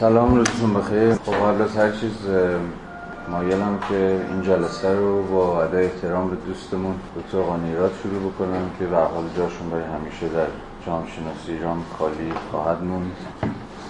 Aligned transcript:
سلام 0.00 0.34
روزتون 0.34 0.74
بخیر. 0.74 1.14
خب 1.14 1.32
قبل 1.32 1.62
از 1.62 1.76
هر 1.76 1.90
چیز 1.90 2.16
مایلم 3.28 3.78
که 3.88 4.20
این 4.30 4.42
جلسه 4.42 4.94
رو 4.94 5.22
با 5.22 5.62
ادای 5.62 5.84
احترام 5.84 6.30
به 6.30 6.36
دوستمون 6.46 6.94
دکتر 7.16 7.38
قانیرات 7.40 7.92
شروع 8.02 8.32
بکنم 8.32 8.70
که 8.78 8.86
به 8.86 8.96
حال 8.96 9.24
جاشون 9.36 9.70
برای 9.70 9.84
همیشه 9.84 10.28
در 10.28 10.46
جامعه 10.86 11.10
شناسی 11.10 11.52
ایران 11.52 11.82
خالی 11.98 12.32
خواهد 12.50 12.84
موند. 12.84 13.12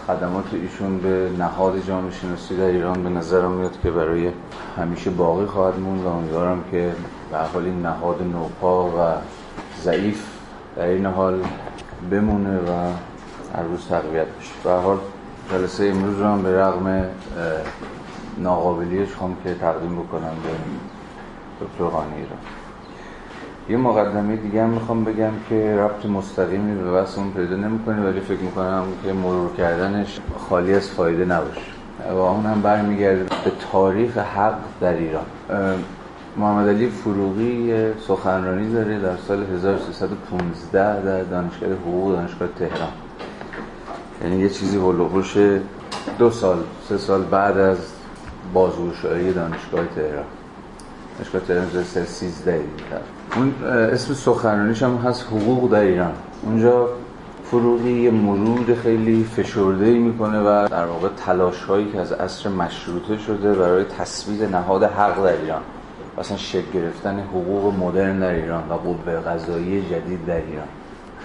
خدمات 0.06 0.44
ایشون 0.52 0.98
به 0.98 1.30
نهاد 1.38 1.86
جامعه 1.86 2.10
شناسی 2.10 2.56
در 2.56 2.64
ایران 2.64 3.02
به 3.02 3.08
نظرم 3.08 3.50
میاد 3.50 3.80
که 3.82 3.90
برای 3.90 4.30
همیشه 4.76 5.10
باقی 5.10 5.46
خواهد 5.46 5.80
موند 5.80 6.04
و 6.04 6.08
امیدوارم 6.08 6.64
که 6.70 6.92
به 7.30 7.38
حال 7.38 7.64
این 7.64 7.82
نهاد 7.82 8.22
نوپا 8.22 8.88
و 8.88 9.14
ضعیف 9.82 10.26
در 10.76 10.86
این 10.86 11.06
حال 11.06 11.42
بمونه 12.10 12.58
و 12.58 12.92
هر 13.56 13.62
روز 13.62 13.86
تقویت 13.88 14.26
بشه. 14.26 14.52
به 14.64 14.70
حال 14.70 14.98
جلسه 15.50 15.84
امروز 15.84 16.18
رو 16.18 16.26
هم 16.26 16.42
به 16.42 16.60
رغم 16.60 17.04
ناقابلیش 18.38 19.14
خوام 19.14 19.36
که 19.44 19.54
تقدیم 19.54 19.96
بکنم 19.96 20.32
به 20.44 21.66
دکتر 21.66 21.84
قانی 21.84 22.22
را 22.22 22.36
یه 23.68 23.76
مقدمه 23.76 24.36
دیگه 24.36 24.62
هم 24.62 24.70
می‌خوام 24.70 25.04
بگم 25.04 25.32
که 25.48 25.76
ربط 25.76 26.06
مستقیمی 26.06 26.82
به 26.82 26.92
بحث 26.92 27.18
اون 27.18 27.30
پیدا 27.30 27.56
نمی‌کنه 27.56 28.02
ولی 28.02 28.20
فکر 28.20 28.40
می‌کنم 28.40 28.84
که 29.04 29.12
مرور 29.12 29.56
کردنش 29.56 30.20
خالی 30.48 30.74
از 30.74 30.90
فایده 30.90 31.24
نباشه. 31.24 31.60
و 32.10 32.16
اون 32.16 32.46
هم 32.46 32.62
برمیگرده 32.62 33.24
به 33.44 33.52
تاریخ 33.72 34.18
حق 34.18 34.58
در 34.80 34.92
ایران. 34.92 35.24
محمد 36.36 36.68
علی 36.68 36.88
فروغی 36.88 37.74
سخنرانی 38.08 38.72
داره 38.72 38.98
در 38.98 39.16
سال 39.16 39.42
1315 39.42 41.02
در 41.02 41.22
دانشگاه 41.22 41.72
حقوق 41.72 42.12
دانشگاه 42.12 42.48
تهران. 42.58 43.07
یعنی 44.24 44.36
یه 44.36 44.48
چیزی 44.48 44.76
هلوهوش 44.76 45.36
دو 46.18 46.30
سال 46.30 46.58
سه 46.88 46.98
سال 46.98 47.22
بعد 47.22 47.58
از 47.58 47.78
بازگشایی 48.54 49.32
دانشگاه 49.32 49.86
تهران. 49.94 50.24
دانشگاه 51.18 51.40
تهران 51.40 51.84
سال 51.84 52.04
13 52.04 52.60
اون 53.36 53.64
اسم 53.64 54.14
سخنرانیش 54.14 54.82
هم 54.82 54.96
هست 54.96 55.26
حقوق 55.26 55.70
در 55.70 55.80
ایران. 55.80 56.12
اونجا 56.42 56.88
فروغی 57.44 57.90
یه 57.90 58.10
مرور 58.10 58.74
خیلی 58.74 59.24
فشرده 59.24 59.90
می‌کنه 59.90 60.40
و 60.40 60.68
در 60.70 60.86
واقع 60.86 61.08
تلاش 61.26 61.64
هایی 61.64 61.92
که 61.92 62.00
از 62.00 62.12
عصر 62.12 62.48
مشروطه 62.48 63.18
شده 63.18 63.54
برای 63.54 63.84
تثبیت 63.84 64.42
نهاد 64.42 64.82
حق 64.84 65.24
در 65.24 65.40
ایران. 65.42 65.62
اصلا 66.18 66.36
شکل 66.36 66.70
گرفتن 66.74 67.20
حقوق 67.20 67.74
مدرن 67.74 68.20
در 68.20 68.34
ایران 68.34 68.68
و 68.68 68.72
قوه 68.72 69.12
قضایی 69.12 69.82
جدید 69.82 70.26
در 70.26 70.36
ایران. 70.36 70.68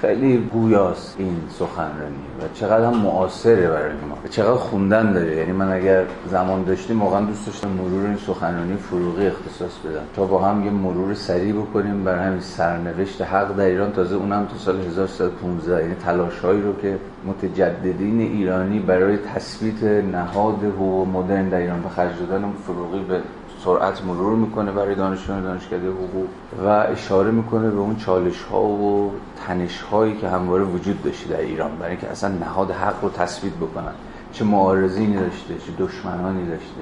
خیلی 0.04 0.38
گویاست 0.38 1.16
این 1.20 1.36
سخنرانی 1.60 2.24
و 2.42 2.44
چقدر 2.54 2.86
هم 2.86 2.98
معاصره 2.98 3.68
برای 3.68 3.94
ما. 3.94 4.16
و 4.26 4.28
چقدر 4.28 4.56
خوندن 4.56 5.14
داره. 5.14 5.36
یعنی 5.36 5.52
من 5.52 5.72
اگر 5.72 6.04
زمان 6.32 6.64
داشتیم 6.64 7.02
واقعا 7.02 7.22
دوست 7.22 7.46
داشتم 7.46 7.70
مرور 7.70 8.06
این 8.06 8.18
سخنرانی 8.18 8.76
فروغی 8.76 9.28
اختصاص 9.28 9.78
بدم. 9.86 10.04
تا 10.16 10.26
با 10.26 10.42
هم 10.42 10.66
یه 10.66 10.72
مرور 10.72 11.14
سریع 11.14 11.54
بکنیم 11.54 12.04
برای 12.04 12.26
همین 12.26 12.40
سرنوشت 12.40 13.22
حق 13.22 13.56
در 13.56 13.66
ایران. 13.66 13.92
تازه 13.92 14.16
اونم 14.16 14.46
تو 14.46 14.58
سال 14.58 14.82
1315 14.82 15.82
یعنی 15.82 15.96
تلاشهایی 15.96 16.62
رو 16.62 16.82
که 16.82 16.98
متجددین 17.26 18.22
ایرانی 18.22 18.80
برای 18.80 19.18
تثبیت 19.18 19.84
نهاد 19.84 20.64
حقوق 20.64 21.08
مدرن 21.08 21.50
در 21.50 21.58
ایران 21.58 21.82
به 21.82 21.90
خرج 21.90 22.20
دادن 22.20 22.54
فروغی 22.66 23.00
به 23.00 23.20
سرعت 23.66 24.06
مرور 24.06 24.36
می‌کنه 24.36 24.72
برای 24.72 24.96
دانشجویان 24.96 25.44
دانشکده 25.44 25.90
حقوق 25.90 26.28
و 26.66 26.68
اشاره 26.68 27.32
می‌کنه 27.32 27.70
به 27.70 27.80
اون 27.80 27.96
چالش 27.96 28.42
ها 28.42 28.62
و 28.62 29.12
تنش 29.48 29.82
هایی 29.82 30.18
که 30.18 30.30
همواره 30.30 30.64
وجود 30.64 31.04
داشته 31.04 31.30
در 31.30 31.42
ایران 31.42 31.72
برای 31.76 31.92
اینکه 31.92 32.08
اصلا 32.08 32.30
نهاد 32.30 32.72
حق 32.72 33.04
رو 33.04 33.10
تثبیت 33.10 33.54
بکنن. 33.54 33.94
چه 34.34 34.46
معارضینی 34.46 35.16
داشته 35.16 35.54
چه 35.54 35.86
دشمنانی 35.86 36.48
داشته. 36.48 36.82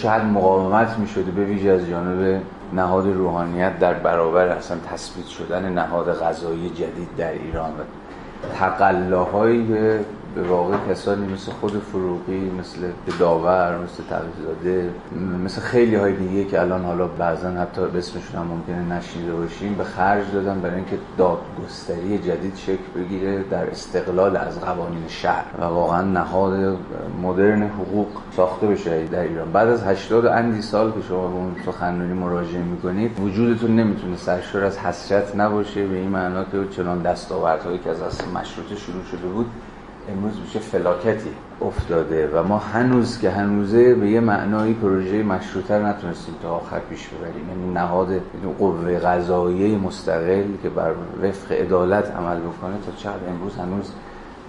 تا 0.00 0.10
حد 0.10 0.24
مقاومت 0.24 0.98
می‌شده 0.98 1.30
به 1.30 1.44
ویژه 1.44 1.70
از 1.70 1.86
جانب 1.86 2.42
نهاد 2.72 3.06
روحانیت 3.06 3.78
در 3.78 3.94
برابر 3.94 4.48
اصلا 4.48 4.76
تثبیت 4.92 5.26
شدن 5.26 5.72
نهاد 5.72 6.20
غذایی 6.20 6.70
جدید 6.70 7.08
در 7.16 7.32
ایران 7.32 7.70
و 7.70 7.82
تقلاهایی 8.54 9.66
به 10.34 10.42
واقع 10.42 10.76
کسانی 10.90 11.32
مثل 11.32 11.52
خود 11.52 11.70
فروغی 11.92 12.50
مثل 12.58 12.78
داور 13.18 13.78
مثل 13.78 14.02
تقیزاده 14.10 14.90
مثل 15.44 15.60
خیلی 15.60 15.94
های 15.94 16.12
دیگه 16.12 16.44
که 16.44 16.60
الان 16.60 16.84
حالا 16.84 17.06
بعضا 17.06 17.50
حتی 17.50 17.80
اسمشون 17.82 18.40
هم 18.40 18.46
ممکنه 18.46 18.96
نشنیده 18.96 19.32
باشیم 19.32 19.74
به 19.74 19.84
خرج 19.84 20.24
دادن 20.32 20.60
برای 20.60 20.76
اینکه 20.76 20.98
دادگستری 21.18 22.18
جدید 22.18 22.56
شکل 22.56 22.82
بگیره 22.96 23.42
در 23.50 23.70
استقلال 23.70 24.36
از 24.36 24.60
قوانین 24.60 25.08
شهر. 25.08 25.44
و 25.58 25.64
واقعا 25.64 26.02
نهاد 26.02 26.78
مدرن 27.22 27.62
حقوق 27.62 28.06
ساخته 28.36 28.66
بشه 28.66 29.04
در 29.04 29.20
ایران. 29.20 29.52
بعد 29.52 29.68
از 29.68 29.82
80 29.82 30.26
اندی 30.26 30.62
سال 30.62 30.92
که 30.92 31.00
شما 31.08 31.28
به 31.28 31.34
اون 31.34 31.56
سخنرانی 31.66 32.12
مراجعه 32.12 32.62
می‌کنید 32.62 33.20
وجودتون 33.20 33.76
نمی‌تونه 33.76 34.16
سرشار 34.16 34.64
از 34.64 34.78
حسرت 34.78 35.36
نباشه 35.36 35.86
به 35.86 35.96
این 35.96 36.08
معنا 36.08 36.44
که 36.44 36.64
چنان 36.70 37.02
دستاوردهایی 37.02 37.78
که 37.78 37.90
از 37.90 38.02
اصل 38.02 38.24
مشروطه 38.34 38.76
شروع 38.76 39.04
شده 39.04 39.28
بود 39.28 39.46
امروز 40.08 40.40
میشه 40.40 40.58
فلاکتی 40.58 41.30
افتاده 41.60 42.30
و 42.34 42.42
ما 42.42 42.58
هنوز 42.58 43.18
که 43.18 43.30
هنوزه 43.30 43.94
به 43.94 44.10
یه 44.10 44.20
معنای 44.20 44.72
پروژه 44.72 45.22
مشروطه 45.22 45.78
رو 45.78 45.86
نتونستیم 45.86 46.34
تا 46.42 46.50
آخر 46.50 46.78
پیش 46.78 47.08
ببریم. 47.08 47.48
یعنی 47.48 47.72
نهاد 47.72 48.20
قوه 48.58 48.98
قضاییه 48.98 49.78
مستقل 49.78 50.44
که 50.62 50.68
بر 50.68 50.92
وفق 51.22 51.52
عدالت 51.52 52.10
عمل 52.16 52.40
بکنه 52.40 52.74
تا 52.86 52.92
چقدر 52.96 53.28
امروز 53.28 53.56
هنوز 53.56 53.92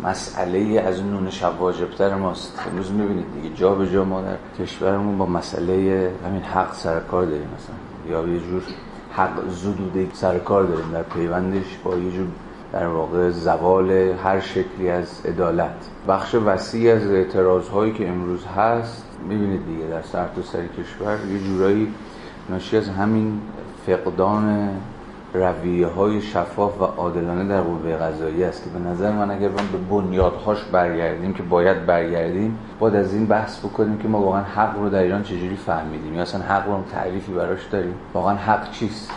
مسئله 0.03 0.81
از 0.81 1.03
نون 1.03 1.29
شب 1.29 1.61
واجبتر 1.61 2.15
ماست. 2.15 2.59
امروز 2.71 2.91
می‌بینید 2.91 3.25
دیگه 3.41 3.55
جا 3.55 3.75
به 3.75 3.89
جا 3.89 4.03
ما 4.03 4.21
در 4.21 4.63
کشورمون 4.63 5.17
با 5.17 5.25
مسئله 5.25 6.11
همین 6.25 6.41
حق 6.41 6.73
سرکار 6.73 7.25
داریم. 7.25 7.47
مثلا 7.55 7.75
یا 8.11 8.33
یه 8.33 8.39
جور 8.39 8.63
حق 9.11 9.49
زدوده 9.49 10.07
سرکار 10.13 10.63
داریم 10.63 10.91
در 10.93 11.03
پیوندش 11.03 11.77
با 11.83 11.97
یه 11.97 12.11
جور 12.11 12.27
در 12.73 12.87
واقع 12.87 13.29
زوال 13.29 13.91
هر 13.91 14.39
شکلی 14.39 14.89
از 14.89 15.21
عدالت. 15.25 15.89
بخش 16.07 16.35
وسیعی 16.35 16.91
از 16.91 17.07
اعتراض 17.07 17.69
هایی 17.69 17.93
که 17.93 18.09
امروز 18.09 18.45
هست 18.45 19.05
می‌بینید 19.29 19.65
دیگه 19.65 19.85
در 19.85 20.01
سرتاسر 20.01 20.51
سر 20.51 20.83
کشور 20.83 21.17
یه 21.31 21.39
جورایی 21.39 21.93
ناشی 22.49 22.77
از 22.77 22.89
همین 22.89 23.41
فقدان 23.85 24.69
رویه 25.33 25.87
های 25.87 26.21
شفاف 26.21 26.81
و 26.81 26.83
عادلانه 26.83 27.47
در 27.47 27.61
قوه 27.61 27.95
قضایی 27.95 28.43
است 28.43 28.63
که 28.63 28.69
به 28.69 28.89
نظر 28.89 29.11
من 29.11 29.31
اگر 29.31 29.47
من 29.47 29.67
به 29.71 29.77
بنیادهاش 29.89 30.63
برگردیم 30.63 31.33
که 31.33 31.43
باید 31.43 31.85
برگردیم 31.85 32.59
باید 32.79 32.95
از 32.95 33.13
این 33.13 33.25
بحث 33.25 33.59
بکنیم 33.59 33.97
که 33.97 34.07
ما 34.07 34.21
واقعا 34.21 34.43
حق 34.43 34.77
رو 34.79 34.89
در 34.89 35.03
ایران 35.03 35.23
چجوری 35.23 35.55
فهمیدیم؟ 35.55 36.13
یا 36.13 36.21
اصلا 36.21 36.41
حق 36.41 36.67
رو 36.67 36.83
تعریفی 36.91 37.31
براش 37.31 37.65
داریم؟ 37.71 37.93
واقعا 38.13 38.35
حق 38.35 38.71
چیست؟ 38.71 39.11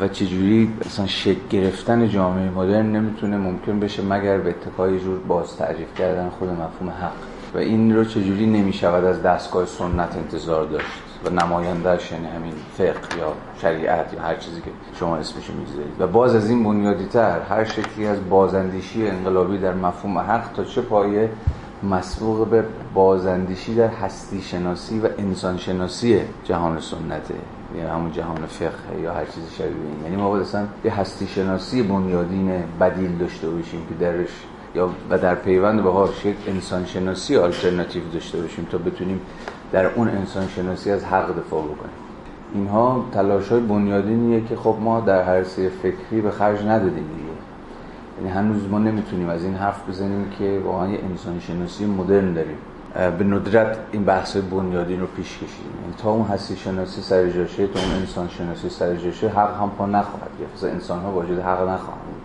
و 0.00 0.08
چجوری 0.08 0.72
اصلا 0.86 1.06
شکل 1.06 1.40
گرفتن 1.50 2.08
جامعه 2.08 2.50
مدرن 2.50 2.86
نمی‌تونه 2.86 3.36
ممکن 3.36 3.80
بشه 3.80 4.02
مگر 4.02 4.38
به 4.38 4.50
اتکای 4.50 5.00
جور 5.00 5.18
باز 5.18 5.56
تعریف 5.56 5.94
کردن 5.94 6.28
خود 6.28 6.48
مفهوم 6.48 6.90
حق. 6.90 7.12
و 7.54 7.58
این 7.58 7.96
رو 7.96 8.04
چجوری 8.04 8.46
نمی‌شود 8.46 9.04
از 9.04 9.22
دستگاه 9.22 9.66
سنت 9.66 10.16
انتظار 10.16 10.64
داشت 10.64 10.86
و 11.24 11.30
نمایندهش 11.30 12.12
یعنی 12.12 12.26
همین 12.26 12.52
فقه 12.74 13.18
یا 13.18 13.32
شریعت 13.60 14.14
یا 14.14 14.22
هر 14.22 14.34
چیزی 14.34 14.60
که 14.60 14.70
شما 14.94 15.16
اسمشو 15.16 15.52
می‌ذارید 15.52 16.00
و 16.00 16.06
باز 16.06 16.34
از 16.34 16.50
این 16.50 16.64
بنیادی 16.64 17.06
تر 17.06 17.40
هر 17.40 17.64
شکلی 17.64 18.06
از 18.06 18.18
بازندیشی 18.30 19.08
انقلابی 19.08 19.58
در 19.58 19.74
مفهوم 19.74 20.18
حق 20.18 20.52
تا 20.52 20.64
چه 20.64 20.80
پایه 20.80 21.30
مسبوق 21.82 22.48
به 22.48 22.64
بازندیشی 22.94 23.74
در 23.74 23.88
هستی 23.88 24.42
شناسی 24.42 24.98
و 24.98 25.08
انسان 25.18 25.56
شناسی 25.56 26.20
جهان 26.44 26.80
سنته. 26.80 27.34
یعنی 27.76 27.90
همون 27.90 28.12
جهان 28.12 28.46
فقه 28.46 29.00
یا 29.02 29.14
هر 29.14 29.24
چیزی 29.24 29.50
شبیه 29.58 29.68
این. 29.68 30.04
یعنی 30.04 30.16
ما 30.16 30.30
باید 30.30 30.42
اصلا 30.42 30.66
یه 30.84 31.00
هستی 31.00 31.26
شناسی 31.26 31.82
بنیادین 31.82 32.64
بدیل 32.80 33.18
داشته 33.18 33.50
باشیم 33.50 33.86
که 33.88 33.94
درش 33.94 34.28
یا 34.74 34.90
و 35.10 35.18
در 35.18 35.34
پیوند 35.34 35.82
باهاش 35.82 36.24
یک 36.24 36.36
انسان 36.46 36.84
شناسی 36.84 37.36
آلترناتیو 37.36 38.02
داشته 38.12 38.40
باشیم 38.40 38.66
تا 38.70 38.78
بتونیم 38.78 39.20
در 39.72 39.86
اون 39.86 40.08
انسان 40.08 40.48
شناسی 40.48 40.90
از 40.90 41.04
حق 41.04 41.38
دفاع 41.38 41.62
بکنیم. 41.62 42.02
اینها 42.54 43.04
تلاش 43.12 43.48
های 43.48 43.60
بنیادینیه 43.60 44.44
که 44.44 44.56
خب 44.56 44.76
ما 44.80 45.00
در 45.00 45.22
هر 45.22 45.42
فکری 45.82 46.20
به 46.20 46.30
خرج 46.30 46.62
ندادیم 46.62 46.94
دیگه. 46.94 47.32
یعنی 48.18 48.30
هنوز 48.30 48.68
ما 48.70 48.78
نمی‌تونیم 48.78 49.28
از 49.28 49.44
این 49.44 49.54
حرف 49.54 49.88
بزنیم 49.88 50.30
که 50.38 50.60
واقعا 50.64 50.88
یه 50.88 50.98
انسان 51.10 51.40
شناسی 51.40 51.86
مدرن 51.86 52.34
داریم. 52.34 52.56
به 52.94 53.24
ندرت 53.24 53.78
این 53.92 54.04
بحث 54.04 54.36
بنیادین 54.36 55.00
رو 55.00 55.06
پیش 55.06 55.36
کشیدیم. 55.36 55.80
یعنی 55.82 55.94
تا 55.98 56.10
اون 56.10 56.26
هستی 56.26 56.56
شناسی 56.56 57.02
سر 57.02 57.30
جاشه 57.30 57.66
تا 57.66 57.80
اون 57.80 57.92
انسان 57.92 58.28
شناسی 58.28 58.68
سر 58.68 58.96
جاشه 58.96 59.28
حق 59.28 59.60
هم 59.60 59.70
پا 59.78 59.86
نخواهد 59.86 60.30
گرفت. 60.40 60.64
انسان 60.64 61.00
ها 61.00 61.10
واجد 61.10 61.38
حق 61.38 61.60
نخواهند 61.60 62.04
بود 62.04 62.22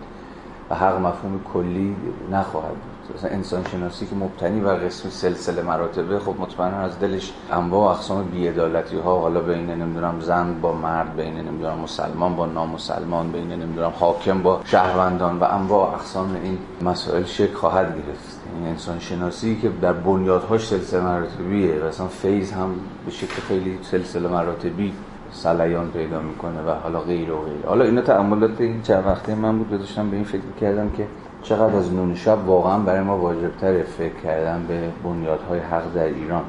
و 0.70 0.74
حق 0.74 0.98
مفهوم 1.00 1.40
کلی 1.52 1.96
نخواهد 2.32 2.68
بود. 2.68 3.16
مثلا 3.16 3.30
انسان 3.30 3.64
شناسی 3.64 4.06
که 4.06 4.16
مبتنی 4.16 4.60
و 4.60 4.68
قسم 4.68 5.08
سلسله 5.08 5.62
مراتبه 5.62 6.18
خب 6.18 6.34
مطمئنا 6.38 6.76
از 6.76 6.98
دلش 7.00 7.32
انواع 7.52 7.80
و 7.80 7.94
اقسام 7.94 8.24
بی‌عدالتی 8.24 8.96
ها 8.96 9.20
حالا 9.20 9.40
بین 9.40 9.70
نمی‌دونم 9.70 10.20
زن 10.20 10.60
با 10.60 10.72
مرد 10.72 11.16
بین 11.16 11.34
نمی‌دونم 11.34 11.78
مسلمان 11.78 12.36
با 12.36 12.46
نامسلمان 12.46 13.32
بین 13.32 13.48
نمی‌دونم 13.48 13.92
حاکم 14.00 14.42
با 14.42 14.60
شهروندان 14.64 15.38
و 15.38 15.44
انواع 15.44 15.94
اقسام 15.94 16.34
این 16.42 16.58
مسائل 16.82 17.24
شکل 17.24 17.54
خواهد 17.54 17.86
گرفت. 17.86 18.37
این 18.58 18.66
انسان 18.66 18.98
شناسی 18.98 19.56
که 19.62 19.70
در 19.82 19.92
بنیادهاش 19.92 20.68
سلسله 20.68 21.00
مراتبیه 21.00 21.80
و 21.82 21.84
اصلا 21.84 22.06
فیض 22.06 22.52
هم 22.52 22.70
به 23.04 23.10
شکل 23.10 23.42
خیلی 23.48 23.78
سلسله 23.82 24.28
مراتبی 24.28 24.92
سلیان 25.32 25.90
پیدا 25.90 26.20
می‌کنه 26.20 26.62
و 26.62 26.70
حالا 26.70 27.00
غیر 27.00 27.32
و 27.32 27.40
غیر. 27.40 27.66
حالا 27.66 27.84
اینا 27.84 28.00
تعاملات 28.00 28.60
این 28.60 28.82
چند 28.82 29.06
وقته 29.06 29.34
من 29.34 29.58
بود 29.58 29.70
داشتم 29.70 30.10
به 30.10 30.16
این 30.16 30.24
فکر 30.24 30.40
کردم 30.60 30.90
که 30.90 31.06
چقدر 31.42 31.76
از 31.76 31.94
نون 31.94 32.14
شب 32.14 32.38
واقعا 32.46 32.78
برای 32.78 33.00
ما 33.00 33.18
واجبتر 33.18 33.82
فکر 33.82 34.14
کردن 34.22 34.64
به 34.68 34.80
بنیادهای 35.04 35.58
حق 35.58 35.94
در 35.94 36.04
ایران. 36.04 36.42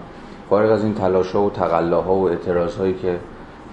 فارغ 0.50 0.72
از 0.72 0.84
این 0.84 0.94
تلاش 0.94 1.32
ها 1.32 1.44
و 1.44 1.50
تقلاها 1.50 2.16
و 2.16 2.30
اعتراض 2.30 2.76
هایی 2.76 2.94
که 2.94 3.20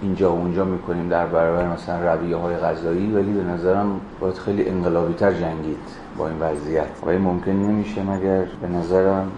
اینجا 0.02 0.32
و 0.32 0.38
اونجا 0.38 0.64
می‌کنیم 0.64 1.08
در 1.08 1.26
برابر 1.26 1.72
مثلا 1.72 2.14
رویه 2.14 2.36
های 2.36 2.56
غذایی 2.56 3.12
ولی 3.12 3.32
به 3.32 3.42
نظرم 3.42 4.00
باید 4.20 4.34
خیلی 4.34 4.68
انقلابی 4.68 5.14
تر 5.14 5.32
جنگید 5.32 5.78
با 6.18 6.28
این 6.28 6.38
وضعیت. 6.40 6.88
و 7.06 7.10
ممکن 7.10 7.50
نمیشه 7.50 8.02
مگر 8.02 8.44
به 8.62 8.68
نظرم 8.68 9.32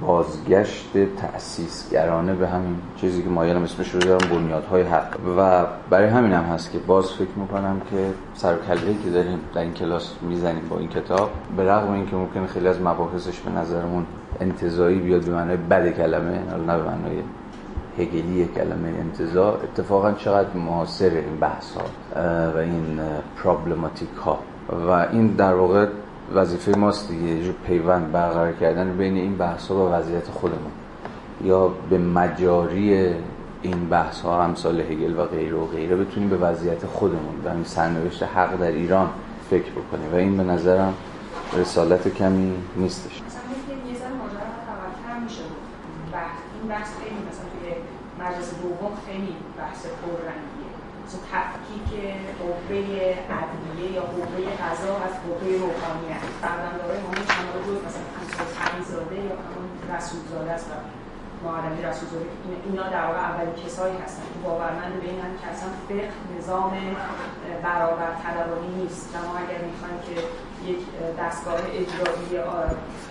بازگشت 0.00 0.90
تأسیسگرانه 1.16 2.34
به 2.34 2.48
همین 2.48 2.76
چیزی 2.96 3.22
که 3.22 3.28
مایلم 3.28 3.62
اسمش 3.62 3.94
رو 3.94 4.00
دارم 4.00 4.28
بنیادهای 4.30 4.82
حق. 4.82 5.16
و 5.38 5.66
برای 5.90 6.08
همین 6.08 6.32
هم 6.32 6.44
هست 6.44 6.72
که 6.72 6.78
باز 6.78 7.12
فکر 7.12 7.34
می‌کنم 7.36 7.80
که 7.90 8.10
سر 8.34 8.54
که 9.04 9.10
داریم 9.10 9.38
در 9.54 9.60
این 9.60 9.72
کلاس 9.72 10.14
می‌زنیم 10.22 10.62
با 10.70 10.78
این 10.78 10.88
کتاب 10.88 11.30
به 11.56 11.72
رغم 11.72 11.92
اینکه 11.92 12.16
ممکن 12.16 12.46
خیلی 12.46 12.68
از 12.68 12.80
مباحثش 12.80 13.40
به 13.40 13.50
نظرمون 13.50 14.06
انتظایی 14.40 14.98
بیاد 14.98 15.24
به 15.24 15.34
معنای 15.34 15.56
بد 15.56 15.96
کلمه 15.96 16.38
نه 16.66 16.76
به 16.76 16.82
معنای 16.82 17.22
هگلی 17.98 18.48
کلمه 18.54 18.88
انتظار 18.88 19.60
اتفاقا 19.64 20.12
چقدر 20.12 20.56
معاصر 20.56 21.10
این 21.10 21.36
بحث 21.40 21.72
ها 21.72 21.82
و 22.54 22.58
این 22.58 23.00
پرابلماتیک 23.36 24.14
ها 24.24 24.38
و 24.88 24.90
این 24.90 25.26
در 25.26 25.54
واقع 25.54 25.86
وظیفه 26.34 26.78
ماست 26.78 27.08
دیگه 27.08 27.26
یه 27.26 27.52
پیوند 27.66 28.12
برقرار 28.12 28.52
کردن 28.52 28.96
بین 28.96 29.16
این 29.16 29.36
بحث 29.36 29.68
ها 29.68 29.86
و 29.86 29.88
وضعیت 29.88 30.26
خودمون. 30.30 30.72
یا 31.44 31.68
به 31.90 31.98
مجاری 31.98 33.14
این 33.62 33.88
بحث 33.88 34.20
ها 34.20 34.44
امثال 34.44 34.80
هگل 34.80 35.18
و 35.18 35.24
غیره 35.24 35.56
و 35.56 35.66
غیره 35.66 35.96
بتونیم 35.96 36.28
به 36.30 36.36
وضعیت 36.36 36.86
خودمون 36.86 37.34
و 37.44 37.48
این 37.48 37.64
سرنوشت 37.64 38.22
حق 38.22 38.56
در 38.56 38.72
ایران 38.72 39.08
فکر 39.50 39.70
بکنیم. 39.70 40.12
و 40.12 40.16
این 40.16 40.36
به 40.36 40.42
نظرم 40.42 40.94
رسالت 41.56 42.14
کمی 42.14 42.54
نیستش 42.76 43.22
این 46.60 46.68
بحث 46.68 46.88
خیلی 47.00 47.20
مثلا 47.30 47.46
توی 47.60 47.72
مجلس 48.28 48.50
دوم 48.62 48.92
خیلی 49.06 49.36
بحث 49.58 49.86
پررنگیه. 50.00 50.72
مثلا 51.06 51.20
تفکیک 51.32 51.90
قوه 52.40 52.76
عدلیه 53.38 53.92
یا 53.92 54.02
قوه 54.02 54.36
قضا 54.62 54.94
از 55.06 55.14
قوه 55.24 55.44
روحانیت. 55.64 56.22
فرزندهای 56.42 56.96
همون 56.98 57.26
شما 57.34 57.52
جز 57.66 57.78
مثلا 57.86 58.06
تقیزاده 58.58 59.16
یا 59.16 59.36
همون 59.46 59.96
رسولزاده 59.96 60.50
است. 60.50 60.70
معلمی 61.44 61.82
رسولزاده 61.82 62.26
اینا 62.66 62.88
در 62.96 63.04
واقع 63.06 63.18
اولین 63.18 63.54
کسایی 63.64 63.96
هستن. 64.04 64.22
که 64.32 64.38
باورمند 64.44 64.92
به 65.00 65.06
این 65.10 65.20
که 65.40 65.46
اصلا 65.52 65.68
فقه 65.88 66.12
نظام 66.38 66.72
برابر 67.66 68.10
طلبانی 68.22 68.70
نیست. 68.80 69.08
و 69.12 69.16
ما 69.26 69.34
اگر 69.42 69.60
می‌خوایم 69.70 69.98
که 70.06 70.14
یک 70.70 70.80
دستگاه 71.20 71.58
اجرایی 71.80 72.30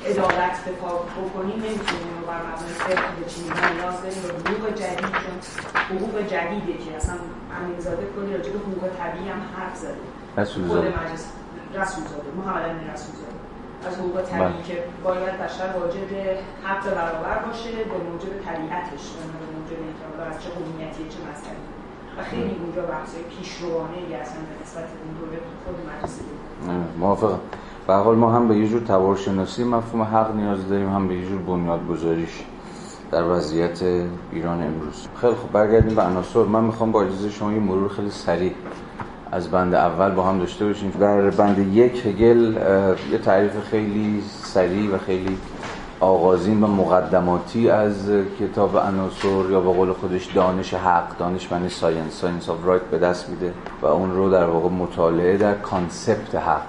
عدالت 0.09 0.55
به 0.65 0.71
پا 0.71 0.91
بکنیم 1.25 1.57
نمی‌تونیم 1.65 2.13
رو 2.19 2.23
بر 2.29 2.41
مبنای 2.47 2.73
فقه 2.85 3.07
بچینیم 3.19 3.51
ما 3.53 3.67
نیاز 3.77 3.97
داریم. 4.03 4.21
به 4.27 4.49
حقوق 4.49 4.63
جدید 4.81 5.13
چون 5.23 5.35
حقوق 5.91 6.15
جدیده 6.33 6.73
که 6.83 6.95
اصلا 6.97 7.15
امیرزاده 7.57 8.03
کلی 8.15 8.37
راجع 8.37 8.51
به 8.51 8.59
حقوق 8.59 8.83
طبیعی 9.01 9.29
هم 9.29 9.41
حرف 9.55 9.75
زده. 9.75 10.05
رسول 10.37 10.63
مجلس 10.63 11.25
رسول 11.75 12.03
زاده 12.03 12.29
محمد 12.37 12.69
امین 12.69 12.89
رسول 12.93 13.15
زاده 13.15 13.26
از 13.85 13.93
حقوق 13.99 14.21
طبیعی 14.21 14.53
بله. 14.53 14.63
که 14.67 14.83
باید 15.03 15.35
بشر 15.43 15.69
واجد 15.79 16.11
حق 16.63 16.83
برابر 16.99 17.37
باشه 17.45 17.69
به 17.71 17.97
موجب 18.07 18.33
طبیعتش 18.47 19.03
به 19.41 19.45
موجب 19.55 19.79
اینکه 19.85 20.05
از 20.29 20.43
چه 20.43 20.49
قومیتی 20.49 21.03
چه 21.13 21.19
مذهبی 21.27 21.67
و 22.17 22.23
خیلی 22.23 22.55
اونجا 22.63 22.81
بحثای 22.81 23.21
پیشروانه 23.23 23.97
ای 24.07 24.15
اصلا 24.15 24.39
به 24.49 24.55
نسبت 24.63 24.83
اون 24.83 25.13
دوره 25.19 25.39
خود 25.65 25.75
مجلس 25.89 26.19
موافقم. 26.99 27.39
به 27.87 27.93
حال 27.93 28.15
ما 28.15 28.31
هم 28.31 28.47
به 28.47 28.57
یه 28.57 28.67
جور 28.67 28.81
تبارشناسی 28.81 29.63
مفهوم 29.63 30.01
حق 30.01 30.35
نیاز 30.35 30.69
داریم 30.69 30.89
هم 30.89 31.07
به 31.07 31.15
یه 31.15 31.25
جور 31.25 31.41
بنیادگذاریش 31.41 32.43
در 33.11 33.23
وضعیت 33.23 33.83
ایران 34.31 34.63
امروز. 34.63 35.07
خیلی 35.21 35.35
خب 35.35 35.51
برگردیم 35.51 35.95
به 35.95 36.01
عناصر. 36.01 36.43
من 36.43 36.63
می‌خوام 36.63 36.91
با 36.91 37.01
اجازه 37.01 37.29
شما 37.29 37.53
یه 37.53 37.59
مرور 37.59 37.89
خیلی 37.89 38.11
سریع 38.11 38.53
از 39.37 39.51
بند 39.51 39.75
اول 39.75 40.11
با 40.11 40.23
هم 40.23 40.39
داشته 40.39 40.65
باشیم. 40.65 40.91
در 40.99 41.29
بند 41.29 41.75
یک 41.75 42.05
هگل 42.05 42.53
یه 43.11 43.17
تعریف 43.17 43.51
خیلی 43.71 44.23
سریع 44.43 44.95
و 44.95 44.97
خیلی 44.97 45.37
آغازین 45.99 46.63
و 46.63 46.67
مقدماتی 46.67 47.69
از 47.69 48.09
کتاب 48.39 48.77
عناصر 48.77 49.51
یا 49.51 49.61
به 49.61 49.71
قول 49.71 49.93
خودش 49.93 50.25
دانش 50.25 50.73
حق 50.73 51.17
دانش 51.17 51.51
معنی 51.51 51.69
science 51.69 52.21
science 52.21 52.49
of 52.49 52.65
right 52.65 52.81
به 52.81 52.97
دست 52.97 53.29
میده 53.29 53.53
و 53.81 53.85
اون 53.85 54.15
رو 54.15 54.29
در 54.29 54.45
واقع 54.45 54.69
مطالعه 54.69 55.37
در 55.37 55.53
concept 55.53 56.35
حق 56.35 56.67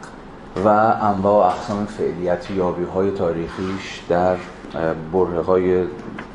و 0.64 0.68
انواع 0.68 1.46
و 1.46 1.50
اقسام 1.50 1.86
فعلیت 1.86 2.50
یابی 2.50 2.84
های 2.84 3.10
تاریخیش 3.10 4.02
در 4.08 4.36
برهه 5.12 5.42
های 5.42 5.84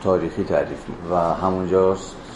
تاریخی 0.03 0.43
تعریف 0.43 0.79
و 1.11 1.15
همونجا 1.15 1.95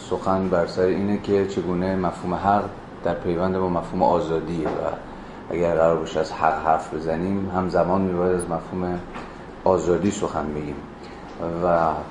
سخن 0.09 0.49
بر 0.49 0.67
سر 0.67 0.81
اینه 0.81 1.17
که 1.17 1.47
چگونه 1.47 1.95
مفهوم 1.95 2.33
حق 2.33 2.63
در 3.03 3.13
پیوند 3.13 3.57
با 3.57 3.69
مفهوم 3.69 4.03
آزادیه 4.03 4.67
و 4.67 4.71
اگر 5.49 5.75
قرار 5.75 5.97
باشه 5.97 6.19
از 6.19 6.31
حق 6.31 6.65
حرف 6.65 6.93
بزنیم 6.93 7.51
همزمان 7.55 8.01
میباید 8.01 8.35
از 8.35 8.43
مفهوم 8.43 8.99
آزادی 9.63 10.11
سخن 10.11 10.53
بگیم. 10.53 10.75
و 11.63 11.67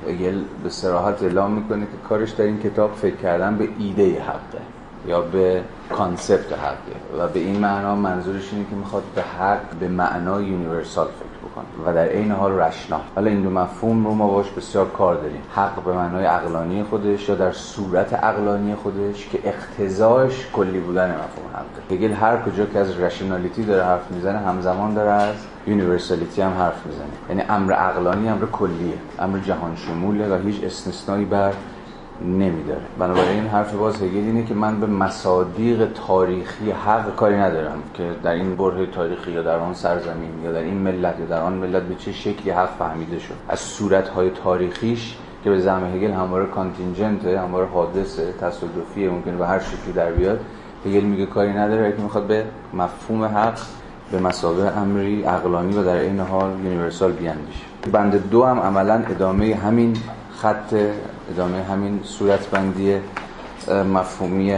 هگل 0.09 0.43
به 0.63 0.69
صراحت 0.69 1.23
اعلام 1.23 1.51
می‌کنه 1.51 1.81
که 1.81 2.09
کارش 2.09 2.31
در 2.31 2.45
این 2.45 2.59
کتاب 2.59 2.95
فکر 2.95 3.17
کردن 3.17 3.57
به 3.57 3.69
ایده 3.79 4.23
حقه 4.23 4.63
یا 5.07 5.21
به 5.21 5.63
concept 5.91 6.53
حقه. 6.53 7.19
و 7.19 7.29
به 7.29 7.41
این 7.41 7.59
معنا 7.59 7.95
منظورش 7.95 8.53
اینه 8.53 8.67
که 8.71 8.77
می‌خواد 8.77 9.03
به 9.15 9.23
حق 9.23 9.75
به 9.81 9.89
معنای 9.89 10.45
universal 10.45 11.07
فکر 11.07 11.36
بکنه 11.57 11.91
و 11.91 11.95
در 11.95 12.09
عین 12.09 12.31
حال 12.31 12.53
rational 12.53 13.01
حالا 13.15 13.31
این 13.31 13.43
دو 13.43 13.51
مفهوم 13.51 14.07
رو 14.07 14.15
ما 14.15 14.29
باش 14.29 14.51
بسیار 14.51 14.91
کار 14.91 15.15
داریم. 15.15 15.43
حق 15.55 15.85
به 15.85 15.93
معنای 15.93 16.25
عقلانی 16.25 16.83
خودش 16.83 17.29
یا 17.29 17.35
در 17.35 17.53
صورت 17.53 18.15
عقلانی 18.15 18.75
خودش 18.75 19.29
که 19.29 19.39
اقتضاش 19.45 20.47
کلی 20.53 20.81
بودن 20.81 21.11
مفهوم 21.11 21.51
حقه 21.55 21.95
هگل 21.95 22.13
هر 22.13 22.37
کجا 22.37 22.67
که 22.67 22.79
از 22.79 23.01
rationality 23.01 23.65
داره 23.65 23.85
حرف 23.85 24.11
می‌زنه 24.11 24.39
همزمان 24.39 24.95
داره 24.95 25.11
از 25.11 25.35
universality 25.67 26.43
هم 26.43 26.53
حرف 26.53 26.87
می‌زنه. 26.87 27.07
یعنی 27.29 27.43
امر 27.49 27.73
عقلانی 27.73 28.29
امر 28.29 28.47
کلیه. 28.47 28.95
امر 29.19 29.39
جهان 29.39 29.77
شموله 29.77 30.29
و 30.29 30.43
هیچ 30.43 30.65
استثنایی 30.65 31.25
بر 31.25 31.53
نمیداره. 32.21 32.81
بنابراین 32.99 33.47
حرف 33.47 33.75
باز 33.75 34.03
هگل 34.03 34.17
اینه 34.17 34.45
که 34.45 34.55
من 34.55 34.81
به 34.81 34.87
مصادیق 34.87 35.93
تاریخی 36.07 36.71
حق 36.71 37.17
کاری 37.17 37.37
ندارم 37.37 37.83
که 37.95 38.11
در 38.23 38.33
این 38.33 38.57
برهه 38.57 38.87
تاریخی 38.87 39.31
یا 39.33 39.43
در 39.43 39.59
آن 39.59 39.75
سرزمین 39.75 40.31
یا 40.45 40.53
در 40.53 40.61
این 40.61 40.75
ملت 40.75 41.21
یا 41.21 41.27
در 41.27 41.41
آن 41.41 41.53
ملت 41.53 41.83
به 41.83 41.95
چه 41.95 42.13
شکلی 42.13 42.51
حق 42.51 42.71
فهمیده 42.79 43.19
شد. 43.19 43.35
از 43.49 43.61
صورتهای 43.61 44.31
تاریخیش 44.31 45.17
که 45.45 45.51
به 45.51 45.61
زعم 45.61 45.85
هگل 45.85 46.11
همواره 46.11 46.47
contingent 46.47 47.32
ه 47.32 47.41
همواره 47.41 47.67
حادثه 47.67 48.33
تصادفیه 48.41 49.11
ممکنه 49.11 49.37
به 49.37 49.47
هر 49.47 49.59
شکلی 49.59 49.93
در 49.95 50.11
بیاد 50.11 50.41
هگل 50.87 51.05
میگه 51.05 51.27
کاری 51.27 51.53
نداره. 51.53 51.93
که 51.93 52.03
می‌خواد 52.03 52.27
به 52.27 52.45
مفهوم 52.75 53.25
حق 53.25 53.59
به 54.13 54.21
مسابقه 54.21 54.79
امری 54.79 55.23
عقلانی 55.23 55.77
و 55.77 55.85
در 55.85 55.97
این 55.97 56.21
حال 56.21 56.51
یونیورسال 56.65 57.13
بیاندیشه 57.13 57.65
بند 57.93 58.31
دو 58.31 58.45
هم 58.45 58.61
عملا 58.61 58.95
ادامه 58.95 59.55
همین 59.55 59.97
خط 60.37 60.75
ادامه 61.31 61.63
همین 61.63 62.01
صورتبندی 62.03 63.01
مفهومی 63.95 64.53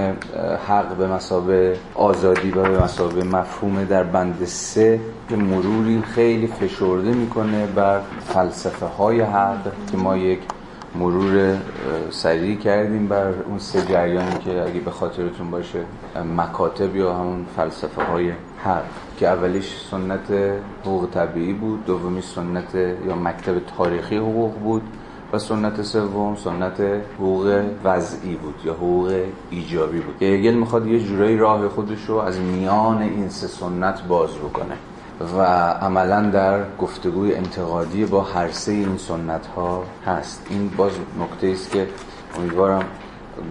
حق 0.68 0.96
به 0.98 1.06
مسابه 1.06 1.76
آزادی 1.94 2.50
و 2.50 2.62
به 2.62 2.82
مسابه 2.82 3.24
مفهوم 3.24 3.84
در 3.84 4.04
بند 4.04 4.44
سه 4.44 5.00
که 5.28 5.36
مروری 5.36 6.02
خیلی 6.02 6.46
فشرده 6.46 7.12
می‌کنه 7.12 7.66
بر 7.66 8.00
فلسفه 8.26 8.86
های 8.86 9.20
حق 9.20 9.72
که 9.90 9.96
ما 9.96 10.16
یک 10.16 10.40
مرور 10.94 11.56
سریع 12.10 12.56
کردیم 12.56 13.08
بر 13.08 13.32
اون 13.48 13.58
سه 13.58 13.82
جریانی 13.82 14.38
که 14.44 14.62
اگه 14.62 14.80
به 14.80 14.90
خاطرتون 14.90 15.50
باشه 15.50 15.78
مکاتب 16.36 16.96
یا 16.96 17.14
همون 17.14 17.46
فلسفه 17.56 18.02
های 18.02 18.32
حق 18.64 18.84
که 19.18 19.28
اولیش 19.28 19.76
سنت 19.90 20.32
حقوق 20.82 21.08
طبیعی 21.14 21.52
بود 21.52 21.84
دومی 21.84 22.22
سنت 22.22 22.74
یا 23.06 23.14
مکتب 23.14 23.58
تاریخی 23.76 24.16
حقوق 24.16 24.54
بود. 24.54 24.82
و 25.32 25.38
سنت 25.38 25.82
سوم 25.82 26.36
سنت 26.36 26.80
حقوق 27.18 27.62
وضعی 27.84 28.34
بود 28.34 28.54
یا 28.64 28.72
حقوق 28.72 29.22
ایجابی 29.50 30.00
بود. 30.00 30.22
هگل 30.22 30.54
می‌خواد 30.54 30.86
یه 30.86 31.00
جورایی 31.00 31.36
راه 31.36 31.68
خودش 31.68 32.04
رو 32.04 32.16
از 32.16 32.40
میان 32.40 33.02
این 33.02 33.28
سه 33.28 33.46
سنت 33.46 34.02
باز 34.02 34.30
بکنه 34.30 34.74
و 35.38 35.42
عملا 35.72 36.30
در 36.30 36.64
گفتگوی 36.78 37.34
انتقادی 37.34 38.04
با 38.04 38.22
هر 38.22 38.50
سه 38.50 38.72
این 38.72 38.96
سنت 38.96 39.46
ها 39.46 39.84
هست. 40.06 40.46
این 40.50 40.70
باز 40.76 40.92
نکته 41.20 41.46
است 41.46 41.70
که 41.70 41.86
امیدوارم 42.38 42.84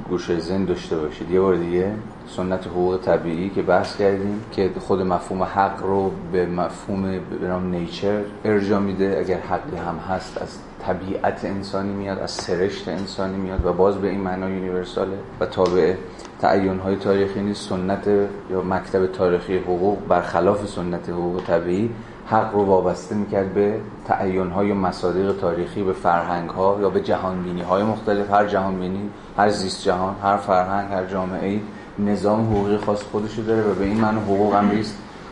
گوشه 0.10 0.40
زن 0.40 0.66
داشته 0.66 0.98
باشید. 0.98 1.32
یه 1.32 1.40
بار 1.40 1.56
دیگه 1.56 1.92
سنت 2.28 2.68
حقوق 2.68 3.00
طبیعی 3.06 3.50
که 3.50 3.62
بحث 3.62 3.98
کردیم 3.98 4.42
که 4.52 4.72
خود 4.80 5.02
مفهوم 5.02 5.44
حق 5.44 5.84
رو 5.84 6.12
به 6.32 6.46
مفهوم 6.46 7.02
به 7.42 7.60
نیچر 7.60 8.22
ارجا 8.46 8.80
میده. 8.80 9.18
اگر 9.20 9.40
حقی 9.40 9.78
هم 9.78 9.98
هست 9.98 10.42
از 10.42 10.58
طبیعت 10.88 11.46
انسانی 11.46 11.94
میاد 11.94 12.20
از 12.20 12.32
سرشت 12.32 12.88
انسانی 12.88 13.38
میاد 13.38 13.66
و 13.66 13.74
باز 13.74 13.96
به 13.96 14.10
این 14.10 14.20
معنا 14.20 14.50
یونیورساله 14.50 15.18
و 15.40 15.46
تابع 15.46 15.96
تعیین 16.42 16.80
های 16.80 16.96
تاریخی 16.96 17.42
نیست. 17.42 17.70
سنت 17.70 18.08
یا 18.50 18.62
مکتب 18.62 19.06
تاریخی 19.06 19.58
حقوق 19.58 19.98
برخلاف 20.08 20.68
سنت 20.68 21.10
حقوق 21.10 21.42
طبیعی 21.48 21.90
حق 22.26 22.54
رو 22.54 22.66
وابسته 22.66 23.16
می‌کرد 23.16 23.54
به 23.54 23.80
تعیین 24.06 24.50
های 24.50 24.74
مصادیق 24.74 25.36
تاریخی 25.42 25.84
به 25.84 25.94
فرهنگ 25.94 26.50
ها 26.50 26.78
یا 26.82 26.90
به 26.90 27.02
جهانبینی 27.02 27.62
های 27.62 27.84
مختلف. 27.84 28.32
هر 28.32 28.46
جهانبینی 28.46 29.10
هر 29.38 29.50
زیست 29.50 29.84
جهان 29.84 30.16
هر 30.24 30.38
فرهنگ 30.38 30.94
هر 30.94 31.06
جامعه 31.06 31.60
نظام 32.00 32.42
حقوقی 32.42 32.78
خاص 32.78 33.04
خودشو 33.04 33.42
داره 33.42 33.62
و 33.62 33.74
به 33.74 33.86
این 33.86 34.02
معنی 34.02 34.20
حقوق 34.20 34.54
هم 34.56 34.72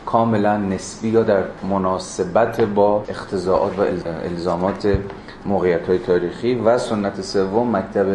کاملا 0.06 0.56
نسبی 0.56 1.08
یا 1.08 1.22
در 1.22 1.44
مناسبت 1.70 2.60
با 2.60 3.04
اقتضائات 3.08 3.78
و 3.78 3.82
الزامات 4.24 4.98
موقعیت 5.48 5.88
های 5.88 5.98
تاریخی 5.98 6.54
و 6.54 6.78
سنت 6.78 7.20
سوم 7.20 7.76
مکتب 7.76 8.06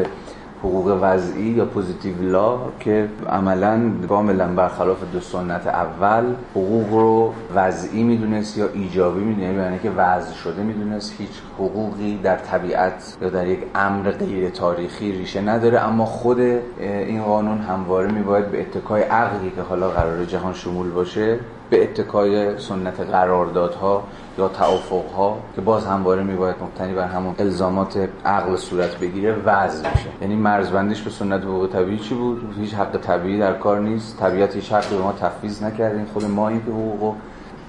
حقوق 0.64 0.98
وضعی 1.02 1.44
یا 1.44 1.66
positive 1.66 2.22
law 2.22 2.58
که 2.80 3.08
عملا 3.30 3.92
کاملا 4.10 4.48
برخلاف 4.48 4.98
دو 5.14 5.20
سنت 5.20 5.68
اول 5.68 6.24
حقوق 6.52 6.90
رو 6.92 7.34
وضعی 7.56 8.04
می‌دونست 8.04 8.58
یا 8.58 8.70
ایجابی 8.74 9.24
می‌دونست 9.24 9.58
یعنی 9.58 9.80
که 9.80 9.90
وضع 9.90 10.34
شده 10.34 10.64
می‌دونست. 10.64 11.16
هیچ 11.18 11.30
حقوقی 11.58 12.20
در 12.24 12.36
طبیعت 12.38 13.18
یا 13.22 13.30
در 13.30 13.48
یک 13.48 13.60
امر 13.76 14.12
غیر 14.12 14.50
تاریخی 14.50 15.12
ریشه 15.12 15.42
نداره. 15.42 15.80
اما 15.80 16.06
خود 16.06 16.40
این 16.80 17.24
قانون 17.24 17.58
همواره 17.58 18.12
میباید 18.12 18.52
به 18.52 18.62
اتکای 18.62 19.02
عقلی 19.02 19.52
که 19.56 19.62
حالا 19.62 19.90
قرار 19.90 20.26
جهان 20.26 20.54
شمول 20.54 20.92
باشه 20.92 21.40
به 21.72 21.84
اتکای 21.84 22.60
سنت 22.60 23.00
قراردادها 23.00 24.04
یا 24.38 24.48
توافقها 24.48 25.38
که 25.56 25.62
باز 25.62 25.86
همواره 25.86 26.24
میباید 26.24 26.56
مبتنی 26.62 26.94
بر 26.94 27.08
همون 27.08 27.36
الزامات 27.40 28.10
عقل 28.26 28.56
صورت 28.56 29.00
بگیره 29.00 29.36
وضع 29.46 29.90
میشه. 29.90 30.10
یعنی 30.22 30.36
مرزبندیش 30.36 31.02
به 31.02 31.10
سنت 31.10 31.42
حقوق 31.44 31.68
طبیعی 31.68 32.00
چی 32.00 32.16
بود؟ 32.16 32.56
هیچ 32.60 32.74
حق 32.74 32.98
طبیعی 32.98 33.40
در 33.40 33.54
کار 33.54 33.80
نیست. 33.80 34.18
طبیعت 34.20 34.56
هیچ 34.56 34.72
حقی 34.72 34.96
به 34.96 35.02
ما 35.02 35.14
تفویض 35.22 35.64
نکردیم 35.64 36.06
خود 36.14 36.26
ما 36.26 36.50
این 36.50 36.60
که 36.66 36.72
حقوقو 36.72 37.14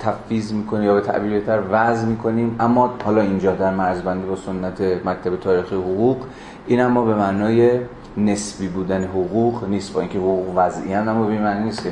تفویض 0.00 0.52
می‌کنیم 0.52 0.84
یا 0.84 0.94
به 0.94 1.00
تعبیر 1.00 1.30
بهتر 1.30 1.60
وضع 1.70 2.06
می‌کنیم. 2.06 2.56
اما 2.60 2.94
حالا 3.04 3.20
اینجا 3.20 3.52
در 3.52 3.74
مرزبندی 3.74 4.26
با 4.26 4.36
سنت 4.36 4.80
مکتب 4.80 5.36
تاریخی 5.36 5.74
حقوق 5.74 6.16
این 6.66 6.80
اما 6.80 7.04
به 7.04 7.14
معنای 7.14 7.80
نسبی 8.16 8.68
بودن 8.68 9.04
حقوق 9.04 9.68
نیست. 9.68 9.92
با 9.92 10.00
اینکه 10.00 10.18
حقوق 10.18 10.52
وضعی 10.56 10.94
اما 10.94 11.26
به 11.26 11.38
معنی 11.38 11.64
نیست 11.64 11.82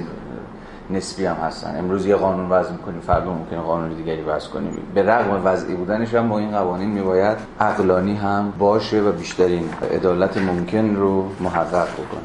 نسبی 0.92 1.24
هم 1.24 1.36
هستن. 1.36 1.78
امروز 1.78 2.06
یه 2.06 2.16
قانون 2.16 2.50
وضع 2.50 2.72
می‌کنیم 2.72 3.00
فردا 3.00 3.32
ممکنه 3.32 3.60
قانون 3.60 3.88
دیگری 3.88 4.22
وضع 4.22 4.48
کنیم. 4.48 4.72
به 4.94 5.02
رغم 5.02 5.42
وضعی 5.44 5.74
بودنش 5.74 6.14
هم 6.14 6.28
با 6.28 6.38
این 6.38 6.50
قوانین 6.50 6.90
میباید 6.90 7.38
عقلانی 7.60 8.16
هم 8.16 8.52
باشه 8.58 9.00
و 9.00 9.12
بیشترین 9.12 9.68
عدالت 9.94 10.36
ممکن 10.36 10.96
رو 10.96 11.28
محقق 11.40 11.88
بکنه. 11.92 12.20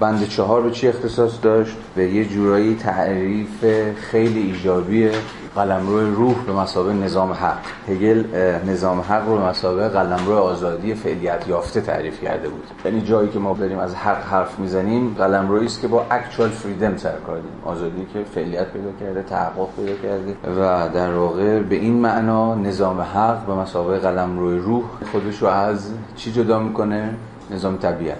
بند 0.00 0.28
چهار 0.28 0.62
به 0.62 0.70
چی 0.70 0.88
اختصاص 0.88 1.32
داشت؟ 1.42 1.76
به 1.94 2.10
یه 2.10 2.24
جورایی 2.24 2.74
تعریف 2.74 3.64
خیلی 3.94 4.40
ایجابیه. 4.40 5.12
قلمرو 5.56 6.14
روح 6.14 6.34
به 6.46 6.52
مسابقه 6.52 6.92
نظام 6.92 7.32
حق. 7.32 7.58
هگل 7.88 8.24
نظام 8.66 9.00
حق 9.00 9.28
رو 9.28 9.36
به 9.36 9.44
مسابقه 9.44 9.88
قلمرو 9.88 10.34
آزادی 10.34 10.94
فعلیت 10.94 11.48
یافته 11.48 11.80
تعریف 11.80 12.20
کرده 12.20 12.48
بود. 12.48 12.64
یعنی 12.84 13.00
جایی 13.00 13.28
که 13.28 13.38
ما 13.38 13.52
داریم 13.52 13.78
از 13.78 13.94
حق 13.94 14.24
حرف 14.24 14.58
می‌زنیم 14.58 15.14
قلمرویی 15.18 15.66
است 15.66 15.80
که 15.80 15.88
با 15.88 16.06
اکچوال 16.10 16.48
فریدم 16.48 16.96
سر 16.96 17.12
کار 17.26 17.38
آزادی 17.64 18.06
که 18.12 18.24
فعلیت 18.34 18.72
پیدا 18.72 18.90
کرده 19.00 19.22
تحقق 19.22 19.68
پیدا 19.76 19.94
کرده. 20.02 20.60
و 20.60 20.88
در 20.94 21.14
واقع 21.14 21.60
به 21.60 21.74
این 21.74 21.94
معنا 21.94 22.54
نظام 22.54 23.00
حق 23.00 23.46
به 23.46 23.54
مسابقه 23.54 23.98
قلمرو 23.98 24.58
روح 24.58 24.84
خودش 25.12 25.42
رو 25.42 25.48
از 25.48 25.90
چی 26.16 26.32
جدا 26.32 26.58
می‌کنه؟ 26.58 27.14
نظام 27.50 27.76
طبیعت. 27.76 28.16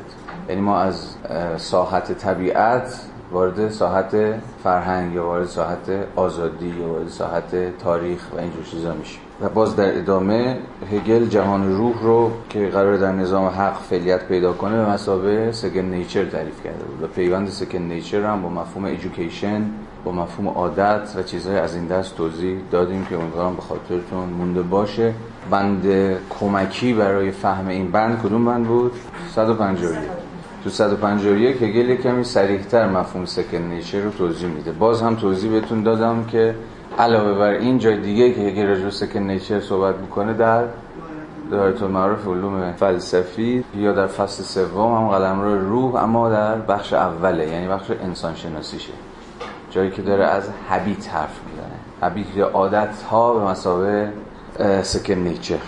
یعنی 0.48 0.60
ما 0.60 0.78
از 0.78 1.06
ساحت 1.56 2.12
طبیعت 2.12 3.00
وارد 3.32 3.70
ساحت 3.70 4.16
فرهنگ 4.64 5.14
یا 5.14 5.26
وارد 5.26 5.46
ساحت 5.46 5.90
آزادی 6.16 6.68
یا 6.68 6.88
وارد 6.88 7.08
ساحت 7.08 7.78
تاریخ 7.78 8.20
و 8.36 8.38
اینجور 8.38 8.64
چیزا 8.64 8.94
میشه 8.94 9.18
و 9.42 9.48
باز 9.48 9.76
در 9.76 9.98
ادامه 9.98 10.58
هگل 10.92 11.26
جهان 11.26 11.76
روح 11.76 12.02
رو 12.02 12.30
که 12.48 12.68
قرار 12.68 12.96
در 12.96 13.12
نظام 13.12 13.46
حق 13.46 13.78
فعلیت 13.78 14.28
پیدا 14.28 14.52
کنه 14.52 14.76
به 14.76 14.90
مسابه 14.90 15.52
سکن 15.52 15.80
نیچر 15.80 16.24
تعریف 16.24 16.64
کرده 16.64 16.84
بود. 16.84 17.02
و 17.02 17.06
پیوند 17.06 17.48
سکن 17.48 17.78
نیچر 17.78 18.24
هم 18.24 18.42
با 18.42 18.48
مفهوم 18.48 18.84
ایژوکیشن 18.84 19.62
با 20.04 20.12
مفهوم 20.12 20.48
عادت 20.48 21.16
و 21.16 21.22
چیزهای 21.22 21.58
از 21.58 21.74
این 21.74 21.86
دست 21.86 22.16
توضیح 22.16 22.58
دادیم 22.70 23.04
که 23.04 23.16
امیدوارم 23.16 23.56
به 23.56 23.62
خاطرتون 23.62 24.28
مونده 24.28 24.62
باشه. 24.62 25.14
بند 25.50 25.86
کمکی 26.30 26.92
برای 26.94 27.30
فهم 27.30 27.68
این 27.68 27.90
بند 27.90 28.22
کدوم 28.22 28.44
بند 28.44 28.66
بود؟ 28.66 28.92
151 29.34 30.21
تو 30.64 30.70
151 30.70 31.62
هگل 31.62 31.96
کمی 31.96 32.24
سریحتر 32.24 32.88
مفهوم 32.88 33.24
سکن 33.24 33.58
نیچر 33.58 34.00
رو 34.00 34.10
توضیح 34.10 34.48
میده. 34.48 34.72
باز 34.72 35.02
هم 35.02 35.16
توضیح 35.16 35.50
بهتون 35.50 35.82
دادم 35.82 36.24
که 36.24 36.54
علاوه 36.98 37.38
بر 37.38 37.50
این 37.50 37.78
جای 37.78 38.00
دیگه 38.00 38.32
که 38.32 38.40
هگل 38.40 38.66
راجع 38.66 38.90
سکن 38.90 39.20
نیچر 39.20 39.60
صحبت 39.60 39.94
می‌کنه 39.96 40.32
در 40.32 40.64
دایره 41.50 41.86
معروف 41.86 42.26
علوم 42.26 42.72
فلسفی 42.72 43.64
یا 43.76 43.92
در 43.92 44.06
فصل 44.06 44.42
سوم 44.42 44.94
هم 44.94 45.08
قلمرو 45.08 45.68
روح 45.68 46.02
اما 46.02 46.30
در 46.30 46.54
بخش 46.54 46.92
اوله 46.92 47.48
یعنی 47.48 47.68
بخش 47.68 47.90
انسان 47.90 48.34
شناسیشه 48.34 48.92
جایی 49.70 49.90
که 49.90 50.02
داره 50.02 50.24
از 50.24 50.48
هبیت 50.68 51.08
حرف 51.08 51.40
می‌زنه. 51.46 51.76
هبیت 52.02 52.36
یا 52.36 52.48
عادت 52.48 53.02
ها 53.02 53.34
به 53.34 53.44
مسابقه 53.44 54.12
سکن 54.82 55.14
نیچر 55.14 55.58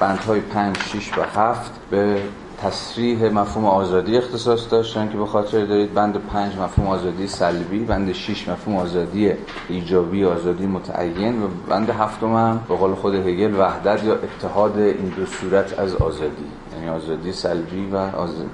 بندهای 0.00 0.40
5 0.40 0.78
6 0.78 1.18
و 1.18 1.22
7 1.34 1.72
به 1.90 2.16
تصریح 2.62 3.32
مفهوم 3.32 3.64
آزادی 3.64 4.16
اختصاص 4.16 4.70
داشتن 4.70 5.08
که 5.08 5.18
به 5.18 5.26
خاطر 5.26 5.64
دارید 5.64 5.94
بند 5.94 6.16
پنج 6.16 6.56
مفهوم 6.56 6.88
آزادی 6.88 7.26
سلبی 7.26 7.78
بند 7.78 8.12
6 8.12 8.48
مفهوم 8.48 8.76
آزادی 8.76 9.32
ایجابی 9.68 10.24
آزادی 10.24 10.66
متعین 10.66 11.42
و 11.42 11.46
بند 11.68 11.90
هفتم 11.90 12.34
هم 12.34 12.60
به 12.68 12.76
قول 12.76 12.94
خود 12.94 13.14
هگل 13.14 13.60
وحدت 13.60 14.04
یا 14.04 14.14
اتحاد 14.14 14.78
این 14.78 15.12
دو 15.16 15.26
صورت 15.26 15.78
از 15.78 15.94
آزادی. 15.94 16.46
یعنی 16.80 16.92
آزادی 16.92 17.32
سلبی 17.32 17.90
و 17.92 17.96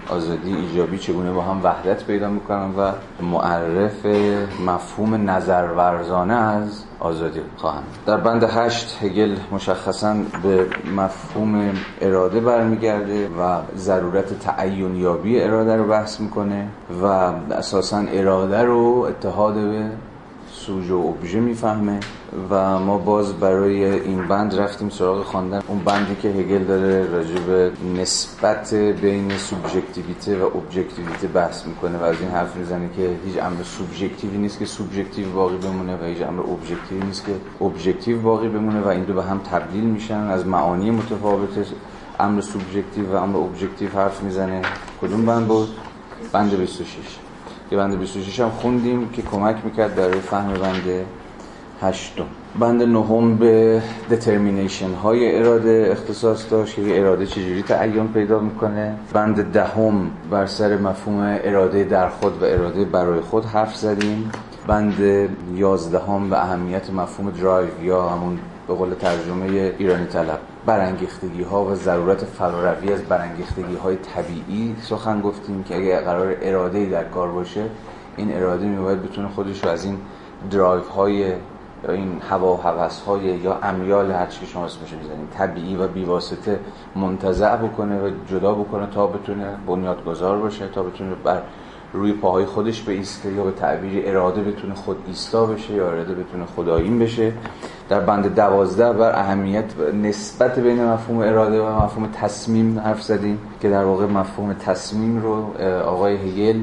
آزادی 0.08 0.56
ایجابی 0.56 0.98
چگونه 0.98 1.32
با 1.32 1.42
هم 1.42 1.60
وحدت 1.64 2.04
پیدا 2.04 2.28
می‌کنن 2.28 2.74
و 2.78 2.92
معرف 3.22 4.06
مفهوم 4.66 5.30
نظرورزانه 5.30 6.34
از 6.34 6.84
آزادی 7.00 7.40
خواهند. 7.56 7.84
در 8.06 8.16
بند 8.16 8.44
هشت 8.44 8.98
هگل 9.02 9.36
مشخصا 9.52 10.14
به 10.42 10.66
مفهوم 10.96 11.70
اراده 12.00 12.40
برمیگرده 12.40 13.28
و 13.28 13.60
ضرورت 13.76 14.38
تعین 14.38 14.96
یابی 14.96 15.40
اراده 15.40 15.76
رو 15.76 15.84
بحث 15.84 16.20
می‌کنه 16.20 16.68
و 17.02 17.04
اساسا 17.52 17.98
اراده 18.12 18.62
رو 18.62 19.06
اتحاد 19.08 19.54
به 19.54 19.90
سوژه 20.66 20.94
و 20.94 21.06
ابژه 21.06 21.40
می‌فهمه 21.40 22.00
و 22.50 22.78
ما 22.78 22.98
باز 22.98 23.32
برای 23.32 23.84
این 23.84 24.28
بند 24.28 24.54
رفتیم 24.54 24.88
سراغ 24.90 25.24
خواندن. 25.24 25.60
اون 25.68 25.78
بندی 25.78 26.16
که 26.22 26.28
هگل 26.28 26.64
داره 26.64 27.10
راجع 27.10 27.40
به 27.40 27.72
نسبت 27.96 28.74
بین 28.74 29.30
سوبژکتیویته 29.38 30.38
و 30.38 30.44
ابجکتیویته 30.44 31.26
بحث 31.28 31.66
می‌کنه 31.66 31.98
و 31.98 32.02
از 32.02 32.20
این 32.20 32.30
حرف 32.30 32.56
می‌زنه 32.56 32.88
که 32.96 33.16
هیچ 33.26 33.42
امر 33.42 33.62
سوبژکتیوی 33.62 34.38
نیست 34.38 34.58
که 34.58 34.64
سوبژکتیو 34.64 35.32
باقی 35.32 35.56
بمونه 35.56 35.96
و 35.96 36.04
هیچ 36.04 36.22
امر 36.22 36.40
ابجکتیوی 36.40 37.06
نیست 37.06 37.26
که 37.26 37.64
ابجکتیو 37.64 38.20
باقی 38.20 38.48
بمونه 38.48 38.80
و 38.80 38.88
این 38.88 39.04
دو 39.04 39.14
به 39.14 39.22
هم 39.22 39.38
تبدیل 39.38 39.84
میشن. 39.84 40.20
از 40.20 40.46
معانی 40.46 40.90
متفاوت 40.90 41.66
امر 42.20 42.40
سوبژکتیو 42.40 43.12
و 43.12 43.16
امر 43.16 43.36
ابجکتیو 43.36 43.88
حرف 43.90 44.22
می‌زنه. 44.22 44.62
کدوم 45.00 45.26
بند 45.26 45.46
بود؟ 45.46 45.68
بند 46.32 46.54
26 46.54 46.86
که 47.70 47.76
بند 47.76 47.98
26 47.98 48.40
هم 48.40 48.50
خوندیم 48.50 49.08
که 49.08 49.22
کمک 49.22 49.56
می‌کرد 49.64 49.94
برای 49.94 50.20
فهم 50.20 50.54
بند 50.54 51.06
هشتم. 51.82 52.24
بند 52.58 52.82
نهم 52.82 53.36
به 53.36 53.82
determination 54.10 54.92
های 54.94 55.38
اراده 55.38 55.88
اختصاص 55.92 56.50
داشت 56.50 56.76
که 56.76 57.00
اراده 57.00 57.26
چجوری 57.26 57.62
تعین 57.62 58.08
پیدا 58.08 58.38
می‌کنه. 58.38 58.94
بند 59.12 59.52
دهم 59.52 60.10
بر 60.30 60.46
سر 60.46 60.76
مفهوم 60.76 61.38
اراده 61.44 61.84
در 61.84 62.08
خود 62.08 62.42
و 62.42 62.44
اراده 62.44 62.84
برای 62.84 63.20
خود 63.20 63.44
حرف 63.44 63.76
زدیم. 63.76 64.30
بند 64.66 65.28
یازدهم 65.54 66.30
به 66.30 66.42
اهمیت 66.42 66.90
مفهوم 66.90 67.30
درایو 67.30 67.84
یا 67.84 68.08
همون 68.08 68.38
به 68.68 68.74
قول 68.74 68.94
ترجمه 68.94 69.46
ایرانی 69.78 70.06
طلب. 70.06 70.38
برانگیختگی 70.66 71.42
ها 71.42 71.64
و 71.64 71.74
ضرورت 71.74 72.24
فراروی 72.24 72.92
از 72.92 73.02
برانگیختگی 73.02 73.76
های 73.76 73.96
طبیعی 73.96 74.76
سخن 74.82 75.20
گفتیم 75.20 75.62
که 75.62 75.76
اگر 75.76 76.00
قرار 76.00 76.36
اراده 76.42 76.86
در 76.86 77.04
کار 77.04 77.28
باشه 77.28 77.62
این 78.16 78.36
اراده 78.36 78.66
میباید 78.66 79.02
بتونه 79.02 79.28
خودش 79.28 79.64
رو 79.64 79.70
از 79.70 79.84
این 79.84 79.98
درایو 80.50 80.82
های 80.82 81.32
یا 81.84 81.92
این 81.92 82.20
هوا 82.30 82.54
و 82.54 82.62
هوس 82.62 83.00
های 83.00 83.24
یا 83.24 83.58
امیال 83.62 84.10
هر 84.10 84.26
چی 84.26 84.46
شما 84.46 84.64
اسمش 84.64 84.92
می‌زنید 84.92 85.30
طبیعی 85.30 85.76
و 85.76 85.88
بیواسطه 85.88 86.60
منتزع 86.96 87.56
بکنه 87.56 88.00
و 88.00 88.10
جدا 88.28 88.54
بکنه 88.54 88.86
تا 88.86 89.06
بتونه 89.06 89.56
بنیادگذار 89.66 90.38
باشه 90.38 90.68
تا 90.68 90.82
بتونه 90.82 91.14
بر 91.24 91.42
روی 91.96 92.12
پاهای 92.12 92.44
خودش 92.44 92.82
به 92.82 92.92
ایسته 92.92 93.32
یا 93.32 93.44
به 93.44 93.50
تعبیر 93.50 94.02
اراده 94.06 94.42
بتونه 94.42 94.74
خود 94.74 94.96
ایستا 95.06 95.46
بشه 95.46 95.74
یا 95.74 95.90
اراده 95.90 96.14
بتونه 96.14 96.44
خدایین 96.56 96.98
بشه. 96.98 97.32
در 97.88 98.00
بند 98.00 98.34
دوازده 98.34 98.92
بر 98.92 99.18
اهمیت 99.18 99.64
نسبت 100.02 100.58
بین 100.58 100.84
مفهوم 100.84 101.18
اراده 101.18 101.60
و 101.60 101.84
مفهوم 101.84 102.08
تصمیم 102.12 102.78
حرف 102.78 103.02
زدیم 103.02 103.38
که 103.60 103.70
در 103.70 103.84
واقع 103.84 104.06
مفهوم 104.06 104.52
تصمیم 104.52 105.22
رو 105.22 105.62
آقای 105.86 106.16
هگل 106.16 106.60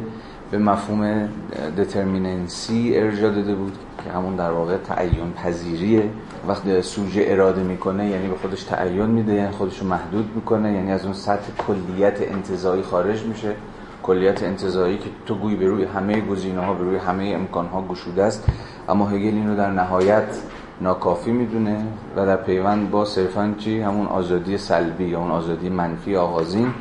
به 0.52 0.58
مفهوم 0.58 1.30
دترمیننسی 1.78 2.94
ارجا 2.96 3.30
داده 3.30 3.56
بود 3.56 3.74
که 4.04 4.12
همون 4.12 4.36
در 4.36 4.52
واقع 4.52 4.78
تعین 4.78 5.34
پذیریه. 5.34 6.10
وقتی 6.48 6.82
سوژه 6.82 7.26
اراده 7.28 7.64
می‌کنه 7.64 8.10
یعنی 8.10 8.28
به 8.28 8.36
خودش 8.36 8.64
تعین 8.64 9.06
میده 9.06 9.34
یعنی 9.34 9.52
خودش 9.52 9.80
رو 9.80 9.88
محدود 9.88 10.32
می‌کنه 10.36 10.74
یعنی 10.74 10.92
از 10.92 11.06
اون 11.06 11.14
سطح 11.14 11.52
کلیت 11.68 12.22
انتظایی 12.22 12.84
خارج 12.84 13.24
میشه. 13.24 13.56
کلیت 14.04 14.44
انتظایی 14.44 14.98
که 14.98 15.10
تو 15.26 15.36
گویی 15.36 15.56
به 15.56 15.68
روی 15.68 15.84
همه 15.84 16.22
گزینه 16.22 16.62
ها 16.62 16.74
به 16.74 16.84
روی 16.84 16.98
همه 16.98 17.24
امکان 17.24 17.68
ها 17.68 17.82
گشوده 17.82 18.24
است. 18.24 18.50
اما 18.90 19.08
هگل 19.08 19.34
این 19.34 19.50
رو 19.50 19.56
در 19.56 19.72
نهایت 19.72 20.28
ناکافی 20.82 21.32
می‌دونه 21.32 21.86
و 22.16 22.26
در 22.26 22.36
پیوند 22.36 22.92
با 22.92 23.06
صرفا 23.06 23.56
چی؟ 23.58 23.82
همون 23.82 24.08
آزادی 24.08 24.58
سلبی 24.58 25.04
یا 25.04 25.20
اون 25.20 25.32
آزادی 25.32 25.70
منفی 25.70 26.16
آغازین. 26.16 26.74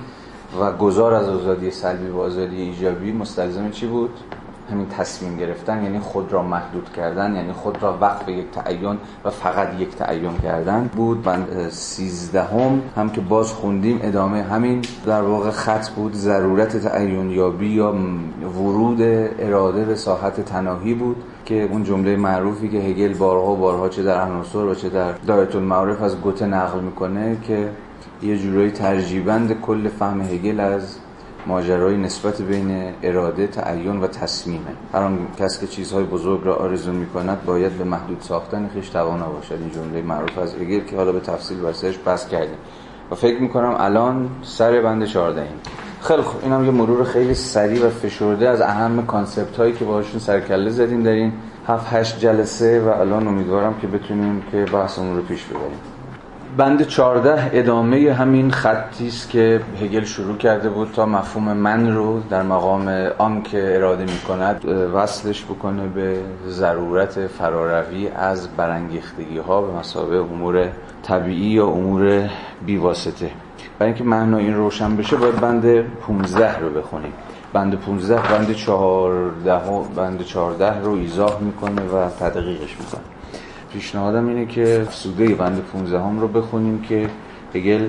و 0.60 0.72
گذار 0.72 1.14
از 1.14 1.28
آزادی 1.28 1.70
سلبی 1.70 2.08
و 2.08 2.18
آزادی 2.18 2.62
ایجابی 2.62 3.12
مستلزم 3.12 3.70
چی 3.70 3.86
بود؟ 3.86 4.10
همین 4.72 4.88
تصمیم 4.88 5.36
گرفتن 5.36 5.82
یعنی 5.84 5.98
خود 5.98 6.32
را 6.32 6.42
محدود 6.42 6.92
کردن 6.96 7.36
یعنی 7.36 7.52
خود 7.52 7.82
را 7.82 7.98
وقف 8.00 8.28
یک 8.28 8.50
تعین 8.50 8.98
و 9.24 9.30
فقط 9.30 9.68
یک 9.78 9.96
تعین 9.96 10.38
کردن 10.38 10.90
بود. 10.96 11.22
بند 11.22 11.68
سیزدهم 11.68 12.82
هم 12.96 13.10
که 13.10 13.20
باز 13.20 13.52
خوندیم 13.52 14.00
ادامه 14.02 14.42
همین 14.42 14.82
در 15.06 15.22
واقع 15.22 15.50
خط 15.50 15.88
بود. 15.88 16.12
ضرورت 16.12 16.76
تعین 16.76 17.30
یابی 17.30 17.68
یا 17.68 17.94
ورود 18.56 18.98
اراده 19.38 19.84
به 19.84 19.94
ساحت 19.94 20.40
تناهی 20.40 20.94
بود 20.94 21.16
که 21.44 21.68
اون 21.72 21.84
جمله 21.84 22.16
معروفی 22.16 22.68
که 22.68 22.78
هگل 22.78 23.14
بارها 23.14 23.52
و 23.52 23.56
بارها 23.56 23.88
چه 23.88 24.02
در 24.02 24.20
عناصر 24.20 24.58
و 24.58 24.74
چه 24.74 24.88
در 24.88 25.12
دایره 25.12 25.56
المعارف 25.56 26.02
از 26.02 26.20
گوته 26.20 26.46
نقل 26.46 26.80
می‌کنه 26.80 27.36
که 27.42 27.70
یه 28.22 28.38
جورایی 28.38 28.70
ترجیبند 28.70 29.60
کل 29.60 29.88
فهم 29.88 30.20
هگل 30.20 30.60
از 30.60 30.98
ماجرای 31.46 31.96
نسبت 31.96 32.42
بین 32.42 32.94
اراده 33.02 33.46
تعین 33.46 34.00
و 34.00 34.06
تصمیمه 34.06 34.70
هر 34.92 35.00
آن 35.00 35.26
کس 35.38 35.60
که 35.60 35.66
چیزهای 35.66 36.04
بزرگ 36.04 36.40
را 36.44 36.54
آرزو 36.56 36.92
می‌کند 36.92 37.44
باید 37.44 37.72
به 37.72 37.84
محدود 37.84 38.20
ساختن 38.20 38.70
خیش 38.74 38.88
توانا 38.88 39.26
باشد. 39.26 39.52
این 39.52 39.70
جمله 39.70 40.02
معروف 40.02 40.38
از 40.38 40.54
هگل 40.54 40.80
که 40.80 40.96
حالا 40.96 41.12
به 41.12 41.20
تفصیل 41.20 41.60
واسهش 41.60 41.98
بس 41.98 42.28
کردیم. 42.28 42.58
و 43.10 43.14
فکر 43.14 43.40
می‌کنم 43.40 43.76
الان 43.78 44.30
سر 44.42 44.80
بند 44.80 45.04
14 45.04 45.40
ایم 45.40 45.50
خیلی 46.00 46.22
خوب. 46.22 46.40
اینم 46.44 46.64
یه 46.64 46.70
مرور 46.70 47.04
خیلی 47.04 47.34
سریع 47.34 47.86
و 47.86 47.90
فشرده 47.90 48.48
از 48.48 48.60
اهم 48.60 49.06
کانسپت 49.06 49.56
هایی 49.56 49.72
که 49.72 49.84
باهاشون 49.84 50.20
سرکله 50.20 50.70
زدیم 50.70 51.02
در 51.02 51.10
این 51.10 51.32
7 51.66 51.92
8 51.92 52.20
جلسه 52.20 52.80
و 52.80 52.88
الان 52.88 53.28
امیدوارم 53.28 53.74
که 53.80 53.86
بتونیم 53.86 54.42
که 54.52 54.64
بحثمون 54.72 55.16
رو 55.16 55.22
پیش 55.22 55.44
ببریم. 55.44 55.91
بند 56.56 56.82
14 56.82 57.50
ادامه 57.52 58.12
همین 58.12 58.50
خطی 58.50 59.08
است 59.08 59.30
که 59.30 59.60
هگل 59.80 60.04
شروع 60.04 60.36
کرده 60.36 60.68
بود 60.68 60.90
تا 60.92 61.06
مفهوم 61.06 61.52
من 61.52 61.94
رو 61.94 62.20
در 62.20 62.42
مقام 62.42 62.88
آن 63.18 63.42
که 63.42 63.76
اراده 63.76 64.04
می 64.04 64.18
کند 64.28 64.64
وصلش 64.94 65.44
بکنه 65.44 65.86
به 65.86 66.18
ضرورت 66.48 67.26
فراروی 67.26 68.08
از 68.08 68.48
برانگیختگی 68.56 69.38
ها 69.38 69.62
به 69.62 69.78
مسابقه 69.78 70.16
امور 70.16 70.68
طبیعی 71.02 71.50
یا 71.50 71.66
امور 71.66 72.30
بیواسطه. 72.66 73.30
برای 73.78 73.92
اینکه 73.92 74.04
معنا 74.04 74.38
این 74.38 74.54
روشن 74.54 74.96
بشه 74.96 75.16
باید 75.16 75.40
بند 75.40 75.82
15 75.82 76.58
رو 76.58 76.70
بخونیم. 76.70 77.12
بند 77.52 77.74
15 77.74 78.14
بند 78.14 78.52
14 78.52 79.60
بند 79.96 80.22
14 80.22 80.80
رو 80.82 80.92
ایزاه 80.92 81.38
می‌کنه 81.40 81.82
و 81.82 82.08
تدقیقش 82.08 82.76
می‌کنه. 82.80 83.02
پیشنهادم 83.72 84.28
اینه 84.28 84.46
که 84.46 84.86
سوده 84.90 85.34
بند 85.34 85.62
15 85.72 86.00
هم 86.00 86.20
رو 86.20 86.28
بخونیم 86.28 86.82
که 86.82 87.10
هگل 87.54 87.88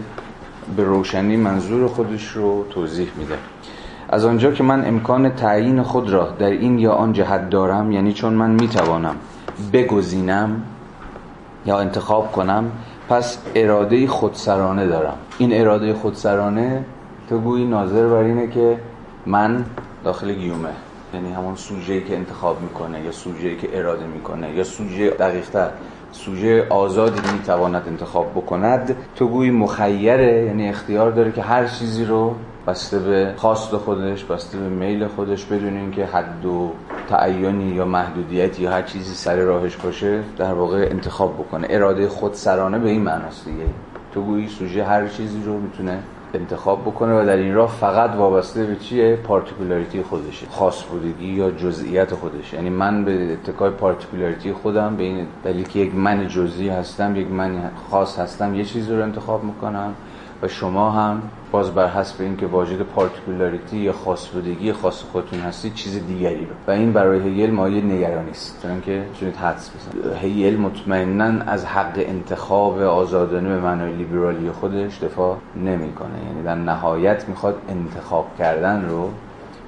به 0.78 0.84
روشنی 0.84 1.38
منظور 1.38 1.88
خودش 1.88 2.28
رو 2.28 2.66
توضیح 2.70 3.08
میده. 3.18 3.38
از 4.10 4.26
آنجا 4.26 4.52
که 4.52 4.64
من 4.64 4.86
امکان 4.86 5.30
تعیین 5.30 5.84
خود 5.84 6.10
را 6.10 6.30
در 6.40 6.50
این 6.50 6.80
یا 6.80 6.92
آن 6.92 7.14
جهت 7.14 7.50
دارم 7.50 7.92
یعنی 7.92 8.14
چون 8.14 8.34
من 8.34 8.52
می‌توانم 8.52 9.16
بگزینم 9.74 10.62
یا 11.66 11.80
انتخاب 11.80 12.32
کنم 12.32 12.72
پس 13.10 13.38
اراده 13.56 14.08
خودسرانه 14.08 14.88
دارم. 14.88 15.18
این 15.38 15.62
اراده 15.62 15.94
خودسرانه 15.94 16.86
تو 17.30 17.40
گویی 17.40 17.66
ناظر 17.66 18.08
بر 18.08 18.24
اینه 18.24 18.48
که 18.48 18.78
من 19.26 19.66
داخل 20.04 20.34
گیومه. 20.34 20.70
یعنی 21.14 21.34
همون 21.34 21.56
سوژه‌ای 21.56 22.04
که 22.04 22.16
انتخاب 22.16 22.62
می‌کنه 22.62 23.04
یا 23.04 23.12
سوژه‌ای 23.12 23.58
که 23.58 23.78
اراده 23.78 24.06
می‌کنه 24.06 24.56
یا 24.56 24.64
سوژه 24.64 25.10
دقیقتر 25.10 25.70
سوژه 26.12 26.68
آزادی 26.70 27.22
می‌تواند 27.34 27.84
انتخاب 27.88 28.32
بکند 28.32 28.96
تو 29.16 29.28
گویی 29.28 29.52
مخیره 29.52 30.46
یعنی 30.46 30.70
اختیار 30.70 31.12
داره 31.12 31.32
که 31.32 31.42
هر 31.42 31.68
چیزی 31.68 32.06
رو 32.06 32.36
بسته 32.68 33.00
به 33.00 33.34
خواست 33.38 33.78
خودش 33.78 34.24
بسته 34.24 34.58
به 34.58 34.70
میل 34.70 35.08
خودش 35.08 35.46
بدون 35.46 35.78
اینکه 35.78 36.06
حد 36.06 36.46
و 36.46 36.72
تعینی 37.10 37.76
یا 37.76 37.86
محدودیتی 37.86 38.64
یا 38.64 38.72
هر 38.72 38.82
چیزی 38.82 39.16
سر 39.16 39.36
راهش 39.36 39.76
باشه 39.76 40.24
در 40.38 40.54
واقع 40.54 40.88
انتخاب 40.92 41.34
بکنه. 41.34 41.68
اراده 41.70 42.08
خود 42.08 42.34
سرانه 42.34 42.80
به 42.80 42.90
این 42.90 43.02
معناست 43.02 43.46
دیگه. 43.46 43.66
تو 44.14 44.22
گویی 44.22 44.48
سوژه 44.48 44.84
هر 44.84 45.08
چیزی 45.08 45.44
رو 45.46 45.60
می‌تونه 45.60 46.00
انتخاب 46.34 46.82
بکنه 46.82 47.22
و 47.22 47.26
در 47.26 47.38
این 47.38 47.54
راه 47.54 47.70
فقط 47.70 48.10
وابسته 48.16 48.66
به 48.66 48.76
چیه 48.76 49.16
particularity 49.16 50.02
خودشه 50.02 50.48
خاص 50.52 50.84
بودگی 50.84 51.28
یا 51.28 51.52
جزئیات 51.52 52.16
خودش. 52.16 52.54
یعنی 52.54 52.70
من 52.70 53.06
به 53.06 53.34
اتکای 53.34 53.70
particularity 53.70 54.54
خودم 54.54 54.96
به 54.96 55.04
این 55.04 55.28
دلیل 55.44 55.68
که 55.68 55.80
یک 55.80 55.96
من 55.96 56.28
جزئی 56.28 56.70
هستم 56.70 57.16
یک 57.16 57.32
من 57.32 57.72
خاص 57.90 58.20
هستم 58.20 58.56
یه 58.56 58.66
چیزی 58.66 58.94
رو 58.94 59.04
انتخاب 59.04 59.44
می‌کنم. 59.44 59.94
و 60.44 60.48
شما 60.48 60.92
هم 60.92 61.22
باز 61.52 61.72
بر 61.72 61.88
حسب 61.88 62.22
اینکه 62.22 62.46
واجد 62.46 62.82
particularity 62.82 63.78
یا 63.78 63.94
خاص 63.94 64.28
بودگی 64.28 64.74
خاص 64.74 65.04
خودتون 65.04 65.40
هستی 65.40 65.70
چیز 65.70 66.08
دیگری 66.08 66.46
رو 66.46 66.56
و 66.68 66.72
این 66.72 66.94
برای 66.94 67.20
هگل 67.20 67.52
مایه 67.52 67.82
نگرانی 67.82 68.32
است 68.32 68.60
چون 68.62 68.82
که 68.82 69.06
می‌تونید 69.20 69.36
حدس 69.36 69.72
بزنین 69.72 70.16
هگل 70.16 70.60
مطمئنا 70.60 71.44
از 71.48 71.66
حق 71.66 71.94
انتخاب 71.96 72.82
آزادانه 72.82 73.50
به 73.50 73.60
معنای 73.60 73.94
لیبرالی 73.94 74.52
خودش 74.52 75.04
دفاع 75.04 75.38
نمی‌کنه. 75.56 76.26
یعنی 76.28 76.44
در 76.44 76.56
نهایت 76.56 77.30
می‌خواد 77.30 77.56
انتخاب 77.70 78.26
کردن 78.38 78.86
رو 78.90 79.10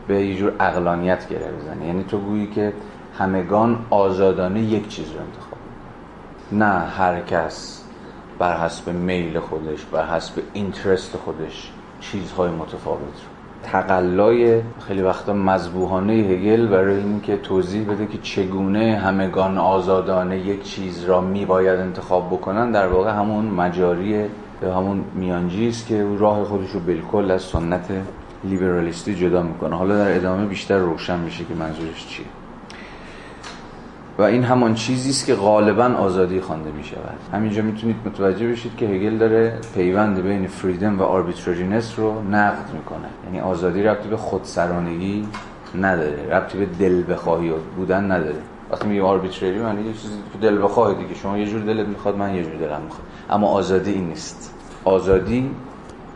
به 0.08 0.26
یه 0.26 0.36
جور 0.38 0.54
اقلانیت 0.60 1.30
گره 1.30 1.52
بزنه. 1.52 1.88
یعنی 1.88 2.04
تو 2.04 2.18
گویی 2.18 2.48
که 2.48 2.74
همگان 3.18 3.80
آزادانه 3.90 4.62
یک 4.62 4.88
چیز 4.88 5.06
رو 5.06 5.20
انتخاب 5.20 5.60
نه 6.52 6.90
هر 6.90 7.22
کس. 7.22 7.85
بر 8.40 8.58
حسب 8.58 8.90
میل 8.90 9.40
خودش 9.40 9.86
بر 9.92 10.06
حسب 10.06 10.42
اینترست 10.54 11.18
خودش 11.18 11.72
چیزهای 12.02 12.50
متفاوت 12.50 13.00
رو. 13.00 13.36
تقلای 13.64 14.62
خیلی 14.88 15.02
وقتا 15.02 15.34
مذبوحانه 15.34 16.14
هگل 16.14 16.68
برای 16.68 16.98
اینکه 16.98 17.38
توضیح 17.38 17.90
بده 17.90 18.06
که 18.06 18.18
چگونه 18.18 18.98
همگان 18.98 19.58
آزادانه 19.58 20.38
یک 20.38 20.64
چیز 20.64 21.04
را 21.04 21.22
میباید 21.22 21.80
انتخاب 21.80 22.28
بکنن 22.28 22.72
در 22.72 22.88
واقع 22.88 23.12
همون 23.12 23.46
مجاری 23.46 24.26
همون 24.64 25.04
میانجی 25.16 25.68
است 25.68 25.88
که 25.88 26.06
راه 26.18 26.44
خودش 26.44 26.70
رو 26.70 26.80
بالکل 26.80 27.32
از 27.32 27.42
سنت 27.42 27.92
لیبرالیستی 28.44 29.16
جدا 29.16 29.42
می‌کنه. 29.42 29.76
حالا 29.76 29.98
در 29.98 30.16
ادامه 30.16 30.46
بیشتر 30.46 30.78
روشن 30.78 31.20
میشه 31.20 31.46
که 31.46 31.54
منظورش 31.54 32.08
چیه. 32.08 32.26
و 34.18 34.22
این 34.22 34.44
همان 34.44 34.74
چیزی 34.74 35.10
است 35.10 35.26
که 35.26 35.36
غالبا 35.36 35.84
آزادی 35.84 36.42
خوانده 36.42 36.72
می 36.72 36.84
شود 36.84 37.20
همینجا 37.34 37.62
می‌تونید 37.62 37.96
متوجه 38.06 38.48
بشید 38.48 38.76
که 38.78 38.86
هگل 38.86 39.18
داره 39.18 39.60
پیوند 39.74 40.24
بین 40.24 40.48
freedom 40.48 41.00
و 41.00 41.04
arbitrariness 41.04 42.00
رو 42.00 42.22
نقد 42.32 42.74
می‌کنه. 42.74 43.08
یعنی 43.26 43.40
آزادی 43.40 43.84
ربطی 43.84 44.10
به 44.10 44.18
خودسرانگی 44.18 45.28
نداره. 45.82 46.28
ربطی 46.32 46.58
به 46.58 46.66
دل 46.66 47.14
بخواهی 47.14 47.52
بودن 47.78 48.12
نداره. 48.12 48.42
وقتی 48.72 48.88
میگه 48.88 49.04
arbitrary 49.04 49.60
معنی 49.60 49.82
یه 49.82 49.94
چیزی 49.94 50.14
که 50.34 50.40
دل 50.40 50.64
بخواهی 50.64 50.96
دیگه. 50.96 51.16
شما 51.16 51.38
یه 51.38 51.46
جور 51.46 51.62
دلت 51.62 51.88
می‌خواد 51.88 52.18
من 52.18 52.36
یه 52.36 52.44
جور 52.44 52.56
دلم 52.56 52.82
می‌خواد. 52.84 53.08
اما 53.30 53.48
آزادی 53.48 53.92
این 53.92 54.08
نیست. 54.08 54.54
آزادی 54.84 55.52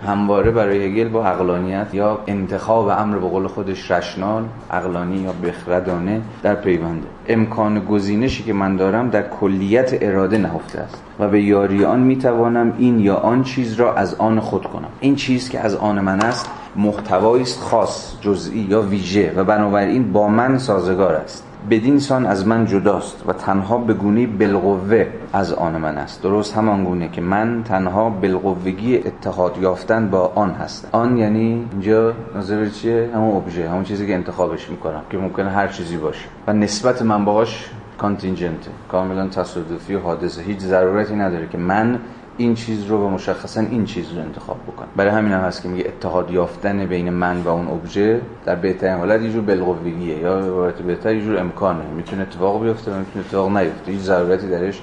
همواره 0.07 0.51
برای 0.51 0.85
هگل 0.85 1.09
با 1.09 1.25
عقلانیت 1.25 1.87
یا 1.93 2.19
انتخاب 2.27 2.87
امر 2.87 3.17
به 3.17 3.27
قول 3.27 3.47
خودش 3.47 3.91
رشنال 3.91 4.43
عقلانی 4.71 5.17
یا 5.17 5.33
بخردانه 5.43 6.21
در 6.43 6.55
پیونده 6.55 7.07
امکان 7.27 7.85
گزینشی 7.85 8.43
که 8.43 8.53
من 8.53 8.75
دارم 8.75 9.09
در 9.09 9.29
کلیت 9.29 9.97
اراده 10.01 10.37
نهفته 10.37 10.79
است 10.79 11.03
و 11.19 11.27
به 11.29 11.41
یاری 11.41 11.85
آن 11.85 11.99
می‌توانم 11.99 12.73
این 12.77 12.99
یا 12.99 13.15
آن 13.15 13.43
چیز 13.43 13.73
را 13.73 13.95
از 13.95 14.15
آن 14.15 14.39
خود 14.39 14.63
کنم. 14.63 14.89
این 14.99 15.15
چیز 15.15 15.49
که 15.49 15.59
از 15.59 15.75
آن 15.75 15.99
من 15.99 16.21
است 16.21 16.49
محتوایی 16.75 17.43
است 17.43 17.59
خاص 17.59 18.13
جزئی 18.21 18.59
یا 18.59 18.81
ویژه 18.81 19.33
و 19.35 19.43
بنابراین 19.43 20.11
با 20.11 20.27
من 20.27 20.57
سازگار 20.57 21.13
است. 21.13 21.48
بدین 21.69 21.99
سان 21.99 22.25
از 22.25 22.47
من 22.47 22.65
جداست 22.65 23.23
و 23.27 23.33
تنها 23.33 23.77
به 23.77 23.93
گونه 23.93 24.27
بالقوه 24.27 25.07
از 25.33 25.53
آن 25.53 25.77
من 25.77 25.97
است. 25.97 26.23
درست 26.23 26.57
همان 26.57 26.83
گونه 26.83 27.09
که 27.09 27.21
من 27.21 27.63
تنها 27.63 28.09
بالقوگی 28.09 28.97
اتحاد 28.97 29.57
یافتن 29.61 30.09
با 30.09 30.31
آن 30.35 30.51
هست 30.51 30.89
آن 30.91 31.17
یعنی 31.17 31.67
اینجا 31.71 32.13
نظر 32.35 32.69
چیه؟ 32.69 33.09
همون 33.15 33.35
ابژه 33.35 33.69
همون 33.69 33.83
چیزی 33.83 34.07
که 34.07 34.13
انتخابش 34.13 34.69
می‌کنم 34.69 35.01
که 35.09 35.17
ممکنه 35.17 35.49
هر 35.49 35.67
چیزی 35.67 35.97
باشه. 35.97 36.25
و 36.47 36.53
نسبت 36.53 37.01
من 37.01 37.25
باهاش 37.25 37.69
کانتینجنته 37.97 38.71
کاملا 38.91 39.27
تصادفی 39.27 39.95
و 39.95 39.99
حادثه. 39.99 40.41
هیچ 40.41 40.59
ضرورتی 40.59 41.15
نداره 41.15 41.47
که 41.47 41.57
من 41.57 41.99
این 42.39 42.55
چیز 42.55 42.85
رو 42.85 42.97
و 42.97 43.09
مشخصا 43.09 43.61
این 43.61 43.85
چیز 43.85 44.11
رو 44.11 44.21
انتخاب 44.21 44.57
بکنم 44.67 44.87
برای 44.95 45.11
همین 45.11 45.31
هم 45.31 45.39
هست 45.39 45.63
که 45.63 45.69
میگه 45.69 45.85
اتحاد 45.87 46.31
یافتن 46.31 46.85
بین 46.85 47.09
من 47.09 47.41
و 47.41 47.47
اون 47.47 47.67
ابژه 47.67 48.21
در 48.45 48.55
بهترین 48.55 48.97
حالت 48.97 49.21
یه 49.21 49.29
جور 49.29 49.41
بالقوگیه 49.41 50.17
یا 50.17 50.39
عبارت 50.39 50.75
بهتر 50.75 51.15
یه 51.15 51.21
جور 51.21 51.39
امکانه. 51.39 51.83
می‌تونه 51.95 52.21
اتفاق 52.21 52.63
بیفته 52.63 52.91
و 52.91 52.95
می‌تونه 52.95 53.25
اتفاق 53.25 53.57
نیفته. 53.57 53.91
هیچ 53.91 54.01
ضرورتی 54.01 54.47
درش 54.47 54.81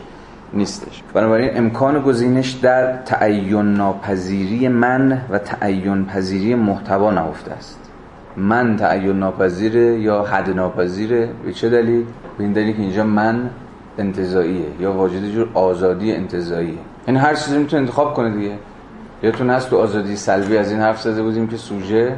نیستش. 0.54 1.02
بنابراین 1.14 1.50
امکان 1.54 2.02
گزینش 2.02 2.50
در 2.50 2.96
تعین 2.96 3.74
ناپذیری 3.74 4.68
من 4.68 5.22
و 5.30 5.38
تعین 5.38 6.06
پذیری 6.06 6.54
محتوا 6.54 7.10
نهفته 7.10 7.52
است. 7.52 7.80
من 8.36 8.76
تعین 8.76 9.18
ناپذیره 9.18 10.00
یا 10.00 10.22
حد 10.22 10.50
ناپذیره؟ 10.50 11.28
به 11.44 11.52
چه 11.52 11.70
دلیل؟ 11.70 12.04
به 12.38 12.44
این 12.44 12.52
دلیل 12.52 12.76
که 12.76 12.82
اینجا 12.82 13.04
من 13.04 13.50
انتزاعیه 13.98 14.66
یا 14.80 14.92
واجد 14.92 15.30
جور 15.30 15.48
آزادی 15.54 16.12
انتزاعیه 16.12 16.78
این 17.06 17.16
هر 17.16 17.34
چیزی 17.34 17.58
می‌تونه 17.58 17.82
انتخاب 17.82 18.14
کنه 18.14 18.30
دیگه. 18.30 18.58
یادتون 19.22 19.50
هست 19.50 19.70
تو 19.70 19.78
آزادی 19.78 20.16
سلبی 20.16 20.56
از 20.56 20.70
این 20.70 20.80
حرف 20.80 21.00
زده 21.00 21.22
بودیم 21.22 21.48
که 21.48 21.56
سوژه 21.56 22.16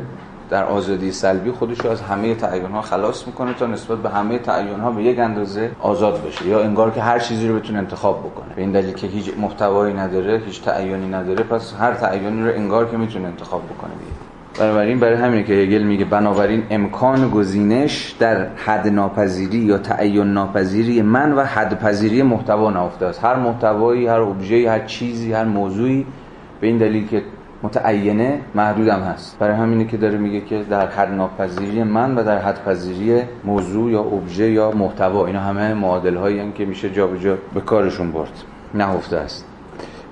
در 0.51 0.65
آزادی 0.65 1.13
سلبی 1.13 1.51
خودش 1.51 1.81
رو 1.81 1.91
از 1.91 2.01
همه 2.01 2.35
تعین 2.35 2.67
ها 2.67 2.83
خلاص 2.83 3.27
می‌کنه 3.27 3.55
تا 3.55 3.67
نسبت 3.67 3.99
به 3.99 4.09
همه 4.11 4.39
تعین 4.39 4.81
ها 4.81 4.91
به 4.91 5.03
یک 5.03 5.19
اندازه 5.19 5.71
آزاد 5.81 6.27
بشه 6.27 6.47
یا 6.47 6.61
انگار 6.61 6.91
که 6.91 7.03
هر 7.03 7.19
چیزی 7.19 7.49
رو 7.49 7.57
بتونه 7.57 7.79
انتخاب 7.79 8.21
بکنه. 8.21 8.55
به 8.55 8.61
این 8.61 8.73
دلیل 8.73 8.93
که 8.93 9.07
هیچ 9.07 9.33
محتوایی 9.39 9.95
نداره 9.95 10.43
هیچ 10.47 10.63
تعینی 10.63 11.09
نداره 11.09 11.45
پس 11.45 11.75
هر 11.81 11.95
تعینی 11.95 12.43
رو 12.43 12.55
انگار 12.55 12.91
که 12.91 12.97
می‌تونه 12.97 13.29
انتخاب 13.29 13.63
بکنه 13.65 13.93
دیگه. 13.95 14.28
بنابراین 14.59 14.99
برای 15.01 15.17
همینه 15.17 15.43
که 15.43 15.53
هگل 15.53 15.83
میگه 15.83 16.05
بنابراین 16.05 16.63
امکان 16.71 17.31
گزینش 17.31 18.15
در 18.19 18.47
حد 18.57 18.89
ناپذیری 18.89 19.59
یا 19.59 19.79
تعین 19.79 20.33
ناپذیری 20.33 21.03
من 21.03 21.33
و 21.33 21.45
حد 21.45 21.79
پذیری 21.79 22.23
محتوا 22.23 22.71
نهفته 22.71 23.07
است. 23.07 23.25
هر 23.25 23.37
محتوایی 23.37 24.07
هر 24.07 24.21
ابژه‌ای 24.21 24.67
هر 24.67 24.79
چیزی 24.87 25.33
هر 25.33 25.45
موضوعی 25.45 26.07
به 26.61 26.67
این 26.67 26.79
دلیل 26.79 27.09
که 27.09 27.23
متعینه 27.63 28.41
محدودم 28.55 29.01
هست. 29.01 29.39
برای 29.39 29.57
همینه 29.57 29.85
که 29.85 29.97
داره 29.97 30.19
میگه 30.19 30.41
که 30.41 30.63
در 30.71 30.87
حد 30.87 31.09
ناپذیری 31.09 31.83
من 31.83 32.15
و 32.15 32.25
در 32.25 32.39
حد 32.39 32.65
پذیری 32.65 33.23
موضوع 33.45 33.91
یا 33.91 34.01
ابژه 34.01 34.51
یا 34.51 34.71
محتوا. 34.71 35.27
اینا 35.27 35.41
همه 35.41 35.75
معادل 35.75 36.15
هایی 36.15 36.53
که 36.55 36.65
میشه 36.65 36.91
جابجا 36.91 37.35
جا 37.35 37.39
به 37.55 37.61
کارشون 37.61 38.13
برد. 38.13 38.33
نهفته 38.75 39.17
است. 39.17 39.45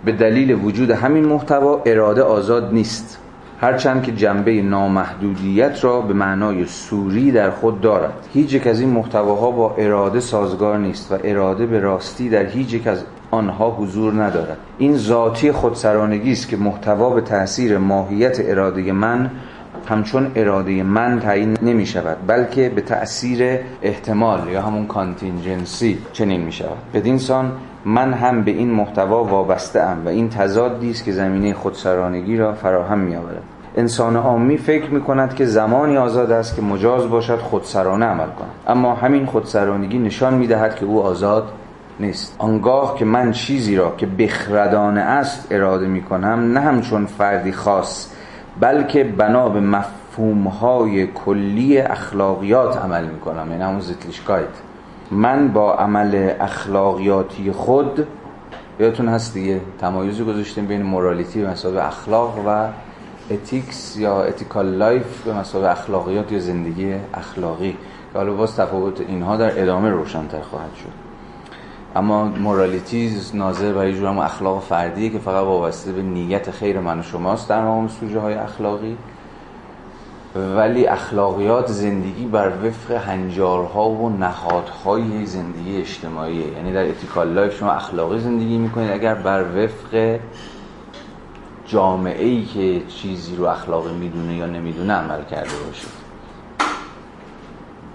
به 0.04 0.12
دلیل 0.12 0.64
وجود 0.64 0.90
همین 0.90 1.24
محتوا 1.24 1.82
اراده 1.86 2.22
آزاد 2.22 2.72
نیست. 2.72 3.25
هرچند 3.60 4.02
که 4.02 4.12
جنبه 4.12 4.62
نامحدودیت 4.62 5.84
را 5.84 6.00
به 6.00 6.14
معنای 6.14 6.66
سوری 6.66 7.32
در 7.32 7.50
خود 7.50 7.80
دارد. 7.80 8.12
هیچ 8.34 8.52
یک 8.52 8.66
از 8.66 8.80
این 8.80 8.90
محتواها 8.90 9.50
با 9.50 9.74
اراده 9.78 10.20
سازگار 10.20 10.78
نیست 10.78 11.12
و 11.12 11.18
اراده 11.24 11.66
به 11.66 11.80
راستی 11.80 12.28
در 12.28 12.46
هیچ 12.46 12.74
یک 12.74 12.86
از 12.86 13.04
آنها 13.30 13.70
حضور 13.70 14.24
ندارد. 14.24 14.56
این 14.78 14.96
ذاتی 14.96 15.52
خودسرانگی 15.52 16.32
است 16.32 16.48
که 16.48 16.56
محتوا 16.56 17.10
به 17.10 17.20
تاثیر 17.20 17.78
ماهیت 17.78 18.40
اراده 18.40 18.92
من 18.92 19.30
همچون 19.88 20.32
اراده 20.34 20.82
من 20.82 21.20
تعیین 21.20 21.56
نمی 21.62 21.86
شود 21.86 22.16
بلکه 22.26 22.68
به 22.68 22.80
تأثیر 22.80 23.58
احتمال 23.82 24.48
یا 24.48 24.62
همون 24.62 24.86
کانتینجنسی 24.86 25.98
چنین 26.12 26.40
می 26.40 26.52
شود 26.52 26.78
بدین 26.94 27.18
سان 27.18 27.52
من 27.86 28.12
هم 28.12 28.42
به 28.42 28.50
این 28.50 28.70
محتوا 28.70 29.24
وابسته 29.24 29.80
ام 29.80 30.06
و 30.06 30.08
این 30.08 30.28
تضادی 30.28 30.90
است 30.90 31.04
که 31.04 31.12
زمینه 31.12 31.54
خودسرانگی 31.54 32.36
را 32.36 32.52
فراهم 32.52 32.98
می 32.98 33.16
آورد 33.16 33.42
انسان 33.76 34.16
عامی 34.16 34.58
فکر 34.58 34.90
می 34.90 35.00
کند 35.00 35.34
که 35.34 35.44
زمانی 35.44 35.96
آزاد 35.96 36.30
است 36.30 36.56
که 36.56 36.62
مجاز 36.62 37.10
باشد 37.10 37.38
خودسرانه 37.38 38.06
عمل 38.06 38.26
کند. 38.26 38.50
اما 38.66 38.94
همین 38.94 39.26
خودسرانگی 39.26 39.98
نشان 39.98 40.34
می 40.34 40.46
دهد 40.46 40.76
که 40.76 40.84
او 40.84 41.02
آزاد 41.02 41.48
نیست. 42.00 42.36
آنگاه 42.38 42.96
که 42.98 43.04
من 43.04 43.32
چیزی 43.32 43.76
را 43.76 43.94
که 43.96 44.06
بخردانه 44.06 45.00
است 45.00 45.46
اراده 45.50 45.86
می 45.86 46.02
کنم 46.02 46.52
نه 46.52 46.60
همچون 46.60 47.06
فردی 47.06 47.52
خاص 47.52 48.12
بلکه 48.60 49.04
بنا 49.04 49.48
به 49.48 49.60
مفهومهای 49.60 51.06
کلی 51.06 51.78
اخلاقیات 51.78 52.76
عمل 52.76 53.04
می 53.04 53.20
کنم 53.20 53.50
یعنی 53.50 53.62
همون 53.62 53.80
من 55.10 55.48
با 55.52 55.74
عمل 55.74 56.32
اخلاقیاتی 56.40 57.52
خود 57.52 58.06
یادتون 58.80 59.08
هست 59.08 59.34
دیگه 59.34 59.60
تمایزی 59.78 60.24
گذاشتیم 60.24 60.66
بین 60.66 60.82
morality 60.82 61.42
به 61.42 61.50
مثابه 61.50 61.86
اخلاق 61.86 62.38
و 62.46 62.68
ethics 63.30 63.96
یا 63.96 64.22
ethical 64.22 64.66
life 64.66 65.22
به 65.22 65.34
مثابه 65.34 65.70
اخلاقیات 65.70 66.32
یا 66.32 66.38
زندگی 66.38 66.94
اخلاقی. 67.14 67.76
که 68.12 68.18
حالا 68.18 68.34
باز 68.34 68.56
تفاوت 68.56 69.00
اینها 69.00 69.36
در 69.36 69.62
ادامه 69.62 69.90
روشنتر 69.90 70.40
خواهد 70.40 70.74
شد. 70.74 71.06
اما 71.96 72.24
morality 72.24 73.16
ناظر 73.34 73.72
بر 73.72 73.83
یه 73.83 73.94
جور 73.94 74.06
اخلاق 74.06 74.62
فردیه 74.62 75.10
که 75.10 75.18
فقط 75.18 75.44
وابسته 75.44 75.92
به 75.92 76.02
نیت 76.02 76.50
خیر 76.50 76.80
من 76.80 76.98
و 76.98 77.02
شماست 77.02 77.48
در 77.48 77.62
مقام 77.62 77.88
سوژه 77.88 78.20
های 78.20 78.34
اخلاقی. 78.34 78.96
ولی 80.36 80.86
اخلاقیات 80.86 81.66
زندگی 81.66 82.26
بر 82.26 82.52
وفق 82.64 82.90
هنجارها 82.90 83.90
و 83.90 84.08
نهادهای 84.08 85.26
زندگی 85.26 85.76
اجتماعی. 85.76 86.34
یعنی 86.34 86.72
در 86.72 86.88
ethical 86.88 87.32
life 87.32 87.58
شما 87.58 87.72
اخلاقی 87.72 88.18
زندگی 88.18 88.58
می‌کنید. 88.58 88.90
اگر 88.90 89.14
بر 89.14 89.42
وفق 89.42 90.18
جامعه 91.66 92.24
ای 92.24 92.44
که 92.44 92.82
چیزی 92.88 93.36
رو 93.36 93.44
اخلاقی 93.44 93.94
می‌دونه 93.94 94.34
یا 94.34 94.46
نمی‌دونه 94.46 94.92
عمل 94.92 95.24
کرده 95.24 95.56
باشید. 95.66 96.06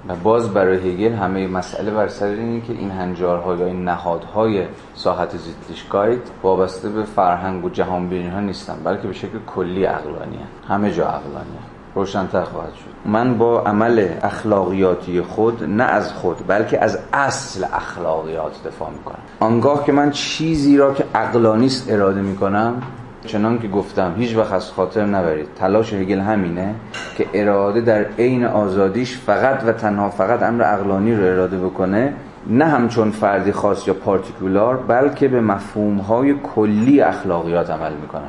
و 0.08 0.16
باز 0.16 0.54
برای 0.54 0.78
هگل 0.78 1.16
همه 1.16 1.48
مسئله 1.48 1.92
بر 1.92 2.08
سر 2.08 2.26
اینه 2.26 2.62
که 2.62 2.74
این 2.74 2.92
هنجارها 2.92 3.56
یا 3.56 3.66
این 3.66 3.86
نهادهای 3.86 4.66
ساحت 4.96 5.38
Sittlichkeit 5.38 6.22
وابسته 6.44 6.90
به 6.90 7.04
فرهنگ 7.04 7.66
و 7.66 7.70
جهانبینی 7.70 8.28
ها 8.28 8.40
نیستن 8.40 8.76
بلکه 8.84 9.08
به 9.08 9.14
شکل 9.14 9.40
کلی 9.56 9.84
عقلانی 9.84 10.40
همه 10.68 10.92
جا 10.92 11.08
عقلانی 11.08 11.71
روشنتر 11.96 12.44
خواهد 12.44 12.74
شد. 12.74 13.10
من 13.10 13.38
با 13.38 13.62
عمل 13.62 14.08
اخلاقیاتی 14.22 15.22
خود 15.22 15.64
نه 15.64 15.84
از 15.84 16.14
خود 16.14 16.38
بلکه 16.48 16.84
از 16.84 17.00
اصل 17.14 17.66
اخلاقیات 17.74 18.64
دفاع 18.68 18.90
می‌کنم. 18.90 19.20
آنگاه 19.40 19.86
که 19.86 19.92
من 19.92 20.12
چیزی 20.12 20.78
را 20.78 20.94
که 20.94 21.06
عقلانیست 21.16 21.92
اراده 21.92 22.22
می‌کنم 22.22 22.82
چنان 23.26 23.60
که 23.60 23.68
گفتم 23.68 24.14
هیچ 24.18 24.36
وقت 24.36 24.54
از 24.54 24.72
خاطر 24.72 25.06
نبرید. 25.06 25.48
تلاش 25.56 25.94
هگل 25.94 26.20
همینه 26.20 26.76
که 27.18 27.26
اراده 27.34 27.82
در 27.82 28.06
عین 28.20 28.46
آزادیش 28.46 29.18
فقط 29.18 29.64
و 29.66 29.72
تنها 29.72 30.10
فقط 30.10 30.44
امر 30.44 30.64
اقلانی 30.64 31.16
رو 31.16 31.24
اراده 31.24 31.58
بکنه 31.58 32.14
نه 32.48 32.66
همچون 32.66 33.12
فردی 33.12 33.52
خاص 33.52 33.88
یا 33.88 33.94
پارتیکولار 33.94 34.78
بلکه 34.78 35.28
به 35.28 35.42
مفهومهای 35.42 36.36
کلی 36.56 37.02
اخلاقیات 37.02 37.70
عمل 37.70 37.94
می‌کنه. 37.94 38.28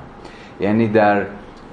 یعنی 0.61 0.89
در 0.89 1.23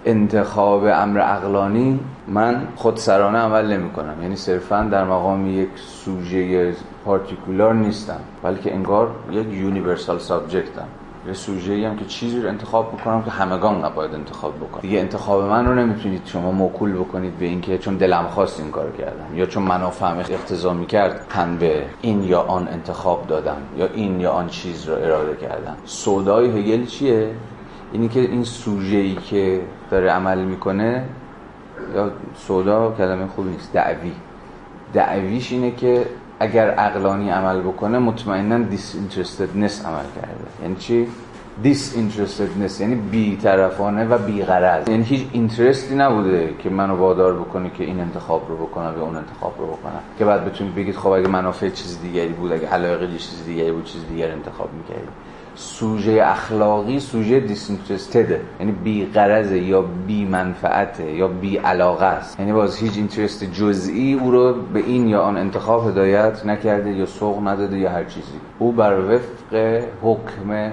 انتخاب 0.05 0.83
امر 0.85 1.19
اقلانی 1.19 1.99
من 2.27 2.67
خودسرانه 2.75 3.37
عمل 3.37 3.73
نمی 3.73 3.89
کنم 3.89 4.21
یعنی 4.21 4.35
صرفا 4.35 4.87
در 4.91 5.03
مقام 5.03 5.47
یک 5.47 5.69
سوژه 5.75 6.73
پارتیکولار 7.05 7.73
نیستم 7.73 8.19
بلکه 8.43 8.73
انگار 8.73 9.11
یک 9.31 9.47
یونیورسال 9.47 10.19
سابجکتم. 10.19 10.87
یه 11.27 11.33
سوژه 11.33 11.87
هم 11.89 11.97
که 11.97 12.05
چیزی 12.05 12.41
رو 12.41 12.49
انتخاب 12.49 12.87
بکنم 12.87 13.23
که 13.23 13.31
همگان 13.31 13.85
نباید 13.85 14.13
انتخاب 14.13 14.55
بکنم. 14.55 14.81
دیگه 14.81 14.99
انتخاب 14.99 15.43
من 15.43 15.65
رو 15.65 15.75
نمی‌تونید 15.75 16.21
شما 16.25 16.51
موکول 16.51 16.93
بکنید 16.93 17.37
به 17.37 17.45
اینکه 17.45 17.77
چون 17.77 17.97
دلم 17.97 18.27
خواست 18.27 18.59
این 18.59 18.71
کار 18.71 18.91
کردم 18.97 19.35
یا 19.37 19.45
چون 19.45 19.63
منافعم 19.63 20.17
اقتضا 20.17 20.73
می‌کرد 20.73 21.25
تن 21.29 21.57
به 21.57 21.83
این 22.01 22.23
یا 22.23 22.41
آن 22.41 22.67
انتخاب 22.67 23.27
دادم 23.27 23.57
یا 23.77 23.87
این 23.93 24.19
یا 24.19 24.31
آن 24.31 24.47
چیز 24.47 24.89
رو 24.89 24.93
اراده 24.93 25.35
کردم. 25.35 25.75
سودای 25.85 26.59
هگل 26.59 26.85
چیه؟ 26.85 27.31
اینی 27.91 28.07
که 28.07 28.19
این 28.19 28.43
سوژه 28.43 28.97
ای 28.97 29.15
که 29.15 29.61
داره 29.91 30.09
عمل 30.11 30.43
می‌کنه 30.43 31.05
یا 31.95 32.11
سودا 32.35 32.95
کلمه 32.97 33.27
خوبی 33.27 33.49
نیست 33.49 33.73
دعوی. 33.73 34.11
دعویش 34.93 35.51
اینه 35.51 35.71
که 35.71 36.05
اگر 36.39 36.69
عقلانی 36.69 37.29
عمل 37.29 37.61
بکنه 37.61 37.99
مطمئنا 37.99 38.57
disinterestedness 38.57 39.85
عمل 39.85 40.05
کرده. 40.15 40.63
یعنی 40.63 40.75
چی؟ 40.75 41.07
disinterestedness 41.63 42.81
یعنی 42.81 42.95
بی 42.95 43.37
طرفانه 43.37 44.05
و 44.05 44.17
بی 44.17 44.43
غرض 44.43 44.89
یعنی 44.89 45.03
هیچ 45.03 45.27
interest 45.31 45.88
ی 45.88 45.95
نبوده 45.95 46.53
که 46.59 46.69
منو 46.69 46.95
وادار 46.95 47.33
بکنه 47.33 47.69
که 47.69 47.83
این 47.83 47.99
انتخاب 47.99 48.45
رو 48.49 48.57
بکنم 48.57 48.93
یا 48.97 49.03
اون 49.03 49.15
انتخاب 49.15 49.55
رو 49.57 49.67
بکنم. 49.67 49.99
که 50.19 50.25
بعد 50.25 50.45
بتونید 50.45 50.75
بگید 50.75 50.95
خب 50.95 51.09
اگه 51.09 51.27
منافع 51.27 51.69
چیز 51.69 52.01
دیگری 52.01 52.27
بود 52.27 52.51
اگه 52.51 52.67
علاقه 52.67 53.07
چیز 53.07 53.43
دیگری 53.45 53.71
بود 53.71 53.83
چیز 53.83 54.01
دیگر 54.07 54.31
انتخاب 54.31 54.69
می‌کردی 54.73 55.07
سوژه 55.59 56.21
اخلاقی 56.25 56.99
سوژه 56.99 57.39
دیسینترستده 57.39 58.41
یعنی 58.59 58.71
بی 58.71 59.05
غرض 59.05 59.51
یا 59.51 59.81
بی 59.81 60.25
منفعته 60.25 61.11
یا 61.11 61.27
بی 61.27 61.57
علاقه 61.57 62.05
است. 62.05 62.39
یعنی 62.39 62.53
باز 62.53 62.77
هیچ 62.77 62.95
اینترست 62.95 63.43
جزئی 63.43 64.13
او 64.13 64.31
رو 64.31 64.53
به 64.53 64.79
این 64.79 65.07
یا 65.07 65.21
آن 65.21 65.37
انتخاب 65.37 65.87
هدایت 65.87 66.45
نکرده 66.45 66.91
یا 66.91 67.05
سوق 67.05 67.47
نداده 67.47 67.77
یا 67.77 67.89
هر 67.89 68.03
چیزی. 68.03 68.39
او 68.59 68.71
بر 68.71 68.99
وفق 68.99 69.83
حکم 70.01 70.71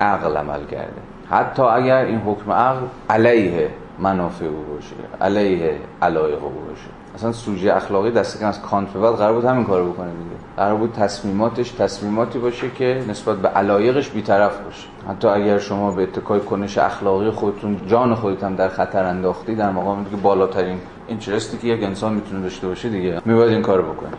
عقل 0.00 0.36
عمل 0.36 0.66
کرده. 0.70 1.00
حتی 1.30 1.62
اگر 1.62 2.04
این 2.04 2.18
حکم 2.18 2.52
عقل 2.52 2.86
علیه 3.10 3.70
منافع 3.98 4.44
او 4.44 4.64
باشه 4.74 4.94
علیه 5.20 5.72
علایق 6.02 6.44
او 6.44 6.50
باشه. 6.50 6.97
اصلا 7.18 7.32
سوژه 7.32 7.76
اخلاقی 7.76 8.10
دست 8.10 8.42
از 8.42 8.62
کانت 8.62 8.92
به 8.92 9.00
بعد 9.00 9.14
قرار 9.14 9.32
بود 9.32 9.44
همین 9.44 9.64
کارو 9.64 9.92
بکنه 9.92 10.06
دیگه. 10.06 10.36
قرار 10.56 10.74
بود 10.74 10.92
تصمیماتش 10.92 11.70
تصمیماتی 11.70 12.38
باشه 12.38 12.70
که 12.70 13.04
نسبت 13.08 13.36
به 13.36 13.48
علایقش 13.48 14.10
بیطرف 14.10 14.60
باشه. 14.60 14.88
حتی 15.08 15.28
اگر 15.28 15.58
شما 15.58 15.90
به 15.90 16.02
اتکای 16.02 16.40
کنش 16.40 16.78
اخلاقی 16.78 17.30
خودتون 17.30 17.80
جان 17.86 18.14
خودتون 18.14 18.54
در 18.54 18.68
خطر 18.68 19.04
انداختی 19.04 19.54
در 19.54 19.70
مقام 19.70 20.04
که 20.04 20.16
بالاترین 20.16 20.78
اینترستی 21.08 21.58
که 21.58 21.66
یک 21.68 21.84
انسان 21.84 22.14
می‌تونه 22.14 22.42
داشته 22.42 22.68
باشه 22.68 22.88
دیگه 22.88 23.20
میباید 23.24 23.52
این 23.52 23.62
کارو 23.62 23.92
بکنه. 23.92 24.12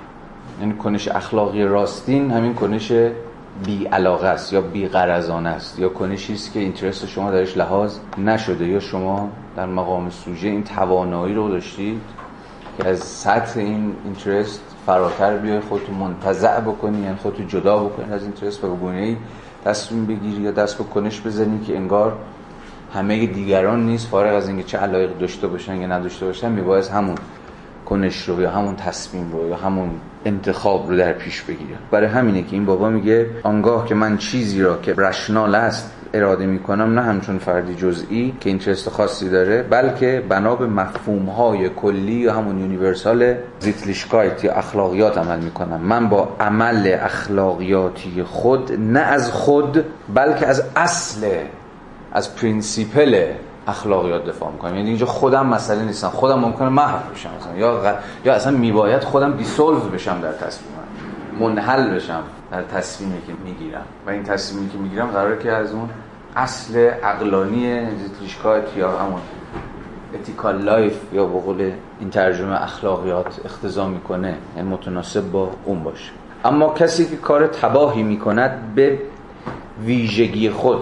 یعنی 0.61 0.73
کنش 0.73 1.07
اخلاقی 1.07 1.63
راستین 1.63 2.31
همین 2.31 2.53
کنش 2.53 2.91
بی 3.65 3.85
علاقه 3.85 4.27
است 4.27 4.53
یا 4.53 4.61
بی 4.61 4.85
است 4.85 5.79
یا 5.79 5.89
کنشی 5.89 6.33
است 6.33 6.53
که 6.53 6.59
اینترست 6.59 7.05
شما 7.05 7.31
درش 7.31 7.57
لحاظ 7.57 7.97
نشده 8.17 8.67
یا 8.67 8.79
شما 8.79 9.29
در 9.55 9.65
مقام 9.65 10.09
سوژه 10.09 10.47
این 10.47 10.63
توانایی 10.63 11.35
رو 11.35 11.49
داشتید 11.49 12.01
از 12.85 12.99
سطح 12.99 13.59
این 13.59 13.95
اینترست 14.05 14.61
فراتر 14.85 15.37
بیای 15.37 15.59
خودتو 15.59 15.93
منتزع 15.93 16.59
بکنی 16.59 17.01
یعنی 17.01 17.15
خودتو 17.15 17.43
جدا 17.43 17.83
بکنی 17.83 18.13
از 18.13 18.23
اینترست 18.23 18.63
و 18.63 18.75
به 18.75 18.87
ای 18.87 19.17
تصمیم 19.65 20.05
بگیری 20.05 20.41
یا 20.41 20.51
دست 20.51 20.77
به 20.77 20.83
کنش 20.83 21.21
بزنی 21.21 21.59
که 21.65 21.77
انگار 21.77 22.17
همه 22.93 23.25
دیگران 23.25 23.85
نیست 23.85 24.07
فارغ 24.07 24.35
از 24.35 24.47
اینکه 24.47 24.63
چه 24.63 24.77
علایق 24.77 25.17
داشته 25.17 25.47
باشن 25.47 25.75
یا 25.75 25.87
نداشته 25.87 26.25
باشن 26.25 26.51
میباید 26.51 26.85
همون 26.85 27.15
کنش 27.85 28.29
رو 28.29 28.41
یا 28.41 28.51
همون 28.51 28.75
تصمیم 28.75 29.31
رو 29.31 29.47
یا 29.47 29.55
همون 29.55 29.89
انتخاب 30.25 30.89
رو 30.89 30.97
در 30.97 31.13
پیش 31.13 31.41
بگیره 31.41 31.77
برای 31.91 32.07
همینه 32.07 32.43
که 32.43 32.53
این 32.53 32.65
بابا 32.65 32.89
میگه 32.89 33.29
آنگاه 33.43 33.85
که 33.85 33.95
من 33.95 34.17
چیزی 34.17 34.61
را 34.61 34.77
که 34.77 34.93
rational 34.93 35.55
است 35.55 35.91
اراده 36.13 36.45
می‌کنم 36.45 36.99
نه 36.99 37.01
همچون 37.01 37.37
فردی 37.37 37.75
جزئی 37.75 38.35
که 38.39 38.49
interest 38.49 38.89
خاصی 38.89 39.29
داره 39.29 39.63
بلکه 39.63 40.23
بنا 40.29 40.55
به 40.55 40.67
مفهوم 40.67 41.25
های 41.29 41.69
کلی 41.69 42.11
یا 42.11 42.33
همون 42.33 42.59
universal 42.59 43.35
Sittlichkeit 43.59 44.43
یا 44.43 44.53
اخلاقیات 44.53 45.17
عمل 45.17 45.39
می‌کنم. 45.39 45.81
من 45.81 46.09
با 46.09 46.29
عمل 46.39 46.97
اخلاقیاتی 47.01 48.23
خود 48.23 48.71
نه 48.79 48.99
از 48.99 49.31
خود 49.31 49.85
بلکه 50.13 50.47
از 50.47 50.63
اصل 50.75 51.27
از 52.11 52.35
principle 52.35 53.25
اخلاقیات 53.67 54.25
دفاع 54.25 54.51
می‌کنم. 54.51 54.75
یعنی 54.75 54.87
اینجا 54.87 55.05
خودم 55.05 55.45
مسئله 55.45 55.83
نیستم. 55.83 56.09
خودم 56.09 56.39
ممکنه 56.39 56.69
محو 56.69 57.13
بشم 57.13 57.29
مثلا 57.39 57.57
یا 57.57 57.99
یا 58.25 58.33
اصلا 58.33 58.57
میباید 58.57 59.03
خودم 59.03 59.37
dissolve 59.37 59.79
بشم 59.79 60.21
در 60.21 60.31
تصمیم 60.31 60.79
منحل 61.39 61.95
بشم 61.95 62.23
در 62.51 62.63
تصمیمی 62.63 63.21
که 63.27 63.33
می‌گیرم. 63.43 63.85
و 64.07 64.09
این 64.09 64.23
تصمیمی 64.23 64.69
که 64.69 64.77
می‌گیرم 64.77 65.07
قراره 65.07 65.37
که 65.43 65.51
از 65.51 65.71
اون 65.73 65.89
اصل 66.35 66.77
عقلانی 66.77 67.87
Sittlichkeit 67.95 68.77
یا 68.77 68.91
همون 68.91 69.21
ethical 70.13 70.61
life 70.61 70.97
یا 71.13 71.25
به 71.25 71.39
قول 71.39 71.71
این 71.99 72.09
ترجمه 72.09 72.63
اخلاقیات 72.63 73.45
اقتضا 73.45 73.87
می‌کنه 73.87 74.35
یعنی 74.57 74.69
متناسب 74.69 75.31
با 75.31 75.51
اون 75.65 75.83
باشه. 75.83 76.11
اما 76.45 76.73
کسی 76.73 77.05
که 77.05 77.15
کار 77.15 77.47
تباهی 77.47 78.03
می‌کند 78.03 78.75
به 78.75 78.99
ویژگی 79.85 80.49
خود. 80.49 80.81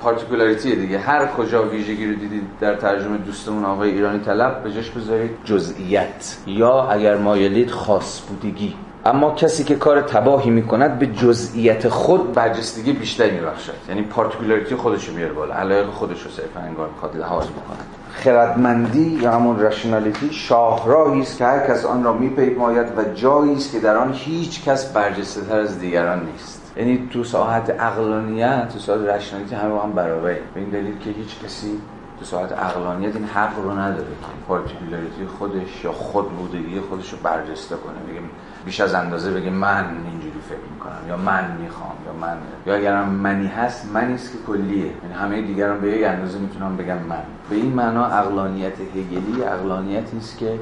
particularity 0.00 0.76
دیگه. 0.76 0.98
هر 0.98 1.26
کجا 1.26 1.62
ویژگی 1.62 2.06
رو 2.06 2.14
دیدید 2.14 2.42
در 2.60 2.74
ترجمه 2.74 3.16
دوستمون 3.18 3.64
آقای 3.64 3.90
ایرانی 3.90 4.18
طلب 4.18 4.62
به 4.62 4.72
جاش 4.72 4.90
بذارید. 4.90 5.30
جزئیت. 5.44 6.36
یا 6.46 6.82
اگر 6.82 7.16
مایلید 7.16 7.70
خاص 7.70 8.20
بودگی. 8.20 8.74
اما 9.06 9.30
کسی 9.30 9.64
که 9.64 9.76
کار 9.76 10.00
تباهی 10.00 10.50
می‌کند 10.50 10.98
به 10.98 11.06
جزئیت 11.06 11.88
خود 11.88 12.32
برجستگی 12.32 12.92
بیشتری 12.92 13.30
میبخشد. 13.30 13.72
یعنی 13.88 14.02
particularity 14.02 14.76
خودش 14.76 15.08
رو 15.08 15.14
بیاره 15.14 15.32
بالا. 15.32 15.54
علایق 15.54 15.86
خودش 15.90 16.22
رو 16.22 16.30
صرفا 16.30 16.60
انگار 16.60 16.88
می‌خواد 16.88 17.16
لحاظ 17.16 17.44
بکند 17.44 17.86
خردمندی 18.12 19.18
یا 19.22 19.32
همون 19.32 19.60
rationality 19.60 20.32
شاهراهی 20.32 21.20
است 21.20 21.38
که 21.38 21.44
هر 21.44 21.66
کس 21.66 21.84
آن 21.84 22.04
را 22.04 22.12
میپیماید 22.12 22.86
و 22.98 23.04
جایی 23.14 23.52
است 23.52 23.72
که 23.72 23.80
در 23.80 23.96
آن 23.96 24.12
هیچ 24.12 24.64
کس 24.64 24.92
برجسته 24.92 25.40
تر 25.40 25.60
از 25.60 25.78
دیگران 25.78 26.26
نیست. 26.32 26.72
یعنی 26.76 27.08
تو 27.12 27.24
ساحت 27.24 27.70
عقلانیت 27.70 28.68
تو 28.72 28.78
ساحت 28.78 29.00
rationality 29.00 29.54
همه 29.54 29.70
با 29.70 29.80
هم 29.80 29.92
برابره 29.92 30.40
به 30.54 30.60
این 30.60 30.68
دلیل 30.68 30.98
که 30.98 31.10
هیچ 31.10 31.44
کسی 31.44 31.80
تو 32.18 32.24
ساعت 32.24 32.52
عقلانیت 32.52 33.16
این 33.16 33.24
حق 33.24 33.58
رو 33.64 33.78
نداره 33.78 34.04
که 34.04 34.46
پارتیکولاریتی 34.48 35.26
خودش 35.38 35.84
یا 35.84 35.92
خود 35.92 36.30
بودگی 36.30 36.80
خودش 36.80 37.12
رو 37.12 37.18
برجسته 37.22 37.76
کنه. 37.76 38.12
بگه 38.12 38.20
بیش 38.66 38.80
از 38.80 38.94
اندازه 38.94 39.30
بگه 39.30 39.50
من 39.50 39.84
اینجوری 40.10 40.40
فکر 40.48 40.58
می‌کنم 40.72 41.08
یا 41.08 41.16
من 41.16 41.56
می‌خوام 41.60 41.96
یا 42.06 42.12
من. 42.12 42.36
یا 42.66 42.74
اگرم 42.74 43.08
منی 43.08 43.46
هست 43.46 43.92
منیست 43.94 44.32
که 44.32 44.38
کلیه. 44.46 44.84
یعنی 44.84 45.14
همه 45.14 45.42
دیگران 45.42 45.80
به 45.80 45.90
یک 45.90 46.06
اندازه 46.06 46.38
می‌تونم 46.38 46.76
بگم 46.76 46.98
من. 46.98 47.22
به 47.50 47.56
این 47.56 47.72
معنا 47.72 48.06
عقلانیت 48.06 48.80
هگلی 48.80 49.42
عقلانیتی 49.42 50.16
است 50.16 50.38
که 50.38 50.58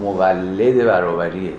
مولد 0.00 0.86
برابریه. 0.86 1.52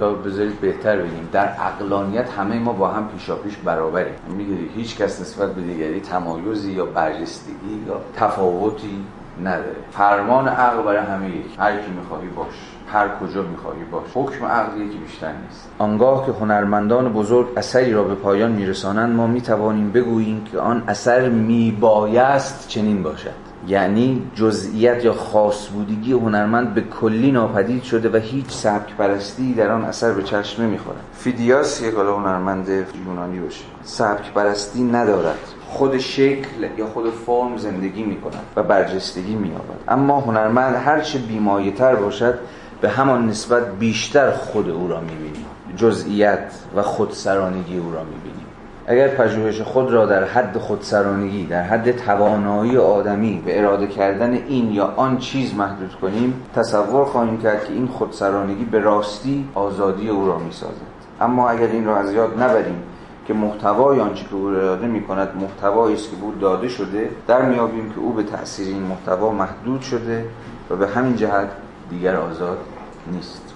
یا 0.00 0.12
بذارید 0.12 0.60
بهتر 0.60 0.96
بگیم 0.96 1.28
در 1.32 1.46
عقلانیت 1.46 2.30
همه 2.30 2.58
ما 2.58 2.72
با 2.72 2.88
هم 2.88 3.08
پیشا 3.08 3.36
پیش 3.36 3.56
برابریم. 3.56 4.14
می‌گیری 4.28 4.70
هیچ 4.76 4.96
کس 4.96 5.20
نسبت 5.20 5.54
به 5.54 5.60
دیگری 5.60 6.00
تمایزی 6.00 6.72
یا 6.72 6.86
برجستگی 6.86 7.84
یا 7.86 8.00
تفاوتی 8.16 9.04
نداره. 9.44 9.76
فرمان 9.90 10.48
عقل 10.48 10.82
برای 10.82 11.06
همه 11.06 11.28
یک. 11.28 11.46
هر 11.58 11.76
کی 11.76 11.90
می‌خواهی 11.90 12.28
باش. 12.28 12.71
هر 12.88 13.08
کجا 13.08 13.42
می‌خواهی 13.42 13.84
باش. 13.92 14.02
حکم 14.14 14.44
عقل 14.44 14.80
یکی 14.80 14.98
بیشتر 14.98 15.32
نیست. 15.32 15.68
آنگاه 15.78 16.26
که 16.26 16.32
هنرمندان 16.32 17.12
بزرگ 17.12 17.46
اثری 17.56 17.92
را 17.92 18.04
به 18.04 18.14
پایان 18.14 18.52
میرسانند 18.52 19.16
ما 19.16 19.26
می‌توانیم 19.26 19.92
بگوییم 19.92 20.44
که 20.44 20.58
آن 20.58 20.82
اثر 20.88 21.28
میبایست 21.28 22.68
چنین 22.68 23.02
باشد. 23.02 23.52
یعنی 23.68 24.22
جزئیت 24.34 25.04
یا 25.04 25.12
خاص 25.12 25.68
بودگی 25.68 26.12
هنرمند 26.12 26.74
به 26.74 26.80
کلی 26.80 27.30
ناپدید 27.30 27.82
شده 27.82 28.08
و 28.08 28.16
هیچ 28.16 28.50
سبک 28.50 28.96
پرستی 28.96 29.54
در 29.54 29.70
آن 29.70 29.84
اثر 29.84 30.12
به 30.12 30.22
چشم 30.22 30.62
نمی‌خوره 30.62 30.96
فیدیاس 31.12 31.82
یک 31.82 31.94
حالا 31.94 32.16
هنرمند 32.16 32.68
یونانی 33.06 33.38
باشه. 33.38 33.64
سبک 33.82 34.32
پرستی 34.32 34.82
ندارد. 34.82 35.38
خود 35.68 35.98
شکل 35.98 36.68
یا 36.78 36.86
خود 36.86 37.10
فرم 37.10 37.56
زندگی 37.56 38.02
می‌کند 38.02 38.42
و 38.56 38.62
برجستگی 38.62 39.34
مییابد. 39.34 39.80
اما 39.88 40.20
هنرمند 40.20 40.74
هرچه 40.74 41.18
بیمایه 41.18 41.72
تر 41.72 41.94
باشد 41.94 42.38
به 42.82 42.88
همان 42.88 43.26
نسبت 43.26 43.78
بیشتر 43.78 44.30
خود 44.30 44.70
او 44.70 44.88
را 44.88 45.00
می‌بینیم. 45.00 45.46
جزئیت 45.76 46.52
و 46.76 46.82
خودسرانگی 46.82 47.78
او 47.78 47.92
را 47.92 48.04
می‌بینیم. 48.04 48.46
اگر 48.86 49.08
پژوهش 49.08 49.60
خود 49.60 49.90
را 49.90 50.06
در 50.06 50.24
حد 50.24 50.58
خودسرانگی 50.58 51.46
در 51.46 51.62
حد 51.62 51.96
توانایی 51.96 52.76
آدمی 52.76 53.42
به 53.44 53.58
اراده 53.58 53.86
کردن 53.86 54.32
این 54.32 54.72
یا 54.72 54.94
آن 54.96 55.18
چیز 55.18 55.54
محدود 55.54 55.94
کنیم 55.94 56.34
تصور 56.54 57.04
خواهیم 57.04 57.42
کرد 57.42 57.64
که 57.64 57.72
این 57.72 57.86
خودسرانگی 57.86 58.64
به 58.64 58.78
راستی 58.78 59.48
آزادی 59.54 60.08
او 60.08 60.26
را 60.26 60.38
می‌سازد. 60.38 60.92
اما 61.20 61.50
اگر 61.50 61.66
این 61.66 61.84
را 61.84 61.96
از 61.96 62.12
یاد 62.12 62.42
نبریم 62.42 62.82
که 63.26 63.34
محتوای 63.34 64.00
آنچه 64.00 64.24
که 64.24 64.34
او 64.34 64.48
اراده 64.48 64.86
می 64.86 65.02
کند 65.02 65.28
محتوایی 65.40 65.94
است 65.94 66.10
که 66.10 66.16
بود 66.16 66.40
داده 66.40 66.68
شده 66.68 67.10
در 67.26 67.42
میابیم 67.42 67.90
که 67.90 67.98
او 67.98 68.12
به 68.12 68.22
تأثیر 68.22 68.66
این 68.66 68.82
محتوا 68.82 69.30
محدود 69.30 69.80
شده 69.80 70.24
و 70.70 70.76
به 70.76 70.88
همین 70.88 71.16
جهت 71.16 71.48
دیگر 71.90 72.16
آزاد 72.16 72.58
نیست. 73.06 73.54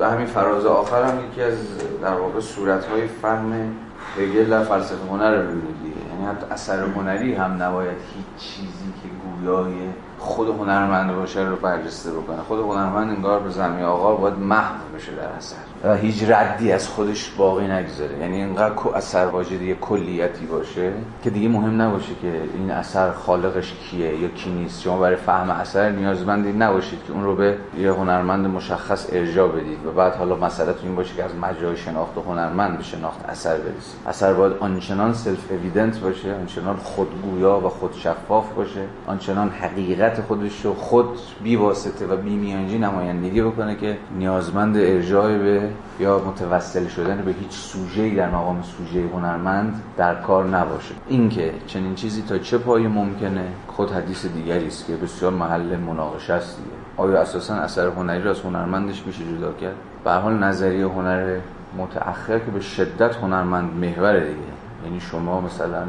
و 0.00 0.10
همین 0.10 0.26
فراز 0.26 0.66
آخر 0.66 1.02
هم 1.02 1.26
یکی 1.26 1.42
از 1.42 1.54
در 2.02 2.14
واقع 2.14 2.40
صورتهای 2.40 3.08
فهم 3.08 3.74
هگل 4.16 4.50
در 4.50 4.64
فلسفه 4.64 5.06
هنر 5.10 5.34
رو 5.34 5.50
دیگه 5.50 5.96
یعنی 6.12 6.26
حتی 6.26 6.46
اثر 6.50 6.84
هنری 6.84 7.34
هم 7.34 7.62
نباید 7.62 7.96
هیچ 8.14 8.44
چیزی 8.44 8.92
که 9.02 9.08
گویای 9.08 9.74
خود 10.18 10.48
هنرمند 10.48 11.14
باشه 11.14 11.40
رو 11.40 11.56
برجسته 11.56 12.12
بکنه. 12.12 12.36
خود 12.36 12.58
هنرمند 12.58 13.10
انگار 13.10 13.40
به 13.40 13.50
زمین 13.50 13.84
آقا 13.84 14.14
باید 14.14 14.38
محو 14.38 14.74
بشه 14.96 15.12
در 15.12 15.28
اثر. 15.28 15.56
و 15.86 15.94
هیچ 15.94 16.24
ردی 16.28 16.72
از 16.72 16.88
خودش 16.88 17.30
باقی 17.30 17.66
نگذاره. 17.66 18.18
یعنی 18.18 18.36
اینقدر 18.36 18.74
اثر 18.94 19.26
واجد 19.26 19.74
کلیتی 19.74 20.46
باشه 20.46 20.92
که 21.24 21.30
دیگه 21.30 21.48
مهم 21.48 21.82
نباشه 21.82 22.12
که 22.22 22.40
این 22.54 22.70
اثر 22.70 23.12
خالقش 23.12 23.72
کیه 23.72 24.20
یا 24.20 24.28
کی 24.28 24.50
نیست. 24.50 24.82
شما 24.82 24.98
برای 24.98 25.16
فهم 25.16 25.50
اثر 25.50 25.90
نیازمند 25.90 26.37
این 26.37 26.52
نباشید 26.52 26.98
که 27.06 27.12
اون 27.12 27.24
رو 27.24 27.36
به 27.36 27.56
یه 27.78 27.92
هنرمند 27.92 28.46
مشخص 28.46 29.06
ارجاع 29.12 29.48
بدید 29.48 29.86
و 29.86 29.92
بعد 29.92 30.14
حالا 30.14 30.36
مسئله 30.36 30.74
این 30.82 30.96
باشه 30.96 31.14
که 31.14 31.24
از 31.24 31.34
مجرای 31.34 31.76
شناخت 31.76 32.18
هنرمند 32.26 32.76
به 32.76 32.84
شناخت 32.84 33.28
اثر 33.28 33.56
برسید. 33.56 34.00
اثر 34.06 34.32
باید 34.32 34.52
آنچنان 34.60 35.12
self-evident 35.14 35.98
باشه 35.98 36.34
آنچنان 36.34 36.76
خودگویا 36.76 37.60
و 37.60 37.68
خودشفاف 37.68 38.52
باشه 38.52 38.80
آنچنان 39.06 39.48
حقیقت 39.48 40.20
خودش 40.20 40.64
رو 40.64 40.74
خود 40.74 41.18
بی 41.42 41.56
واسطه 41.56 42.06
و 42.06 42.16
بی 42.16 42.36
میانجی 42.36 42.78
نمایندگی 42.78 43.42
بکنه 43.42 43.76
که 43.76 43.96
نیازمند 44.18 44.76
ارجاع 44.76 45.38
به 45.38 45.68
یا 46.00 46.18
متوسل 46.18 46.86
شدن 46.86 47.22
به 47.22 47.32
هیچ 47.32 47.50
سوژه‌ای 47.50 48.14
در 48.14 48.30
مقام 48.30 48.62
سوژه 48.62 49.08
هنرمند 49.14 49.82
در 49.96 50.14
کار 50.14 50.44
نباشه. 50.44 50.94
اینکه 51.08 51.52
چنین 51.66 51.94
چیزی 51.94 52.22
تا 52.22 52.38
چه 52.38 52.58
پای 52.58 52.86
ممکنه 52.86 53.46
خود 53.66 53.90
حدیث 53.90 54.26
دیگری 54.26 54.66
است 54.66 54.86
که 54.86 54.96
بسیار 54.96 55.32
محل 55.32 55.76
مناقشه 55.76 56.32
است 56.32 56.56
دیگه. 56.56 56.76
آیا 56.96 57.20
اساسا 57.20 57.54
اثر 57.54 57.88
هنری 57.88 58.22
را 58.22 58.30
از 58.30 58.40
هنرمندش 58.40 59.06
میشه 59.06 59.24
جدا 59.24 59.52
کرد؟ 59.52 59.76
به 60.04 60.12
حال 60.12 60.34
نظریه 60.34 60.86
هنر 60.86 61.38
متأخر 61.78 62.38
که 62.38 62.50
به 62.50 62.60
شدت 62.60 63.16
هنرمند 63.16 63.72
محور 63.74 64.20
دیگه. 64.20 64.56
یعنی 64.84 65.00
شما 65.00 65.40
مثلا 65.40 65.84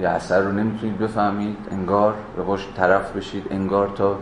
یه 0.00 0.08
اثر 0.08 0.40
رو 0.40 0.52
نمی‌تونید 0.52 0.98
بفهمید 0.98 1.56
انگار 1.70 2.14
به 2.36 2.42
باش 2.42 2.68
طرف 2.76 3.16
بشید 3.16 3.46
انگار 3.50 3.88
تا 3.88 4.16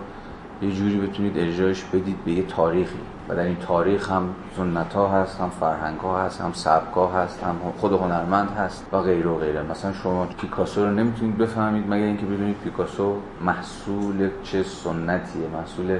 یه 0.62 0.72
جوری 0.72 1.00
بتونید 1.00 1.38
اجرایش 1.38 1.84
بدید 1.84 2.24
به 2.24 2.32
یه 2.32 2.42
تاریخی. 2.42 2.98
و 3.28 3.34
در 3.34 3.42
این 3.42 3.56
تاریخ 3.56 4.12
هم 4.12 4.34
سنت 4.56 4.94
ها 4.94 5.08
هست 5.08 5.40
هم 5.40 5.50
فرهنگ 5.50 6.00
ها 6.00 6.22
هست 6.22 6.40
هم 6.40 6.52
سبک 6.52 7.10
هست 7.16 7.44
هم 7.44 7.56
خود 7.76 7.92
هنرمند 7.92 8.50
هست 8.50 8.86
و 8.92 9.00
غیره 9.00 9.30
و 9.30 9.38
غیره. 9.38 9.62
مثلا 9.62 9.92
شما 9.92 10.26
پیکاسو 10.40 10.84
رو 10.84 10.90
نمی‌تونید 10.90 11.38
بفهمید 11.38 11.84
مگر 11.86 12.04
اینکه 12.04 12.26
بدونید 12.26 12.56
پیکاسو 12.64 13.16
محصول 13.44 14.30
چه 14.42 14.62
سنتیه 14.62 15.48
محصول 15.52 15.98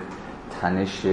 تنش 0.61 1.07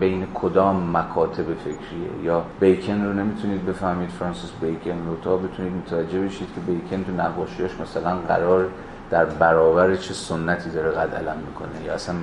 بین 0.00 0.26
کدام 0.34 0.96
مکاتب 0.96 1.44
فکریه. 1.54 2.22
یا 2.22 2.44
بیکن 2.60 3.04
رو 3.04 3.12
نمی‌تونید 3.12 3.66
بفهمید 3.66 4.08
فرانسیس 4.08 4.50
بیکن 4.60 5.06
رو. 5.06 5.16
تا 5.22 5.36
بتونید 5.36 5.72
متوجه 5.72 6.20
بشید 6.20 6.48
که 6.54 6.60
بیکن 6.60 7.04
تو 7.04 7.12
نقاشیش 7.12 7.70
مثلا 7.80 8.16
قرار 8.16 8.66
در 9.10 9.24
برابر 9.24 9.96
چه 9.96 10.14
سنتی 10.14 10.70
داره 10.70 10.90
قد 10.90 11.14
علم 11.14 11.36
می‌کنه. 11.46 11.84
یا 11.86 11.94
اصلا 11.94 12.14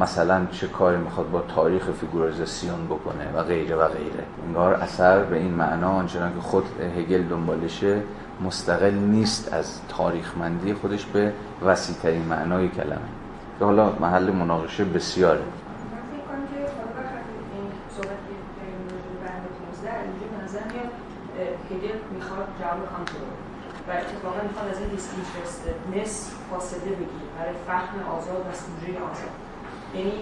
مثلا 0.00 0.46
چه 0.50 0.68
کاری 0.68 0.96
می‌خواد 0.96 1.30
با 1.30 1.40
تاریخ 1.40 1.90
فیگورالیزاسیون 1.90 2.86
بکنه 2.86 3.32
و 3.34 3.42
غیره 3.42 3.76
و 3.76 3.88
غیره. 3.88 4.24
انگار 4.46 4.74
اثر 4.74 5.22
به 5.22 5.36
این 5.36 5.54
معنا 5.54 5.90
آنچنان 5.90 6.34
که 6.34 6.40
خود 6.40 6.64
هگل 6.96 7.22
دنبالشه 7.22 8.02
مستقل 8.40 8.94
نیست 8.94 9.52
از 9.52 9.80
تاریخمندی 9.88 10.74
خودش 10.74 11.04
به 11.04 11.32
وسیعترین 11.64 12.22
معنای 12.22 12.68
کلمه. 12.68 13.08
که 13.58 13.64
حالا 13.64 13.92
محل 14.00 14.30
مناقشه 14.30 14.84
بسیاره. 14.84 15.42
و 23.88 23.90
اتفاقا 23.90 24.42
می‌خواد 24.48 24.68
از 24.70 24.78
این 24.78 24.90
نس 25.94 26.30
فاصله 26.50 26.80
بگیر 26.80 27.28
برای 27.38 27.54
فهم 27.66 27.98
آزاد 28.18 28.40
و 28.40 28.52
سوژه 28.52 28.98
آزاد. 28.98 29.41
یعنی 29.94 30.12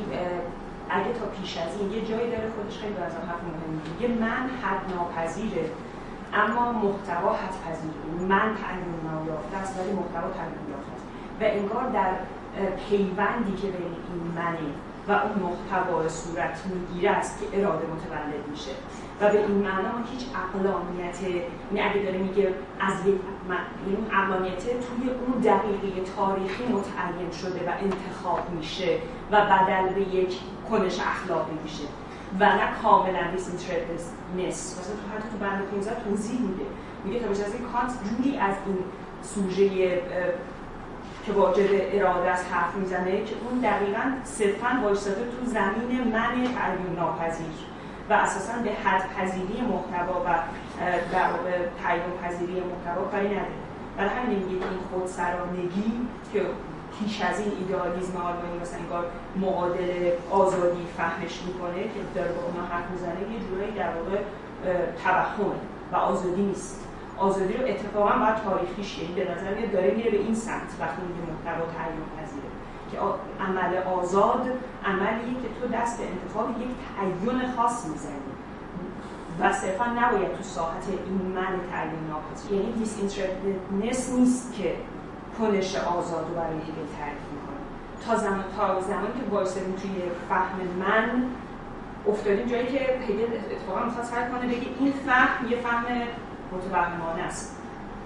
اگه 0.90 1.12
تا 1.12 1.26
پیش 1.26 1.58
از 1.58 1.80
این 1.80 1.92
یه 1.92 2.00
جایی 2.04 2.30
داره 2.30 2.50
خودش 2.56 2.78
خیلی 2.78 2.94
از 2.94 3.12
حرف 3.12 3.40
مهمی 3.42 3.80
یه 4.00 4.08
من 4.20 4.50
حد 4.62 4.94
ناپذیره 4.94 5.70
اما 6.34 6.72
محتوا 6.72 7.32
حد 7.32 7.54
پذیره 7.64 8.28
من 8.28 8.54
تعلیم 8.62 8.94
نایافته 9.10 9.56
است 9.56 9.78
ولی 9.78 9.92
محتوا 9.92 10.30
تعلیم 10.38 10.64
یافته 10.70 10.92
است. 10.94 11.04
و 11.40 11.42
انگار 11.44 11.90
در 11.90 12.12
پیوندی 12.88 13.54
که 13.62 13.66
بین 13.66 13.94
این 14.12 14.32
منه 14.36 14.70
و 15.08 15.12
اون 15.12 15.50
محتوا 15.50 16.08
صورت 16.08 16.62
می‌گیره 16.66 17.10
است 17.10 17.40
که 17.40 17.58
اراده 17.58 17.86
متولد 17.86 18.48
میشه. 18.50 18.70
و 19.20 19.32
به 19.32 19.38
این 19.38 19.56
معنا 19.56 19.94
هیچ 20.10 20.26
اقلانیت 20.42 21.22
یعنی 21.22 21.88
اگه 21.90 22.02
داره 22.02 22.18
میگه 22.18 22.54
از 22.80 23.06
یک 23.06 23.06
یعنی 23.06 23.96
اون 23.96 24.06
اقلانیت 24.20 24.64
توی 24.64 25.10
اون 25.10 25.40
دقیقه 25.40 26.00
تاریخی 26.16 26.64
متعین 26.64 27.30
شده 27.42 27.68
و 27.68 27.72
انتخاب 27.80 28.50
میشه. 28.50 28.98
و 29.32 29.44
بدل 29.44 29.94
به 29.94 30.00
یک 30.00 30.40
کنش 30.70 31.00
اخلاقی 31.00 31.52
میشه. 31.62 31.84
و 32.40 32.44
نه 32.44 32.68
کاملا 32.82 33.20
نیست 34.36 34.80
مثلا 34.80 34.94
تو 34.94 35.16
حتی 35.16 35.28
تو 35.32 35.36
بند 35.38 35.62
15 35.62 36.04
توضیح 36.04 36.40
میده. 36.40 36.64
میگه 37.04 37.20
تا 37.20 37.30
از 37.30 37.54
این 37.54 37.64
کانت 37.72 37.92
جوری 38.04 38.36
از 38.38 38.54
این 38.66 38.78
سوژه 39.22 39.68
که 41.26 41.32
واجد 41.32 41.68
اراده 41.72 42.30
از 42.30 42.44
حرف 42.44 42.74
می‌زنه 42.74 43.24
که 43.24 43.34
اون 43.50 43.60
دقیقا 43.60 44.02
صرفا 44.24 44.80
وایستاده 44.84 45.20
تو 45.20 45.46
زمین 45.46 46.08
من 46.12 46.54
تعلیم 46.54 46.96
ناپذیر 46.96 47.46
و 48.10 48.12
اساسا 48.12 48.52
به 48.64 48.70
حد 48.70 49.04
پذیری 49.16 49.60
محتوا 49.60 50.20
و 50.20 50.28
در 51.12 51.30
واقع 51.30 51.58
تعیین 51.82 52.10
پذیری 52.22 52.52
محتوا 52.52 53.04
کاری 53.04 53.28
نداره. 53.28 53.46
برای 53.96 54.10
همین 54.10 54.38
میگه 54.38 54.50
این 54.50 54.80
خودسرانگی 54.92 55.92
که 56.32 56.42
پیش 56.98 57.22
از 57.22 57.40
این 57.40 57.52
ایدئالیسم 57.58 58.16
آلمانی 58.16 58.58
مثلا 58.62 58.78
انگار 58.80 59.04
معادل 59.36 60.10
آزادی 60.30 60.86
فهمش 60.96 61.42
می‌کنه 61.46 61.82
که 61.82 62.00
داره 62.14 62.32
با 62.32 62.42
اونا 62.42 62.66
حرف 62.66 62.90
می‌زنه 62.90 63.20
یه 63.32 63.40
جورایی 63.48 63.72
در 63.72 63.90
واقع 63.96 64.18
توهمه 65.04 65.60
و 65.92 65.96
آزادی 65.96 66.42
نیست. 66.42 66.86
آزادی 67.18 67.52
رو 67.52 67.66
اتفاقا 67.66 68.18
باید 68.18 68.36
تاریخیش 68.44 68.98
یعنی 68.98 69.14
به 69.14 69.32
نظر 69.32 69.54
میاد 69.54 69.72
داره 69.72 69.90
میره 69.90 70.10
به 70.10 70.18
این 70.18 70.34
سمت 70.34 70.70
وقتی 70.80 71.02
میگه 71.02 71.20
محتوا 71.32 71.64
تعیین 71.76 72.02
پذیره. 72.16 72.50
که 72.90 72.98
عمل 73.44 73.76
آزاد 73.76 74.46
عملیه 74.84 75.34
که 75.42 75.48
تو 75.60 75.68
دست 75.76 75.98
به 75.98 76.04
انتخاب 76.06 76.50
یک 76.50 76.68
تعین 76.96 77.52
خاص 77.56 77.86
می‌زنی. 77.86 78.30
و 79.40 79.52
صرفا 79.52 79.84
نباید 79.84 80.36
تو 80.36 80.42
ساحت 80.42 80.84
این 81.06 81.32
من 81.34 81.60
تعیین 81.72 82.06
ناپذیر 82.10 82.52
یعنی 82.52 82.72
دیس 82.72 84.12
نیست 84.12 84.54
که 84.54 84.74
کنش 85.40 85.76
آزاد 85.76 86.24
رو 86.28 86.34
برای 86.34 86.56
هگل 86.56 86.86
تعریف 86.98 87.26
می‌کنه 87.34 87.60
تا 88.06 88.16
زمان 88.16 88.44
تا 88.56 88.80
زمانی 88.80 89.06
که 89.06 89.30
وایسادیم 89.30 89.74
توی 89.82 90.02
فهم 90.28 90.58
من 90.78 91.24
افتادیم 92.08 92.46
جایی 92.46 92.66
که 92.66 92.78
هگل 93.08 93.30
اتفاقا 93.52 93.84
می‌خواد 93.84 94.04
سعی 94.04 94.24
کنه 94.30 94.46
بگه 94.46 94.66
این 94.78 94.92
فهم 95.06 95.50
یه 95.50 95.56
فهم 95.56 95.84
متوهمانه 96.52 97.22
است. 97.22 97.56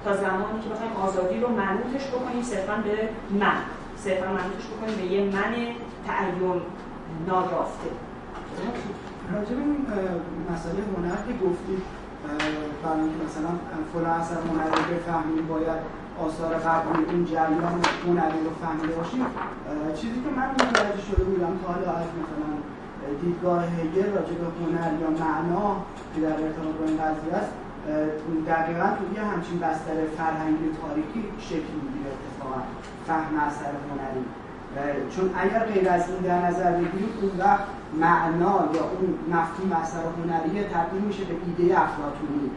تا 0.04 0.16
زمانی 0.16 0.60
که 0.62 0.68
بخوایم 0.68 0.92
آزادی 0.92 1.40
رو 1.40 1.48
منوطش 1.48 2.06
بکنیم 2.08 2.42
صرفا 2.42 2.74
به 2.76 3.08
من. 3.40 3.56
صرفا 3.96 4.26
منوطش 4.26 4.66
بکنیم 4.72 4.96
به 4.96 5.06
یه 5.14 5.24
من 5.24 5.54
تعین 6.06 6.60
نایافته. 7.26 7.90
راجب 9.32 9.58
این 9.58 9.86
مسئله 10.52 10.80
هنر 10.96 11.16
که 11.26 11.46
گفتید 11.46 11.82
برای 12.82 13.10
مثلا 13.26 13.50
فلان 13.92 14.20
اثر 14.20 14.34
هنری 14.34 14.94
بفهمیم 14.94 15.46
باید 15.46 16.03
آثار 16.22 16.54
قبلی 16.54 17.04
اون 17.04 17.24
جریان 17.24 17.80
هنری 18.06 18.40
رو 18.44 18.50
فهمیده 18.62 18.94
باشیم 18.94 19.26
چیزی 19.94 20.20
که 20.24 20.30
من 20.36 20.48
متوجه 20.50 21.02
شده 21.10 21.24
بودم 21.24 21.58
تا 21.62 21.72
حالا 21.72 21.90
از 21.90 22.10
مثلا 22.20 22.50
دیدگاه 23.22 23.64
هگل 23.64 24.08
راجع 24.16 24.34
به 24.42 24.48
هنر 24.60 24.92
یا 25.02 25.10
معنا 25.10 25.76
که 26.14 26.20
در 26.20 26.36
ارتباط 26.44 26.74
با 26.80 26.84
این 26.86 26.96
قضیه 26.96 27.34
است 27.34 27.52
دقیقا 28.46 28.88
توی 28.98 29.24
همچین 29.32 29.58
بستر 29.58 29.96
فرهنگی 30.18 30.68
تاریخی 30.82 31.24
شکل 31.38 31.72
می‌گیره 31.82 32.10
اتفاقا 32.14 32.60
فهم 33.06 33.38
اثر 33.46 33.72
هنری. 33.88 34.24
چون 35.10 35.30
اگر 35.36 35.58
غیر 35.58 35.88
از 35.88 36.10
این 36.10 36.18
در 36.18 36.46
نظر 36.46 36.72
بگیریم 36.72 37.08
اون 37.22 37.30
وقت 37.38 37.64
معنا 38.00 38.68
یا 38.74 38.84
اون 38.94 39.14
مفهوم 39.28 39.72
اثر 39.82 40.04
هنری 40.18 40.64
تبدیل 40.64 41.00
میشه 41.00 41.24
به 41.24 41.34
ایده 41.46 41.80
افلاطونی 41.82 42.50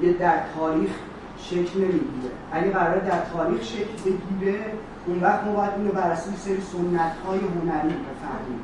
دیگه 0.00 0.12
در 0.18 0.38
تاریخ 0.58 0.90
شکل 1.38 1.78
نمی‌گیره 1.80 2.34
اگه 2.52 2.70
قرار 2.70 2.98
در 2.98 3.20
تاریخ 3.32 3.62
شکل 3.62 3.96
بگیره 4.04 4.60
اون 5.06 5.20
وقت 5.20 5.44
ما 5.44 5.52
باید 5.52 5.70
اینو 5.76 5.92
بر 5.92 6.10
اساس 6.10 6.44
سری 6.44 6.60
سنت 6.60 7.12
های 7.26 7.38
هنری 7.38 7.88
بفهمیم. 7.88 8.60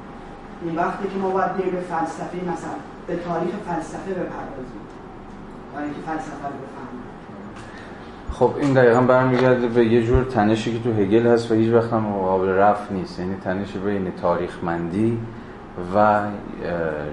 اون 0.63 0.77
وقتی 0.77 1.09
که 1.09 1.19
ما 1.19 1.31
باید 1.31 1.53
به 1.53 1.63
فلسفه 1.63 2.37
مثلا 2.37 2.77
به 3.07 3.17
تاریخ 3.17 3.55
فلسفه 3.67 4.11
بپردازیم. 4.11 4.83
برای 5.75 5.85
اینکه 5.85 6.01
فلسفه 6.01 6.47
رو 6.47 6.55
بفهمیم. 6.65 7.03
خب 8.33 8.51
این 8.61 8.73
دقیقا 8.73 9.01
برمیگرده 9.01 9.69
به 9.69 9.87
یه 9.87 10.03
جور 10.03 10.25
تنشی 10.25 10.73
که 10.73 10.83
تو 10.85 10.93
هگل 10.93 11.27
هست 11.27 11.51
و 11.51 11.55
هیچ 11.55 11.73
وقت 11.73 11.93
هم 11.93 12.13
قابل 12.13 12.49
رفع 12.49 12.93
نیست. 12.93 13.19
یعنی 13.19 13.37
تنش 13.45 13.73
بین 13.73 14.13
تاریخمندی 14.23 15.19
و 15.95 16.21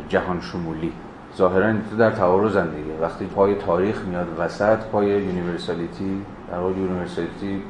جهان 0.09 0.41
شمولی. 0.41 0.91
ظاهرا 1.39 1.73
تو 1.89 1.97
در 1.97 2.11
تعارض 2.11 2.57
دیگه. 2.57 3.01
وقتی 3.01 3.25
پای 3.25 3.55
تاریخ 3.55 4.01
میاد 4.05 4.27
وسط 4.39 4.77
پای 4.77 5.07
universality 5.07 6.21
در 6.51 6.59
واقع 6.59 6.71
universality 6.71 7.61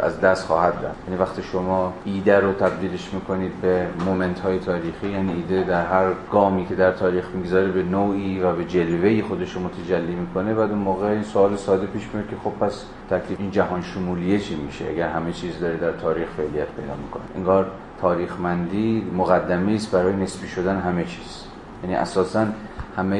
از 0.00 0.20
دست 0.20 0.46
خواهد 0.46 0.74
رفت. 0.74 1.08
یعنی 1.08 1.20
وقتی 1.20 1.42
شما 1.42 1.92
ایده 2.04 2.40
رو 2.40 2.52
تبدیلش 2.52 3.14
می‌کنید 3.14 3.52
به 3.62 3.86
moment 4.06 4.40
های 4.40 4.58
تاریخی 4.58 5.08
یعنی 5.08 5.32
ایده 5.32 5.64
در 5.64 5.86
هر 5.86 6.06
گامی 6.32 6.66
که 6.66 6.74
در 6.74 6.92
تاریخ 6.92 7.24
می‌گذاره 7.34 7.68
به 7.68 7.82
نوعی 7.82 8.40
و 8.40 8.52
به 8.52 8.64
جلوه‌ای 8.64 9.22
خودش 9.22 9.52
رو 9.52 9.60
متجلی 9.60 10.14
می‌کنه 10.14 10.54
بعد 10.54 10.70
اون 10.70 10.78
موقع 10.78 11.06
این 11.06 11.22
سوال 11.22 11.56
ساده 11.56 11.86
پیش 11.86 12.02
میاد 12.14 12.28
که 12.28 12.36
خب 12.44 12.52
پس 12.60 12.84
تکلیف 13.10 13.40
این 13.40 13.50
جهان 13.50 13.82
شمولیه 13.82 14.38
چی 14.38 14.56
میشه؟ 14.56 14.84
اگر 14.88 15.08
همه 15.08 15.32
چیز 15.32 15.60
داره 15.60 15.76
در 15.76 15.92
تاریخ 15.92 16.28
فعالیت 16.36 16.68
پیدا 16.68 16.94
می‌کنه. 17.04 17.22
انگار 17.36 17.66
تاریخمندی 18.00 19.06
مقدمه 19.16 19.72
است 19.72 19.90
برای 19.90 20.16
نسبی 20.16 20.48
شدن 20.48 20.80
همه 20.80 21.04
چیز. 21.04 21.44
یعنی 21.82 21.96
اساساً 21.96 22.46
همه 22.98 23.16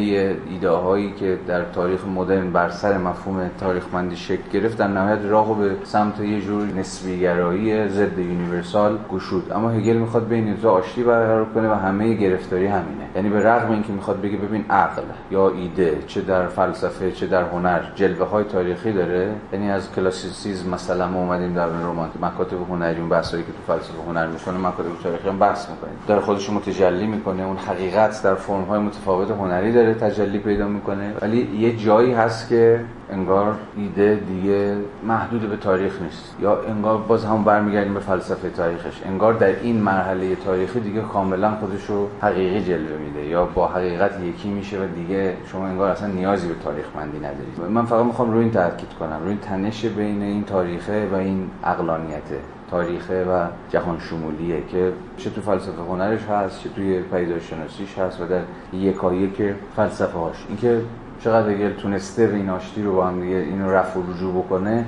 ایده 0.50 0.70
هایی 0.70 1.12
که 1.12 1.38
در 1.46 1.64
تاریخ 1.64 2.06
مدرن 2.06 2.50
بر 2.50 2.70
سر 2.70 2.98
مفهوم 2.98 3.50
تاریخمندی 3.60 4.16
شکل 4.16 4.50
گرفت 4.52 4.78
در 4.78 4.86
نهایت 4.86 5.18
راهو 5.24 5.54
به 5.54 5.70
سمت 5.84 6.20
یه 6.20 6.40
جور 6.40 6.66
نسبی 6.66 7.20
گرایی 7.20 7.88
ضد 7.88 8.18
یونیورسال 8.18 8.98
گشود. 9.12 9.52
اما 9.52 9.70
هگل 9.70 9.96
می‌خواد 9.96 10.28
بین 10.28 10.46
این 10.46 10.66
آشتی 10.66 11.02
برقرار 11.02 11.44
کنه 11.44 11.70
و 11.70 11.74
همه 11.74 12.14
گرفتاری 12.14 12.66
همینه. 12.66 13.04
یعنی 13.16 13.28
به 13.28 13.42
رغم 13.42 13.70
اینکه 13.70 13.92
می‌خواد 13.92 14.20
بگه 14.20 14.36
ببین 14.36 14.64
عقل 14.70 15.02
یا 15.30 15.48
ایده 15.48 16.02
چه 16.06 16.20
در 16.20 16.46
فلسفه 16.46 17.12
چه 17.12 17.26
در 17.26 17.42
هنر 17.42 17.80
جلوه 17.94 18.28
های 18.28 18.44
تاریخی 18.44 18.92
داره 18.92 19.34
یعنی 19.52 19.70
از 19.70 19.92
کلاسیسیسم 19.92 20.70
مثلا 20.70 21.08
ما 21.08 21.18
اومدیم 21.18 21.54
در 21.54 21.66
رمان 21.66 22.10
مکاتب 22.22 22.56
هنری 22.70 23.00
اون 23.00 23.08
بحثایی 23.08 23.42
که 23.42 23.52
تو 23.52 23.72
فلسفه 23.72 24.02
هنر 24.08 24.26
می‌کنه 24.26 24.58
مکاتب 24.58 25.02
تاریخی 25.02 25.28
هم 25.28 25.38
بحث 25.38 25.70
می‌کنه. 25.70 25.90
داره 26.06 26.20
خودش 26.20 26.50
متجلی 26.50 27.06
می‌کنه 27.06 27.42
اون 27.42 27.56
حقیقت 27.56 28.22
در 28.22 28.34
فرم 28.34 28.64
های 28.64 28.80
متفاوت 28.80 29.30
هنری 29.30 29.67
داره 29.72 29.94
تجلی 29.94 30.38
پیدا 30.38 30.68
می‌کنه 30.68 31.12
ولی 31.22 31.48
یه 31.58 31.76
جایی 31.76 32.12
هست 32.12 32.48
که 32.48 32.80
انگار 33.12 33.54
ایده 33.76 34.20
دیگه 34.28 34.76
محدود 35.06 35.50
به 35.50 35.56
تاریخ 35.56 36.02
نیست. 36.02 36.36
یا 36.40 36.62
انگار 36.62 36.98
باز 36.98 37.24
هم 37.24 37.44
برمیگردیم 37.44 37.94
به 37.94 38.00
فلسفه 38.00 38.50
تاریخش. 38.50 39.02
انگار 39.06 39.32
در 39.32 39.60
این 39.62 39.76
مرحله 39.80 40.36
تاریخی 40.36 40.80
دیگه 40.80 41.00
کاملا 41.00 41.50
خودش 41.50 41.86
رو 41.86 42.08
حقیقی 42.20 42.64
جلوه 42.64 42.98
میده 43.04 43.26
یا 43.26 43.44
با 43.44 43.68
حقیقت 43.68 44.20
یکی 44.20 44.48
میشه 44.48 44.78
و 44.78 44.86
دیگه 44.96 45.36
شما 45.46 45.66
انگار 45.66 45.90
اصلا 45.90 46.08
نیازی 46.08 46.48
به 46.48 46.54
تاریخ 46.64 46.84
مندی 46.96 47.18
ندارید 47.18 47.72
من 47.74 47.84
فقط 47.84 48.04
می‌خوام 48.04 48.30
روی 48.32 48.40
این 48.42 48.52
تاکید 48.52 48.92
کنم. 49.00 49.20
روی 49.24 49.36
تنش 49.42 49.84
بین 49.84 50.22
این 50.22 50.44
تاریخه 50.44 51.08
و 51.12 51.14
این 51.14 51.50
اقلانیته 51.64 52.38
تاریخه 52.70 53.24
و 53.24 53.46
جهان 53.70 53.98
شمولیه 53.98 54.62
که 54.72 54.92
چه 55.16 55.30
تو 55.30 55.40
فلسفه 55.40 55.82
هنرش 55.88 56.24
هست 56.24 56.62
چه 56.62 56.68
توی 56.68 57.00
پیدایشناسیش 57.00 57.98
هست 57.98 58.20
و 58.20 58.26
در 58.26 58.40
یکایک 58.72 59.54
فلسفه 59.76 60.18
هاش. 60.18 60.44
اینکه 60.48 60.80
چقدر 61.20 61.50
هگل 61.50 61.72
تونسته 61.72 62.50
آشتی 62.50 62.82
رو 62.82 62.94
با 62.94 63.06
هم 63.06 63.20
دیگه 63.20 63.36
اینو 63.36 63.70
رفع 63.70 64.00
و 64.00 64.02
رجوع 64.12 64.42
بکنه 64.42 64.84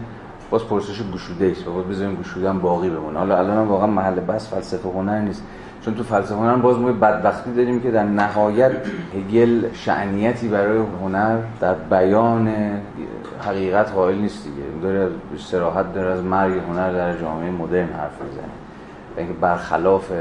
باز 0.51 0.65
پرسش 0.65 1.03
گشوده 1.15 1.51
است 1.51 1.69
و 1.69 1.73
باید 1.73 1.89
بذاریم 1.89 2.17
گشودن 2.17 2.59
باقی 2.59 2.91
بمونه. 2.91 3.19
حالا 3.19 3.39
الان 3.39 3.69
واقعا 3.69 3.87
محل 3.87 4.21
بس 4.21 4.55
فلسفه 4.55 4.89
هنر 4.89 5.21
نیست. 5.21 5.43
چون 5.85 5.95
تو 5.95 6.03
فلسفه 6.03 6.35
هنر 6.35 6.57
باز 6.57 6.79
ما 6.79 6.93
بدبختی 6.93 7.55
داریم 7.55 7.81
که 7.81 7.91
در 7.91 8.05
نهایت 8.05 8.73
هگل 9.15 9.73
شعنیتی 9.73 10.49
برای 10.49 10.79
هنر 11.03 11.39
در 11.61 11.75
بیان 11.75 12.49
حقیقت 13.41 13.93
قائل 13.93 14.19
نیست 14.19 14.45
دیگه. 14.45 14.63
داره 14.83 15.11
سراحت 15.39 15.95
داره 15.95 16.11
از 16.11 16.25
مرگ 16.25 16.53
هنر 16.69 16.93
در 16.93 17.19
جامعه 17.19 17.51
مدرن 17.51 17.89
حرف 17.89 18.23
می‌زنه. 18.23 18.45
اینکه 19.17 19.33
برخلاف 19.33 20.13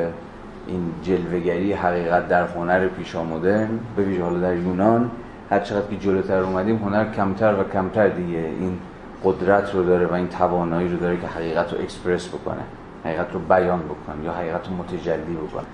این 0.67 0.91
جلوگری 1.03 1.73
حقیقت 1.73 2.27
در 2.27 2.47
هنر 2.47 2.87
پیشا 2.87 3.23
مدرن 3.23 3.69
به 3.95 4.03
ویژه 4.03 4.23
حالا 4.23 4.39
در 4.39 4.55
یونان 4.55 5.11
هر 5.49 5.59
چقدر 5.59 5.87
که 5.89 5.97
جلوتر 5.97 6.39
اومدیم 6.39 6.77
هنر 6.77 7.11
کمتر 7.11 7.53
و 7.53 7.63
کمتر 7.63 8.07
دیگه 8.07 8.37
این 8.37 8.79
قدرت 9.23 9.75
رو 9.75 9.83
داره 9.83 10.05
و 10.05 10.13
این 10.13 10.27
توانایی 10.27 10.87
رو 10.87 10.97
داره 10.97 11.17
که 11.17 11.27
حقیقت 11.27 11.73
رو 11.73 11.79
اکسپرس 11.79 12.27
بکنه 12.27 12.61
حقیقت 13.05 13.33
رو 13.33 13.39
بیان 13.39 13.79
بکنه 13.79 14.25
یا 14.25 14.31
حقیقت 14.31 14.67
رو 14.67 14.75
متجلی 14.75 15.35
بکنه. 15.47 15.65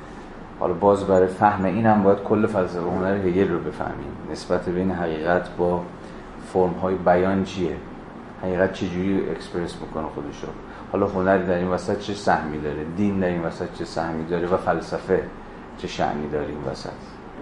حالا 0.60 0.74
باز 0.74 1.08
برای 1.08 1.28
فهم 1.28 1.66
این 1.66 1.86
هم 1.86 2.04
باید 2.04 2.18
کل 2.18 2.48
فلسفه 2.48 2.82
هنر 2.82 3.16
هگل 3.16 3.52
رو 3.52 3.60
بفهمیم. 3.60 4.12
نسبت 4.32 4.70
بین 4.70 4.92
حقیقت 4.92 5.50
با 5.58 5.82
فرم 6.56 6.74
های 6.74 6.96
بیان 6.96 7.44
چیه؟ 7.44 7.76
حقیقت 8.44 8.74
چجوری 8.74 9.30
اکسپرس 9.30 9.76
بکنه 9.76 10.04
خودش 10.04 10.44
رو 10.44 10.50
حالا 10.92 11.08
هنر 11.08 11.38
در 11.38 11.58
این 11.58 11.68
وسط 11.68 12.00
چه 12.00 12.14
سهمی 12.14 12.58
داره؟ 12.58 12.84
دین 12.98 13.20
در 13.20 13.28
این 13.28 13.42
وسط 13.42 13.74
چه 13.74 13.86
سهمی 13.86 14.26
داره؟ 14.26 14.48
و 14.48 14.58
فلسفه 14.58 15.24
چه 15.78 15.88
شأنی 15.88 16.30
داره 16.30 16.48
این 16.48 16.72
وسط؟ 16.72 16.90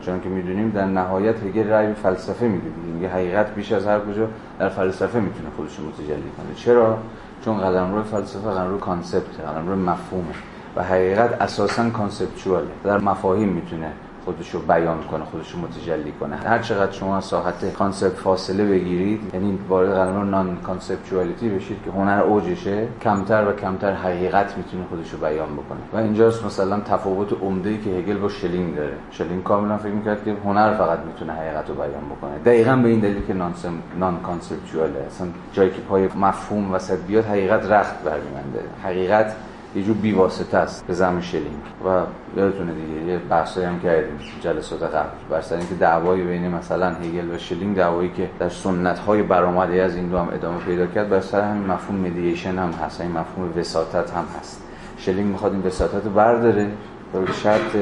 چون 0.02 0.22
که 0.22 0.30
می‌دونیم 0.30 0.70
در 0.70 0.86
نهایت 0.86 1.44
هگل 1.44 1.68
رأی 1.68 1.88
به 1.88 1.94
فلسفه 1.94 2.48
میده 2.48 2.70
میگه 2.94 3.10
حقیقت 3.10 3.56
بیش 3.56 3.72
از 3.72 3.88
هر 3.88 4.00
کجا 4.00 4.28
در 4.60 4.70
فلسفه 4.70 5.20
می‌تونه 5.20 5.50
خودش 5.58 5.80
متجلی 5.80 6.32
کنه. 6.38 6.56
چرا؟ 6.56 6.98
چون 7.46 7.62
قلمروی 7.62 8.04
فلسفه 8.04 8.50
قلمروی 8.52 8.80
concept 8.80 9.40
قلمروی 9.40 9.80
مفهومه. 9.80 10.34
و 10.76 10.84
حقیقت 10.84 11.42
اساسا 11.42 11.90
conceptual 11.90 12.61
ه 12.61 12.68
در 12.84 12.98
مفاهیم 12.98 13.50
می‌تونه 13.50 13.92
خودش 14.26 14.50
رو 14.50 14.60
بیان 14.60 15.04
کنه 15.12 15.26
خودش 15.26 15.52
رو 15.52 15.60
متجلی 15.60 16.12
کنه. 16.12 16.36
هر 16.36 16.60
چقدر 16.60 16.92
شما 16.92 17.22
ساحت 17.22 17.74
concept 17.74 18.18
فاصله 18.18 18.66
بگیرید 18.66 19.22
یعنی 19.34 19.60
وارد 19.70 19.94
قلمرو 19.94 20.30
non-conceptuality 20.30 21.50
بشید 21.50 21.78
که 21.86 21.92
هنر 21.92 22.22
اوجشه 22.22 22.88
کمتر 23.02 23.48
و 23.48 23.52
کمتر 23.52 23.94
حقیقت 23.94 24.58
می‌تونه 24.58 24.84
خودش 24.90 25.12
رو 25.12 25.18
بیان 25.18 25.54
بکنه. 25.54 25.80
و 25.94 25.98
اینجاست 25.98 26.46
مثلا 26.46 26.80
تفاوت 26.80 27.34
عمده 27.42 27.70
ای 27.70 27.78
که 27.78 27.90
هگل 27.90 28.18
با 28.18 28.30
شلینگ 28.30 28.76
داره. 28.76 28.94
شلینگ 29.12 29.44
کاملا 29.44 29.78
فکر 29.78 29.92
می‌کرد 29.92 30.24
که 30.26 30.36
هنر 30.46 30.74
فقط 30.74 31.00
می‌تونه 31.00 31.34
حقیقت 31.34 31.70
رو 31.70 31.76
بیان 31.76 32.06
بکنه. 32.18 32.38
دقیقا 32.46 32.76
به 32.76 32.90
این 32.90 33.00
دلیل 33.00 33.26
که 33.28 33.34
non 33.34 33.54
non-conceptual 34.00 34.20
ه 34.20 35.00
اصلا 35.08 35.28
جایی 35.54 35.70
که 35.70 35.82
پای 35.82 36.10
مفهوم 36.16 36.72
وسط 36.72 36.98
بیاد 37.08 37.26
حقیقت 37.26 37.72
رخت 37.72 38.04
برمیبنده 38.04 38.60
حقیقت 38.84 39.36
یه 39.76 39.84
جور 39.84 39.96
بیواسطه 39.96 40.58
است 40.58 40.88
به 40.88 40.94
زعم 40.94 41.22
شلینگ 41.22 41.62
و 41.86 42.02
یادتونه 42.38 42.74
دیگه 42.74 43.12
یه 43.12 43.18
بحثایی 43.18 43.66
هم 43.66 43.80
کردیم 43.80 44.20
جلسات 44.42 44.84
قبل. 44.84 45.10
بر 45.30 45.42
سر 45.42 45.56
اینکه 45.56 45.76
دعوایی 45.76 46.24
بین 46.24 46.48
مثلا 46.48 46.90
هگل 46.90 47.36
و 47.36 47.38
شلینگ 47.38 47.76
دعوایی 47.76 48.12
که 48.18 48.30
در 48.40 48.50
سنت 48.50 49.00
های 49.00 49.24
برآمده 49.24 49.82
از 49.82 49.96
این 49.96 50.08
دو 50.10 50.18
هم 50.18 50.30
ادامه 50.34 50.60
پیدا 50.60 50.88
کرد 50.88 51.10
بر 51.10 51.20
سر 51.20 51.42
همین 51.42 51.68
مفهوم 51.68 52.00
mediation 52.00 52.60
هم 52.60 52.72
هست. 52.72 53.02
این 53.02 53.12
مفهوم 53.12 53.54
وساطت 53.58 54.12
هم 54.12 54.26
هست. 54.40 54.62
شلینگ 54.98 55.28
می‌خواد 55.28 55.52
این 55.52 55.62
وساطت 55.62 56.06
رو 56.06 56.12
برداره 56.12 56.72
به 57.14 57.32
شرط 57.32 57.78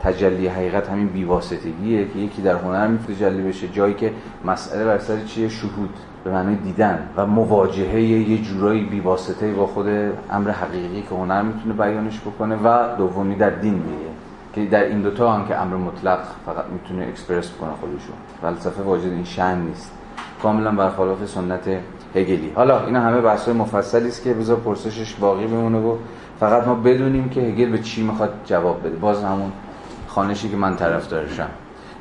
تجلی 0.00 0.46
حقیقت 0.46 0.88
همین 0.88 1.08
بیواسطگیه 1.08 2.08
که 2.08 2.18
یکی 2.18 2.42
در 2.42 2.54
هنر 2.54 2.86
می‌تونه 2.86 3.16
تجلی 3.18 3.42
بشه. 3.42 3.68
جایی 3.68 3.94
که 3.94 4.12
مسئله 4.44 4.84
بر 4.84 4.98
سر 4.98 5.20
چیه؟ 5.20 5.48
شهود. 5.48 5.90
به 6.26 6.32
معنی 6.32 6.56
دیدن 6.56 7.08
و 7.16 7.26
مواجهه 7.26 8.00
یه 8.02 8.42
جورایی 8.42 8.84
بیواسطه 8.84 9.52
با 9.52 9.66
خود 9.66 9.86
امر 10.30 10.50
حقیقی 10.50 11.02
که 11.02 11.14
هنر 11.14 11.42
می‌تونه 11.42 11.74
بیانش 11.74 12.20
بکنه 12.20 12.56
و 12.64 12.96
دومی 12.98 13.34
در 13.34 13.50
دین 13.50 13.74
میگه 13.74 14.10
که 14.52 14.66
در 14.66 14.82
این 14.84 15.02
دوتا 15.02 15.32
هم 15.32 15.48
که 15.48 15.56
امر 15.56 15.76
مطلق 15.76 16.18
فقط 16.46 16.64
می‌تونه 16.72 17.06
اکسپرس 17.08 17.50
بکنه 17.50 17.70
خودشو 17.80 18.12
فلسفه 18.42 18.82
واجد 18.82 19.06
این 19.06 19.24
شن 19.24 19.58
نیست. 19.58 19.92
کاملا 20.42 20.70
برخلاف 20.70 21.26
سنت 21.26 21.68
هگلی. 22.14 22.52
حالا 22.54 22.86
اینا 22.86 23.00
همه 23.00 23.20
بحث‌های 23.20 23.56
مفصلی 23.56 24.08
است 24.08 24.24
که 24.24 24.34
بذار 24.34 24.56
پرسشش 24.56 25.14
باقی 25.14 25.46
بمونه 25.46 25.78
و 25.78 25.96
فقط 26.40 26.66
ما 26.66 26.74
بدونیم 26.74 27.28
که 27.28 27.40
هگل 27.40 27.70
به 27.70 27.78
چی 27.78 28.02
می‌خواد 28.02 28.32
جواب 28.44 28.80
بده. 28.80 28.96
باز 28.96 29.24
همون 29.24 29.52
خانشی 30.08 30.48
که 30.48 30.56
من 30.56 30.76
طرفدارشم. 30.76 31.48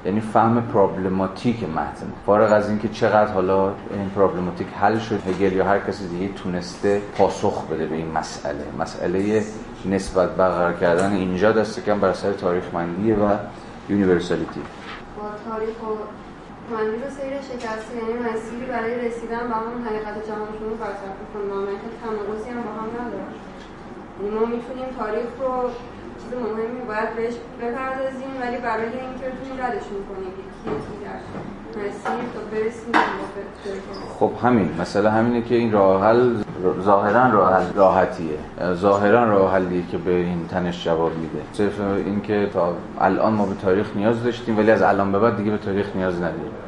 یعنی 0.05 0.21
فهم 0.21 0.61
پرابلماتیک 0.61 1.63
متن 1.63 2.13
فارغ 2.25 2.51
از 2.53 2.69
اینکه 2.69 2.87
چقدر 2.87 3.31
حالا 3.31 3.73
این 3.91 4.09
پرابلماتیک 4.15 4.67
حل 4.81 4.99
شد 4.99 5.27
هگل 5.27 5.53
یا 5.53 5.65
هر 5.65 5.79
کسی 5.79 6.07
دیگه 6.07 6.33
تونسته 6.33 7.01
پاسخ 7.17 7.67
بده 7.67 7.85
به 7.85 7.95
این 7.95 8.11
مسئله. 8.11 8.65
مسئله 8.79 9.43
نسبت 9.85 10.29
برقرار 10.29 10.73
کردن 10.73 11.11
اینجا 11.11 11.51
دست 11.51 11.85
کم 11.85 11.99
بر 11.99 12.13
سر 12.13 12.33
تاریخ 12.33 12.63
مندیه 12.73 13.15
و 13.15 13.37
یونیورسالیتی. 13.89 14.61
با 15.17 15.23
تاریخ 15.49 15.83
و 15.83 15.91
مندی 16.73 17.03
رو 17.03 17.09
سیر 17.09 17.33
شکسته 17.41 17.95
یعنی 17.97 18.13
مسیری 18.29 18.65
برای 18.65 19.07
رسیدن 19.07 19.47
به 19.47 19.55
همون 19.55 19.81
حقیقت 19.87 20.27
جهان 20.27 20.47
شما 20.59 20.75
فلسفه 20.81 21.23
فوندامنت 21.33 21.83
تناقضی 22.03 22.49
هم 22.49 22.61
با 22.61 22.71
هم 22.81 22.89
نداره. 22.99 23.27
یعنی 24.23 24.35
ما 24.35 24.45
می‌تونیم 24.45 24.85
تاریخ 24.99 25.29
رو 25.39 25.69
چیز 26.29 26.39
مهمی 26.39 26.81
باید 26.87 27.15
بهش 27.15 27.33
بپردازیم 27.61 28.31
ولی 28.41 28.57
برای 28.57 28.83
اینکه 28.83 29.25
بتونیم 29.29 29.63
ردش 29.63 29.83
کنیم 30.09 30.33
یکی 30.39 31.05
در 31.05 31.89
تا 32.33 32.39
برسیم 32.51 32.91
خب 34.19 34.31
همین 34.43 34.75
مسئله 34.81 35.09
همینه 35.09 35.41
که 35.41 35.55
این 35.55 35.71
راه 35.71 36.03
حل 36.03 36.35
ظاهرا 36.81 37.29
راه 37.29 37.53
حل 37.53 37.73
راحتیه. 37.75 38.37
ظاهرا 38.73 39.23
راه 39.23 39.53
حلیه 39.53 39.83
که 39.91 39.97
به 39.97 40.11
این 40.11 40.47
تنش 40.47 40.85
جواب 40.85 41.11
میده. 41.17 41.41
صرف 41.53 41.81
اینکه 42.05 42.49
تا 42.53 42.73
الان 42.99 43.33
ما 43.33 43.45
به 43.45 43.55
تاریخ 43.55 43.95
نیاز 43.95 44.23
داشتیم 44.23 44.57
ولی 44.57 44.71
از 44.71 44.81
الان 44.81 45.11
به 45.11 45.19
بعد 45.19 45.37
دیگه 45.37 45.51
به 45.51 45.57
تاریخ 45.57 45.95
نیاز 45.95 46.15
نداریم. 46.15 46.64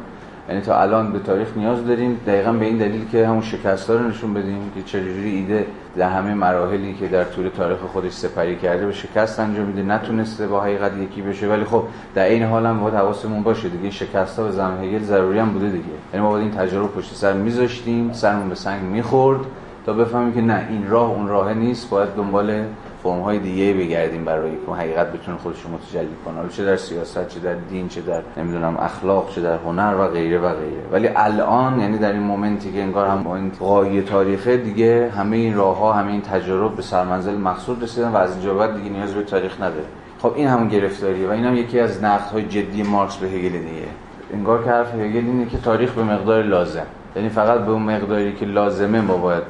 یعنی 0.50 0.62
تا 0.62 0.82
الان 0.82 1.12
به 1.12 1.20
تاریخ 1.20 1.48
نیاز 1.58 1.88
داریم. 1.88 2.20
دقیقا 2.28 2.52
به 2.52 2.66
این 2.66 2.78
دلیل 2.78 3.06
که 3.12 3.28
همون 3.28 3.42
شکست 3.42 3.90
رو 3.90 4.08
نشون 4.08 4.34
بدیم 4.34 4.72
که 4.76 4.82
چجوری 4.82 5.30
ایده 5.30 5.66
در 5.98 6.10
همه 6.10 6.34
مراحلی 6.34 6.94
که 6.94 7.08
در 7.08 7.24
طول 7.24 7.50
تاریخ 7.50 7.78
خودش 7.78 8.12
سپری 8.12 8.56
کرده 8.56 8.86
به 8.86 8.94
شکست 8.94 9.40
انجام 9.40 9.66
میده. 9.66 9.84
نتونسته 9.84 10.48
با 10.48 10.62
حقیقت 10.62 10.92
یکی 10.98 11.22
بشه 11.22 11.48
ولی 11.48 11.64
خب 11.64 11.84
در 12.16 12.26
این 12.26 12.44
حال 12.44 12.66
هم 12.66 12.80
باید 12.80 12.96
حواسمون 12.96 13.44
باشه 13.44 13.70
دیگه. 13.70 13.90
شکست 13.90 14.40
ها 14.40 14.46
به 14.46 14.52
زمان 14.52 14.84
هگل 14.84 15.04
ضروری 15.04 15.40
هم 15.40 15.50
بوده 15.50 15.70
دیگه. 15.70 15.84
یعنی 16.14 16.26
ما 16.26 16.32
باید 16.32 16.44
این 16.44 16.52
تجربه 16.52 16.88
پشت 16.88 17.16
سر 17.16 17.34
میذاشتیم 17.34 18.14
سرمون 18.14 18.50
به 18.50 18.56
سنگ 18.56 18.84
می‌خورد 18.84 19.40
تا 19.86 19.94
بفهمیم 19.94 20.34
که 20.34 20.42
نه 20.42 20.68
این 20.70 20.90
راه 20.90 21.10
اون 21.10 21.28
راه 21.28 21.54
نیست. 21.54 21.90
باید 21.90 22.10
دنبال 22.16 22.64
فرم 23.08 23.22
های 23.22 23.40
دیگه 23.40 23.74
بگردیم 23.74 24.26
برای 24.26 24.52
که 24.66 24.72
حقیقت 24.72 25.12
بتونه 25.14 25.38
خودش 25.38 25.62
رو 25.62 25.70
متجلی 25.72 26.16
کنه. 26.26 26.50
چه 26.50 26.66
در 26.66 26.76
سیاست 26.76 27.28
چه 27.28 27.40
در 27.40 27.54
دین 27.54 27.88
چه 27.88 28.02
در 28.02 28.22
نمی‌دونم 28.38 28.78
اخلاق 28.78 29.30
چه 29.30 29.42
در 29.42 29.58
هنر 29.58 29.96
و 30.00 30.08
غیره 30.08 30.40
و 30.40 30.50
غیره. 30.54 30.84
ولی 30.92 31.10
الان 31.16 31.80
یعنی 31.80 31.98
در 31.98 32.12
این 32.12 32.22
مومنتی 32.22 32.72
که 32.72 32.82
انگار 32.82 33.08
هم 33.08 33.24
با 33.24 33.36
این 33.36 33.52
قایه 33.60 34.02
تاریخه 34.02 34.58
دیگه 34.58 35.12
همه 35.18 35.38
این 35.38 35.56
راه 35.56 35.78
ها 35.78 35.94
همه 35.94 36.12
این 36.12 36.22
تجارب 36.22 36.76
به 36.76 36.82
سرمنزل 36.82 37.38
مقصود 37.38 37.84
رسیدن 37.84 38.10
و 38.10 38.16
از 38.16 38.32
اینجا 38.32 38.54
بعد 38.54 38.76
دیگه 38.76 38.90
نیاز 38.90 39.14
به 39.14 39.24
تاریخ 39.24 39.56
نداره. 39.56 39.86
خب 40.20 40.34
این 40.36 40.48
همون 40.48 40.68
گرفتاریه 40.68 41.28
و 41.28 41.32
این 41.32 41.46
هم 41.46 41.56
یکی 41.56 41.80
از 41.80 42.04
نقد 42.04 42.32
های 42.32 42.44
جدی 42.44 42.84
مارکس 42.84 43.18
به 43.18 43.28
هگل 43.28 43.50
دیگه. 43.50 43.88
انگار 44.34 44.64
که 44.64 44.70
حرف 44.70 44.96
هگل 44.96 45.26
اینه 45.26 45.46
که 45.46 45.58
تاریخ 45.58 45.92
به 45.94 46.04
مقدار 46.04 46.44
لازم. 46.44 46.86
یعنی 47.18 47.30
فقط 47.30 47.60
به 47.60 47.72
اون 47.72 47.82
مقداری 47.82 48.36
که 48.36 48.46
لازمه 48.46 49.02
ما 49.02 49.18
باید 49.18 49.44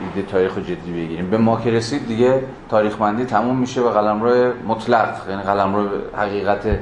ایده 0.00 0.28
تاریخ 0.28 0.54
رو 0.54 0.62
جدی 0.62 0.92
بگیریم. 0.92 1.30
به 1.30 1.38
ما 1.38 1.60
که 1.60 1.70
رسید 1.70 2.08
دیگه 2.08 2.42
تاریخ 2.68 2.96
بندی 2.96 3.24
تموم 3.24 3.56
میشه 3.56 3.80
و 3.80 3.90
قلمرو 3.90 4.52
مطلق 4.66 5.14
یعنی 5.30 5.42
قلمرو 5.42 5.88
حقیقت 6.16 6.78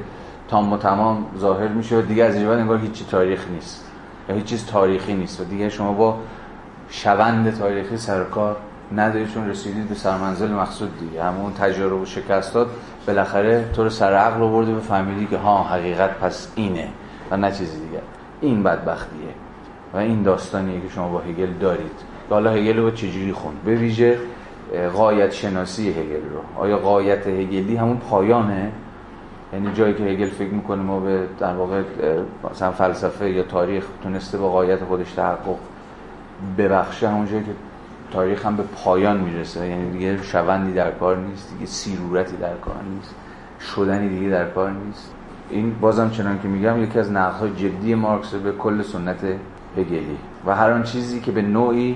تام 0.47 0.73
و 0.73 0.77
تمام 0.77 1.25
ظاهر 1.37 1.67
میشه 1.67 1.97
و 1.97 2.01
دیگه 2.01 2.23
از 2.23 2.35
این 2.35 2.47
بعد 2.47 2.59
انگار 2.59 2.77
هیچی 2.77 3.05
تاریخ 3.11 3.47
نیست. 3.53 3.85
یا 4.29 4.35
هیچ 4.35 4.45
چیز 4.45 4.65
تاریخی 4.65 5.13
نیست 5.13 5.41
و 5.41 5.43
دیگه 5.43 5.69
شما 5.69 5.93
با 5.93 6.17
شوند 6.89 7.57
تاریخی 7.57 7.97
سرکار 7.97 8.55
نداری 8.95 9.27
چون 9.27 9.49
رسیدید 9.49 9.89
به 9.89 9.95
سرمنزل 9.95 10.51
مقصود 10.51 10.99
دیگه. 10.99 11.23
همون 11.23 11.53
تجارب 11.53 12.01
و 12.01 12.05
شکستات 12.05 12.67
بالاخره 13.07 13.69
تو 13.73 13.83
رو 13.83 13.89
سر 13.89 14.13
عقل 14.13 14.41
آورده 14.41 14.73
به 14.73 14.79
فهمیدی 14.79 15.25
که 15.25 15.37
ها 15.37 15.63
حقیقت 15.63 16.09
پس 16.09 16.47
اینه 16.55 16.87
و 17.31 17.37
نه 17.37 17.51
چیزی 17.51 17.79
دیگه. 17.79 18.01
این 18.41 18.63
بدبختیه. 18.63 19.46
و 19.97 19.99
این 19.99 20.23
داستانیه 20.23 20.81
که 20.81 20.89
شما 20.89 21.09
با 21.09 21.19
هگل 21.19 21.49
دارید. 21.59 21.91
حالا 22.29 22.51
هگل 22.51 22.77
رو 22.77 22.91
چجوری 22.91 23.31
خوند؟ 23.31 23.57
به 23.65 23.75
ویژه 23.75 24.19
قایت 24.93 25.31
شناسی 25.31 25.89
هگل 25.89 26.29
رو. 26.29 26.61
آیا 26.61 26.77
قایت 26.77 27.27
هگلی 27.27 27.75
همون 27.75 27.97
پایانه؟ 27.97 28.71
یعنی 29.53 29.73
جایی 29.73 29.93
که 29.93 30.03
هگل 30.03 30.29
فکر 30.29 30.49
می‌کنه 30.49 30.81
ما 30.81 30.99
به 30.99 31.23
در 31.39 31.53
واقع 31.53 31.81
مثلا 32.51 32.71
فلسفه 32.71 33.29
یا 33.29 33.43
تاریخ 33.43 33.85
تونسته 34.03 34.37
با 34.37 34.49
قایت 34.49 34.83
خودش 34.83 35.11
تحقق 35.11 35.57
ببخشه 36.57 37.09
همون 37.09 37.25
جایی 37.25 37.43
که 37.43 37.51
تاریخ 38.11 38.45
هم 38.45 38.57
به 38.57 38.63
پایان 38.63 39.17
می‌رسه. 39.17 39.67
یعنی 39.67 39.91
دیگه 39.91 40.23
شوندی 40.23 40.73
در 40.73 40.91
کار 40.91 41.17
نیست 41.17 41.53
دیگه 41.53 41.65
سیرورتی 41.65 42.37
در 42.37 42.55
کار 42.55 42.81
نیست 42.95 43.15
شدنی 43.75 44.09
دیگه 44.09 44.29
در 44.29 44.45
کار 44.45 44.71
نیست. 44.71 45.13
این 45.49 45.75
بازم 45.81 46.09
چنان 46.09 46.39
که 46.41 46.47
میگم 46.47 46.83
یکی 46.83 46.99
از 46.99 47.11
نقدهای 47.11 47.51
جدی 47.55 47.95
مارکس 47.95 48.33
به 48.33 48.51
کل 48.51 48.81
سنت 48.81 49.23
هگلی. 49.77 50.17
و 50.45 50.55
هر 50.55 50.71
آن 50.71 50.83
چیزی 50.83 51.19
که 51.19 51.31
به 51.31 51.41
نوعی 51.41 51.95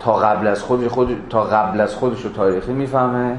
تا 0.00 0.12
قبل 0.12 0.46
از 0.46 0.62
خودش 0.62 0.88
خود 0.88 1.16
تا 1.30 1.44
قبل 1.44 1.80
از 1.80 1.94
خودش 1.94 2.24
رو 2.24 2.30
تاریخی 2.30 2.72
می‌فهمه 2.72 3.36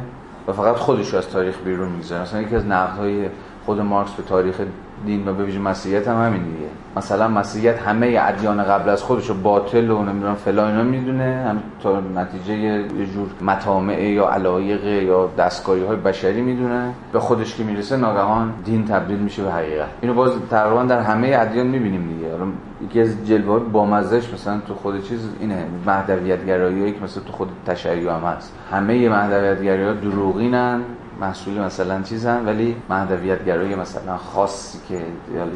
و 0.48 0.54
فقط 0.54 0.76
خودش 0.76 1.10
رو 1.10 1.18
از 1.18 1.30
تاریخ 1.30 1.56
بیرون 1.66 1.90
می‌گذاره. 1.90 2.22
مثلا 2.22 2.42
یکی 2.42 2.56
از 2.56 2.66
نقدهای 2.66 3.30
خود 3.66 3.82
مارکس 3.82 4.12
به 4.12 4.24
تاریخ 4.24 4.62
دین 5.06 5.28
و 5.28 5.34
به 5.34 5.44
ویژه 5.44 5.60
مسیحیت 5.60 6.08
هم 6.08 6.26
همین 6.26 6.44
دیگه. 6.44 6.68
مثلا 6.98 7.28
مسیحیت 7.28 7.80
همه 7.80 8.18
ادیان 8.22 8.64
قبل 8.64 8.90
از 8.90 9.04
خودش 9.04 9.30
رو 9.30 9.36
باطل 9.36 9.90
و 9.90 10.04
نمی‌دونم 10.04 10.36
فلان 10.36 10.72
اینا 10.72 10.84
می‌دونه. 10.84 11.46
هم 11.48 11.60
تا 11.84 12.00
نتیجه 12.16 12.54
یه 12.54 13.06
جور 13.14 13.28
مطامع 13.42 14.02
یا 14.02 14.30
علایق 14.30 14.86
یا 14.86 15.30
دستکاری 15.38 15.86
های 15.86 15.96
بشری 15.96 16.42
می‌دونه. 16.42 16.94
به 17.14 17.20
خودش 17.20 17.56
که 17.56 17.64
می‌رسه 17.64 17.98
ناگهان 17.98 18.54
دین 18.66 18.86
تبدیل 18.86 19.18
میشه 19.18 19.44
به 19.44 19.52
حقیقت. 19.52 19.88
اینو 20.02 20.14
باز 20.14 20.32
تقریبا 20.50 20.84
در 20.84 21.00
همه 21.00 21.38
ادیان 21.40 21.68
می‌بینیم 21.68 22.08
دیگه. 22.08 22.32
حالا 22.32 22.46
یکی 22.84 23.02
از 23.02 23.28
جلوه 23.28 23.60
بامزش 23.60 24.34
مثلا 24.34 24.60
تو 24.68 24.74
خود 24.74 25.04
چیز 25.04 25.30
اینه. 25.40 25.66
مهدویت 25.86 26.46
گرایی 26.46 26.92
که 26.92 27.04
مثلا 27.04 27.24
تو 27.24 27.32
خود 27.32 27.50
تشیع 27.66 28.12
هم 28.12 28.22
هست. 28.22 28.54
همه 28.72 29.10
مهدویت 29.10 29.64
گرایی 29.64 30.00
دروغینن. 30.00 30.82
محصول 31.20 31.60
مثلا 31.60 32.02
چیزن 32.02 32.46
ولی 32.46 32.76
مهدویت 32.90 33.46
گرایی 33.46 33.76
مثلا 33.76 34.18
خاصی 34.18 34.80
که 34.90 34.96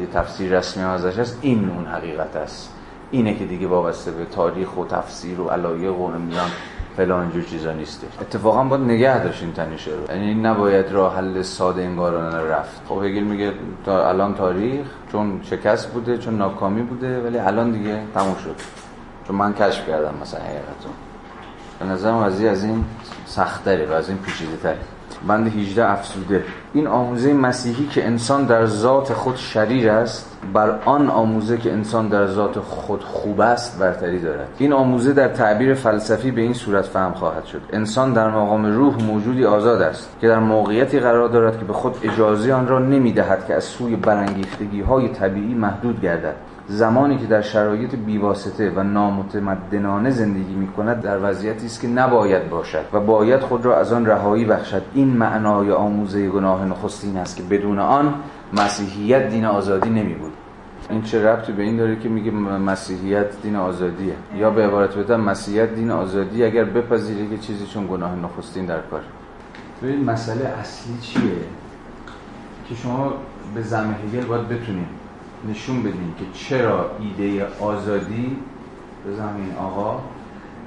یه 0.00 0.06
تفسیر 0.14 0.58
رسمی 0.58 0.82
ازش 0.82 1.18
هست 1.18 1.38
این 1.40 1.70
اون 1.70 1.86
حقیقت 1.86 2.36
است. 2.36 2.74
اینه 3.10 3.34
که 3.34 3.44
دیگه 3.44 3.66
وابسته 3.66 4.10
به 4.10 4.24
تاریخ 4.24 4.76
و 4.76 4.84
تفسیر 4.84 5.40
و 5.40 5.48
علایق 5.48 5.98
و 5.98 6.10
نمی‌دونم 6.10 6.50
فلان 6.96 7.30
جور 7.30 7.42
چیزا 7.42 7.72
نیستش. 7.72 8.08
اتفاقا 8.20 8.64
باید 8.64 8.82
نگه 8.82 9.24
داشت 9.24 9.42
این 9.42 9.52
تنشه 9.52 9.90
رو. 9.90 10.14
یعنی 10.14 10.34
نباید 10.34 10.92
راه 10.92 11.16
حل 11.16 11.42
ساده 11.42 11.82
انگارانه 11.82 12.50
رفت. 12.50 12.82
خب 12.88 13.02
هگل 13.02 13.22
میگه 13.22 13.52
تا 13.84 14.08
الان 14.08 14.34
تاریخ 14.34 14.86
چون 15.12 15.40
شکست 15.42 15.90
بوده 15.92 16.18
چون 16.18 16.38
ناکامی 16.38 16.82
بوده 16.82 17.22
ولی 17.22 17.38
الان 17.38 17.70
دیگه 17.70 18.02
تموم 18.14 18.36
شد. 18.44 18.54
چون 19.26 19.36
من 19.36 19.54
کشف 19.54 19.88
کردم 19.88 20.14
مثلا 20.22 20.40
حقیقتو. 20.40 20.88
به 21.78 21.86
نظرم 21.86 22.16
از 22.16 22.64
این 22.64 22.84
سختره 23.26 23.86
و 23.86 23.92
از 23.92 24.08
این 24.08 24.18
پیچیده 24.18 24.56
تره 24.56 24.78
بند 25.26 25.56
18 25.56 25.84
افسوده 25.84 26.44
این 26.74 26.86
آموزه 26.86 27.32
مسیحی 27.32 27.86
که 27.86 28.06
انسان 28.06 28.46
در 28.46 28.66
ذات 28.66 29.12
خود 29.12 29.36
شریر 29.36 29.90
است 29.90 30.36
بر 30.52 30.78
آن 30.84 31.10
آموزه 31.10 31.56
که 31.58 31.72
انسان 31.72 32.08
در 32.08 32.26
ذات 32.26 32.58
خود 32.58 33.04
خوب 33.04 33.40
است 33.40 33.78
برتری 33.78 34.18
دارد. 34.18 34.48
این 34.58 34.72
آموزه 34.72 35.12
در 35.12 35.28
تعبیر 35.28 35.74
فلسفی 35.74 36.30
به 36.30 36.40
این 36.40 36.54
صورت 36.54 36.84
فهم 36.84 37.12
خواهد 37.12 37.44
شد. 37.44 37.60
انسان 37.72 38.12
در 38.12 38.30
مقام 38.30 38.66
روح 38.66 39.02
موجودی 39.02 39.44
آزاد 39.44 39.82
است 39.82 40.08
که 40.20 40.28
در 40.28 40.38
موقعیتی 40.38 41.00
قرار 41.00 41.28
دارد 41.28 41.58
که 41.58 41.64
به 41.64 41.72
خود 41.72 41.96
اجازه 42.02 42.52
آن 42.52 42.68
را 42.68 42.78
نمی‌دهد 42.78 43.46
که 43.46 43.54
از 43.54 43.64
سوی 43.64 43.96
برانگیختگی 43.96 44.80
های 44.80 45.08
طبیعی 45.08 45.54
محدود 45.54 46.00
گردد. 46.00 46.34
زمانی 46.68 47.18
که 47.18 47.26
در 47.26 47.40
شرایط 47.40 47.94
بیواسطه 47.94 48.70
و 48.70 48.82
نامتمدنانه 48.82 50.10
زندگی 50.10 50.54
می 50.54 50.66
کند 50.66 51.00
در 51.00 51.30
وضعیتی 51.30 51.66
است 51.66 51.80
که 51.80 51.88
نباید 51.88 52.50
باشد 52.50 52.84
و 52.92 53.00
باید 53.00 53.40
خود 53.40 53.64
را 53.64 53.76
از 53.76 53.92
آن 53.92 54.06
رهایی 54.06 54.44
بخشد. 54.44 54.82
این 54.94 55.08
معنای 55.08 55.72
آموزه 55.72 56.28
گناه 56.28 56.64
نخستین 56.64 57.16
است 57.16 57.36
که 57.36 57.42
بدون 57.42 57.78
آن 57.78 58.14
مسیحیت 58.52 59.28
دین 59.28 59.44
آزادی 59.44 59.90
نمی 59.90 60.14
بود 60.14 60.32
این 60.90 61.02
چه 61.02 61.24
ربطی 61.24 61.52
به 61.52 61.62
این 61.62 61.76
داره 61.76 61.96
که 61.96 62.08
میگه 62.08 62.30
مسیحیت 62.30 63.42
دین 63.42 63.56
آزادیه؟ 63.56 64.14
یا 64.36 64.50
به 64.50 64.66
عبارت 64.66 64.94
بهتر 64.94 65.16
مسیحیت 65.16 65.74
دین 65.74 65.90
آزادی 65.90 66.44
اگر 66.44 66.64
بپذیره 66.64 67.28
که 67.28 67.38
چیزی 67.38 67.66
چون 67.66 67.86
گناه 67.86 68.16
نخستین 68.16 68.66
در 68.66 68.80
کار. 68.90 69.00
ببین 69.82 70.04
مسئله 70.04 70.44
اصلی 70.44 70.98
چیه؟ 71.00 71.20
که 72.68 72.74
شما 72.74 73.12
به 73.54 73.62
زمه 73.62 73.94
هگل 73.94 74.26
باید 74.26 74.48
بتونید 74.48 75.07
نشون 75.50 75.82
بدیم 75.82 76.14
که 76.18 76.24
چرا 76.38 76.90
ایده 77.00 77.46
آزادی 77.60 78.36
به 79.04 79.14
زمین 79.14 79.54
آقا 79.60 80.00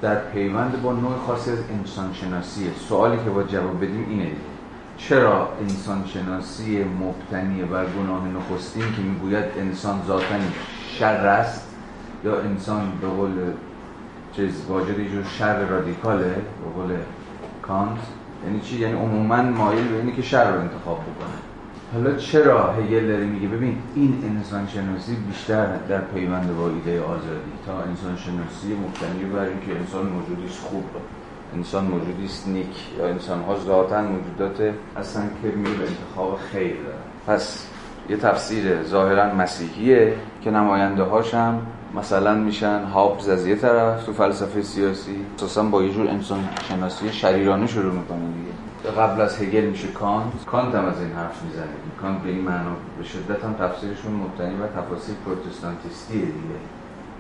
در 0.02 0.16
پیوند 0.16 0.82
با 0.82 0.94
نوع 0.94 1.18
خاصی 1.28 1.52
از 1.52 1.58
انسان 1.80 2.14
شناسیه 2.14 2.72
سوالی 2.88 3.18
که 3.24 3.30
باید 3.30 3.48
جواب 3.48 3.78
بدیم 3.78 4.06
اینه. 4.10 4.32
چرا 4.98 5.50
انسان 5.62 6.04
شناسی 6.06 6.84
مبتنی 6.84 7.62
بر 7.62 7.86
گناه 7.86 8.28
نخستین 8.28 8.84
که 8.96 9.02
می‌گوید 9.02 9.46
انسان 9.58 10.02
ذاتا 10.08 10.36
شر 11.00 11.28
است 11.28 11.68
یا 12.26 12.42
انسان 12.42 12.92
به 13.02 13.08
قول 13.08 13.32
چیز 14.36 14.66
واجد 14.70 15.00
یه 15.00 15.24
شر 15.38 15.66
رادیکاله 15.66 16.36
به 16.36 16.82
قول 16.82 16.98
کانت؟ 17.62 18.00
یعنی 18.46 18.62
چی؟ 18.62 18.80
یعنی 18.80 18.94
عموما 18.94 19.42
مایل 19.42 19.88
به 19.88 19.96
اینه 19.96 20.12
که 20.12 20.22
شر 20.22 20.52
رو 20.52 20.60
انتخاب 20.60 20.98
بکنه. 20.98 21.51
حالا 21.94 22.16
چرا 22.16 22.74
هگل 22.74 23.08
داره 23.08 23.26
میگه؟ 23.26 23.48
ببین 23.48 23.78
این 23.96 24.24
انسان 24.36 24.68
شناسی 24.68 25.16
بیشتر 25.16 25.78
در 25.78 26.02
پیوند 26.02 26.58
با 26.58 26.70
ایده 26.70 27.04
آزادی. 27.04 27.52
تا 27.66 27.74
انسان 27.74 28.18
شناسی 28.18 28.74
مبتنی 28.74 29.30
بر 29.34 29.40
اینکه 29.40 29.80
انسان 29.80 30.06
موجودی 30.06 30.48
خوب 30.48 30.84
انسان 31.56 31.86
موجودی 31.86 32.26
است 32.26 32.48
نیک 32.48 32.68
یا 33.00 33.08
انسان 33.08 33.42
ها 33.42 33.60
ذاتا 33.60 34.02
موجودات 34.02 34.74
هستن 34.98 35.30
که 35.42 35.48
میل 35.48 35.82
انتخاب 35.82 36.40
خیر. 36.52 36.76
دارن 36.76 37.38
پس 37.38 37.68
یه 38.10 38.18
تفسیر 38.18 38.84
ظاهرا 38.84 39.36
مسیحیه 39.36 40.14
که 40.42 40.52
نماینده 40.52 41.04
هاشم 41.04 41.62
مثلا 41.96 42.36
میشن 42.36 42.84
هابز 42.84 43.30
از 43.30 43.48
یه 43.48 43.56
طرف 43.56 44.06
تو 44.06 44.14
فلسفه 44.14 44.62
سیاسی 44.62 45.16
اساسا 45.36 45.64
با 45.64 45.84
یه 45.84 45.94
جور 45.94 46.08
انسان 46.08 46.50
شناسی 46.70 47.10
شریرانه 47.10 47.68
شروع 47.68 47.94
می‌کنه 47.94 48.20
دیگه. 48.20 48.71
قبل 48.90 49.22
از 49.22 49.42
هگل 49.42 49.66
میشه 49.66 49.88
کانت. 49.88 50.46
کانت 50.46 50.76
هم 50.76 50.86
از 50.86 51.02
این 51.02 51.12
حرف 51.12 51.44
می‌زنه. 51.44 51.66
کانت 52.02 52.22
به 52.22 52.30
این 52.30 52.42
معنا 52.42 52.72
به 52.98 53.04
شدت 53.04 53.44
هم 53.44 53.54
تفسیرشون 53.54 54.14
مبتنی 54.14 54.56
بر 54.56 54.68
تفاسیر 54.82 55.16
پروتستانتیستی 55.26 56.20
دیگه. 56.20 56.60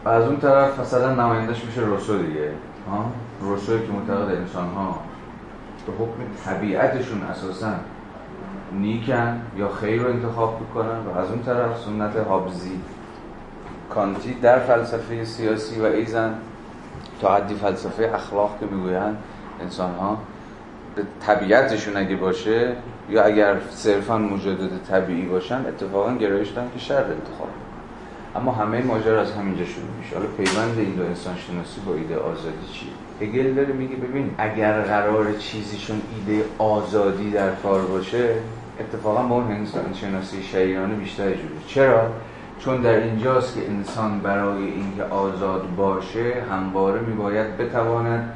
و 0.05 0.09
از 0.09 0.27
اون 0.27 0.37
طرف 0.37 0.79
مثلا 0.79 1.13
نمایندش 1.13 1.65
میشه 1.65 1.81
روسو 1.81 2.17
دیگه. 2.17 2.51
ها؟ 2.89 3.05
روسو 3.41 3.79
که 3.79 3.91
معتقد 3.91 4.35
انسان 4.35 4.69
ها 4.69 4.99
به 5.87 5.93
حکم 5.93 6.19
طبیعتشون 6.45 7.21
اساسا 7.21 7.71
نیکن 8.71 9.41
یا 9.57 9.69
خیر 9.69 10.01
رو 10.01 10.09
انتخاب 10.09 10.61
می‌کنن 10.61 10.97
و 10.99 11.17
از 11.17 11.29
اون 11.29 11.43
طرف 11.43 11.79
سنت 11.85 12.17
هابزی 12.27 12.79
کانتی 13.89 14.33
در 14.33 14.59
فلسفه 14.59 15.25
سیاسی 15.25 15.81
و 15.81 15.83
ایزن 15.83 16.33
تا 17.21 17.35
حدی 17.35 17.55
فلسفه 17.55 18.11
اخلاق 18.13 18.59
که 18.59 18.65
می‌گویند 18.65 19.17
انسان 19.61 19.95
ها 19.95 20.17
طبیعتشون 21.27 21.97
اگه 21.97 22.15
باشه 22.15 22.75
یا 23.09 23.23
اگر 23.23 23.55
صرفا 23.69 24.17
مجدد 24.17 24.69
طبیعی 24.89 25.25
باشن 25.25 25.65
اتفاقا 25.67 26.15
گرایش 26.15 26.49
دارن 26.49 26.67
که 26.73 26.79
شر 26.79 27.03
انتخاب 27.03 27.49
اما 28.35 28.51
همه 28.51 28.81
ماجرا 28.81 29.21
از 29.21 29.31
همینجا 29.31 29.65
شروع 29.65 29.87
میشه. 30.01 30.15
حالا 30.15 30.27
پیوند 30.37 30.79
این 30.79 30.95
دو 30.95 31.03
انسان 31.03 31.35
شناسی 31.35 31.81
با 31.85 31.93
ایده 31.93 32.17
آزادی 32.17 32.67
چیه؟ 32.73 33.27
هگل 33.27 33.53
داره 33.53 33.73
میگه 33.73 33.95
ببین 33.95 34.31
اگر 34.37 34.81
قرار 34.81 35.33
چیزیشون 35.33 36.01
ایده 36.15 36.45
آزادی 36.57 37.31
در 37.31 37.55
کار 37.55 37.81
باشه 37.81 38.35
اتفاقا 38.79 39.23
با 39.23 39.35
اون 39.35 39.51
انسان 39.51 39.93
شناسی 39.93 40.43
شریرانه 40.43 40.95
بیشتر 40.95 41.29
جوری 41.29 41.61
چرا؟ 41.67 42.11
چون 42.59 42.81
در 42.81 42.95
اینجاست 42.95 43.55
که 43.55 43.69
انسان 43.69 44.19
برای 44.19 44.63
اینکه 44.63 45.03
آزاد 45.03 45.75
باشه 45.77 46.33
همواره 46.51 46.99
میباید 46.99 47.57
بتواند 47.57 48.33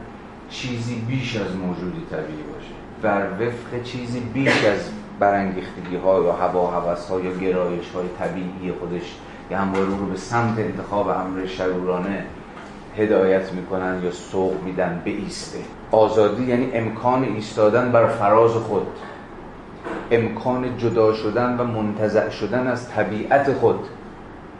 چیزی 0.49 0.95
بیش 0.95 1.37
از 1.37 1.55
موجودی 1.55 2.05
طبیعی 2.11 2.43
باشه. 2.53 2.73
بر 3.01 3.27
وفق 3.47 3.83
چیزی 3.83 4.19
بیش 4.19 4.65
از 4.65 4.89
برانگیختگی 5.19 5.95
ها 5.95 6.23
یا 6.23 6.33
هوا 6.33 6.67
هوس 6.71 7.09
ها 7.09 7.19
یا 7.19 7.31
گرایش 7.31 7.91
های 7.91 8.05
طبیعی 8.19 8.71
خودش 8.79 9.15
یا 9.51 9.57
همواره 9.57 9.85
رو 9.85 10.05
به 10.05 10.17
سمت 10.17 10.59
انتخاب 10.59 11.07
امر 11.07 11.45
شرورانه 11.45 12.25
هدایت 12.97 13.53
می‌کنن 13.53 14.01
یا 14.03 14.11
سوق 14.11 14.63
میدن 14.63 15.01
به 15.05 15.11
ایسته. 15.11 15.59
آزادی 15.91 16.43
یعنی 16.43 16.69
امکان 16.73 17.23
ایستادن 17.23 17.91
بر 17.91 18.07
فراز 18.07 18.51
خود. 18.51 18.87
امکان 20.11 20.77
جدا 20.77 21.13
شدن 21.13 21.57
و 21.57 21.63
منتزع 21.63 22.29
شدن 22.29 22.67
از 22.67 22.89
طبیعت 22.89 23.53
خود 23.53 23.79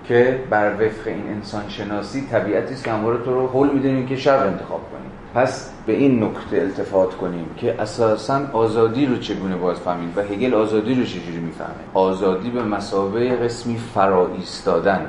که 0.07 0.43
بر 0.49 0.73
وفق 0.73 1.07
این 1.07 1.27
انسان 1.29 1.63
شناسی 1.69 2.27
طبیعتی 2.31 2.73
است 2.73 2.83
که 2.83 2.91
همواره 2.91 3.17
تو 3.17 3.33
رو 3.33 3.47
حل 3.47 3.73
می‌دونیم 3.73 4.07
که 4.07 4.15
شر 4.15 4.47
انتخاب 4.47 4.81
کنیم 4.91 5.11
پس 5.35 5.71
به 5.85 5.93
این 5.93 6.23
نکته 6.23 6.57
التفات 6.57 7.17
کنیم 7.17 7.45
که 7.57 7.81
اساسا 7.81 8.41
آزادی 8.53 9.05
رو 9.05 9.17
چگونه 9.17 9.55
باید 9.55 9.77
فهمید 9.77 10.17
و 10.17 10.21
هگل 10.21 10.53
آزادی 10.53 10.95
رو 10.95 11.03
چجوری 11.03 11.39
می‌فهمه؟ 11.39 11.73
آزادی 11.93 12.49
به 12.49 12.63
مسابقه 12.63 13.35
قسمی 13.35 13.77
فرا 13.77 14.27
ایستادن 14.37 15.05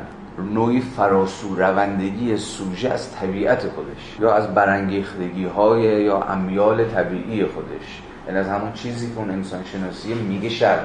نوعی 0.55 0.81
فراسو 0.81 1.55
روندگی 1.55 2.37
سوژه 2.37 2.89
از 2.89 3.13
طبیعت 3.13 3.59
خودش 3.69 4.17
یا 4.21 4.35
از 4.35 4.55
برانگیختگی 4.55 5.45
های 5.45 5.83
یا 5.83 6.23
امیال 6.23 6.85
طبیعی 6.85 7.45
خودش. 7.45 8.03
یعنی 8.27 8.39
از 8.39 8.49
همون 8.49 8.73
چیزی 8.73 9.11
که 9.13 9.19
اون 9.19 9.31
انسان 9.31 9.65
شناسی 9.65 10.15
میگه 10.15 10.49
شر 10.49 10.79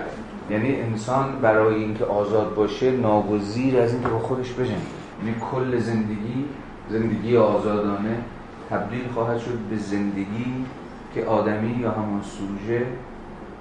یعنی 0.49 0.75
انسان 0.75 1.39
برای 1.41 1.75
اینکه 1.75 2.05
آزاد 2.05 2.55
باشه 2.55 2.91
ناگزیر 2.91 3.79
از 3.79 3.93
اینکه 3.93 4.09
با 4.09 4.19
خودش 4.19 4.53
بجنگه. 4.53 4.75
یعنی 5.25 5.35
کل 5.51 5.79
زندگی 5.79 6.45
زندگی 6.89 7.37
آزادانه 7.37 8.17
تبدیل 8.71 9.07
خواهد 9.13 9.39
شد 9.39 9.57
به 9.69 9.77
زندگی 9.77 10.65
که 11.15 11.25
آدمی 11.25 11.77
یا 11.81 11.91
همون 11.91 12.21
سوژه 12.21 12.85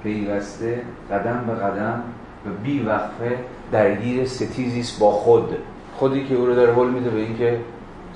پیوسته 0.03 0.83
قدم 1.11 1.45
به 1.47 1.53
قدم 1.53 2.03
و 2.47 2.49
بی 2.63 2.81
وقفه 2.81 3.39
درگیر 3.73 4.25
ستیزی 4.25 5.01
با 5.01 5.11
خود. 5.11 5.57
خودی 5.97 6.25
که 6.25 6.35
او 6.35 6.47
رو 6.47 6.55
داره 6.55 6.75
حل 6.75 6.89
میده 6.89 7.11
به 7.11 7.21
اینکه 7.21 7.61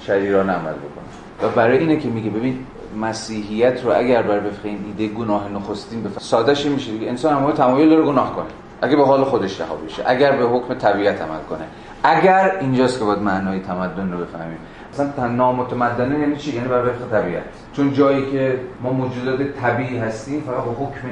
شریران 0.01 0.51
عمل 0.51 0.73
بکنه. 0.73 1.05
و 1.43 1.55
برای 1.55 1.79
اینه 1.79 1.97
که 1.97 2.09
میگه 2.09 2.31
ببین 2.31 2.67
مسیحیت 3.01 3.85
رو 3.85 3.93
اگر 3.97 4.23
بر 4.23 4.47
وفق 4.47 4.65
این 4.65 4.79
ایده 4.87 5.15
گناه 5.15 5.49
نخستین 5.49 6.03
بفهم 6.03 6.19
سادهش 6.19 6.67
میشه. 6.67 6.93
دیگه 6.93 7.09
انسان 7.09 7.35
هم 7.35 7.53
تمایل 7.53 7.91
داره 7.91 8.03
گناه 8.03 8.37
کنه. 8.37 8.47
اگه 8.83 8.97
به 8.97 9.05
حال 9.05 9.25
خودش 9.25 9.61
رها 9.61 9.75
بشه 9.75 10.03
اگر 10.07 10.37
به 10.37 10.45
حکم 10.45 10.75
طبیعت 10.75 11.23
عمل 11.23 11.41
کنه. 11.51 11.65
اگر 12.03 12.57
اینجاست 12.61 12.99
که 12.99 13.05
باید 13.05 13.19
معنای 13.19 13.61
تمدن 13.61 14.13
رو 14.13 14.19
بفهمیم. 14.19 14.59
اصلا 14.95 15.29
نامتمدنه 15.29 16.19
یعنی 16.19 16.37
چی؟ 16.37 16.57
یعنی 16.57 16.69
بر 16.69 16.87
وفق 16.87 17.11
طبیعت. 17.11 17.43
چون 17.73 17.93
جایی 17.93 18.31
که 18.31 18.61
ما 18.83 18.93
موجودات 18.93 19.41
طبیعی 19.63 19.99
هستیم 19.99 20.41
فقط 20.41 20.65
به 20.65 20.71
حکم 20.71 21.09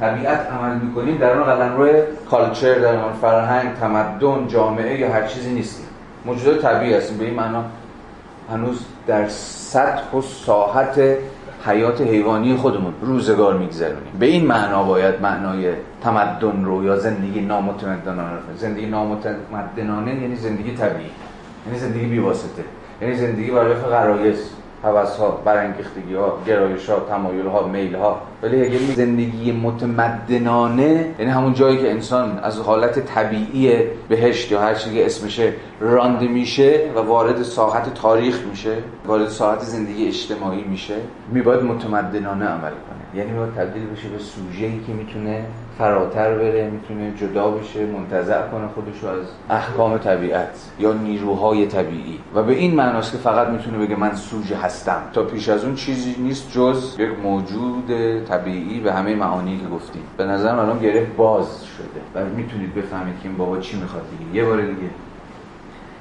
طبیعت 0.00 0.40
عمل 0.52 0.76
می‌کنیم 0.76 1.16
در 1.16 1.38
اون 1.38 1.44
قلم 1.44 1.76
روی 1.76 1.92
کالچر 2.30 2.74
در 2.74 3.04
اون 3.04 3.12
فرهنگ 3.12 3.74
تمدن 3.74 4.48
جامعه 4.48 5.00
یا 5.00 5.12
هر 5.12 5.26
چیزی 5.26 5.54
نیستیم. 5.54 5.86
موجودات 6.24 6.62
طبیعی 6.62 6.94
هستیم. 6.94 7.18
به 7.18 7.24
این 7.24 7.34
معنا 7.34 7.64
هنوز 8.50 8.84
در 9.06 9.28
سطح 9.28 10.16
و 10.16 10.22
ساحت 10.22 11.00
حیات 11.66 12.00
حیوانی 12.00 12.56
خودمون 12.56 12.94
روزگار 13.02 13.58
میگذرونیم. 13.58 14.12
به 14.18 14.26
این 14.26 14.46
معنا 14.46 14.82
باید 14.82 15.22
معنای 15.22 15.72
تمدن 16.02 16.64
رو 16.64 16.84
یا 16.84 16.96
زندگی 16.96 17.40
نامتمدنانه 17.40 18.38
زندگی 18.56 18.86
نامتمدنانه 18.86 20.14
یعنی 20.14 20.36
زندگی 20.36 20.76
طبیعی. 20.76 21.10
یعنی 21.66 21.78
زندگی 21.78 22.06
بیواسطه. 22.06 22.64
یعنی 23.02 23.14
زندگی 23.14 23.50
بر 23.50 23.68
وفق 23.68 23.88
غرایز 23.88 24.50
حوث 24.82 25.16
ها 25.16 25.30
برانگیختگی 25.44 26.14
ها 26.14 26.38
گرایش 26.46 26.90
ها 26.90 27.00
تمایل 27.00 27.46
ها 27.94 28.22
ولی 28.42 28.62
اگه 28.62 28.78
زندگی 28.78 29.52
متمدنانه 29.52 31.06
یعنی 31.18 31.30
همون 31.30 31.54
جایی 31.54 31.78
که 31.78 31.90
انسان 31.90 32.38
از 32.38 32.58
حالت 32.58 32.98
طبیعی 32.98 33.72
بهشت 34.08 34.52
یا 34.52 34.60
هر 34.60 34.74
چیزی 34.74 35.02
اسمشه 35.02 35.52
رانده 35.80 36.28
میشه 36.28 36.80
و 36.96 36.98
وارد 36.98 37.42
ساحت 37.42 37.94
تاریخ 37.94 38.40
میشه 38.50 38.76
وارد 39.06 39.28
ساحت 39.28 39.60
زندگی 39.60 40.06
اجتماعی 40.06 40.64
میشه 40.64 40.94
میباید 41.32 41.62
متمدنانه 41.62 42.44
عمل 42.44 42.70
کنه. 42.70 43.20
یعنی 43.20 43.38
باید 43.38 43.54
تبدیل 43.54 43.86
بشه 43.86 44.08
به 44.08 44.18
سوژه‌ای 44.18 44.80
که 44.86 44.92
می‌تونه 44.92 45.44
فراتر 45.78 46.34
بره 46.34 46.70
می‌تونه 46.70 47.12
جدا 47.16 47.50
بشه 47.50 47.86
منتزع 47.86 48.48
کنه 48.48 48.66
خودش 48.74 49.02
رو 49.02 49.08
از 49.08 49.26
احکام 49.50 49.98
طبیعت 49.98 50.70
یا 50.78 50.92
نیروهای 50.92 51.66
طبیعی. 51.66 52.18
و 52.34 52.42
به 52.42 52.52
این 52.52 52.74
معناست 52.74 53.12
که 53.12 53.18
فقط 53.18 53.48
می‌تونه 53.48 53.78
بگه 53.78 53.96
من 53.96 54.14
سوژه 54.14 54.56
هستم. 54.56 55.02
تا 55.12 55.22
پیش 55.22 55.48
از 55.48 55.64
اون 55.64 55.74
چیزی 55.74 56.16
نیست 56.18 56.52
جز 56.52 56.96
یک 56.98 57.10
موجود 57.22 57.90
طبیعی 58.24 58.80
به 58.80 58.92
همه 58.92 59.14
معانی 59.14 59.58
که 59.58 59.66
گفتیم. 59.66 60.02
به 60.16 60.24
نظر 60.24 60.54
من 60.54 60.78
گره 60.78 61.06
باز 61.16 61.64
شده. 61.64 62.00
و 62.14 62.24
می‌تونید 62.36 62.74
بفهمید 62.74 63.14
که 63.22 63.28
این 63.28 63.36
بابا 63.36 63.58
چی 63.58 63.80
می‌خواد 63.80 64.02
دیگه 64.18 64.34
یه 64.36 64.44
بار 64.44 64.60
دیگه. 64.60 64.90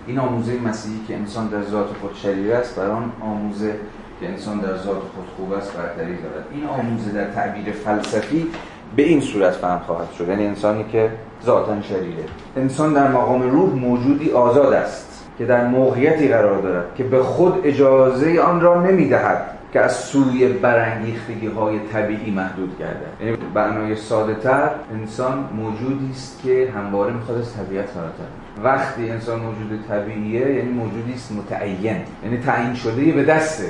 این 0.07 0.19
آموزه 0.19 0.59
مسیحی 0.59 0.99
که 1.07 1.15
انسان 1.15 1.47
در 1.47 1.63
ذات 1.63 1.87
خود 2.01 2.11
شریر 2.15 2.53
است 2.53 2.75
بر 2.75 2.89
آن 2.89 3.11
آموزه 3.21 3.75
که 4.19 4.29
انسان 4.29 4.59
در 4.59 4.77
ذات 4.77 5.01
خود 5.15 5.27
خوب 5.37 5.53
است 5.53 5.77
برتری 5.77 6.17
دارد. 6.17 6.45
این 6.51 6.65
آموزه 6.65 7.11
در 7.11 7.31
تعبیر 7.31 7.71
فلسفی 7.71 8.47
به 8.95 9.03
این 9.03 9.21
صورت 9.21 9.53
فهم 9.53 9.79
خواهد 9.79 10.11
شد. 10.17 10.27
یعنی 10.27 10.45
انسانی 10.45 10.85
که 10.91 11.11
ذاتا 11.45 11.81
شریره 11.81 12.23
انسان 12.57 12.93
در 12.93 13.07
مقام 13.07 13.41
روح 13.51 13.69
موجودی 13.69 14.31
آزاد 14.31 14.73
است 14.73 15.25
که 15.37 15.45
در 15.45 15.67
موقعیتی 15.67 16.27
قرار 16.27 16.61
دارد 16.61 16.95
که 16.95 17.03
به 17.03 17.23
خود 17.23 17.61
اجازه 17.63 18.39
آن 18.39 18.61
را 18.61 18.81
نمی‌دهد 18.81 19.49
که 19.73 19.79
از 19.79 19.95
سوی 19.95 20.47
برانگیختگی 20.47 21.47
های 21.47 21.79
طبیعی 21.93 22.31
محدود 22.31 22.79
گردد. 22.79 23.21
یعنی 23.21 23.37
معنای 23.55 23.95
ساده 23.95 24.35
تر 24.35 24.69
انسان 24.93 25.49
موجودی 25.57 26.09
است 26.11 26.41
که 26.43 26.73
همواره 26.75 27.13
می‌خواد 27.13 27.37
از 27.37 27.53
طبیعت 27.53 27.85
فراتر 27.85 28.23
وقتی 28.63 29.09
انسان 29.09 29.39
موجود 29.39 29.85
طبیعیه 29.89 30.55
یعنی 30.55 30.69
موجودی 30.69 31.13
است 31.13 31.31
متعین. 31.31 31.97
یعنی 32.23 32.37
تعیین 32.45 32.73
شده 32.73 33.11
به 33.11 33.23
دسته. 33.23 33.63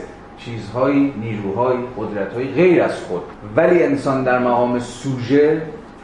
چیزهایی 0.45 1.13
نیروهای 1.21 1.77
قدرتهایی 1.97 2.47
غیر 2.47 2.83
از 2.83 2.99
خود. 2.99 3.21
ولی 3.55 3.83
انسان 3.83 4.23
در 4.23 4.39
مقام 4.39 4.79
سوژه 4.79 5.61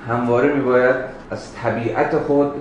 همواره 0.08 0.54
میباید 0.54 0.96
از 1.32 1.54
طبیعت 1.56 2.18
خود 2.18 2.52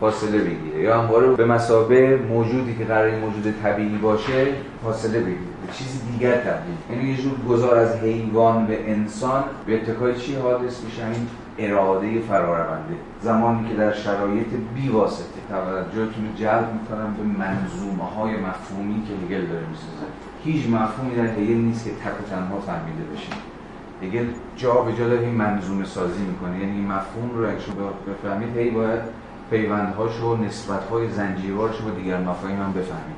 فاصله 0.00 0.38
بگیره 0.38 0.80
یا 0.80 1.00
همواره 1.00 1.32
به 1.32 1.44
مسابه 1.44 2.16
موجودی 2.16 2.76
که 2.78 2.84
قرار 2.84 3.10
موجود 3.10 3.54
طبیعی 3.62 3.98
باشه 3.98 4.46
فاصله 4.84 5.20
بگیره 5.20 5.50
به 5.66 5.72
چیزی 5.72 5.98
دیگر 6.12 6.36
تبدیل. 6.36 6.74
یعنی 6.90 7.10
یه 7.10 7.16
جور 7.16 7.32
گذار 7.48 7.78
از 7.78 7.96
حیوان 7.96 8.66
به 8.66 8.90
انسان 8.90 9.44
به 9.66 9.74
اتکای 9.74 10.14
چی 10.14 10.34
حادث 10.34 10.84
میشه؟ 10.84 11.02
این 11.06 11.26
اراده 11.58 12.20
فرارونده. 12.20 12.94
زمانی 13.20 13.68
که 13.68 13.74
در 13.74 13.92
شرایط 13.92 14.46
بیواسطه 14.74 15.40
توجهتون 15.48 16.26
رو 16.26 16.36
جلب 16.36 16.68
می‌کنم 16.72 17.16
به 17.18 17.44
منظومه 17.44 18.04
های 18.16 18.32
مفهومی 18.36 19.02
که 19.06 19.12
هگل 19.26 19.46
داره 19.46 19.66
می‌سازه. 19.70 20.06
هیچ 20.44 20.68
مفهومی 20.68 21.14
در 21.14 21.26
هگل 21.26 21.54
نیست 21.54 21.84
که 21.84 21.90
تک 21.90 22.20
و 22.20 22.30
تنها 22.30 22.60
فهمیده 22.60 23.02
بشه 23.14 23.32
هگل 24.02 24.26
جا 24.56 24.74
به 24.74 24.92
جا 24.92 25.08
داره 25.08 25.20
این 25.20 25.34
منظومه 25.34 25.84
سازی 25.84 26.22
می‌کنه 26.22 26.58
یعنی 26.58 26.72
این 26.72 26.86
مفهوم 26.86 27.30
رو 27.34 27.48
اگه 27.48 27.60
شما 27.60 27.74
بفهمید 28.08 28.56
هی 28.56 28.70
باید 28.70 29.00
پیوندهاش 29.50 30.20
و 30.20 30.36
نسبتهای 30.36 31.10
زنجیروارش 31.10 31.76
با 31.80 31.90
دیگر 31.90 32.20
مفاهیم 32.20 32.62
هم 32.62 32.72
بفهمید. 32.72 33.16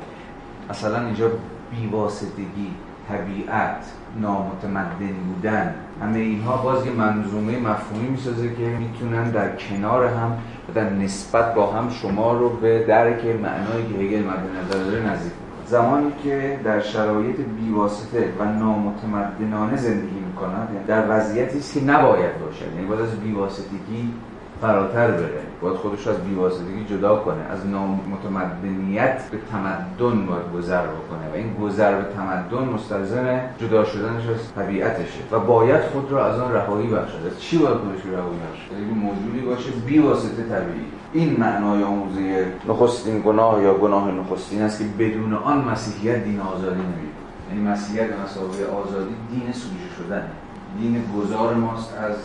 مثلا 0.71 1.07
اینجا 1.07 1.31
بیواسطگی 1.71 2.71
طبیعت 3.09 3.85
نامتمدن 4.21 5.15
بودن 5.27 5.75
همه 6.03 6.19
اینها 6.19 6.57
باز 6.57 6.87
یه 6.87 6.93
منظومه 6.93 7.59
مفهومی 7.59 8.09
می‌سازه 8.09 8.55
که 8.55 8.63
می‌تونن 8.63 9.31
در 9.31 9.57
کنار 9.57 10.07
هم 10.07 10.39
و 10.69 10.73
در 10.75 10.91
نسبت 10.91 11.55
با 11.55 11.73
هم 11.73 11.91
شما 11.91 12.33
رو 12.33 12.49
به 12.49 12.85
درک 12.89 13.25
معنایی 13.25 13.87
که 13.93 13.99
هگل 13.99 14.23
مد 14.23 14.41
نظر 14.65 14.85
داره 14.85 15.13
نزدیک 15.13 15.33
زمانی 15.73 16.13
که 16.25 16.59
در 16.65 16.81
شرایط 16.81 17.37
بیواسطه 17.37 18.33
و 18.39 18.45
نامتمدنانه 18.45 19.77
زندگی 19.77 20.21
می‌کنند 20.27 20.69
یعنی 20.75 20.87
در 20.87 21.05
وضعیتی 21.11 21.59
است 21.59 21.75
که 21.75 21.85
نباید 21.85 22.41
باشد 22.41 22.75
یعنی 22.75 22.87
باید 22.87 23.01
از 23.01 23.21
بیواسطگی 23.21 24.13
فراتر 24.61 25.11
بره 25.11 25.43
باید 25.61 25.77
خودش 25.77 26.07
از 26.07 26.17
بیواسطگی 26.17 26.85
جدا 26.91 27.17
کنه 27.17 27.43
از 27.51 27.67
نامتمدنیت 27.67 29.23
به 29.31 29.39
تمدن 29.51 30.27
باید 30.27 30.53
گذر 30.57 30.83
بکنه 30.83 31.29
و 31.33 31.35
این 31.35 31.55
گذر 31.55 31.99
به 31.99 32.05
تمدن 32.17 32.65
مستلزم 32.69 33.41
جدا 33.59 33.85
شدنش 33.85 34.29
از 34.29 34.55
طبیعتشه 34.55 35.21
و 35.33 35.41
باید 35.41 35.81
خود 35.81 36.13
را 36.13 36.27
از 36.27 36.41
آن 36.41 36.53
رهایی 36.53 36.89
بخشد. 36.89 37.27
از 37.27 37.41
چی 37.41 37.59
باید 37.59 37.77
خودش 37.77 38.07
رهایی 38.07 38.39
بخشد؟ 38.39 38.73
یعنی 38.73 38.95
موجودی 38.95 39.41
باشه 39.41 39.71
بیواسطه 39.87 40.43
طبیعی. 40.43 41.02
این 41.13 41.41
معنای 41.41 41.83
آموزه 41.83 42.53
نخستین 42.69 43.23
گناه 43.23 43.63
یا 43.63 43.75
گناه 43.75 44.11
نخستین 44.11 44.63
است 44.63 44.79
که 44.79 44.85
بدون 44.99 45.35
آن 45.35 45.65
مسیحیت 45.65 46.25
دین 46.25 46.41
آزادی 46.41 46.81
نمیده 46.81 47.13
یعنی 47.49 47.63
مسیحیت 47.69 48.21
مسابقه 48.21 48.65
آزادی 48.65 49.15
دین 49.31 49.53
سوژه 49.53 49.95
شدن. 49.99 50.31
دین 50.79 51.05
گذار 51.17 51.55
ماست 51.55 51.95
از 51.99 52.17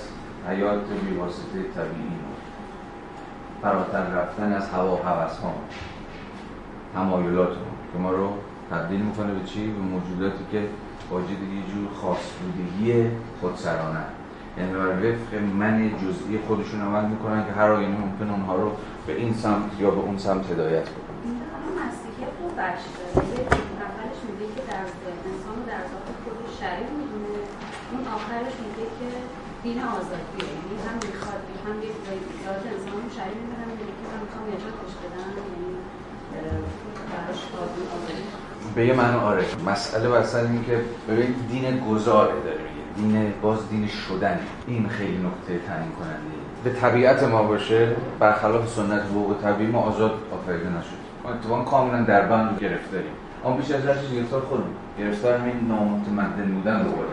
حیات 0.50 0.82
بیواسطه 1.10 1.64
طبیعی 1.76 2.10
ما. 2.10 2.36
فراتر 3.62 4.04
رفتن 4.04 4.54
از 4.54 4.70
هوا 4.70 4.96
و 4.96 5.00
ها 5.04 5.54
تمایلات 6.94 7.50
ما. 7.50 7.56
که 7.94 8.00
ما 8.00 8.12
رو 8.12 8.30
تبدیل 8.72 9.02
می‌کنه 9.02 9.34
به 9.34 9.46
چی؟ 9.46 9.68
به 9.68 9.80
موجوداتی 9.80 10.44
که 10.52 10.64
واجد 11.12 11.30
یه 11.30 11.74
جور 11.74 11.88
خاص 12.02 12.18
بودگی 12.42 13.10
خودسرانه. 13.42 14.17
یعنی 14.58 14.74
بر 14.74 14.94
وفق 15.04 15.32
من 15.62 15.76
جزئی 16.02 16.40
خودشون 16.48 16.82
عمل 16.82 17.06
می‌کنن 17.14 17.46
که 17.46 17.52
هر 17.52 17.70
آینه 17.72 17.98
ممکن 18.06 18.30
اونها 18.30 18.56
رو 18.56 18.72
به 19.08 19.14
این 19.22 19.34
سمت 19.34 19.72
یا 19.80 19.90
به 19.92 20.02
اون 20.08 20.18
سمت 20.18 20.52
هدایت 20.52 20.88
بکنن. 20.96 21.18
مسیحی 21.80 22.24
اولش 23.86 24.20
میگه 24.28 24.48
که 24.56 24.62
در 24.70 24.84
انسان 25.30 25.58
در 25.70 25.84
ذات 25.92 26.08
خودش 26.24 26.52
شریف 26.62 26.90
می‌دونه. 27.00 27.34
اون 27.92 28.04
آخرش 28.18 28.56
میگه 28.64 28.86
که 28.98 29.08
دین 29.64 29.80
آزادیه. 29.98 30.48
یعنی 30.56 30.76
هم 30.88 30.98
می‌خواد 31.08 31.42
هم 31.66 31.76
یک 31.88 31.96
ذات 32.46 32.64
انسان 32.74 33.00
رو 33.06 33.10
شریف 33.18 33.40
می‌دونه. 33.44 33.66
میگه 33.72 33.94
که 34.00 34.06
من 34.12 34.20
می‌خوام 34.26 34.44
نجاتش 34.54 34.94
بدم 35.02 35.30
یعنی 35.40 35.70
براش 37.12 37.42
آزادی 37.64 38.24
به 38.76 38.86
یه 38.86 38.94
معنی 38.94 39.18
آره. 39.18 39.46
مسئله 39.66 40.10
بر 40.10 40.24
سر 40.24 40.40
این 40.40 40.64
که 40.66 40.82
ببین 41.10 41.32
دین 41.52 41.80
گذاره 41.90 42.40
داره 42.46 42.77
دین 42.98 43.34
باز 43.42 43.70
دین 43.70 43.88
شدن 43.88 44.40
این 44.68 44.90
خیلی 44.90 45.18
نکته 45.18 45.68
تعیین 45.68 45.92
کننده. 45.92 46.38
به 46.64 46.70
طبیعت 46.70 47.24
ما 47.24 47.44
باشه 47.44 47.96
برخلاف 48.20 48.70
سنت 48.70 49.02
حقوق 49.02 49.36
طبیعی 49.42 49.72
ما 49.72 49.80
آزاد 49.80 50.12
آفریده 50.34 50.70
نشد 50.70 50.98
ما 51.24 51.30
اتفاقا 51.30 51.64
کاملا 51.64 52.02
در 52.02 52.22
بند 52.22 52.60
گرفتاریم. 52.62 53.12
اما 53.46 53.58
بیش 53.58 53.72
از 53.72 53.86
هر 53.86 53.96
چیز 53.96 54.14
گرفتار 54.14 54.42
خودمون. 54.42 54.70
گرفتار 55.00 55.38
همین 55.38 55.68
نامتمدن 55.68 56.52
بودن 56.52 56.84
قول 56.84 57.06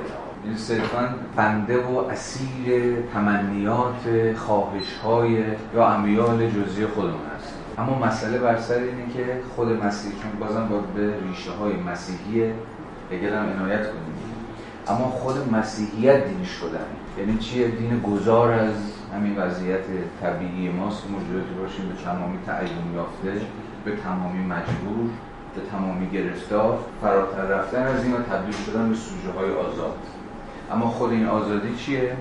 این 0.45 0.57
صرفا 0.57 1.15
بنده 1.37 1.83
و 1.83 1.97
اسیر 1.97 2.97
تمنیات 3.15 4.35
خواهش 4.37 4.97
های 5.05 5.45
یا 5.75 5.89
امیال 5.89 6.51
جزئی 6.51 6.87
خودمون 6.87 7.21
هست. 7.37 7.55
اما 7.79 8.07
مسئله 8.07 8.39
بر 8.39 8.57
سر 8.57 8.75
اینه 8.75 9.13
که 9.15 9.41
خود 9.57 9.85
مسیح 9.85 10.13
چون 10.13 10.41
بازم 10.41 10.69
باید 10.69 10.95
به 10.95 11.15
ریشه 11.29 11.51
های 11.51 11.73
مسیحی 11.77 12.53
هگل 13.13 13.35
هم 13.35 13.47
عنایت 13.59 13.83
کنیم. 13.83 14.24
اما 14.89 15.05
خود 15.05 15.55
مسیحیت 15.55 16.25
دین 16.25 16.45
شدن. 16.45 16.87
یعنی 17.19 17.39
چیه؟ 17.39 17.69
دین 17.69 18.01
گذار 18.01 18.53
از 18.53 18.75
همین 19.15 19.37
وضعیت 19.37 19.85
طبیعی 20.23 20.69
ماست. 20.69 21.03
که 21.03 21.61
باشیم 21.61 21.89
به 21.89 22.05
تمامی 22.05 22.39
تعیین 22.47 22.95
یافته 22.95 23.47
به 23.85 23.97
تمامی 23.97 24.45
مجبور 24.45 25.11
به 25.55 25.61
تمامی 25.71 26.11
گرفتار. 26.11 26.79
فراتر 27.03 27.43
رفتن 27.43 27.83
از 27.83 28.05
این 28.05 28.13
و 28.13 28.17
تبدیل 28.17 28.55
شدن 28.67 28.89
به 28.89 28.95
سوژه 28.95 29.39
های 29.39 29.51
آزاد. 29.51 29.97
اما 30.73 30.87
خود 30.87 31.11
این 31.11 31.27
آزادی 31.27 31.77
چیه؟ 31.77 32.17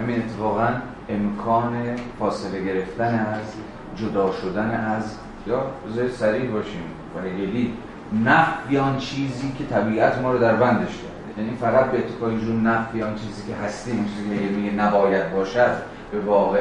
همین 0.00 0.22
اتفاقا 0.22 0.68
امکان 1.08 1.96
فاصله 2.18 2.64
گرفتن 2.64 3.14
از 3.14 3.52
جدا 3.96 4.32
شدن 4.32 4.70
از. 4.70 5.16
یا 5.46 5.66
بذاری 5.88 6.12
سریع 6.12 6.50
باشیم. 6.50 6.82
و 7.16 7.20
هگلی 7.20 7.72
نفی 8.24 8.98
چیزی 8.98 9.52
که 9.58 9.64
طبیعت 9.64 10.18
ما 10.18 10.32
رو 10.32 10.38
در 10.38 10.56
بندش 10.56 10.88
کرد 10.88 11.09
یعنی 11.40 11.56
فقط 11.60 11.90
به 11.90 11.98
اتکای 11.98 12.40
جون 12.40 12.66
نفی 12.66 13.02
آن 13.02 13.14
چیزی 13.14 13.42
که 13.48 13.54
هستیم 13.54 14.04
چیزی 14.04 14.46
که 14.46 14.52
میگه 14.56 14.70
نباید 14.70 15.32
باشد 15.32 15.72
به 16.12 16.20
واقع 16.20 16.60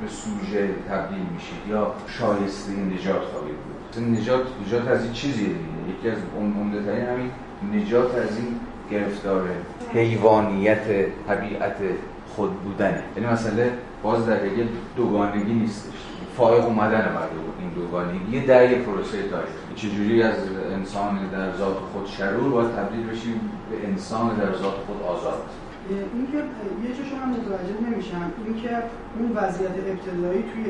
به 0.00 0.08
سوژه 0.08 0.68
تبدیل 0.88 1.18
میشید 1.34 1.70
یا 1.70 1.94
شایسته 2.06 2.72
نجات 2.72 3.22
خواهید 3.24 3.56
بود. 3.56 4.18
نجات 4.18 4.42
نجات 4.66 4.88
از 4.88 5.04
این 5.04 5.12
چیزیه 5.12 5.46
دیگه. 5.48 5.98
یکی 5.98 6.10
از 6.10 6.18
عمده 6.36 6.82
ترین 6.82 7.06
همین 7.06 7.30
نجات 7.82 8.14
از 8.14 8.36
این 8.36 8.60
گرفتار 8.90 9.48
حیوانیت 9.94 10.84
طبیعت 11.28 11.76
خود 12.28 12.60
بودنه. 12.62 13.02
یعنی 13.16 13.32
مثلا 13.32 13.64
باز 14.02 14.26
در 14.26 14.38
دوگانگی 14.96 15.54
نیستش. 15.54 15.92
فائق 16.36 16.64
اومدن 16.64 17.14
بعد 17.14 17.30
این 17.60 17.70
دوگانگی 17.70 18.40
در 18.40 18.70
یه 18.70 18.78
پروسه 18.78 19.22
تاریخی. 19.22 19.65
چجوری 19.76 20.22
از 20.22 20.38
انسان 20.72 21.28
در 21.32 21.56
ذات 21.56 21.76
خود 21.92 22.06
شرور 22.06 22.48
باید 22.50 22.70
تبدیل 22.76 23.06
بشیم 23.10 23.40
به 23.70 23.88
انسان 23.88 24.36
در 24.36 24.52
ذات 24.62 24.76
خود 24.86 24.98
آزاد. 25.14 25.42
اینکه 26.16 26.38
یه 26.84 26.90
چه 26.96 27.02
شما 27.10 27.24
متوجه 27.34 27.76
نمیشم. 27.86 28.32
اینکه 28.46 28.72
اون 29.18 29.28
وضعیت 29.40 29.76
ابتدایی 29.92 30.42
توی 30.50 30.64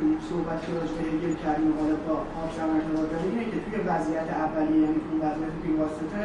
این 0.00 0.16
صحبت 0.30 0.58
که 0.64 0.70
راجع 0.78 0.94
به 0.98 1.02
هگل 1.10 1.34
کردیم 1.44 1.72
حالا 1.78 1.96
با 2.06 2.14
آبشم 2.40 2.68
ارتباط 2.76 3.06
داره 3.12 3.24
اینه 3.30 3.44
که 3.50 3.58
توی 3.64 3.76
وضعیت 3.90 4.28
اولیه 4.44 4.80
یعنی 4.84 5.00
اون 5.08 5.18
وضعیت 5.26 5.54
بیواسطه 5.64 6.22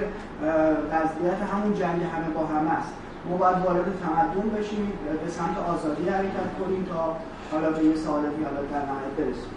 وضعیت 0.94 1.40
همون 1.52 1.74
جنگ 1.82 2.00
همه 2.14 2.30
با 2.36 2.44
همه 2.54 2.72
است. 2.80 2.94
ما 3.30 3.38
باید 3.38 3.58
وارد 3.66 3.88
تمدن 4.06 4.48
بشیم 4.58 4.86
به 5.24 5.30
سمت 5.38 5.58
آزادی 5.74 6.10
حرکت 6.10 6.50
کنیم 6.60 6.84
تا 6.92 7.02
حالا 7.52 7.70
به 7.76 7.84
یه 7.90 7.96
سعادتی 7.96 8.42
حالا 8.48 8.62
در 8.72 8.84
نهایت 8.90 9.14
برسیم. 9.18 9.52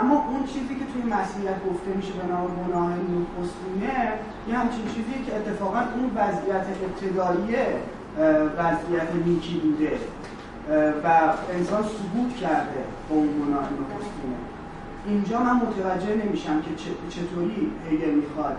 اما 0.00 0.24
اون 0.28 0.44
چیزی 0.46 0.74
که 0.74 0.84
توی 0.92 1.02
مسیحیت 1.02 1.58
گفته 1.70 1.90
میشه 1.96 2.12
به 2.12 2.26
نام 2.32 2.46
گناه 2.46 2.90
نخستینه 2.90 4.12
یه 4.48 4.58
همچین 4.58 4.84
چیزی 4.94 5.24
که 5.26 5.36
اتفاقا 5.36 5.78
اون 5.78 6.10
وضعیت 6.16 6.66
ابتدایی 6.86 7.56
وضعیت 8.58 9.08
نیکی 9.26 9.58
بوده 9.58 9.92
و 11.04 11.08
انسان 11.54 11.82
سقوط 11.82 12.36
کرده 12.40 12.80
با 13.08 13.16
اون 13.16 13.28
گناه 13.28 13.62
نخستینه 13.80 14.36
اینجا 15.06 15.38
من 15.38 15.56
متوجه 15.56 16.14
نمیشم 16.24 16.62
که 16.62 16.70
چطوری 17.10 17.72
هگل 17.90 18.14
می‌خواد 18.14 18.56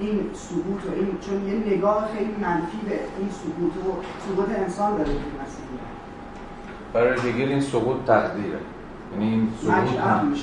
این 0.00 0.30
سقوط 0.34 0.90
و 0.90 0.94
این 0.94 1.18
چون 1.26 1.48
یه 1.48 1.76
نگاه 1.76 2.08
خیلی 2.16 2.34
منفی 2.40 2.78
به 2.88 2.98
این 3.18 3.28
سقوط 3.30 3.76
و 3.76 4.02
سقوط 4.28 4.58
انسان 4.58 4.90
داره 4.90 5.04
توی 5.04 5.14
مسیحیت. 5.14 5.84
برای 6.92 7.30
هگل 7.30 7.48
این 7.48 7.60
سقوط 7.60 7.96
تقدیره. 8.06 8.58
یعنی 9.20 9.30
این 9.32 9.48
سقوط 9.62 9.98
هم 10.00 10.34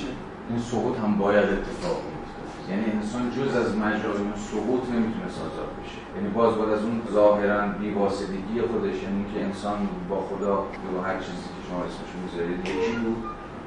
این 0.48 0.58
سقوط 0.58 0.98
هم 0.98 1.18
باید 1.18 1.44
اتفاق 1.44 1.96
بیفته. 2.06 2.70
یعنی 2.70 2.84
انسان 2.96 3.30
جز 3.30 3.56
از 3.56 3.76
مجرای 3.76 4.22
سقوط 4.36 4.82
نمی‌تونه 4.94 5.24
آزاد 5.24 5.70
بشه. 5.78 6.00
یعنی 6.16 6.28
باز 6.28 6.56
باید 6.56 6.70
از 6.70 6.82
اون 6.84 7.02
ظاهرا 7.12 7.68
بی‌واسطگی 7.80 8.60
خودش 8.70 9.02
یعنی 9.02 9.24
که 9.34 9.44
انسان 9.44 9.88
با 10.08 10.20
خدا 10.20 10.66
یا 10.94 11.02
هر 11.02 11.18
چیزی 11.18 11.48
که 11.54 11.60
شما 11.68 11.78
اسمش 11.78 12.12
می‌ذارید 12.22 12.58
یکی 12.60 12.96
بود 13.04 13.16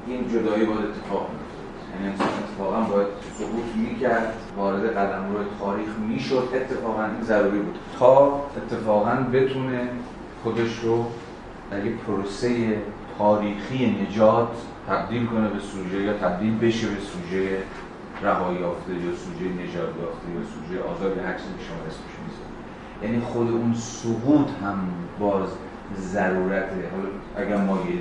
این 0.06 0.28
جدایی 0.28 0.64
باید 0.64 0.84
اتفاق 0.90 1.24
میفته 1.32 1.62
یعنی 1.92 2.12
انسان 2.12 2.28
اتفاقا 2.28 2.80
باید 2.80 3.08
سقوط 3.38 3.68
می‌کرد 3.76 4.34
وارد 4.56 4.96
قدم 4.96 5.24
روی 5.32 5.46
تاریخ 5.60 5.88
می‌شد. 6.08 6.48
اتفاقا 6.54 7.04
این 7.04 7.22
ضروری 7.22 7.58
بود. 7.58 7.78
تا 7.98 8.40
اتفاقا 8.56 9.14
بتونه 9.32 9.88
خودش 10.42 10.78
رو 10.78 11.06
در 11.70 11.86
یک 11.86 11.96
پروسه 11.96 12.82
تاریخی 13.18 13.96
نجات 14.02 14.48
تبدیل 14.88 15.26
کنه 15.26 15.48
به 15.48 15.60
سوژه 15.60 16.02
یا 16.02 16.12
تبدیل 16.12 16.58
بشه 16.58 16.86
به 16.86 17.00
سوژه 17.00 17.62
رهایی 18.22 18.58
یافته 18.60 18.92
یا 18.94 19.12
سوژه 19.16 19.44
نجات 19.44 19.92
یافته 20.02 20.26
یا 20.36 20.42
سوژه 20.54 20.82
آزاد 20.82 21.18
هر 21.18 21.32
چیزی 21.32 21.54
که 21.58 21.64
شما 21.68 21.78
اسمش 21.86 22.14
می‌ذارید. 22.24 22.56
یعنی 23.02 23.20
خود 23.20 23.48
اون 23.48 23.74
سقوط 23.74 24.48
هم 24.62 24.78
باز 25.18 25.48
ضرورت 25.96 26.68
حالا 26.92 27.08
اگر 27.36 27.56
ما 27.56 27.76
یه 27.76 27.94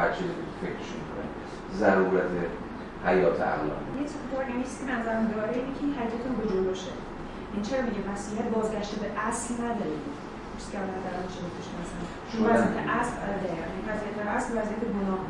هر 0.00 0.12
چیزی 0.12 0.34
فکرش 0.60 0.90
می‌کنیم 0.98 1.32
ضرورت 1.74 2.30
حیات 3.06 3.40
عقلانی 3.40 3.86
یه 4.00 4.04
چیز 4.10 4.16
پرنویسی 4.32 4.84
نظرم 4.84 5.26
داره 5.26 5.52
اینه 5.54 5.72
که 5.78 6.00
حرکتون 6.00 6.32
به 6.40 6.44
جلوشه 6.52 6.92
این 7.52 7.62
چرا 7.62 7.82
میگه؟ 7.86 8.00
مسیحیت 8.12 8.48
بازگشته 8.56 8.96
به 9.02 9.08
اصل 9.28 9.54
نداره. 9.54 9.96
چیزی 10.58 10.72
که 10.72 10.78
الان 10.78 11.00
در 11.06 11.16
شده 11.34 11.48
مثلا 11.82 12.02
چون 12.30 12.40
وضعیت 12.50 12.78
اصل 12.98 13.14
یعنی 13.62 13.80
وضعیت 13.88 14.16
اصل 14.36 14.50
وضعیت 14.58 14.82
گناه. 14.96 15.22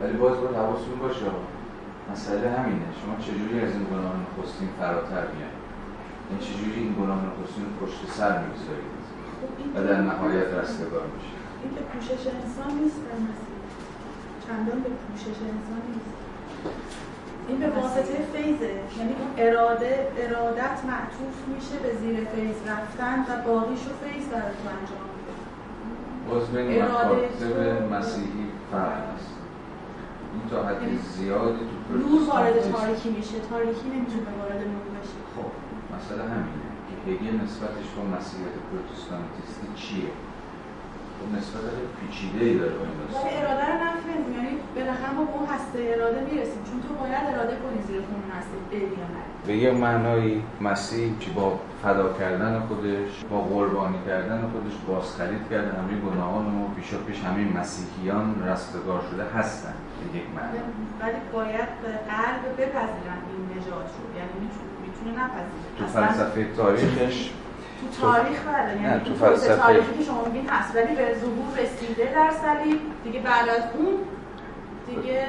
ولی 0.00 0.12
باز 0.12 0.36
باید 0.40 0.56
حواستون 0.56 0.98
باشه 0.98 1.26
مسئله 2.12 2.50
همینه. 2.50 2.88
شما 3.00 3.14
چجوری 3.26 3.60
از 3.60 3.72
این 3.72 3.84
گناه 3.92 4.14
نخستین 4.22 4.68
فراتر 4.78 5.24
میاد 5.34 5.56
این 6.30 6.38
چجوری 6.46 6.80
این 6.80 6.94
گناه 7.00 7.20
نخستین 7.26 7.64
رو 7.64 7.86
پشت 7.86 8.00
سر 8.18 8.32
می‌گذارید 8.42 8.96
و 9.74 9.78
در 9.88 10.00
نهایت 10.00 10.48
رستگار 10.54 11.06
میشه 11.14 11.34
این 11.62 11.74
که 11.74 11.82
پوشش 11.90 12.22
انسان 12.38 12.70
نیست 12.80 13.00
به 13.04 13.12
چندان 14.46 14.80
به 14.80 14.90
پوشش 15.04 15.38
انسان 15.54 15.82
نیست. 15.92 16.16
این 17.48 17.58
به 17.58 17.68
واسطه 17.80 18.16
فیضه. 18.32 18.74
یعنی 18.98 19.14
اون 19.20 19.30
اراده 19.36 20.08
ارادت 20.18 20.78
معطوف 20.90 21.36
میشه 21.54 21.76
به 21.84 21.96
زیر 22.00 22.16
فیض 22.24 22.56
رفتن 22.70 23.18
و 23.28 23.42
باقیشو 23.46 23.90
فیض 24.02 24.24
تو 24.28 24.68
انجام 24.76 25.15
بین 26.54 26.82
مکاتب 26.82 27.92
مسیحی 27.92 28.46
فرق 28.72 29.14
است 29.16 29.32
این 30.32 30.42
تا 30.50 30.62
حد 30.66 30.82
یعنی 30.82 30.98
زیادی 30.98 31.58
تو 31.88 31.94
نور 31.94 32.28
وارد 32.28 32.72
تاریکی 32.72 33.10
میشه. 33.10 33.34
تاریکی 33.50 33.88
نمی‌تونه 33.94 34.30
وارد 34.38 34.60
نور 34.74 34.86
بشه. 34.96 35.18
خب 35.36 35.50
مسئله 35.96 36.22
همینه 36.22 36.68
که 36.88 36.94
هگل 37.10 37.44
نسبتش 37.44 37.88
با 37.96 38.02
مسیحیت 38.16 38.54
پروتستانتیستی 38.70 39.68
چیه؟ 39.74 40.10
نسبت 41.36 41.64
پیچیده 42.00 42.44
ای 42.44 42.58
داره 42.58 42.72
این 42.72 42.96
ولی 43.24 43.34
اراده 43.36 43.66
رو 43.72 43.76
نفی 43.84 44.08
یعنی 44.36 44.52
بالاخره 44.76 45.12
ما 45.16 45.24
به 45.24 45.32
اون 45.36 45.46
هسته 45.54 45.78
اراده 45.94 46.20
می‌رسیم. 46.20 46.62
چون 46.68 46.78
تو 46.86 46.94
باید 47.02 47.24
اراده 47.34 47.56
کنی 47.62 47.82
زیر 47.88 48.00
خون 48.08 48.22
هسته 48.36 48.56
بری 48.70 48.86
به 49.46 49.56
یه 49.56 49.70
معنایی 49.70 50.42
مسیح 50.60 51.18
که 51.20 51.30
با 51.30 51.58
فدا 51.82 52.12
کردن 52.12 52.60
خودش 52.68 53.10
با 53.30 53.40
قربانی 53.40 53.98
کردن 54.06 54.40
خودش 54.52 54.72
بازخرید 54.88 55.48
کرده 55.50 55.70
همه 55.78 55.94
گناهان 56.06 56.46
و 56.46 56.74
پیشا 56.76 56.98
پیش 56.98 57.20
همه 57.20 57.58
مسیحیان 57.60 58.48
رستگار 58.48 59.02
شده 59.10 59.24
هستن. 59.24 59.74
به 60.00 60.18
یک 60.18 60.24
معنی. 60.36 60.58
ولی 61.00 61.20
باید 61.32 61.70
به 61.82 61.88
قلب 61.88 62.42
بپذیرن 62.58 63.20
این 63.30 63.58
نجات 63.58 63.90
رو. 63.96 64.04
یعنی 64.18 64.48
می‌تونه 64.84 65.24
نپذیره. 65.24 65.70
تو 65.78 65.86
فلسفه 65.86 66.46
تاریخش 66.56 67.30
تو 67.86 68.02
تاریخ 68.02 68.38
بله 68.46 68.82
یعنی 68.82 69.00
تو 69.04 69.14
فلسفه. 69.14 69.56
تاریخی 69.56 69.98
که 69.98 70.04
شما 70.04 70.24
میگین 70.24 70.48
هست 70.48 70.76
ولی 70.76 70.94
به 70.96 71.14
ظهور 71.20 71.58
رسیده 71.58 72.12
در 72.14 72.30
صلیب 72.30 72.80
دیگه 73.04 73.20
بعد 73.20 73.48
از 73.48 73.62
اون 73.78 73.94
دیگه 74.86 75.26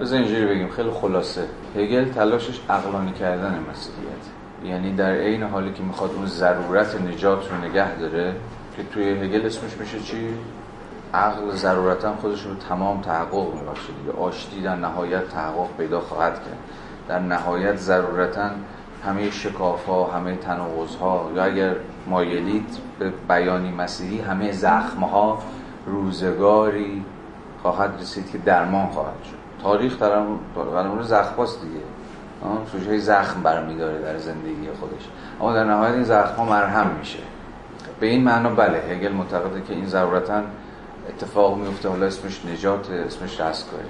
بذار 0.00 0.18
اینجوری 0.18 0.46
بگیم 0.46 0.68
خیلی 0.68 0.90
خلاصه. 0.90 1.44
هگل 1.76 2.04
تلاشش 2.04 2.60
عقلانی 2.70 3.12
کردن 3.12 3.64
مسیحیت. 3.70 4.24
یعنی 4.64 4.92
در 4.92 5.12
عین 5.12 5.42
حالی 5.42 5.72
که 5.72 5.82
می‌خواد 5.82 6.10
اون 6.10 6.26
ضرورت 6.26 7.00
نجات 7.00 7.50
رو 7.50 7.56
نگه 7.56 7.94
داره 7.98 8.34
که 8.76 8.82
توی 8.82 9.10
هگل 9.10 9.46
اسمش 9.46 9.76
میشه 9.80 10.00
چی؟ 10.00 10.34
عقل 11.14 11.50
ضرورتا 11.50 12.16
خودش 12.16 12.42
رو 12.42 12.54
تمام 12.54 13.00
تحقق 13.00 13.54
میبخشه. 13.54 13.92
دیگه 13.92 14.18
آشتی 14.18 14.62
در 14.62 14.76
نهایت 14.76 15.28
تحقق 15.28 15.68
پیدا 15.78 16.00
خواهد 16.00 16.34
کرد. 16.34 16.58
در 17.08 17.18
نهایت 17.18 17.76
ضرورتا 17.76 18.50
همه 19.06 19.30
شکاف 19.30 19.86
ها 19.86 20.04
همه 20.04 20.36
تناقض 20.36 20.96
ها 20.96 21.30
یا 21.34 21.44
اگر 21.44 21.74
مایلید 22.06 22.78
به 22.98 23.12
بیانی 23.28 23.72
مسیحی 23.72 24.20
همه 24.20 24.52
زخم 24.52 25.00
ها 25.00 25.38
روزگاری 25.86 27.04
خواهد 27.62 27.90
رسید 28.00 28.30
که 28.30 28.38
درمان 28.38 28.86
خواهد 28.86 29.24
شد. 29.24 29.62
تاریخ 29.62 29.98
در 29.98 30.12
اون 30.16 31.02
زخم 31.02 31.36
هاست 31.36 31.60
دیگه. 31.62 31.80
سوژه 32.72 32.98
زخم 32.98 33.42
برمیداره 33.42 34.02
در 34.02 34.18
زندگی 34.18 34.68
خودش. 34.80 35.08
اما 35.40 35.52
در 35.52 35.64
نهایت 35.64 35.94
این 35.94 36.04
زخم 36.04 36.36
ها 36.36 36.44
مرهم 36.44 36.90
میشه. 36.98 37.18
به 38.00 38.06
این 38.06 38.24
معنا 38.24 38.50
بله 38.50 38.78
هگل 38.78 39.12
معتقده 39.12 39.60
که 39.60 39.74
این 39.74 39.86
ضرورتا 39.86 40.42
اتفاق 41.08 41.58
میفته 41.58 41.88
حالا 41.88 42.06
اسمش 42.06 42.44
نجات 42.44 42.90
اسمش 42.90 43.40
رستگاری. 43.40 43.84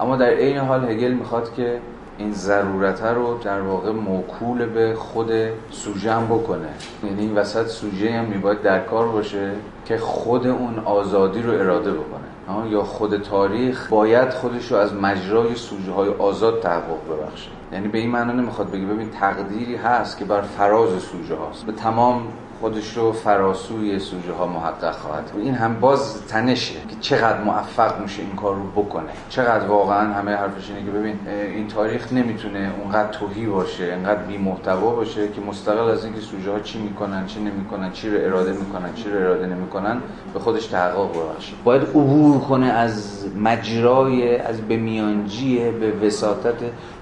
اما 0.00 0.16
در 0.16 0.26
عین 0.26 0.58
حال 0.58 0.90
هگل 0.90 1.12
می‌خواد 1.12 1.54
که 1.54 1.80
این 2.20 2.32
ضرورت 2.32 3.02
رو 3.02 3.38
در 3.44 3.60
واقع 3.60 3.92
موکول 3.92 4.66
به 4.66 4.94
خود 4.94 5.30
سوژه 5.70 6.12
هم 6.12 6.26
بکنه. 6.26 6.68
یعنی 7.04 7.20
این 7.20 7.34
وسط 7.34 7.66
سوژه 7.66 8.12
هم 8.12 8.24
میباید 8.24 8.62
در 8.62 8.80
کار 8.80 9.08
باشه 9.08 9.52
که 9.84 9.98
خود 9.98 10.46
اون 10.46 10.78
آزادی 10.78 11.42
رو 11.42 11.52
اراده 11.52 11.92
بکنه. 11.92 12.70
یا 12.70 12.82
خود 12.82 13.22
تاریخ 13.22 13.88
باید 13.88 14.30
خودش 14.30 14.72
رو 14.72 14.78
از 14.78 14.94
مجرای 14.94 15.54
سوژه 15.54 15.92
های 15.92 16.08
آزاد 16.08 16.60
تحقق 16.60 16.98
ببخشه. 17.10 17.50
یعنی 17.72 17.88
به 17.88 17.98
این 17.98 18.10
معنا 18.10 18.32
نمی‌خواد 18.32 18.70
بگی 18.70 18.84
ببین 18.84 19.10
تقدیری 19.10 19.76
هست 19.76 20.18
که 20.18 20.24
بر 20.24 20.40
فراز 20.40 21.02
سوژه 21.02 21.34
هاست 21.34 21.66
به 21.66 21.72
تمام 21.72 22.22
خودش 22.60 22.96
رو 22.96 23.12
فراسوی 23.12 23.98
سوژه 23.98 24.32
ها 24.32 24.46
محقق 24.46 24.92
خواهد 24.92 25.30
این 25.36 25.54
هم 25.54 25.80
باز 25.80 26.26
تنشه 26.26 26.74
که 26.74 26.96
چقدر 27.00 27.40
موفق 27.40 28.00
میشه 28.00 28.22
این 28.22 28.36
کار 28.36 28.54
رو 28.54 28.82
بکنه. 28.82 29.10
چقدر 29.28 29.66
واقعا 29.66 30.14
همه 30.14 30.30
حرفش 30.30 30.70
اینه 30.70 30.84
که 30.84 30.90
ببین 30.90 31.18
این 31.54 31.68
تاریخ 31.68 32.12
نمی‌تونه 32.12 32.70
اونقدر 32.82 33.08
توهی 33.08 33.46
باشه 33.46 33.84
اینقدر 33.84 34.22
بی 34.22 34.38
محتوا 34.38 34.90
باشه 34.90 35.28
که 35.28 35.40
مستقل 35.40 35.88
از 35.88 36.04
اینکه 36.04 36.20
سوژه 36.20 36.50
ها 36.50 36.60
چی 36.60 36.78
می‌کنن 36.78 37.26
چی 37.26 37.40
نمی‌کنن 37.40 37.92
چی 37.92 38.10
رو 38.10 38.18
اراده 38.24 38.52
می‌کنن 38.52 38.94
چی 38.94 39.10
رو 39.10 39.20
اراده 39.20 39.46
نمی‌کنن 39.46 40.00
به 40.34 40.40
خودش 40.40 40.66
تحقق 40.66 41.08
ببخشه. 41.10 41.52
باید 41.64 41.82
عبور 41.82 42.40
کنه 42.40 42.66
از 42.66 43.26
مجرای 43.36 44.38
از 44.38 44.60
به 44.60 44.76
میانجی 44.76 45.70
به 45.70 46.06
وساطت 46.06 46.56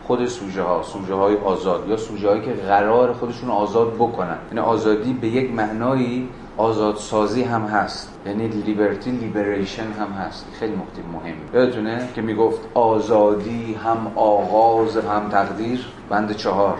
خود 0.08 0.26
سوژه 0.26 0.62
ها 0.62 0.82
سوژه 0.82 1.14
های 1.14 1.36
آزاد 1.36 1.88
یا 1.88 1.96
سوژه 1.96 2.28
هایی 2.28 2.42
که 2.42 2.52
قرار 2.52 3.12
خودشون 3.12 3.50
آزاد 3.50 3.94
بکنن. 3.94 4.38
یعنی 4.48 4.60
آزادی 4.60 5.12
به 5.12 5.28
یک 5.28 5.54
معنایی 5.54 6.28
آزادسازی 6.56 7.42
هم 7.42 7.62
هست. 7.62 8.12
یعنی 8.26 8.48
لیبرتی 8.48 9.10
لیبریشن 9.10 9.82
هم 9.82 10.12
هست. 10.12 10.46
خیلی 10.60 10.72
نکته 10.72 11.02
مهمی. 11.12 11.40
یادتونه 11.54 12.08
که 12.14 12.22
می‌گفت 12.22 12.60
آزادی 12.74 13.74
هم 13.84 14.12
آغاز 14.16 14.96
هم 14.96 15.28
تقدیر؟ 15.30 15.86
بند 16.10 16.36
چهار. 16.36 16.78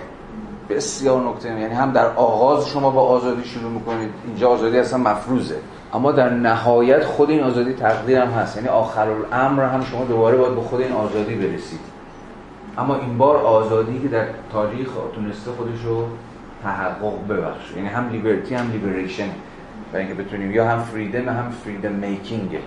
بسیار 0.71 1.21
نکته. 1.21 1.49
یعنی 1.49 1.75
هم 1.75 1.93
در 1.93 2.07
آغاز 2.07 2.69
شما 2.69 2.91
با 2.91 3.03
آزادی 3.03 3.45
شروع 3.45 3.71
می‌کنید 3.71 4.11
اینجا 4.27 4.49
آزادی 4.49 4.79
اصلا 4.79 4.99
مفروضه. 4.99 5.57
اما 5.93 6.13
در 6.13 6.31
نهایت 6.31 7.05
خود 7.05 7.31
این 7.31 7.43
آزادی 7.43 7.73
تقدیر 7.73 8.19
هم 8.19 8.29
هست. 8.29 8.57
یعنی 8.57 8.69
آخر 8.69 9.09
الامر 9.09 9.65
هم 9.65 9.85
شما 9.85 10.05
دوباره 10.05 10.37
باید 10.37 10.55
به 10.55 10.61
خود 10.61 10.81
این 10.81 10.93
آزادی 10.93 11.35
برسید. 11.35 11.98
اما 12.79 12.95
این 12.95 13.19
بار 13.19 13.37
آزادی 13.37 14.01
که 14.01 14.09
در 14.09 14.27
تاریخ 14.53 14.89
تونسته 15.15 15.51
خودش 15.51 15.85
رو 15.85 16.05
تحقق 16.63 17.29
ببخشه. 17.29 17.77
یعنی 17.77 17.89
هم 17.89 18.09
liberty 18.09 18.55
هم 18.55 18.71
liberation 18.71 19.29
و 19.93 19.97
اینکه 19.97 20.15
بتونیم 20.15 20.53
یا 20.53 20.69
هم 20.69 20.79
freedom 20.79 21.29
هم 21.29 21.51
freedom 21.65 21.93
making 21.93 22.51
ه 22.51 22.61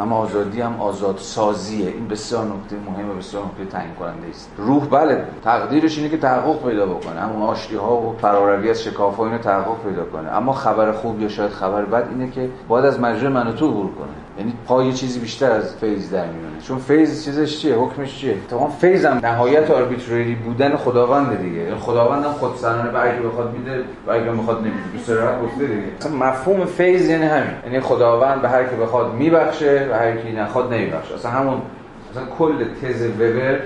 اما 0.00 0.16
آزادی 0.16 0.60
هم 0.60 0.80
آزاد 0.80 1.18
سازیه 1.18 1.86
این 1.86 2.08
بسیار 2.08 2.44
نکته 2.44 2.76
مهم 2.90 3.10
و 3.10 3.14
بسیار 3.14 3.44
نکته 3.44 3.64
تعیین 3.64 3.94
کننده 3.94 4.28
است. 4.28 4.50
روح 4.56 4.86
بله 4.86 5.24
تقدیرش 5.44 5.98
اینه 5.98 6.10
که 6.10 6.18
تحقق 6.18 6.68
پیدا 6.68 6.86
بکنه. 6.86 7.20
همون 7.20 7.42
آشتی 7.42 7.76
ها 7.76 7.96
و 7.96 8.16
فراروی 8.20 8.70
از 8.70 8.82
شکاف 8.82 9.16
ها 9.16 9.26
اینو 9.26 9.38
تحقق 9.38 9.82
پیدا 9.84 10.04
کنه. 10.04 10.28
اما 10.28 10.52
خبر 10.52 10.92
خوب 10.92 11.20
یا 11.20 11.28
شاید 11.28 11.50
خبر 11.50 11.84
بد 11.84 12.08
اینه 12.08 12.30
که 12.30 12.50
باید 12.68 12.84
از 12.84 13.00
مجرای 13.00 13.32
من 13.32 13.54
تو 13.54 13.68
عبور 13.68 13.90
کنه. 13.92 14.21
یعنی 14.38 14.52
پای 14.66 14.92
چیزی 14.92 15.20
بیشتر 15.20 15.50
از 15.50 15.76
faith 15.76 16.10
در 16.10 16.26
میونه 16.26 16.60
چون 16.68 16.78
faith 16.78 17.24
چیزش 17.24 17.58
چیه؟ 17.58 17.74
حکمش 17.74 18.18
چیه؟ 18.18 18.36
تمام 18.50 18.70
faith 18.70 19.04
هم 19.04 19.18
نهایت 19.22 19.70
arbitrary 19.70 20.34
بودن 20.34 20.76
خداوند 20.76 21.38
دیگه. 21.42 21.58
یعنی 21.58 21.74
خداوند 21.74 22.24
هم 22.24 22.32
خودسرانه 22.32 22.90
به 22.90 23.02
اگه 23.02 23.20
بخواد 23.20 23.52
میده 23.52 23.84
و 24.06 24.10
اگه 24.10 24.32
بخواد 24.32 24.58
نمیده. 24.58 24.88
به 24.92 24.98
صراحت 24.98 25.42
گفته 25.42 25.66
دیگه. 25.66 25.82
اصلا 26.00 26.12
مفهوم 26.12 26.64
faith 26.64 27.08
یعنی 27.08 27.24
همین. 27.24 27.50
یعنی 27.64 27.80
خداوند 27.80 28.42
به 28.42 28.48
هر 28.48 28.64
کی 28.64 28.76
بخواد 28.76 29.14
میبخشه 29.14 29.88
و 29.90 29.94
هر 29.94 30.16
کی 30.16 30.32
نخواد 30.32 30.72
نمیبخشه. 30.72 31.14
اصلا 31.14 31.30
همون 31.30 31.62
اصلا 32.10 32.22
کل 32.38 32.64
تز 32.64 33.02
وبر 33.02 33.58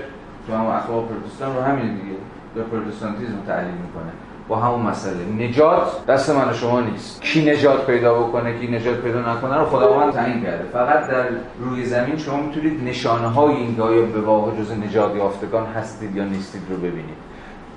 تو 0.47 0.53
همون 0.53 0.75
اخلاق 0.75 1.07
پروتستان 1.07 1.55
رو 1.55 1.61
همین 1.61 1.95
دیگه. 1.95 2.17
به 2.55 2.61
پروتستانتیسم 2.61 3.41
تعلیم 3.47 3.73
می‌کنه. 3.73 4.11
با 4.47 4.55
همون 4.55 4.81
مسئله. 4.81 5.47
نجات 5.47 6.05
دست 6.05 6.29
من 6.29 6.53
شما 6.53 6.81
نیست. 6.81 7.21
کی 7.21 7.51
نجات 7.51 7.85
پیدا 7.85 8.13
بکنه 8.19 8.59
کی 8.59 8.67
نجات 8.67 9.01
پیدا 9.01 9.19
نکنه 9.19 9.57
رو 9.57 9.65
خداوند 9.65 10.13
تعیین 10.13 10.43
کرده. 10.43 10.63
فقط 10.63 11.07
در 11.07 11.25
روی 11.59 11.85
زمین 11.85 12.17
شما 12.17 12.41
می‌تونید 12.41 12.83
نشانه 12.83 13.27
های 13.27 13.55
این 13.55 13.75
که 13.75 13.81
آیا 13.81 14.01
به 14.01 14.21
واقع 14.21 14.51
جز 14.51 14.71
نجات 14.71 15.15
یافتگان 15.15 15.65
هستید 15.65 16.15
یا 16.15 16.23
نیستید 16.23 16.61
رو 16.69 16.77
ببینید. 16.77 17.17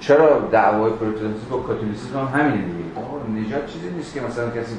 چرا 0.01 0.39
دعوای 0.53 0.91
پروتستانتیسم 0.91 1.51
با 1.51 1.57
کاتولیسیسم 1.57 2.19
هم 2.19 2.41
همینه 2.41 2.57
دیگه؟ 2.57 3.47
نجات 3.47 3.67
چیزی 3.67 3.91
نیست 3.91 4.15
که 4.15 4.21
مثلا 4.21 4.51
کسی 4.51 4.75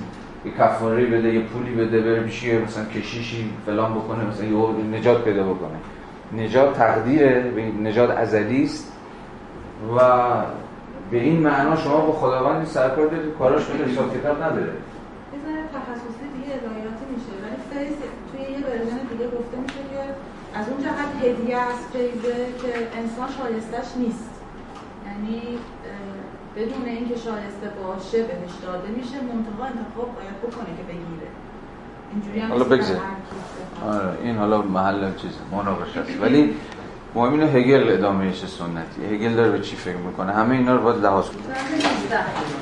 یه 0.45 0.51
کفاره 0.59 1.05
بده 1.05 1.33
یه 1.33 1.41
پولی 1.41 1.75
بده 1.75 2.01
بره 2.01 2.19
بشه 2.19 2.59
مثلا 2.59 2.85
کشیشی 2.85 3.49
فلان 3.65 3.93
بکنه 3.93 4.25
مثلا 4.25 4.45
یه 4.45 4.99
نجات 4.99 5.23
پیدا 5.23 5.43
بکنه. 5.43 5.77
نجات 6.43 6.73
تقدیره 6.77 7.51
نجات 7.83 8.09
ازلی 8.09 8.63
است 8.63 8.91
و 9.97 10.01
به 11.11 11.17
این 11.21 11.39
معنا 11.39 11.75
شما 11.75 12.01
با 12.01 12.13
خداوند 12.13 12.67
سرکار 12.67 13.07
دارید 13.07 13.37
کاراش 13.39 13.65
به 13.65 13.85
حساب 13.85 14.17
کتاب 14.17 14.43
نداره. 14.43 14.73
بزنه 15.33 15.61
تخصصی 15.77 16.25
دیگه 16.35 16.53
الهیاتی 16.53 17.05
میشه 17.13 17.33
ولی 17.43 17.59
فیض 17.71 17.97
توی 18.31 18.41
یه 18.41 18.65
ورژن 18.67 19.01
دیگه 19.11 19.27
گفته 19.37 19.57
میشه 19.57 19.81
که 19.91 20.01
از 20.59 20.69
اون 20.69 20.83
جهت 20.83 21.11
هدیه 21.23 21.57
است 21.57 21.85
فیضه 21.93 22.35
که 22.61 22.71
انسان 22.99 23.29
شایستش 23.37 23.97
نیست. 23.97 24.29
یعنی 25.07 25.41
بدون 26.55 26.85
اینکه 26.85 27.15
شایسته 27.15 27.67
باشه 27.83 28.17
بهش 28.17 28.53
داده 28.63 28.89
میشه 28.97 29.15
منتها 29.21 29.65
انتخاب 29.65 30.09
باید 30.15 30.37
بکنه 30.43 30.71
که 30.77 30.83
بگیره. 30.83 31.27
اینجوری 32.11 32.39
هم 32.39 32.51
حالا 32.51 32.63
بگذار. 32.63 32.97
آره 33.87 34.17
این 34.23 34.37
حالا 34.37 34.61
محل 34.61 35.15
چیز 35.15 35.31
مناقشه 35.51 35.99
است. 35.99 36.21
ولی 36.21 36.55
مهم 37.15 37.33
اینه 37.33 37.45
هگل 37.45 37.89
ادامه 37.91 38.31
چه 38.31 38.47
سنتی. 38.47 39.15
هگل 39.15 39.33
داره 39.35 39.51
به 39.51 39.59
چی 39.59 39.75
فکر 39.75 39.97
می‌کنه؟ 39.97 40.31
همه 40.31 40.55
اینا 40.55 40.75
رو 40.75 40.81
باید 40.81 41.03
لحاظ 41.05 41.25
کنیم 41.25 41.45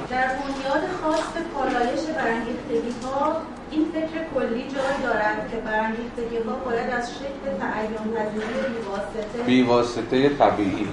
در 0.09 0.27
بنیاد 0.27 0.83
خاص 1.03 1.33
پالایش 1.53 1.99
برانگیختگی 2.17 2.93
ها 3.03 3.35
این 3.71 3.85
فکر 3.93 4.23
کلی 4.35 4.61
جای 4.61 5.03
دارد 5.03 5.49
که 5.51 5.57
برانگیختگی 5.57 6.37
ها 6.37 6.55
باید 6.65 6.89
از 6.89 7.11
شکل 7.13 7.45
تعین 7.59 8.15
پذیری 8.15 8.75
بیواسطه 8.75 9.43
بیواسطه 9.45 10.29
طبیعی. 10.29 10.87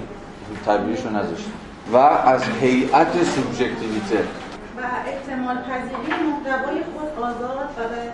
طبیعیشو 0.65 1.09
نذاشت 1.09 1.49
و 1.93 1.97
از 1.97 2.43
هیئت 2.61 3.23
سوبژکتیویته. 3.23 4.19
و 4.77 4.81
احتمال 5.07 5.57
پذیری 5.57 6.23
محتوای 6.23 6.81
خود 6.93 7.23
آزاد 7.23 7.69
و 7.77 7.81
به 7.89 8.11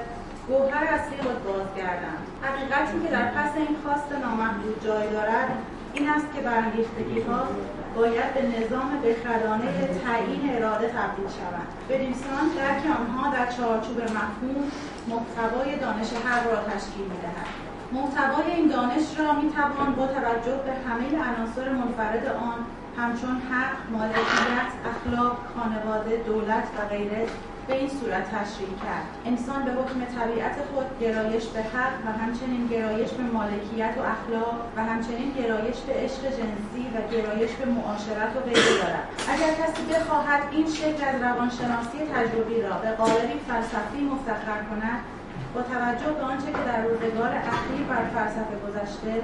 گوهر 0.47 0.83
اصلی 0.83 1.17
خود 1.21 1.43
بازگردند 1.47 2.22
حقیقتی 2.43 2.99
که 3.03 3.09
در 3.11 3.25
پس 3.25 3.51
این 3.55 3.75
خواست 3.83 4.11
نامحدود 4.11 4.83
جای 4.85 5.09
دارد 5.09 5.49
این 5.93 6.09
است 6.09 6.25
که 6.35 6.41
برانگیختگی 6.41 7.21
ها 7.21 7.47
باید 7.95 8.33
به 8.33 8.41
نظام 8.41 8.89
بخردانه 9.05 9.65
تعیین 10.03 10.55
اراده 10.55 10.87
تبدیل 10.87 11.27
شوند 11.37 11.67
بنویسان 11.89 12.45
درک 12.57 12.83
آنها 12.99 13.33
در 13.35 13.45
چارچوب 13.51 14.01
مفهوم 14.01 14.71
محتوای 15.07 15.75
دانش 15.75 16.09
حق 16.25 16.47
را 16.51 16.57
تشکیل 16.71 17.07
می‌دهد. 17.13 17.49
محتوای 17.91 18.51
این 18.51 18.67
دانش 18.67 19.19
را 19.19 19.31
می‌توان 19.41 19.95
با 19.97 20.07
توجه 20.07 20.57
به 20.65 20.73
همه 20.87 21.07
عناصر 21.29 21.69
منفرد 21.69 22.25
آن 22.27 22.59
همچون 22.97 23.41
حق، 23.51 23.75
مالکیت، 23.91 24.71
اخلاق، 24.91 25.37
خانواده، 25.55 26.17
دولت 26.17 26.67
و 26.77 26.87
غیره 26.89 27.27
به 27.67 27.75
این 27.79 27.89
صورت 27.89 28.25
تشریح 28.35 28.73
کرد. 28.83 29.07
انسان 29.25 29.65
به 29.65 29.71
حکم 29.71 29.99
طبیعت 30.17 30.55
خود 30.73 30.99
گرایش 30.99 31.45
به 31.45 31.61
حق 31.61 31.95
و 32.05 32.09
همچنین 32.21 32.67
گرایش 32.67 33.09
به 33.09 33.23
مالکیت 33.23 33.93
و 33.97 34.01
اخلاق 34.15 34.57
و 34.75 34.83
همچنین 34.83 35.31
گرایش 35.39 35.77
به 35.87 35.93
عشق 35.93 36.23
جنسی 36.37 36.83
و 36.95 36.97
گرایش 37.13 37.51
به 37.51 37.65
معاشرت 37.65 38.31
و 38.35 38.39
غیره 38.39 38.73
دارد. 38.81 39.07
اگر 39.33 39.51
کسی 39.61 39.83
بخواهد 39.93 40.41
این 40.51 40.67
شکل 40.67 41.03
از 41.09 41.21
روانشناسی 41.21 41.97
تجربی 42.13 42.61
را 42.61 42.75
به 42.83 42.91
قالبی 42.91 43.39
فلسفی 43.47 44.01
مفتخر 44.11 44.59
کند 44.69 44.99
با 45.53 45.61
توجه 45.61 46.11
به 46.17 46.23
آنچه 46.23 46.45
که 46.45 46.63
در 46.69 46.81
روزگار 46.83 47.31
اخیر 47.53 47.83
بر 47.89 48.03
فلسفه 48.15 48.55
گذشته 48.65 49.15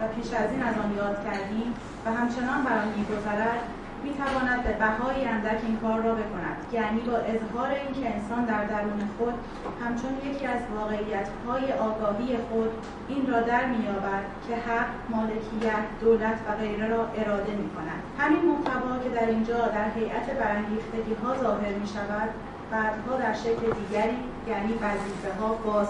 و 0.00 0.08
پیش 0.14 0.32
از 0.32 0.50
این 0.50 0.62
از 0.62 0.74
آن 0.84 0.90
یاد 0.96 1.24
کردیم 1.24 1.74
و 2.06 2.10
همچنان 2.12 2.64
بر 2.64 2.78
آن 2.78 2.88
میگذرد 2.96 3.60
می‌تواند 4.04 4.62
به 4.64 4.72
بهای 4.72 5.24
اندک 5.24 5.60
این 5.66 5.76
کار 5.76 6.00
را 6.02 6.14
بکند 6.14 6.58
یعنی 6.72 7.00
با 7.00 7.16
اظهار 7.16 7.70
اینکه 7.70 8.14
انسان 8.14 8.44
در 8.44 8.64
درون 8.64 9.00
خود 9.18 9.34
همچون 9.84 10.12
یکی 10.28 10.46
از 10.46 10.60
واقعیتهای 10.76 11.72
آگاهی 11.72 12.36
خود 12.48 12.70
این 13.08 13.26
را 13.26 13.40
در 13.40 13.66
مییابد 13.66 14.24
که 14.48 14.56
حق 14.56 14.88
مالکیت 15.08 15.84
دولت 16.00 16.38
و 16.48 16.52
غیره 16.60 16.88
را 16.88 17.02
اراده 17.18 17.52
می 17.52 17.70
کند 17.74 18.00
همین 18.18 18.42
محتوا 18.50 18.98
که 19.04 19.08
در 19.08 19.26
اینجا 19.26 19.58
در 19.68 19.90
هیئت 19.96 20.26
برانگیختگی 20.40 21.14
ها 21.22 21.36
ظاهر 21.42 21.72
می 21.80 21.86
شود 21.86 22.30
بعدها 22.72 23.16
در 23.18 23.34
شکل 23.34 23.72
دیگری 23.80 24.16
یعنی 24.48 24.72
ها 25.40 25.88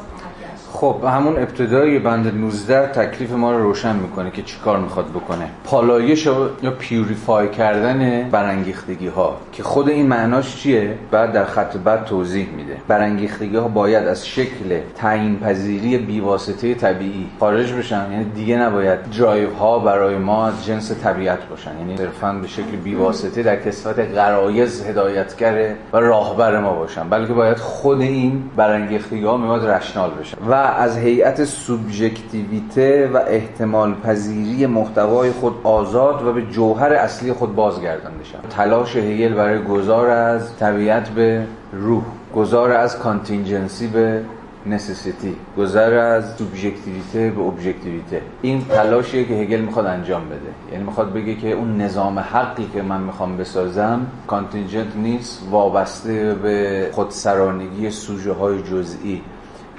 خب 0.72 1.04
همون 1.04 1.36
ابتدای 1.36 1.98
بند 1.98 2.34
19 2.34 2.86
تکلیف 2.86 3.32
ما 3.32 3.52
رو 3.52 3.62
روشن 3.62 3.96
می‌کنه 3.96 4.30
که 4.30 4.42
چیکار 4.42 4.78
می‌خواد 4.78 5.10
بکنه. 5.10 5.50
پالایش 5.64 6.26
یا 6.26 6.70
purify 6.78 7.48
کردن 7.48 8.30
برانگیختگی 8.30 9.06
ها 9.08 9.36
که 9.52 9.62
خود 9.62 9.88
این 9.88 10.06
معناش 10.06 10.56
چیه؟ 10.56 10.94
بعد 11.10 11.32
در 11.32 11.44
خط 11.44 11.76
بعد 11.76 12.04
توضیح 12.04 12.48
میده. 12.56 12.76
برانگیختگی 12.88 13.56
ها 13.56 13.68
باید 13.68 14.06
از 14.06 14.26
شکل 14.28 14.80
تعیین 14.96 15.40
پذیری 15.40 15.98
بیواسطه 15.98 16.74
طبیعی 16.74 17.26
خارج 17.40 17.72
بشن. 17.72 18.12
یعنی 18.12 18.24
دیگه 18.24 18.56
نباید 18.56 18.98
درایو 19.18 19.54
ها 19.54 19.78
برای 19.78 20.16
ما 20.16 20.46
از 20.46 20.66
جنس 20.66 20.92
طبیعت 21.02 21.48
باشن. 21.48 21.78
یعنی 21.78 21.96
صرفا 21.96 22.32
به 22.32 22.48
شکل 22.48 22.76
بیواسطه 22.84 23.42
در 23.42 23.56
کسوت 23.56 23.98
غرایز 23.98 24.86
هدایتگر 24.86 25.74
و 25.92 25.96
راهبر 25.96 26.60
ما 26.60 26.67
باشن 26.74 27.08
بلکه 27.08 27.32
باید 27.32 27.56
خود 27.56 28.00
این 28.00 28.50
برانگیختگی 28.56 29.24
ها 29.24 29.36
میاد 29.36 29.66
rational 29.66 30.10
بشن 30.10 30.36
و 30.48 30.52
از 30.54 30.98
هیئت 30.98 31.44
subjectivité 31.44 33.10
و 33.14 33.20
احتمال 33.28 33.94
پذیری 33.94 34.66
محتوای 34.66 35.32
خود 35.32 35.54
آزاد 35.64 36.26
و 36.26 36.32
به 36.32 36.42
جوهر 36.42 36.92
اصلی 36.92 37.32
خود 37.32 37.54
بازگردان 37.54 38.12
بشن 38.20 38.38
تلاش 38.50 38.96
هگل 38.96 39.34
برای 39.34 39.62
گذار 39.62 40.10
از 40.10 40.56
طبیعت 40.56 41.08
به 41.08 41.44
روح 41.72 42.02
گذار 42.34 42.72
از 42.72 42.98
contingency 42.98 43.86
به 43.86 44.22
necessity 44.66 45.36
گذر 45.58 45.94
از 45.94 46.36
subjectivité 46.36 47.30
به 47.30 47.40
objectivité 47.40 48.22
این 48.42 48.64
تلاشیه 48.64 49.24
که 49.24 49.34
هگل 49.34 49.60
می‌خواد 49.60 49.86
انجام 49.86 50.28
بده. 50.28 50.72
یعنی 50.72 50.84
می‌خواد 50.84 51.12
بگه 51.12 51.34
که 51.34 51.52
اون 51.52 51.80
نظام 51.80 52.18
حقی 52.18 52.66
که 52.74 52.82
من 52.82 53.00
می‌خوام 53.00 53.36
بسازم 53.36 54.06
contingent 54.26 54.96
نیست 54.96 55.48
وابسته 55.50 56.34
به 56.34 56.88
خودسرانگی 56.92 57.90
سوژه 57.90 58.32
های 58.32 58.62
جزئی 58.62 59.22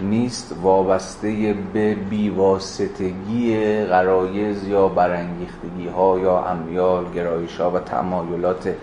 نیست 0.01 0.55
وابسته 0.61 1.55
به 1.73 1.95
بیواسطگی 1.95 3.55
غرایز 3.85 4.67
یا 4.67 4.87
برانگیختگی 4.87 5.87
ها 5.95 6.19
یا 6.19 6.43
امیال 6.43 7.05
گرایش 7.15 7.57
ها 7.57 7.71
و 7.71 7.79
تمایلات 7.79 8.75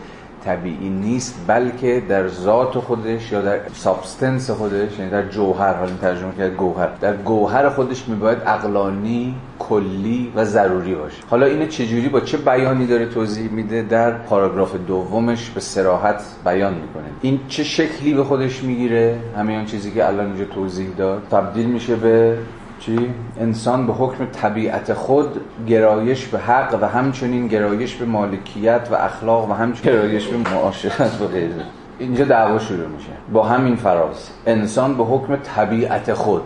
طبیعی 0.47 0.89
نیست 0.89 1.35
بلکه 1.47 2.03
در 2.09 2.29
ذات 2.29 2.79
خودش 2.79 3.33
یا 3.33 3.41
در 3.41 3.59
سابستنس 3.75 4.51
خودش 4.51 4.99
یعنی 4.99 5.11
در 5.11 5.29
جوهر 5.29 5.75
حالا 5.75 5.93
ترجمه 6.01 6.33
کرد 6.39 6.55
گوهر. 6.57 6.89
در 7.01 7.17
گوهر 7.17 7.69
خودش 7.69 8.09
میباید 8.09 8.39
اقلانی 8.47 9.35
کلی 9.59 10.33
و 10.37 10.45
ضروری 10.45 10.95
باشه. 10.95 11.23
حالا 11.31 11.47
اینو 11.47 11.67
چجوری 11.67 12.09
با 12.09 12.21
چه 12.21 12.37
بیانی 12.37 12.87
داره 12.87 13.07
توضیح 13.07 13.51
میده؟ 13.51 13.83
در 13.83 14.11
پاراگراف 14.11 14.77
دومش 14.87 15.51
به 15.51 15.61
سراحت 15.61 16.23
بیان 16.45 16.75
می‌کنه. 16.75 17.05
این 17.23 17.41
چه 17.49 17.65
شکلی 17.65 18.15
به 18.15 18.25
خودش 18.25 18.65
می‌گیره؟ 18.65 19.19
همین 19.37 19.65
چیزی 19.65 19.91
که 19.91 20.07
الان 20.07 20.27
اینجا 20.27 20.45
توضیح 20.45 20.89
داد. 20.97 21.23
تبدیل 21.31 21.67
میشه 21.67 21.97
به 21.97 22.39
چی؟ 22.81 23.11
انسان 23.41 23.87
به 23.87 23.93
حکم 23.93 24.27
طبیعت 24.27 24.93
خود 24.93 25.41
گرایش 25.67 26.27
به 26.27 26.39
حق 26.39 26.79
و 26.83 26.87
همچنین 26.87 27.47
گرایش 27.47 27.95
به 27.95 28.05
مالکیت 28.05 28.89
و 28.91 28.95
اخلاق 28.95 29.51
و 29.51 29.53
همچنین 29.53 29.97
گرایش 29.97 30.27
به 30.27 30.51
معاشرت 30.51 31.21
و 31.23 31.27
غیره. 31.27 31.55
اینجا 31.99 32.25
دعوا 32.25 32.59
شروع 32.59 32.89
میشه. 32.89 33.11
با 33.33 33.43
همین 33.43 33.77
فراز. 33.77 34.31
انسان 34.47 34.97
به 34.97 35.05
حکم 35.05 35.37
طبیعت 35.37 36.13
خود. 36.13 36.43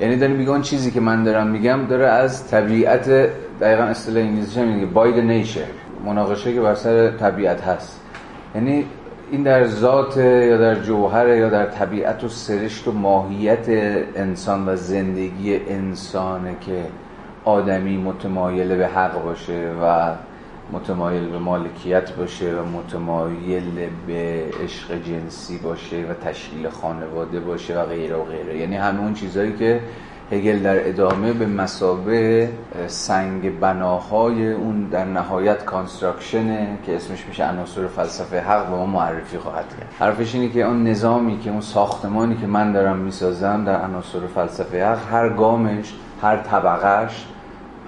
یعنی 0.00 0.16
داره 0.16 0.32
میگه 0.32 0.50
اون 0.50 0.62
چیزی 0.62 0.90
که 0.90 1.00
من 1.00 1.24
دارم 1.24 1.46
میگم 1.46 1.86
داره 1.88 2.06
از 2.06 2.48
طبیعت 2.48 3.10
دقیقا 3.60 3.82
اصطلاح 3.82 4.22
انگلیسی 4.22 4.62
میگه 4.62 4.86
the 4.92 5.46
nature. 5.46 6.06
مناقشه 6.06 6.54
که 6.54 6.60
بر 6.60 6.74
سر 6.74 7.10
طبیعت 7.10 7.60
هست. 7.60 8.00
یعنی 8.54 8.84
این 9.30 9.42
در 9.42 9.66
ذات 9.66 10.16
یا 10.16 10.56
در 10.56 10.74
جوهر 10.74 11.28
یا 11.28 11.48
در 11.48 11.66
طبیعت 11.66 12.24
و 12.24 12.28
سرشت 12.28 12.88
و 12.88 12.92
ماهیت 12.92 13.68
انسان 14.16 14.68
و 14.68 14.76
زندگی 14.76 15.56
انسانه 15.56 16.56
که 16.60 16.84
آدمی 17.44 17.96
متمایل 17.96 18.76
به 18.76 18.86
حق 18.86 19.22
باشه 19.22 19.72
و 19.82 20.14
متمایل 20.72 21.28
به 21.28 21.38
مالکیت 21.38 22.12
باشه 22.12 22.54
و 22.54 22.64
متمایل 22.64 23.88
به 24.06 24.44
عشق 24.64 25.02
جنسی 25.02 25.58
باشه 25.58 25.96
و 25.96 26.14
تشکیل 26.14 26.68
خانواده 26.68 27.40
باشه 27.40 27.80
و 27.80 27.84
غیره 27.84 28.16
و 28.16 28.24
غیره. 28.24 28.58
یعنی 28.58 28.76
همه 28.76 29.00
اون 29.00 29.14
چیزهایی 29.14 29.52
که 29.56 29.80
هگل 30.32 30.58
در 30.58 30.88
ادامه 30.88 31.32
به 31.32 31.46
مسابه 31.46 32.48
سنگ 32.86 33.60
بناهای 33.60 34.52
اون 34.52 34.84
در 34.84 35.04
نهایت 35.04 35.64
کانستراکشنه 35.64 36.78
که 36.86 36.96
اسمش 36.96 37.26
میشه 37.26 37.44
عناصر 37.44 37.86
فلسفه 37.86 38.40
حق 38.40 38.70
به 38.70 38.76
ما 38.76 38.86
معرفی 38.86 39.38
خواهد 39.38 39.64
کرد. 39.68 39.94
حرفش 39.98 40.34
اینه 40.34 40.48
که 40.48 40.62
اون 40.62 40.84
نظامی 40.84 41.38
که 41.38 41.50
اون 41.50 41.60
ساختمانی 41.60 42.36
که 42.36 42.46
من 42.46 42.72
دارم 42.72 42.96
می‌سازم 42.96 43.64
در 43.64 43.80
عناصر 43.80 44.18
فلسفه 44.34 44.86
حق 44.86 45.12
هر 45.12 45.28
گامش 45.28 45.94
هر 46.22 46.36
طبقهش 46.36 47.26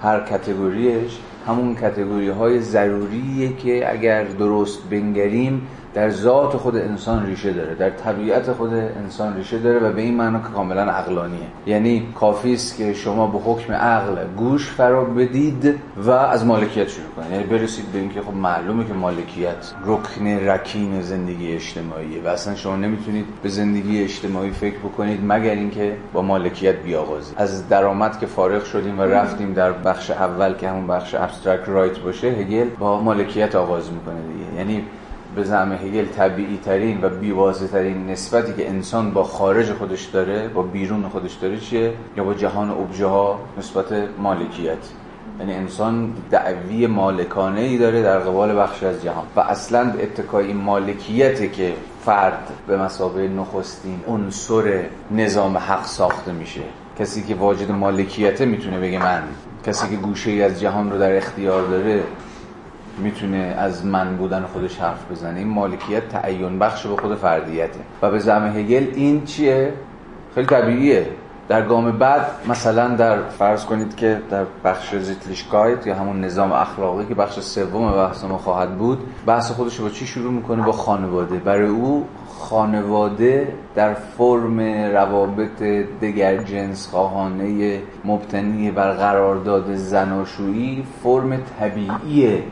هر 0.03 0.19
category 0.19 0.99
ش 0.99 1.19
همون 1.47 1.75
category 1.75 2.29
های 2.29 2.59
ضروریه 2.59 3.55
که 3.55 3.91
اگر 3.91 4.23
درست 4.23 4.89
بنگریم 4.89 5.67
در 5.93 6.09
ذات 6.09 6.57
خود 6.57 6.75
انسان 6.75 7.25
ریشه 7.25 7.53
داره 7.53 7.75
در 7.75 7.89
طبیعت 7.89 8.51
خود 8.51 8.73
انسان 8.73 9.35
ریشه 9.35 9.59
داره 9.59 9.79
و 9.79 9.93
به 9.93 10.01
این 10.01 10.15
معنا 10.15 10.39
که 10.39 10.47
کاملا 10.55 10.81
عقلانیه. 10.81 11.39
یعنی 11.65 12.07
کافی 12.15 12.53
است 12.53 12.77
که 12.77 12.93
شما 12.93 13.27
به 13.27 13.37
حکم 13.39 13.73
عقل 13.73 14.15
گوش 14.37 14.69
فرا 14.69 15.03
بدید 15.03 15.75
و 15.97 16.11
از 16.11 16.45
مالکیت 16.45 16.87
شروع 16.87 17.07
کنید. 17.15 17.31
یعنی 17.31 17.43
برسید 17.43 17.85
به 17.91 17.99
اینکه 17.99 18.21
خب 18.21 18.33
معلومه 18.33 18.85
که 18.85 18.93
مالکیت 18.93 19.73
رکن 19.85 20.27
رکین 20.27 21.01
زندگی 21.01 21.53
اجتماعیه 21.53 22.23
و 22.23 22.27
اصلا 22.27 22.55
شما 22.55 22.75
نمی‌تونید 22.75 23.25
به 23.43 23.49
زندگی 23.49 24.03
اجتماعی 24.03 24.51
فکر 24.51 24.77
بکنید 24.77 25.19
مگر 25.23 25.51
اینکه 25.51 25.97
با 26.13 26.21
مالکیت 26.21 26.75
بیاغازید 26.75 27.33
از 27.37 27.69
درآمد 27.69 28.19
که 28.19 28.25
فارغ 28.25 28.63
شدیم 28.63 28.99
و 28.99 29.01
رفتیم 29.01 29.53
در 29.53 29.71
بخش 29.71 30.11
اول 30.11 30.53
که 30.53 30.69
همون 30.69 30.87
بخش 30.87 31.15
abstract 31.15 31.69
right 31.69 31.99
باشه 31.99 32.27
هگل 32.27 32.67
با 32.79 33.01
مالکیت 33.01 33.55
آغاز 33.55 33.91
می‌کنه 33.91 34.21
دیگه. 34.33 34.57
یعنی 34.57 34.85
به 35.35 35.43
زعم 35.43 35.71
هگل 35.71 36.05
طبیعی 36.05 36.59
ترین 36.65 36.99
و 37.01 37.09
بیوازه 37.09 37.67
ترین 37.67 38.07
نسبتی 38.07 38.53
که 38.53 38.69
انسان 38.69 39.11
با 39.11 39.23
خارج 39.23 39.73
خودش 39.73 40.05
داره 40.05 40.47
با 40.47 40.61
بیرون 40.61 41.09
خودش 41.09 41.33
داره 41.33 41.57
چیه؟ 41.57 41.93
یا 42.17 42.23
با 42.23 42.33
جهان 42.33 42.69
ابژه 42.69 43.05
ها 43.05 43.39
نسبت 43.57 43.85
مالکیت. 44.17 44.77
یعنی 45.39 45.53
انسان 45.53 46.13
دعوی 46.31 46.87
مالکانه 46.87 47.61
ای 47.61 47.77
داره 47.77 48.01
در 48.03 48.19
قبال 48.19 48.59
بخشی 48.59 48.85
از 48.85 49.03
جهان. 49.03 49.25
و 49.35 49.39
اصلا 49.39 49.93
اتکای 49.99 50.53
مالکیت 50.53 51.53
که 51.53 51.73
فرد 52.05 52.49
به 52.67 52.77
مسابقه 52.77 53.27
نخستین 53.27 53.99
عنصر 54.07 54.83
نظام 55.11 55.57
حق 55.57 55.85
ساخته 55.85 56.31
میشه. 56.31 56.61
کسی 56.99 57.23
که 57.23 57.35
واجد 57.35 57.71
مالکیته 57.71 58.45
می‌تونه 58.45 58.79
بگه 58.79 58.99
من. 58.99 59.23
کسی 59.65 59.89
که 59.89 59.95
گوشه 59.95 60.31
ای 60.31 60.43
از 60.43 60.59
جهان 60.59 60.91
رو 60.91 60.97
در 60.97 61.17
اختیار 61.17 61.67
داره 61.67 62.03
می‌تونه 62.97 63.37
از 63.37 63.85
من 63.85 64.17
بودن 64.17 64.43
خودش 64.43 64.77
حرف 64.77 65.11
بزنه. 65.11 65.39
این 65.39 65.47
مالکیت 65.47 66.09
تعین 66.09 66.59
بخش 66.59 66.87
به 66.87 66.95
خود 66.95 67.15
فردیته. 67.15 67.79
و 68.01 68.11
به 68.11 68.19
زعم 68.19 68.57
هگل 68.57 68.87
این 68.95 69.25
چیه؟ 69.25 69.73
خیلی 70.35 70.47
طبیعیه. 70.47 71.07
در 71.47 71.61
گام 71.61 71.91
بعد 71.91 72.25
مثلا 72.49 72.87
در 72.95 73.29
فرض 73.29 73.65
کنید 73.65 73.95
که 73.95 74.21
در 74.29 74.45
بخش 74.63 74.95
زیتلیشکایت 74.95 75.87
یا 75.87 75.95
همون 75.95 76.21
نظام 76.21 76.51
اخلاقی 76.51 77.05
که 77.05 77.15
بخش 77.15 77.39
سوم 77.39 77.91
بحث 77.91 78.23
ما 78.23 78.37
خواهد 78.37 78.77
بود 78.77 78.99
بحث 79.25 79.51
خودش 79.51 79.79
با 79.79 79.89
چی 79.89 80.07
شروع 80.07 80.33
می‌کنه؟ 80.33 80.63
با 80.63 80.71
خانواده. 80.71 81.35
برای 81.35 81.69
او 81.69 82.05
خانواده 82.39 83.53
در 83.75 83.93
فرم 83.93 84.59
روابط 84.93 85.63
دگر 86.01 86.37
جنس 86.37 86.87
خواهانه 86.87 87.79
مبتنی 88.05 88.71
بر 88.71 88.91
قرارداد 88.91 89.75
زناشویی 89.75 90.83
فرم 91.03 91.37
طبیعی 91.59 92.43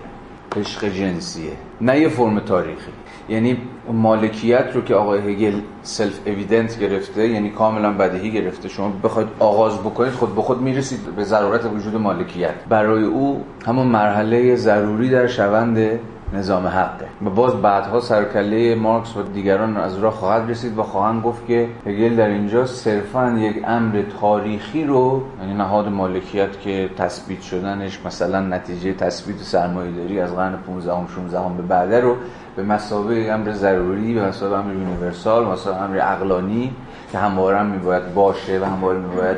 عشق 0.58 0.86
جنسیه 0.86 1.52
نه 1.82 2.00
یه 2.00 2.10
فرم 2.10 2.40
تاریخی. 2.40 2.92
یعنی 3.30 3.58
مالکیت 3.94 4.66
رو 4.74 4.82
که 4.82 4.96
آقای 4.96 5.20
هگل 5.20 5.62
self-evident 5.82 6.80
گرفته 6.80 7.28
یعنی 7.28 7.50
کاملا 7.50 7.92
بدیهی 7.94 8.32
گرفته 8.32 8.70
شما 8.70 8.94
بخواید 9.04 9.28
آغاز 9.40 9.80
بکنید 9.80 10.12
خود 10.12 10.36
به 10.36 10.42
خود 10.42 10.62
می‌رسید 10.62 11.00
به 11.16 11.24
ضرورت 11.24 11.66
وجود 11.66 11.96
مالکیت. 11.96 12.56
برای 12.70 13.04
او 13.04 13.44
همون 13.66 13.88
مرحله 13.88 14.56
ضروری 14.56 15.10
در 15.10 15.28
شدن 15.28 16.00
نظام 16.34 16.68
حقه. 16.68 17.08
و 17.26 17.30
باز 17.30 17.62
بعدها 17.62 18.00
سر 18.00 18.21
و 18.21 18.32
کله 18.32 18.76
مارکس 18.76 19.18
و 19.18 19.24
دیگران 19.24 19.78
از 19.78 19.98
راه 19.98 20.14
خواهد 20.14 20.50
رسید 20.50 20.78
و 20.78 20.84
خواهند 20.84 21.24
گفت 21.24 21.48
که 21.48 21.70
هگل 21.86 22.16
در 22.16 22.28
اینجا 22.28 22.66
صرفا 22.66 23.32
یک 23.40 23.64
امر 23.68 24.04
تاریخی 24.22 24.84
رو 24.84 25.22
یعنی 25.42 25.54
نهاد 25.54 25.88
مالکیت 25.88 26.60
که 26.62 26.90
تثبیت 26.98 27.42
شدنش 27.42 28.06
مثلا 28.06 28.40
نتیجه 28.40 28.94
تثبیت 28.94 29.38
سرمایه‌داری 29.38 30.20
از 30.20 30.36
قرن 30.36 30.58
15 30.68 30.94
و 30.94 31.08
16 31.16 31.40
به 31.58 31.64
بعده 31.64 32.00
رو 32.02 32.16
به 32.56 32.64
مسابقه 32.64 33.32
امر 33.32 33.52
ضروری 33.52 34.14
به 34.14 34.28
مسابقه 34.28 34.56
امر 34.56 34.74
یونیورسال 34.74 35.46
مسابقه 35.46 35.82
امر 35.82 36.00
عقلانی 36.00 36.72
که 37.12 37.18
همواره 37.18 37.58
هم 37.58 37.66
میباید 37.66 38.14
باشه 38.14 38.60
و 38.60 38.66
همواره 38.66 39.00
میباید 39.00 39.38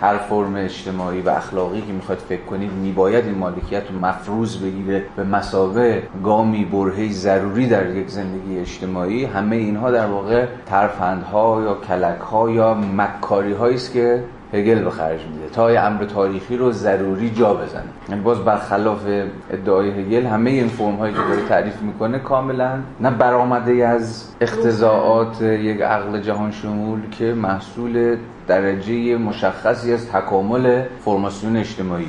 هر 0.00 0.18
فرم 0.18 0.54
اجتماعی 0.56 1.20
و 1.20 1.28
اخلاقی 1.28 1.80
که 1.80 1.92
می‌خواد 1.92 2.18
فکر 2.18 2.42
کنید 2.42 2.72
میباید 2.72 3.24
این 3.24 3.38
مالکیت 3.38 3.82
رو 3.90 3.98
مفروض 3.98 4.56
بگیره 4.56 5.04
به 5.16 5.24
مسابه 5.24 6.02
گامی 6.24 6.64
برهی 6.64 7.12
ضروری 7.12 7.66
در 7.66 7.96
یک 7.96 8.08
زندگی 8.08 8.58
اجتماعی. 8.58 9.24
همه 9.24 9.56
اینها 9.56 9.90
در 9.90 10.06
واقع 10.06 10.46
ترفندها 10.66 11.62
یا 11.62 11.74
کلکها 11.74 12.50
یا 12.50 12.74
مکاری 12.74 13.54
است 13.54 13.92
که 13.92 14.24
هگل 14.52 14.84
به 14.84 14.90
خرج 14.90 15.20
میده. 15.20 15.48
تا 15.52 15.72
یه 15.72 15.80
امر 15.80 16.04
تاریخی 16.04 16.56
رو 16.56 16.72
ضروری 16.72 17.30
جا 17.30 17.54
بزنه. 17.54 17.82
یعنی 18.08 18.20
باز 18.20 18.38
برخلاف 18.38 19.06
ادعای 19.50 19.90
هگل 19.90 20.26
همه 20.26 20.50
این 20.50 20.68
فرم 20.68 20.94
هایی 20.94 21.14
که 21.14 21.20
داره 21.28 21.48
تعریف 21.48 21.82
می‌کنه 21.82 22.18
کاملا 22.18 22.78
نه 23.00 23.10
برآمده 23.10 23.86
از 23.86 24.28
اقتضاعات 24.40 25.42
یک 25.42 25.80
عقل 25.80 26.20
جهان 26.20 26.50
شمول 26.50 26.98
که 27.10 27.24
محصول 27.24 28.16
درجه 28.46 29.16
مشخصی 29.16 29.92
از 29.92 30.10
تکامل 30.10 30.82
فرماسیون 31.04 31.56
اجتماعیه. 31.56 32.08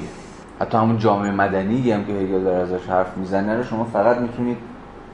حتی 0.59 0.77
همون 0.77 0.97
جامعه 0.97 1.31
مدنی 1.31 1.91
هم 1.91 2.05
که 2.05 2.13
هگل 2.13 2.43
داره 2.43 2.57
ازش 2.57 2.87
حرف 2.89 3.17
می‌زنه 3.17 3.57
رو 3.57 3.63
شما 3.63 3.83
فقط 3.83 4.17
می‌تونید 4.17 4.57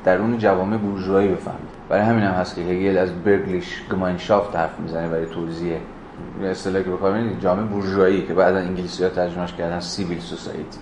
درون 0.05 0.37
جوامع 0.37 0.77
بورژوایی 0.77 1.27
بفهمید. 1.27 1.69
برای 1.89 2.03
همین 2.03 2.23
هم 2.23 2.33
هست 2.33 2.55
که 2.55 2.61
هگل 2.61 2.97
از 2.97 3.23
برگلیش 3.23 3.83
گماینشافت 3.91 4.55
حرف 4.55 4.79
می‌زنه 4.79 5.07
برای 5.09 5.25
توضیح 5.25 5.77
اصطلاحی 6.43 6.83
که 6.83 6.89
بخوام 6.89 7.39
جامعه 7.39 7.65
بورژوایی 7.65 8.27
که 8.27 8.33
بعدا 8.33 8.57
انگلیسی‌ها 8.57 9.09
ترجمهش 9.09 9.53
کردن 9.53 9.79
سیویل 9.79 10.19
سوسایتی. 10.19 10.79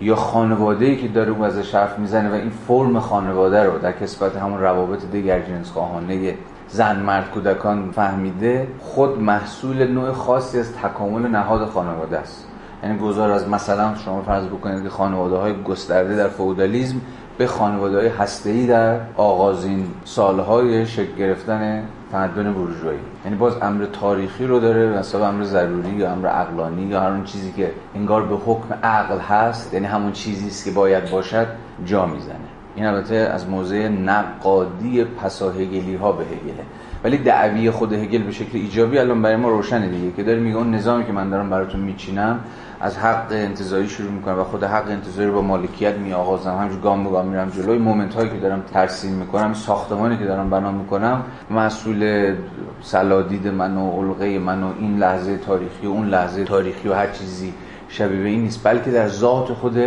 یا 0.00 0.16
خانواده‌ای 0.16 0.96
که 0.96 1.08
داره 1.08 1.30
اون 1.30 1.42
ازش 1.42 1.74
حرف 1.74 1.98
می‌زنه 1.98 2.30
و 2.30 2.34
این 2.34 2.50
فرم 2.50 3.00
خانواده 3.00 3.62
رو 3.62 3.78
در 3.78 3.92
کسبت 3.92 4.36
همون 4.36 4.60
روابط 4.60 5.04
دیگر 5.12 5.40
جنس 5.40 5.70
خواهانه 5.70 6.34
زن 6.68 6.96
مرد 7.02 7.30
کودکان 7.30 7.90
فهمیده 7.90 8.68
خود 8.80 9.18
محصول 9.22 9.86
نوع 9.86 10.12
خاصی 10.12 10.58
از 10.58 10.72
تکامل 10.72 11.28
نهاد 11.28 11.68
خانواده 11.68 12.18
است. 12.18 12.46
یعنی 12.82 12.98
گذار 12.98 13.30
از 13.30 13.48
مثلا 13.48 13.94
شما 13.94 14.22
فرض 14.22 14.46
بکنید 14.46 14.82
که 14.82 14.88
خانواده 14.88 15.36
های 15.36 15.62
گسترده 15.62 16.16
در 16.16 16.28
فودالیزم 16.28 17.00
به 17.38 17.46
خانواده 17.46 17.96
های 17.96 18.08
هسته‌ای 18.08 18.66
در 18.66 19.00
آغازین 19.16 19.86
سالهای 20.04 20.86
شکل 20.86 21.14
گرفتن 21.18 21.84
تمدن 22.12 22.52
بورژوایی. 22.52 22.98
یعنی 23.24 23.36
باز 23.36 23.56
امر 23.62 23.84
تاریخی 23.84 24.46
رو 24.46 24.60
داره 24.60 24.98
مثلا 24.98 25.28
امر 25.28 25.44
ضروری 25.44 25.90
یا 25.90 26.12
امر 26.12 26.26
عقلانی 26.26 26.82
یا 26.82 27.00
هر 27.00 27.10
اون 27.10 27.24
چیزی 27.24 27.52
که 27.52 27.72
انگار 27.94 28.22
به 28.22 28.36
حکم 28.36 28.74
عقل 28.82 29.18
هست 29.18 29.74
یعنی 29.74 29.86
همون 29.86 30.12
چیزی 30.12 30.46
است 30.46 30.64
که 30.64 30.70
باید 30.70 31.10
باشد 31.10 31.46
جا 31.84 32.06
می‌زنه. 32.06 32.36
این 32.76 32.86
البته 32.86 33.14
از 33.14 33.48
موضع 33.48 33.88
نقادی 33.88 35.04
پساهگلی 35.04 35.94
ها 35.94 36.12
به 36.12 36.24
هگله. 36.24 36.64
ولی 37.04 37.18
دعوی 37.18 37.70
خود 37.70 37.92
هگل 37.92 38.22
به 38.22 38.32
شکل 38.32 38.58
ایجابی 38.58 38.98
الان 38.98 39.22
برای 39.22 39.36
ما 39.36 39.48
روشنه 39.48 39.88
دیگه 39.88 40.12
که 40.12 40.22
داره 40.22 40.38
میگه 40.40 40.56
اون 40.56 40.74
نظامی 40.74 41.06
که 41.06 41.12
من 41.12 41.30
دارم 41.30 41.50
براتون 41.50 41.80
میچینم 41.80 42.40
از 42.80 42.98
حق 42.98 43.26
انتظاری 43.30 43.88
شروع 43.88 44.10
می‌کنم 44.10 44.38
و 44.38 44.44
خود 44.44 44.64
حق 44.64 44.88
انتظاری 44.88 45.30
با 45.30 45.42
مالکیت 45.42 45.94
می 45.94 46.12
آغازم 46.12 46.50
همینجور 46.50 46.80
گام 46.80 47.04
به 47.04 47.10
گام 47.10 47.26
میرم 47.26 47.50
جلوی. 47.50 47.78
مومنت 47.78 48.14
هایی 48.14 48.30
که 48.30 48.36
دارم 48.36 48.62
ترسیم 48.72 49.12
می‌کنم 49.12 49.54
ساختمانی 49.54 50.18
که 50.18 50.24
دارم 50.24 50.50
بنا 50.50 50.72
می‌کنم 50.72 51.24
مسئول 51.50 52.34
سلادید 52.82 53.48
من 53.48 53.76
و 53.76 53.90
علقه 53.90 54.38
من 54.38 54.62
و 54.62 54.72
این 54.78 54.98
لحظه 54.98 55.36
تاریخی 55.36 55.86
و 55.86 55.90
اون 55.90 56.06
لحظه 56.06 56.44
تاریخی 56.44 56.88
و 56.88 56.94
هر 56.94 57.10
چیزی 57.10 57.54
شبیه 57.88 58.22
به 58.22 58.28
این 58.28 58.40
نیست 58.40 58.60
بلکه 58.64 58.90
در 58.90 59.08
ذات 59.08 59.52
خود 59.52 59.78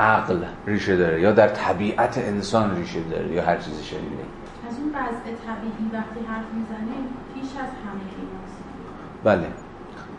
عقل 0.00 0.44
ریشه 0.66 0.96
داره 0.96 1.20
یا 1.20 1.32
در 1.32 1.48
طبیعت 1.48 2.18
انسان 2.18 2.76
ریشه 2.76 3.00
داره 3.10 3.32
یا 3.32 3.42
هر 3.42 3.56
چیزی 3.56 3.84
شبیه 3.84 4.00
از 4.68 4.76
اون 4.78 4.88
وضع 4.88 5.24
طبیعی 5.46 5.90
وقتی 5.92 6.26
حرف 6.28 6.44
می‌زنیم 6.54 7.04
پیش 7.34 7.50
از 7.50 7.68
همه 7.68 8.00
بله. 9.24 9.46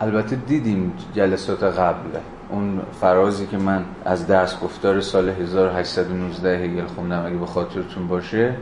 البته 0.02 0.36
دیدیم 0.36 0.93
جلسات 1.14 1.64
قبل. 1.64 2.10
اون 2.49 2.82
فرازی 3.02 3.47
که 3.47 3.58
من 3.58 3.86
از 4.06 4.28
درس 4.28 4.60
گفتار 4.60 5.02
سال 5.02 5.30
1819 5.30 6.58
هگل 6.58 6.86
خوندم 6.86 7.26
اگه 7.26 7.38
به 7.38 7.45
خاطرتون 7.45 8.08
باشه 8.08 8.56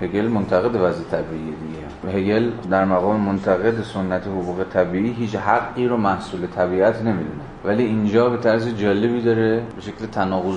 هگل 0.00 0.28
منتقد 0.28 0.74
وضع 0.74 1.02
طبیعی 1.10 1.44
دیگه. 1.44 2.18
هگل 2.18 2.50
در 2.70 2.84
مقام 2.84 3.20
منتقد 3.20 3.82
سنت 3.82 4.26
حقوق 4.26 4.64
طبیعی 4.72 5.12
هیچ 5.12 5.36
حقی 5.36 5.88
رو 5.88 5.96
محصول 5.96 6.46
طبیعت 6.46 6.96
نمی‌دونه. 6.96 7.44
ولی 7.64 7.84
اینجا 7.84 8.30
به 8.30 8.36
طرز 8.36 8.68
جالبی 8.68 9.20
داره 9.22 9.62
به 9.76 9.82
شکل 9.82 10.06
تناقض 10.06 10.56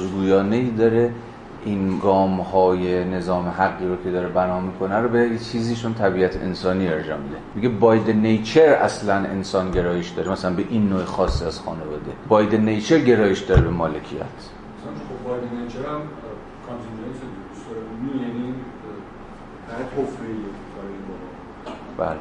ای 0.52 0.70
داره 0.70 1.12
این 1.66 2.00
گام 2.00 2.42
های 2.42 3.06
نظام 3.06 3.48
حقی 3.48 3.88
رو 3.88 4.04
که 4.04 4.12
داره 4.12 4.30
بنا 4.30 4.60
می‌کنه 4.60 4.96
رو 4.96 5.10
به 5.10 5.30
چیزیشون 5.52 5.94
طبیعت 5.94 6.36
انسانی 6.36 6.88
ارجام 6.88 7.20
میده. 7.20 7.36
میگه 7.56 7.70
باید 7.70 8.10
نیچر 8.10 8.74
اصلا 8.74 9.16
انسان 9.16 9.72
گرایش 9.72 10.10
داره. 10.10 10.32
مثلا 10.32 10.54
به 10.54 10.66
این 10.70 10.90
نوع 10.90 11.04
خاصی 11.04 11.46
از 11.46 11.60
خانواده. 11.60 12.12
باید 12.28 12.56
نیچر 12.56 13.00
گرایش 13.00 13.40
داره 13.40 13.62
به 13.62 13.70
مالکیت. 13.70 14.22
خب 14.84 15.30
باید 15.30 15.44
نیچر 15.64 15.80
هم 15.80 16.02
یعنی 18.22 18.54
بله. 21.98 22.18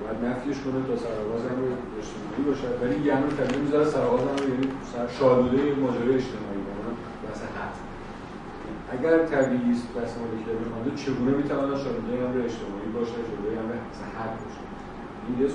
باید 0.00 0.24
نفیش 0.24 0.56
کنه 0.56 0.86
تا 0.86 0.96
سرآغاز 0.96 1.42
هم 1.42 1.56
اجتماعی 2.40 2.50
باشد 2.50 2.74
ولی 2.82 3.06
یه 3.06 3.12
امر 3.16 3.30
طبیعی 3.38 3.60
می‌ذاره 3.60 3.84
سرآغاز 3.84 4.20
هم 4.20 4.48
یعنی 4.50 4.66
شالوده 5.18 5.60
ماجرای 5.82 6.14
اجتماعی 6.20 6.62
کنه 6.66 6.90
بحث 7.24 7.40
حد 7.56 7.74
اگر 8.94 9.14
طبیعی 9.34 9.72
است 9.72 9.86
بحث 9.96 10.12
مالکیت 10.18 10.56
بخوانده 10.62 10.90
چگونه 11.02 11.32
می‌تواند 11.40 11.76
شالوده 11.84 12.12
امر 12.26 12.36
اجتماعی 12.48 12.90
باشه 12.96 13.18
شالوده 13.28 13.50
امر 13.62 13.74
حد 14.18 14.34
باشه؟ 14.42 14.62
این 15.26 15.34
یه 15.40 15.46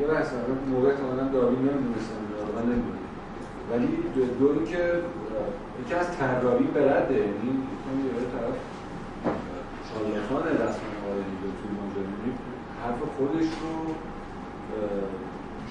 یه 0.00 0.06
بحث 0.12 0.28
موقع 0.74 0.92
تماما 1.00 1.24
داروین 1.36 1.62
نمی‌دونستم 1.68 2.20
من 2.56 2.64
نمی‌دونم. 2.70 3.02
ولی 3.70 3.88
دو 4.38 4.64
که 4.70 4.82
یکی 5.80 5.94
از 5.94 6.08
طراحی 6.18 6.68
برده 6.74 7.14
یعنی 7.14 7.50
یه 8.20 8.26
طرف 8.34 8.56
شالاتان 9.88 10.44
رسم 10.62 10.84
آوردی 11.04 11.34
به 11.42 11.48
توی 11.58 11.70
ماجرا 11.78 12.12
حرف 12.82 13.00
خودش 13.16 13.48
رو 13.60 13.72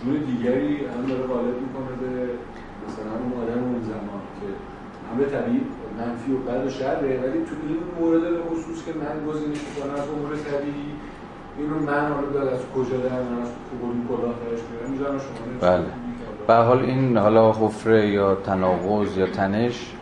جور 0.04 0.18
دیگری 0.18 0.76
هم 0.86 1.06
داره 1.10 1.24
غالب 1.34 1.56
می‌کنه 1.66 1.91
به 2.02 2.12
مثلا 2.86 3.14
اون 3.22 3.34
آدم 3.43 3.64
اون 3.64 3.82
زمان 3.82 4.22
که 4.38 4.47
همه 5.10 5.26
طبیعی 5.26 5.62
منفی 5.97 6.32
و 6.32 6.38
بد 6.38 6.68
و 6.68 6.70
شره 6.70 7.20
ولی 7.24 7.39
تو 7.47 7.56
این 7.68 7.78
مورد 7.99 8.22
به 8.22 8.41
خصوص 8.49 8.86
که 8.86 8.91
من 9.02 9.32
گزینش 9.32 9.60
می‌کنم 9.68 9.93
از 9.93 10.10
امور 10.10 10.36
طبیعی 10.36 10.91
این 11.58 11.70
رو 11.70 11.80
من 11.80 12.12
حالا 12.14 12.52
از 12.52 12.60
کجا 12.76 12.97
در 12.97 13.22
من 13.22 13.41
از 13.41 13.52
کبولی 13.72 14.02
کلاه 14.10 14.34
درش 14.34 14.89
میرم 14.89 15.18
شما 15.18 15.70
بله. 15.70 15.86
به 16.47 16.54
حال 16.54 16.80
این 16.80 17.18
حالا 17.18 17.52
حفره 17.52 18.08
یا 18.08 18.36
تناقض 18.36 19.18
یا 19.18 19.28
تنش 19.28 19.93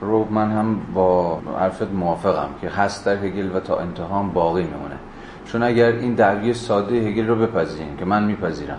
رو 0.00 0.26
من 0.30 0.50
هم 0.50 0.80
با 0.94 1.38
حرفت 1.60 1.92
موافقم 1.92 2.48
که 2.60 2.68
هست 2.68 3.06
در 3.06 3.24
هگل 3.24 3.56
و 3.56 3.60
تا 3.60 3.78
انتها 3.78 4.22
باقی 4.22 4.62
میمونه. 4.62 4.98
چون 5.44 5.62
اگر 5.62 5.92
این 5.92 6.14
دعوی 6.14 6.54
ساده 6.54 6.94
هگل 6.94 7.26
رو 7.26 7.36
بپذیریم 7.36 7.96
که 7.96 8.04
من 8.04 8.24
میپذیرم. 8.24 8.78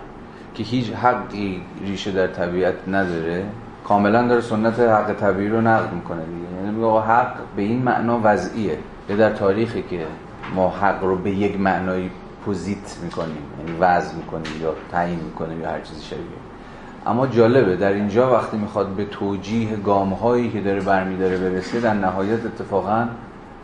که 0.58 0.64
هیچ 0.64 0.90
حقی 0.92 1.60
ریشه 1.80 2.10
در 2.12 2.26
طبیعت 2.26 2.74
نداره 2.88 3.44
کاملا 3.84 4.28
داره 4.28 4.40
سنت 4.40 4.80
حق 4.80 5.12
طبیعی 5.12 5.48
رو 5.48 5.60
نقد 5.60 5.92
می‌کنه 5.92 6.22
دیگه. 6.24 6.62
یعنی 6.62 6.76
میگه 6.76 7.00
حق 7.00 7.34
به 7.56 7.62
این 7.62 7.82
معنا 7.82 8.20
وضعیه. 8.22 8.78
یا 9.08 9.16
در 9.16 9.30
تاریخی 9.30 9.82
که 9.82 10.06
ما 10.54 10.70
حق 10.70 11.04
رو 11.04 11.16
به 11.16 11.30
یک 11.30 11.60
معنایی 11.60 12.10
پوزیت 12.44 12.98
می‌کنیم 13.02 13.42
یعنی 13.58 13.78
وضع 13.80 14.16
می‌کنیم 14.16 14.62
یا 14.62 14.74
تعیین 14.92 15.20
می‌کنیم 15.20 15.60
یا 15.60 15.70
هر 15.70 15.80
چیزی 15.80 16.02
شبیه. 16.02 16.22
اما 17.06 17.26
جالبه 17.26 17.76
در 17.76 17.92
اینجا 17.92 18.32
وقتی 18.32 18.56
می‌خواد 18.56 18.88
به 18.88 19.04
توجیه 19.04 19.76
گام 19.76 20.12
هایی 20.12 20.50
که 20.50 20.60
داره 20.60 20.80
برمیداره 20.80 21.38
برسه 21.38 21.80
در 21.80 21.94
نهایت 21.94 22.46
اتفاقا 22.46 23.08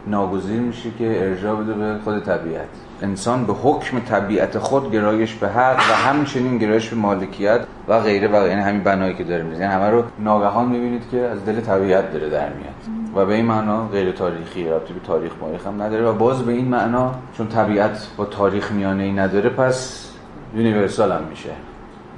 ناگزیر 0.06 0.60
میشه 0.60 0.90
که 0.98 1.28
ارجاع 1.28 1.56
بده 1.56 1.73
به 1.74 1.98
خود 2.05 2.24
طبیعت. 2.24 2.69
انسان 3.03 3.45
به 3.47 3.53
حکم 3.53 3.99
طبیعت 4.01 4.59
خود 4.59 4.93
گرایش 4.93 5.35
به 5.35 5.49
حق 5.49 5.77
و 5.77 5.95
همچنین 5.95 6.59
گرایش 6.59 6.89
به 6.89 6.97
مالکیت 6.97 7.61
و 7.89 8.01
غیره 8.01 8.29
و 8.29 8.49
یعنی 8.49 8.62
همین 8.62 8.83
بنایی 8.83 9.15
که 9.15 9.25
داره 9.25 9.45
یعنی 9.45 9.65
همه 9.65 9.91
رو 9.91 10.03
ناگهان 10.19 10.69
می‌بینید 10.69 11.03
که 11.11 11.19
از 11.21 11.45
دل 11.45 11.61
طبیعت 11.61 12.12
داره 12.12 12.31
در 12.31 12.49
میاد. 12.49 12.75
و 13.16 13.27
به 13.27 13.35
این 13.35 13.47
معنا 13.47 13.87
غیر 13.87 14.12
تاریخی 14.12 14.69
ربطی 14.69 14.94
به 14.95 15.01
تاریخ 15.01 15.33
ماریخ 15.41 15.66
هم 15.66 15.83
نداره 15.83 16.05
و 16.05 16.12
باز 16.12 16.43
به 16.43 16.53
این 16.53 16.69
معنا 16.69 17.15
چون 17.37 17.49
طبیعت 17.49 18.09
با 18.16 18.25
تاریخ 18.25 18.73
میانه 18.73 19.03
ای 19.03 19.12
نداره 19.12 19.51
پس 19.51 20.11
universal 20.55 21.12
هم 21.12 21.23
میشه. 21.31 21.51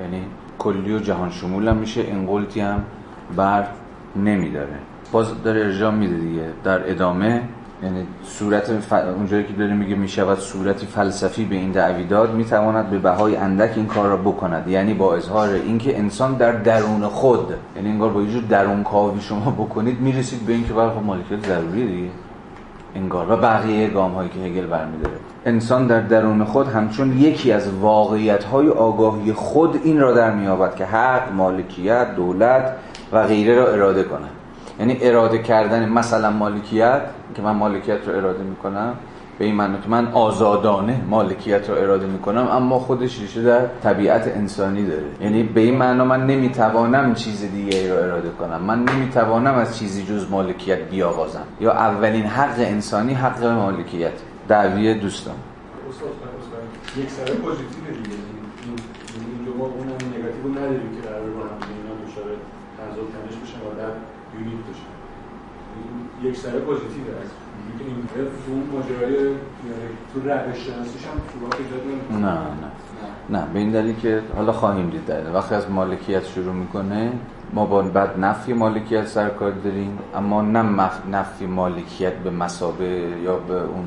یعنی 0.00 0.22
کلی 0.58 0.94
و 0.94 0.98
جهان 0.98 1.30
شمول 1.30 1.68
هم 1.68 1.76
میشه. 1.76 2.00
این 2.00 2.46
هم 2.56 2.84
بر 3.36 3.66
نمیداره. 4.16 4.76
باز 5.12 5.42
داره 5.42 5.60
ارجاع 5.60 5.90
میده 5.90 6.16
دیگه. 6.16 6.48
در 6.64 6.90
ادامه 6.90 7.42
یعنی 7.82 8.06
صورت 8.24 8.78
ف... 8.80 8.92
اونجایی 8.92 9.44
که 9.44 9.52
داره 9.52 9.74
میگه 9.74 9.94
می‌شود 9.94 10.38
صورتی 10.38 10.86
فلسفی 10.86 11.44
به 11.44 11.54
این 11.54 11.70
دعوی 11.70 12.04
داد 12.04 12.34
می‌تواند 12.34 12.90
به 12.90 12.98
بهای 12.98 13.36
اندک 13.36 13.72
این 13.76 13.86
کار 13.86 14.08
را 14.08 14.16
بکند. 14.16 14.68
یعنی 14.68 14.94
با 14.94 15.14
اظهار 15.14 15.48
اینکه 15.48 15.98
انسان 15.98 16.34
در 16.34 16.52
درون 16.52 17.08
خود 17.08 17.54
یعنی 17.76 17.88
انگار 17.88 18.10
با 18.10 18.24
جور 18.24 18.42
درون 18.42 18.82
کاوی 18.82 19.20
شما 19.20 19.50
بکنید 19.50 20.00
می‌رسید 20.00 20.46
به 20.46 20.52
اینکه 20.52 20.72
برای 20.72 20.98
مالکیت 20.98 21.46
ضروری 21.46 21.86
دیگه. 21.86 22.08
انگار. 22.94 23.32
و 23.32 23.36
بقیه 23.36 23.88
گام 23.88 24.12
هایی 24.12 24.28
که 24.28 24.40
هگل 24.40 24.66
برمیداره. 24.66 25.14
انسان 25.46 25.86
در 25.86 26.00
درون 26.00 26.44
خود 26.44 26.68
همچون 26.68 27.18
یکی 27.18 27.52
از 27.52 27.74
واقعیت 27.74 28.44
های 28.44 28.68
آگاهی 28.68 29.32
خود 29.32 29.80
این 29.84 30.00
را 30.00 30.12
در 30.12 30.34
میابد 30.34 30.74
که 30.74 30.84
حق 30.84 31.32
مالکیت 31.32 32.16
دولت 32.16 32.76
و 33.12 33.26
غیره 33.26 33.54
را 33.54 33.66
اراده 33.66 34.02
کند. 34.02 34.35
یعنی 34.80 34.98
اراده 35.00 35.38
کردن 35.38 35.88
مثلا 35.88 36.30
مالکیت 36.30 37.02
که 37.34 37.42
من 37.42 37.52
مالکیت 37.52 38.08
رو 38.08 38.16
اراده 38.16 38.42
می‌کنم 38.42 38.94
به 39.38 39.44
این 39.44 39.54
معنی 39.54 39.78
که 39.82 39.88
من 39.88 40.06
آزادانه 40.12 41.00
مالکیت 41.10 41.70
رو 41.70 41.76
اراده 41.76 42.06
می‌کنم 42.06 42.48
اما 42.48 42.78
خودش 42.78 43.20
ریشه 43.20 43.42
در 43.42 43.66
طبیعت 43.66 44.28
انسانی 44.28 44.86
داره. 44.86 45.04
یعنی 45.20 45.42
به 45.42 45.60
این 45.60 45.76
معنی 45.76 46.02
من 46.02 46.26
نمی‌توانم 46.26 47.14
چیز 47.14 47.40
دیگه 47.52 47.92
رو 47.92 48.02
اراده 48.04 48.30
کنم. 48.30 48.60
من 48.62 48.84
نمی‌توانم 48.84 49.54
از 49.54 49.78
چیزی 49.78 50.04
جز 50.04 50.30
مالکیت 50.30 50.78
بیاغازم. 50.78 51.44
یا 51.60 51.72
اولین 51.72 52.26
حق 52.26 52.58
انسانی 52.58 53.14
حق 53.14 53.44
مالکیت. 53.44 54.12
دعوی 54.48 54.94
دوستان. 54.94 55.34
یک 56.96 57.10
سر 57.10 57.24
پوزیتیو 57.24 57.84
دیگه. 58.02 58.16
این 59.16 59.56
ما 59.58 59.64
اون 59.64 59.88
هم 59.88 60.02
نگاتیو 60.18 60.48
نداریم 60.58 60.90
که 60.96 61.08
قرار 61.08 61.26
رو 61.26 61.40
هم 61.40 61.58
اینا 61.76 61.94
دچار 62.02 62.24
تضاد 62.78 63.06
تنش 63.14 63.36
بشن 63.42 63.60
و 63.66 63.68
در 63.80 63.92
یونیت 64.34 64.62
بشن 64.70 64.92
یک 66.28 66.36
سر 66.36 66.50
پوزیتیو 66.50 67.04
هست 67.22 67.34
می‌تونیم 67.72 68.08
تو 68.46 68.52
اون 68.52 68.62
ماجرای 68.72 69.12
یعنی 69.12 69.36
تو 70.14 70.20
روش 70.20 70.58
شناسیش 70.58 71.04
هم 71.06 71.20
ایجاد 71.58 72.22
نه 72.22 72.28
نه. 73.30 73.40
نه 73.40 73.52
به 73.52 73.58
این 73.58 73.70
دلیل 73.70 73.94
که 73.96 74.22
حالا 74.36 74.52
خواهیم 74.52 74.90
دید 74.90 75.06
دلیل 75.06 75.34
وقتی 75.34 75.54
از 75.54 75.70
مالکیت 75.70 76.26
شروع 76.26 76.54
می‌کنه 76.54 77.12
ما 77.52 77.66
با 77.66 77.82
بعد 77.82 78.18
نفی 78.18 78.52
مالکیت 78.52 79.06
سر 79.06 79.28
کار 79.28 79.50
داریم 79.50 79.98
اما 80.14 80.42
نه 80.42 80.90
نفی 81.10 81.46
مالکیت 81.46 82.12
به 82.12 82.30
مسابه 82.30 83.12
یا 83.24 83.36
به 83.36 83.54
اون 83.54 83.84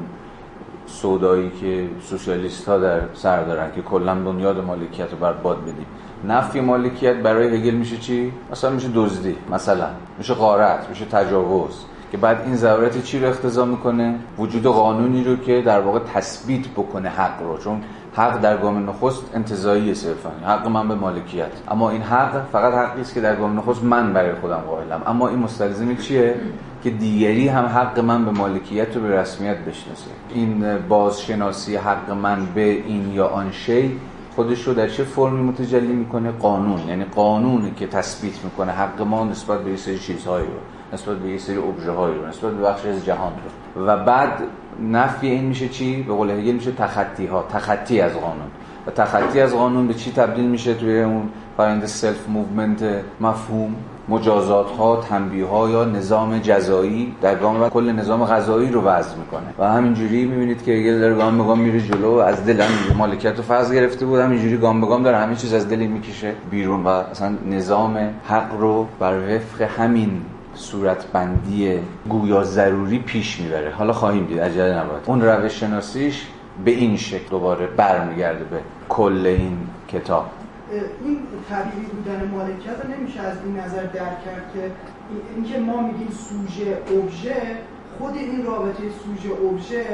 سودایی 0.86 1.52
که 1.62 1.90
سوسیالیست 2.02 2.70
ها 2.70 2.78
در 2.78 3.02
سر 3.14 3.44
دارن 3.44 3.72
که 3.76 3.82
کلا 3.82 4.16
بنیاد 4.16 4.66
مالکیت 4.66 5.12
رو 5.12 5.18
بر 5.18 5.34
باد 5.34 5.62
بدیم. 5.62 5.86
نفی 6.28 6.60
مالکیت 6.60 7.16
برای 7.16 7.58
هگل 7.58 7.76
میشه 7.76 7.98
چی؟ 7.98 8.32
مثلا 8.52 8.70
میشه 8.70 8.90
دزدی 8.96 9.36
مثلا. 9.52 9.88
میشه 10.18 10.34
غارت 10.34 10.90
میشه 10.90 11.06
تجاوز. 11.06 11.86
که 12.12 12.18
بعد 12.18 12.42
این 12.46 12.56
ضرورت 12.56 13.04
چی 13.04 13.20
رو 13.20 13.30
اختضا 13.30 13.66
می‌کنه؟ 13.66 14.16
وجود 14.38 14.64
قانونی 14.64 15.24
رو 15.24 15.36
که 15.36 15.62
در 15.62 15.82
واقع 15.82 16.00
تثبیت 16.14 16.68
بکنه 16.68 17.10
حق 17.10 17.42
رو. 17.42 17.58
چون 17.58 17.82
حق 18.16 18.42
در 18.42 18.58
گام 18.58 18.90
نخست 18.90 19.24
انتزاعی 19.34 19.96
صرفا. 19.96 20.30
حق 20.46 20.68
من 20.68 20.88
به 20.88 20.96
مالکیت. 20.96 21.52
اما 21.68 21.90
این 21.90 22.02
حق 22.02 22.46
فقط 22.52 22.74
حقی 22.74 23.02
است 23.02 23.14
که 23.14 23.22
در 23.22 23.36
گام 23.36 23.58
نخست 23.58 23.84
من 23.84 24.14
برای 24.14 24.34
خودم 24.34 24.58
قائلم. 24.58 25.02
اما 25.08 25.28
این 25.28 25.40
مستلزم 25.40 25.96
چیه؟ 25.96 26.36
که 26.84 26.90
دیگری 26.90 27.48
هم 27.48 27.66
حق 27.66 28.00
من 28.00 28.26
به 28.26 28.32
مالکیت 28.32 28.96
رو 28.96 29.02
به 29.02 29.20
رسمیت 29.22 29.58
بشناسه. 29.58 30.10
این 30.34 30.78
بازشناسی 30.90 31.76
حق 31.76 32.12
من 32.12 32.46
به 32.56 32.62
این 32.62 33.12
یا 33.12 33.28
آن 33.28 33.52
شی 33.52 34.00
خودش 34.36 34.64
رو 34.64 34.74
در 34.74 34.88
چه 34.88 35.04
فرمی 35.04 35.42
متجلی 35.42 35.94
می‌کنه؟ 35.94 36.32
قانون. 36.32 36.80
یعنی 36.88 37.04
قانونی 37.04 37.72
که 37.72 37.88
تثبیت 37.88 38.44
می‌کنه 38.44 38.72
حق 38.72 39.02
ما 39.02 39.24
نسبت 39.24 39.60
به 39.60 39.78
سری 39.78 40.00
چیزهایی 40.00 40.46
رو. 40.46 40.79
نسبت 40.94 41.18
به 41.18 41.30
یه 41.30 41.38
سری 41.38 41.58
ابژه 41.58 41.92
هایی 41.92 42.16
رو 42.16 42.28
نسبت 42.28 42.52
به 42.52 42.64
بخش 42.64 42.86
از 42.86 43.06
جهان 43.06 43.32
رو. 43.76 43.88
و 43.88 43.98
بعد 43.98 44.30
نفی 44.92 45.28
این 45.28 45.44
میشه 45.44 45.70
چی؟ 45.70 46.04
به 46.04 46.14
قول 46.14 46.30
هگل 46.30 46.52
میشه 46.52 46.72
تخطی 46.72 47.26
ها 47.26 47.46
تخطی 47.54 48.02
از 48.02 48.14
قانون. 48.14 48.48
و 48.88 48.92
تخطی 48.92 49.42
از 49.42 49.54
قانون 49.54 49.88
به 49.88 49.94
چی 49.94 50.12
تبدیل 50.12 50.46
میشه؟ 50.46 50.74
توی 50.74 51.02
اون 51.02 51.30
فرآیند 51.58 51.86
self 51.86 52.30
movement 52.30 52.84
مفهوم 53.22 53.76
مجازات 54.10 54.72
ها 54.72 54.96
تنبیه 54.96 55.46
ها 55.46 55.70
یا 55.70 55.86
نظام 55.86 56.40
جزایی. 56.40 57.16
در 57.22 57.36
گام 57.36 57.62
و 57.62 57.70
کل 57.70 57.92
نظام 57.92 58.26
غذایی 58.26 58.70
رو 58.72 58.82
وضع 58.82 59.18
می‌کنه. 59.18 59.54
و 59.60 59.72
همینجوری 59.72 60.26
می‌بینید 60.26 60.64
که 60.64 60.72
هگل 60.72 61.00
داره 61.00 61.16
گام 61.16 61.38
به 61.38 61.44
گام 61.44 61.60
میره 61.60 61.82
جلو 61.82 62.12
از 62.12 62.46
دل 62.46 62.62
هم 62.62 62.98
مالکیت 62.98 63.38
رو 63.38 63.44
فرض 63.44 63.74
گرفته 63.74 64.06
بود. 64.06 64.20
همینجوری 64.20 64.58
گام 64.58 64.82
به 64.82 64.88
گام 64.88 65.04
داره 65.04 65.18
همین 65.18 65.36
چیز 65.36 65.54
از 65.54 65.70
دلی 65.70 65.88
می‌کشه 65.88 66.34
بیرون. 66.52 66.84
و 66.84 66.88
اصلا 66.88 67.34
نظام 67.50 67.98
حق 68.28 68.60
رو 68.60 68.88
بر 69.00 69.14
وفق 69.14 69.62
همین 69.62 70.22
صورتبندی 70.60 71.80
گویا 72.10 72.44
ضروری 72.44 73.00
پیش 73.00 73.40
می‌بره. 73.40 73.72
حالا 73.72 73.94
خواهیم 73.94 74.26
دید 74.26 74.40
عجله 74.40 74.78
نباید. 74.78 75.04
اون 75.06 75.22
روش 75.22 75.60
شناسیش 75.60 76.28
به 76.66 76.72
این 76.72 76.98
شکل 76.98 77.30
دوباره 77.30 77.68
برمیگرده 77.68 78.44
به 78.44 78.60
کل 78.90 79.26
این 79.26 79.58
کتاب. 79.88 80.26
این 81.06 81.18
طبیعی 81.50 81.86
بودن 81.86 82.32
مالکیت 82.32 82.78
رو 82.84 82.92
نمیشه 82.98 83.22
از 83.22 83.38
این 83.46 83.60
نظر 83.60 83.84
درک 83.84 84.26
کرد 84.26 84.52
که 84.54 84.72
اینکه 85.36 85.60
ما 85.60 85.82
میگیم 85.82 86.08
سوژه 86.30 86.78
ابژه 86.92 87.42
خود 87.98 88.14
این 88.16 88.46
رابطه 88.46 88.84
سوژه 89.04 89.30
ابژه 89.34 89.86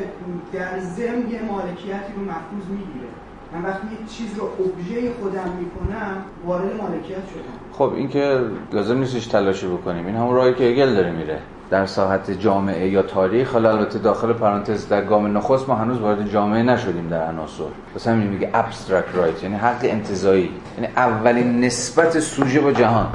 در 0.53 0.79
ضمن 0.79 1.47
مالکیتی 1.51 2.13
رو 2.15 2.21
محفوظ 2.21 2.65
می‌گیره. 2.69 3.09
من 3.55 3.69
وقتی 3.69 3.87
یک 3.87 4.11
چیز 4.11 4.37
رو 4.37 4.43
ابژه 4.43 5.11
خودم 5.21 5.49
می‌کنم 5.59 6.17
وارد 6.45 6.81
مالکیت 6.81 7.17
شدم. 7.17 7.55
خب 7.71 7.93
این 7.95 8.09
که 8.09 8.39
لازم 8.73 8.97
نیستش 8.97 9.27
تلاشی 9.27 9.67
بکنیم. 9.67 10.05
این 10.05 10.15
همون 10.15 10.35
راهی 10.35 10.53
که 10.53 10.63
هگل 10.63 10.95
داره 10.95 11.11
میره. 11.11 11.39
در 11.69 11.85
ساحت 11.85 12.31
جامعه 12.31 12.89
یا 12.89 13.01
تاریخ 13.01 13.53
حالا 13.53 13.71
البته 13.71 13.99
داخل 13.99 14.33
پرانتز 14.33 14.87
در 14.87 15.05
گام 15.05 15.37
نخست 15.37 15.69
ما 15.69 15.75
هنوز 15.75 15.99
وارد 15.99 16.29
جامعه 16.29 16.63
نشدیم 16.63 17.07
در 17.09 17.27
عناصر. 17.27 17.63
مثلا 17.95 18.13
همین 18.13 18.27
میگه 18.27 18.49
abstract 18.53 19.15
right 19.15 19.43
یعنی 19.43 19.55
حق 19.55 19.79
انتزاعی 19.83 20.49
یعنی 20.77 20.93
اولین 20.97 21.59
نسبت 21.63 22.19
سوژه 22.19 22.61
با 22.61 22.71
جهان. 22.71 23.07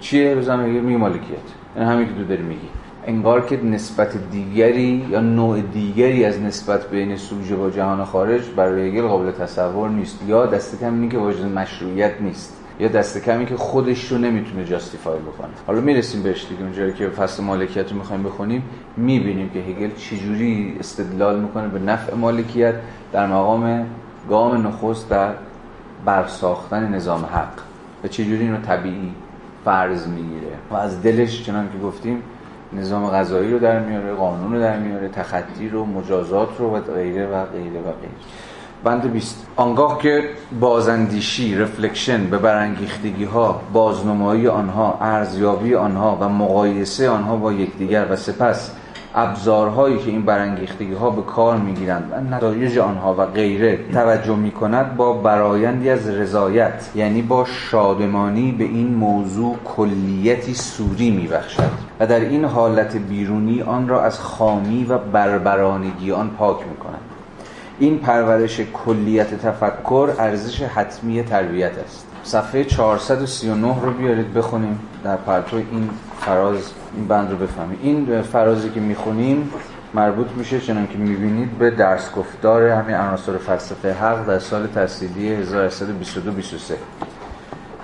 چیه؟ 0.00 0.34
بزنم 0.34 0.60
میگه 0.60 0.80
می 0.80 0.96
مالکیت 0.96 1.38
یعنی 1.76 1.90
همین 1.90 2.08
که 2.08 2.14
تو 2.14 2.24
داری 2.24 2.42
میگی. 2.42 2.68
انگار 3.08 3.46
که 3.46 3.64
نسبت 3.64 4.30
دیگری 4.30 5.06
یا 5.10 5.20
نوع 5.20 5.60
دیگری 5.60 6.24
از 6.24 6.40
نسبت 6.40 6.90
بین 6.90 7.16
سوژه 7.16 7.56
با 7.56 7.70
جهان 7.70 8.04
خارج 8.04 8.42
برای 8.56 8.88
هگل 8.88 9.06
قابل 9.06 9.30
تصور 9.30 9.90
نیست 9.90 10.18
یا 10.26 10.46
دست 10.46 10.80
کم 10.80 11.08
که 11.08 11.18
واجد 11.18 11.44
مشروعیت 11.44 12.12
نیست 12.20 12.56
یا 12.80 12.88
دست 12.88 13.24
کمی 13.24 13.46
که 13.46 13.56
خودش 13.56 14.12
رو 14.12 14.18
نمی‌تونه 14.18 14.64
justify 14.64 15.18
بکنه. 15.18 15.48
حالا 15.66 15.80
می‌رسیم 15.80 16.22
بهش 16.22 16.46
دیگه. 16.48 16.62
اونجایی 16.62 16.92
که 16.92 17.08
فصل 17.08 17.44
مالکیت 17.44 17.90
رو 17.92 17.98
می‌خوایم 17.98 18.22
بخونیم 18.22 18.62
می‌بینیم 18.96 19.50
که 19.50 19.58
هگل 19.58 19.90
چجوری 19.96 20.76
استدلال 20.80 21.40
می‌کنه 21.40 21.68
به 21.68 21.78
نفع 21.78 22.14
مالکیت 22.14 22.74
در 23.12 23.26
مقام 23.26 23.86
گام 24.28 24.66
نخست 24.66 25.10
در 25.10 25.30
برساختن 26.04 26.94
نظام 26.94 27.24
حق 27.24 27.52
و 28.04 28.08
چجوری 28.08 28.40
اینو 28.40 28.60
طبیعی 28.60 29.12
فرض 29.64 30.06
می‌گیره. 30.06 30.52
و 30.70 30.74
از 30.74 31.02
دلش 31.02 31.42
چنان 31.42 31.68
که 31.72 31.78
گفتیم 31.78 32.22
نظام 32.72 33.10
غذایی 33.10 33.52
رو 33.52 33.58
در 33.58 33.80
میاره 33.80 34.14
قانون 34.14 34.52
رو 34.52 34.60
در 34.60 34.78
میاره 34.78 35.08
تخطی 35.08 35.68
رو 35.68 35.84
مجازات 35.84 36.48
رو 36.58 36.76
و 36.76 36.80
غیره 36.80 37.26
و 37.26 37.44
غیره 37.44 37.80
و 37.80 37.92
غیره. 38.00 38.12
بند 38.84 39.12
20 39.12 39.46
آنگاه 39.56 39.98
که 39.98 40.24
بازندیشی 40.60 41.54
رفلکشن 41.54 42.30
به 42.30 42.38
برانگیختگی 42.38 43.24
ها 43.24 43.60
بازنمایی 43.72 44.48
آنها 44.48 44.98
ارزیابی 45.00 45.74
آنها 45.74 46.18
و 46.20 46.28
مقایسه 46.28 47.10
آنها 47.10 47.36
با 47.36 47.52
یکدیگر 47.52 48.06
و 48.10 48.16
سپس 48.16 48.70
ابزارهایی 49.14 49.98
که 49.98 50.10
این 50.10 50.22
برانگیختگی 50.22 50.92
ها 50.92 51.10
به 51.10 51.22
کار 51.22 51.56
می‌گیرند 51.56 52.12
و 52.12 52.34
نتایج 52.34 52.78
آنها 52.78 53.14
و 53.14 53.26
غیره 53.26 53.78
توجه 53.92 54.36
می 54.36 54.50
کند 54.50 54.96
با 54.96 55.12
برایندی 55.12 55.90
از 55.90 56.08
رضایت 56.08 56.90
یعنی 56.94 57.22
با 57.22 57.44
شادمانی 57.44 58.52
به 58.52 58.64
این 58.64 58.94
موضوع 58.94 59.56
کلیتی 59.64 60.54
سوری 60.54 61.10
می 61.10 61.26
بخشد 61.26 61.70
و 62.00 62.06
در 62.06 62.20
این 62.20 62.44
حالت 62.44 62.96
بیرونی 62.96 63.62
آن 63.62 63.88
را 63.88 64.02
از 64.02 64.20
خامی 64.20 64.84
و 64.84 64.98
بربرانگی 64.98 66.12
آن 66.12 66.30
پاک 66.30 66.56
می 66.68 66.76
کند 66.76 67.00
این 67.78 67.98
پرورش 67.98 68.60
کلیت 68.60 69.34
تفکر 69.34 70.10
ارزش 70.18 70.62
حتمی 70.62 71.22
تربیت 71.22 71.78
است. 71.84 72.07
صفحه 72.28 72.64
439 72.64 73.80
رو 73.82 73.90
بیارید 73.90 74.34
بخونیم 74.34 74.80
در 75.04 75.16
پرتو 75.16 75.56
این 75.56 75.90
فراز 76.20 76.72
این 76.96 77.08
بند 77.08 77.30
رو 77.30 77.36
بفهمیم 77.36 77.78
این 77.82 78.22
فرازی 78.22 78.70
که 78.70 78.80
می‌خونیم 78.80 79.50
مربوط 79.94 80.26
میشه 80.36 80.60
چنان 80.60 80.86
که 80.86 80.98
می‌بینید 80.98 81.58
به 81.58 81.70
درس 81.70 82.12
گفتار 82.12 82.68
همین 82.68 82.96
عناصر 82.96 83.36
فلسفه 83.36 83.92
حق 83.92 84.26
در 84.26 84.38
سال 84.38 84.66
تحصیلی 84.66 85.28
1822 85.28 86.32
23 86.32 86.74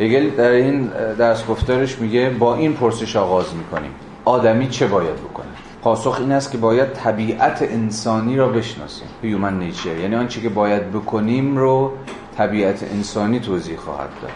هگل 0.01 0.31
در 0.31 0.51
این 0.51 0.91
درس 1.19 1.47
گفتارش 1.47 1.99
میگه 1.99 2.31
با 2.31 2.55
این 2.55 2.73
پرسش 2.73 3.17
آغاز 3.17 3.47
می‌کنیم. 3.55 3.91
آدمی 4.25 4.69
چه 4.69 4.87
باید 4.87 5.17
بکنه؟ 5.17 5.47
پاسخ 5.83 6.21
این 6.21 6.33
است 6.33 6.53
که 6.53 6.59
باید 6.59 6.93
طبیعت 6.93 7.63
انسانی 7.63 8.37
را 8.37 8.49
بشناسیم. 8.49 9.09
هیومن 9.23 9.59
نیچر 9.59 9.97
یعنی 9.97 10.15
آنچه 10.15 10.41
که 10.41 10.49
باید 10.49 10.91
بکنیم 10.91 11.57
رو 11.57 11.93
طبیعت 12.37 12.83
انسانی 12.83 13.41
توضیح 13.41 13.77
خواهد 13.77 14.09
داد. 14.23 14.31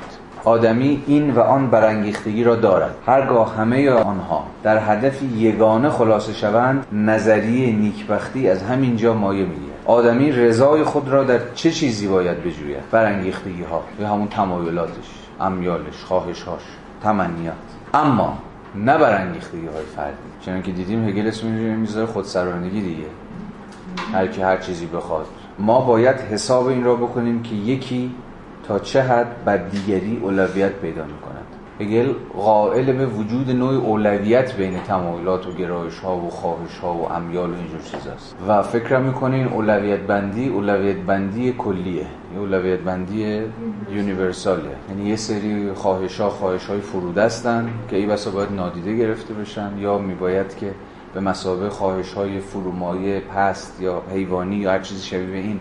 آدمی 0.44 1.02
این 1.06 1.30
و 1.30 1.40
آن 1.40 1.70
برانگیختگی 1.70 2.44
را 2.44 2.54
دارد. 2.54 2.94
هرگاه 3.06 3.56
همه 3.56 3.90
آنها 3.90 4.44
در 4.62 4.78
هدف 4.78 5.22
یگانه 5.22 5.90
خلاصه 5.90 6.32
شوند 6.32 6.86
نظریه 6.92 7.72
نیکبختی 7.72 8.48
از 8.48 8.62
همین 8.62 8.96
جا 8.96 9.14
مایه 9.14 9.44
می‌گیرد. 9.44 9.78
آدمی 9.84 10.32
رضای 10.32 10.82
خود 10.82 11.08
را 11.08 11.24
در 11.24 11.40
چه 11.54 11.70
چیزی 11.70 12.08
باید 12.08 12.42
بجوید؟ 12.42 12.90
برانگیختگی 12.90 13.62
ها 13.62 13.82
یا 14.00 14.08
همون 14.08 14.28
تمایلاتش 14.28 15.10
امیالش 15.40 16.04
خواهشهاش 16.04 16.62
تمنیات. 17.02 17.54
اما 17.94 18.38
نه 18.74 18.98
برانگیختگی 18.98 19.66
های 19.66 19.84
فردی. 19.96 20.16
چون 20.44 20.62
که 20.62 20.72
دیدیم 20.72 21.08
هگل 21.08 21.28
اسم 21.28 21.46
می‌ذاره 21.46 22.06
خودسرانگی 22.06 22.80
دیگه. 22.80 23.06
هر 24.12 24.26
کی 24.26 24.42
هر 24.42 24.56
چیزی 24.56 24.86
بخواد. 24.86 25.26
ما 25.58 25.80
باید 25.80 26.16
حساب 26.16 26.66
این 26.66 26.84
را 26.84 26.94
بکنیم 26.94 27.42
که 27.42 27.54
یکی 27.54 28.10
تا 28.68 28.78
چه 28.78 29.02
حد 29.02 29.44
بر 29.44 29.56
دیگری 29.56 30.20
اولویت 30.22 30.72
پیدا 30.72 31.04
می‌کند. 31.04 31.44
قائل 32.36 32.92
به 32.92 33.06
وجود 33.06 33.50
نوع 33.50 33.74
اولویت 33.74 34.56
بین 34.56 34.78
تمایلات 34.78 35.46
و 35.46 35.52
گرایش 35.52 35.98
ها 35.98 36.16
و 36.16 36.30
خواهش 36.30 36.78
ها 36.82 36.94
و 36.94 37.12
امیال 37.12 37.50
و 37.50 37.54
اینجور 37.54 37.80
چیزاست 37.80 38.36
و 38.48 38.62
فکر 38.62 38.98
می‌کنه 38.98 39.36
این 39.36 39.48
اولویت 39.48 40.00
بندی 40.00 40.48
اولویت 40.48 40.96
بندی 40.96 41.52
کلیه. 41.58 42.06
یه 42.34 42.40
اولویت 42.40 42.80
بندی 42.80 43.42
یونیورساله 43.92 44.76
یعنی 44.88 45.08
یه 45.08 45.16
سری 45.16 45.72
خواهش 45.72 46.20
ها 46.20 46.30
خواهش 46.30 46.66
های 46.66 46.80
فرودستن 46.80 47.70
که 47.90 47.96
ای 47.96 48.06
بسا 48.06 48.30
باید 48.30 48.52
نادیده 48.52 48.96
گرفته 48.96 49.34
بشن 49.34 49.78
یا 49.78 49.98
میباید 49.98 50.56
که 50.56 50.74
به 51.14 51.20
مسابه 51.20 51.70
خواهش 51.70 52.12
های 52.12 52.40
فرومایه 52.40 53.20
پست 53.20 53.80
یا 53.80 54.02
حیوانی 54.12 54.56
یا 54.56 54.70
هر 54.70 54.78
چیزی 54.78 55.06
شبیه 55.06 55.26
به 55.26 55.36
این 55.36 55.60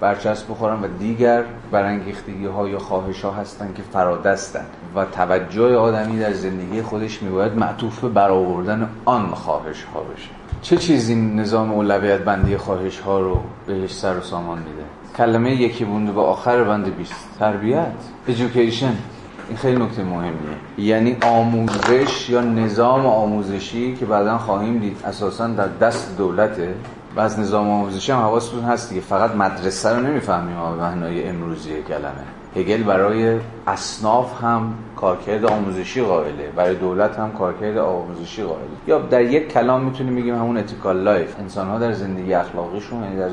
برچسب 0.00 0.50
بخورن 0.50 0.82
و 0.82 0.88
دیگر 0.98 1.44
برانگیختگی 1.70 2.46
ها 2.46 2.68
یا 2.68 2.78
خواهش 2.78 3.24
ها 3.24 3.30
هستن 3.30 3.72
که 3.76 3.82
فرادستن 3.92 4.64
و 4.94 5.04
توجه 5.04 5.76
آدمی 5.76 6.18
در 6.18 6.32
زندگی 6.32 6.82
خودش 6.82 7.22
میباید 7.22 7.52
معطوف 7.52 8.00
به 8.00 8.08
برآوردن 8.08 8.88
آن 9.04 9.26
خواهش 9.26 9.84
ها 9.94 10.00
بشه. 10.00 10.28
چه 10.62 10.76
چیزی 10.76 11.14
نظام 11.14 11.72
اولویت 11.72 12.20
بندی 12.20 12.56
خواهش 12.56 12.98
ها 12.98 13.20
رو 13.20 13.40
بهش 13.66 13.94
سر 13.94 14.18
و 14.18 14.20
سامان 14.20 14.58
میده؟ 14.58 14.84
کلمه 15.16 15.54
یکی 15.54 15.84
بونده 15.84 16.12
به 16.12 16.20
آخر 16.20 16.64
بند 16.64 16.96
20 16.96 17.14
تربیت 17.38 17.92
education. 18.28 19.21
این 19.48 19.56
خیلی 19.56 19.82
نکته 19.82 20.04
مهمیه. 20.04 20.32
یعنی 20.78 21.16
آموزش 21.22 22.30
یا 22.30 22.40
نظام 22.40 23.06
آموزشی 23.06 23.96
که 23.96 24.06
بعدا 24.06 24.38
خواهیم 24.38 24.78
دید 24.78 24.96
اساسا 25.04 25.46
در 25.46 25.68
دست 25.68 26.18
دولته. 26.18 26.74
و 27.16 27.20
از 27.20 27.38
نظام 27.38 27.70
آموزشی 27.70 28.12
هم 28.12 28.18
حواستون 28.18 28.64
هست 28.64 28.88
دیگه. 28.88 29.00
فقط 29.00 29.34
مدرسه 29.34 29.90
رو 29.90 30.00
نمی‌فهمیم 30.00 30.56
به 30.56 30.82
معنای 30.82 31.28
امروزی 31.28 31.82
کلمه. 31.88 32.24
هگل 32.56 32.82
برای 32.82 33.38
اصناف 33.66 34.44
هم 34.44 34.74
کارکرد 34.96 35.44
آموزشی 35.44 36.02
قائله. 36.02 36.50
برای 36.56 36.74
دولت 36.74 37.18
هم 37.18 37.32
کارکرد 37.32 37.78
آموزشی 37.78 38.42
قائله. 38.42 38.66
یا 38.86 38.98
در 38.98 39.22
یک 39.22 39.52
کلام 39.52 39.84
می‌تونیم 39.84 40.16
بگیم 40.16 40.34
همون 40.34 40.56
ethical 40.56 41.02
life 41.02 41.40
انسان 41.40 41.68
ها 41.68 41.78
در 41.78 41.92
زندگی 41.92 42.34
اخلاقیشون 42.34 43.02
یعنی 43.02 43.16
در 43.16 43.28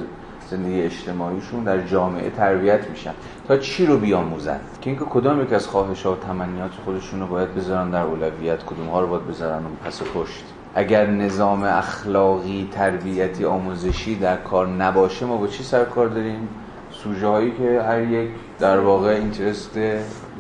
زندگی 0.49 0.81
اجتماعیشون 0.81 1.63
در 1.63 1.81
جامعه 1.81 2.29
تربیت 2.29 2.89
میشن. 2.89 3.13
تا 3.47 3.57
چی 3.57 3.85
رو 3.85 3.97
بیاموزن؟ 3.97 4.59
که 4.81 4.89
اینکه 4.89 5.05
کدام 5.05 5.41
یک 5.41 5.53
از 5.53 5.67
خواهش 5.67 6.03
ها 6.03 6.13
و 6.13 6.15
تمنیات 6.15 6.71
خودشون 6.85 7.19
رو 7.19 7.27
باید 7.27 7.55
بذارن 7.55 7.89
در 7.89 8.01
اولویت 8.01 8.63
کدوم 8.63 8.87
ها 8.87 9.01
رو 9.01 9.07
باید 9.07 9.27
بذارن 9.27 9.61
پس 9.85 10.01
پشت؟ 10.15 10.43
اگر 10.75 11.05
نظام 11.07 11.63
اخلاقی 11.63 12.69
تربیتی 12.71 13.45
آموزشی 13.45 14.15
در 14.15 14.37
کار 14.37 14.67
نباشه 14.67 15.25
ما 15.25 15.37
با 15.37 15.47
چی 15.47 15.63
سر 15.63 15.85
کار 15.85 16.07
داریم؟ 16.07 16.47
سوژه 16.91 17.27
هایی 17.27 17.51
که 17.51 17.81
هر 17.81 18.01
یک 18.01 18.29
در 18.59 18.79
واقع 18.79 19.09
اینترست 19.09 19.79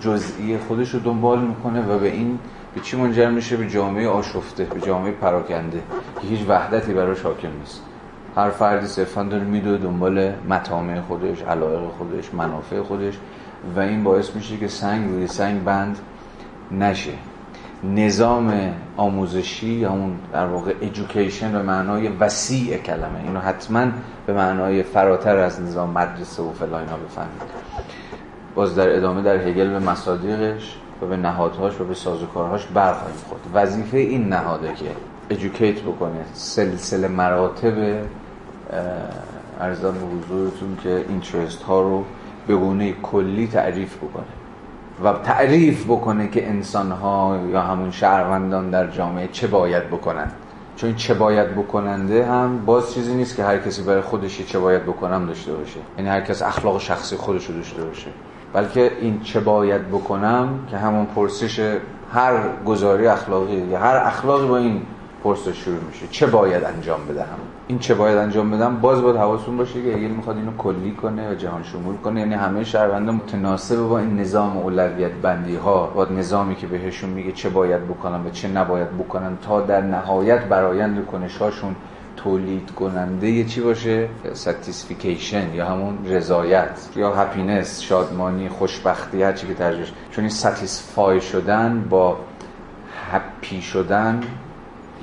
جزئی 0.01 0.57
خودش 0.57 0.93
رو 0.93 0.99
دنبال 0.99 1.39
می‌کنه 1.39 1.85
و 1.85 1.99
به 1.99 2.07
این 2.07 2.39
به 2.75 2.81
چی 2.81 2.97
منجر 2.97 3.29
میشه؟ 3.29 3.57
به 3.57 3.69
جامعه 3.69 4.07
آشفته 4.07 4.63
به 4.63 4.81
جامعه 4.81 5.11
پراکنده. 5.11 5.81
که 6.21 6.27
هیچ 6.27 6.39
وحدتی 6.47 6.93
براش 6.93 7.21
حاکم 7.21 7.49
نیست. 7.59 7.83
هر 8.39 8.49
فردی 8.49 8.87
صرفا 8.87 9.23
داره 9.23 9.43
میدوه 9.43 9.77
دنبال 9.77 10.33
مطامع 10.49 11.01
خودش 11.01 11.41
علایق 11.41 11.89
خودش 11.97 12.33
منافع 12.33 12.81
خودش 12.81 13.13
و 13.75 13.79
این 13.79 14.03
باعث 14.03 14.35
میشه 14.35 14.57
که 14.57 14.67
سنگ 14.67 15.09
روی 15.09 15.27
سنگ 15.27 15.63
بند 15.63 15.99
نشه. 16.71 17.13
نظام 17.83 18.73
آموزشی 18.97 19.83
همون 19.83 20.19
در 20.33 20.45
واقع 20.45 20.73
ایژوکیشن 20.81 21.51
به 21.51 21.61
معنای 21.61 22.07
وسیع 22.07 22.77
کلمه 22.77 23.19
اینو 23.23 23.39
حتما 23.39 23.85
به 24.27 24.33
معنای 24.33 24.83
فراتر 24.83 25.37
از 25.37 25.61
نظام 25.61 25.89
مدرسه 25.89 26.43
و 26.43 26.51
فلا 26.51 26.77
بفهمید. 26.77 27.41
باز 28.55 28.75
در 28.75 28.95
ادامه 28.95 29.21
در 29.21 29.35
هگل 29.35 29.69
به 29.69 29.79
مصادیقش 29.79 30.77
و 31.01 31.05
به 31.05 31.17
نهادهاش 31.17 31.81
و 31.81 31.85
به 31.85 31.93
سازوکارهاش 31.93 32.65
برخواهیم 32.65 33.17
خورد. 33.29 33.41
وظیفه 33.53 33.97
این 33.97 34.29
نهاده 34.29 34.73
که 34.73 34.85
ایژوکیت 35.29 35.81
بکنه 35.81 36.25
سلسله 36.33 37.07
مراتب 37.07 38.01
ارزان 39.59 39.95
حضورتون 39.95 40.77
که 40.83 41.05
اینترست 41.09 41.63
ها 41.63 41.81
رو 41.81 42.03
به 42.47 42.55
گونه 42.55 42.93
کلی 42.93 43.47
تعریف 43.47 43.97
بکنه 43.97 44.23
و 45.03 45.13
تعریف 45.13 45.85
بکنه 45.85 46.27
که 46.27 46.47
انسان 46.47 46.91
ها 46.91 47.39
یا 47.51 47.61
همون 47.61 47.91
شهروندان 47.91 48.69
در 48.69 48.87
جامعه 48.87 49.27
چه 49.27 49.47
باید 49.47 49.87
بکنن 49.87 50.31
چون 50.75 50.95
چه 50.95 51.13
باید 51.13 51.55
بکننده 51.55 52.25
هم 52.25 52.65
باز 52.65 52.93
چیزی 52.93 53.15
نیست 53.15 53.35
که 53.35 53.43
هر 53.43 53.57
کسی 53.57 53.81
برای 53.81 54.01
خودش 54.01 54.41
چه 54.41 54.59
باید 54.59 54.83
بکنم 54.83 55.25
داشته 55.25 55.53
باشه. 55.53 55.79
یعنی 55.97 56.09
هر 56.09 56.21
کس 56.21 56.41
اخلاق 56.41 56.79
شخصی 56.79 57.15
خودش 57.15 57.45
رو 57.45 57.55
داشته 57.55 57.83
باشه. 57.83 58.07
بلکه 58.53 58.91
این 59.01 59.21
چه 59.21 59.39
باید 59.39 59.87
بکنم 59.87 60.49
که 60.71 60.77
همون 60.77 61.05
پرسش 61.05 61.77
هر 62.13 62.33
گزاره 62.65 63.07
اخلاقی 63.07 63.55
یا 63.55 63.79
هر 63.79 63.95
اخلاقی 63.95 64.47
با 64.47 64.57
این 64.57 64.81
پرسش 65.23 65.57
شروع 65.57 65.83
میشه. 65.87 66.07
چه 66.11 66.27
باید 66.27 66.63
انجام 66.63 66.99
بدهم؟ 67.09 67.39
این 67.69 67.79
چه 67.79 67.93
باید 67.93 68.17
انجام 68.17 68.51
بدم؟ 68.51 68.77
باز 68.77 69.01
باید 69.01 69.15
حواستون 69.15 69.57
باشه 69.57 69.83
که 69.83 69.95
اگر 69.95 70.07
می‌خواد 70.07 70.37
اینو 70.37 70.51
کلی 70.57 70.91
کنه 70.91 71.31
و 71.31 71.35
جهان 71.35 71.63
شمول 71.63 71.97
کنه 71.97 72.19
یعنی 72.19 72.33
همه 72.33 72.63
شهروندان 72.63 73.15
متناسب 73.15 73.75
با 73.75 73.99
این 73.99 74.19
نظام 74.19 74.57
اولویت 74.57 75.11
بندی 75.11 75.55
ها 75.55 75.87
با 75.87 76.05
نظامی 76.05 76.55
که 76.55 76.67
بهشون 76.67 77.09
میگه 77.09 77.31
چه 77.31 77.49
باید 77.49 77.87
بکنن 77.87 78.25
و 78.25 78.29
چه 78.29 78.47
نباید 78.47 78.97
بکنن 78.97 79.37
تا 79.41 79.61
در 79.61 79.81
نهایت 79.81 80.45
برایند 80.45 81.05
کنشاشون 81.05 81.75
تولید 82.17 82.71
کننده 82.71 83.29
یه 83.29 83.45
چی 83.45 83.61
باشه؟ 83.61 84.09
satisfaction 84.33 85.53
یا 85.53 85.65
همون 85.65 85.97
رضایت 86.05 86.89
یا 86.95 87.15
happiness 87.15 87.81
شادمانی 87.81 88.49
خوشبختی 88.49 89.23
هر 89.23 89.33
چی 89.33 89.47
که 89.47 89.53
ترجمه 89.53 89.85
چون 90.11 90.23
این 90.23 90.33
ستیسفای 90.33 91.21
شدن 91.21 91.85
با 91.89 92.17
هپی 93.11 93.61
شدن 93.61 94.21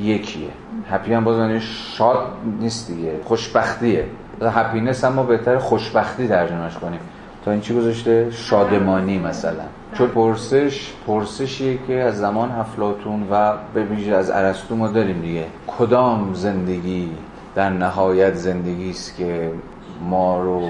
یکیه. 0.01 0.49
هپی 0.91 1.13
هم 1.13 1.25
باز 1.25 1.39
معنی 1.39 1.61
شاد 1.61 2.27
نیست 2.61 2.89
دیگه 2.91 3.13
خوشبختیه. 3.25 4.05
هپینس 4.43 5.05
هم 5.05 5.13
ما 5.13 5.23
بهتر 5.23 5.59
خوشبختی 5.59 6.29
ترجمهش 6.29 6.75
کنیم. 6.75 7.01
تا 7.45 7.51
این 7.51 7.61
چی 7.61 7.75
گذاشته؟ 7.75 8.31
شادمانی 8.31 9.19
مثلا. 9.19 9.65
چون 9.99 10.09
پرسش 10.09 10.93
پرسشیه 11.07 11.79
که 11.87 11.95
از 11.95 12.19
زمان 12.19 12.51
افلاطون 12.51 13.27
و 13.31 13.53
به 13.75 13.85
ویژه 13.85 14.15
از 14.15 14.31
ارسطو 14.31 14.77
ما 14.77 14.89
داریم 14.89 15.21
دیگه. 15.21 15.45
کدام 15.67 16.35
زندگی 16.35 17.11
در 17.55 17.71
نهایت 17.71 18.35
زندگی 18.35 18.91
است 18.91 19.17
که 19.17 19.53
ما 20.01 20.41
رو 20.41 20.63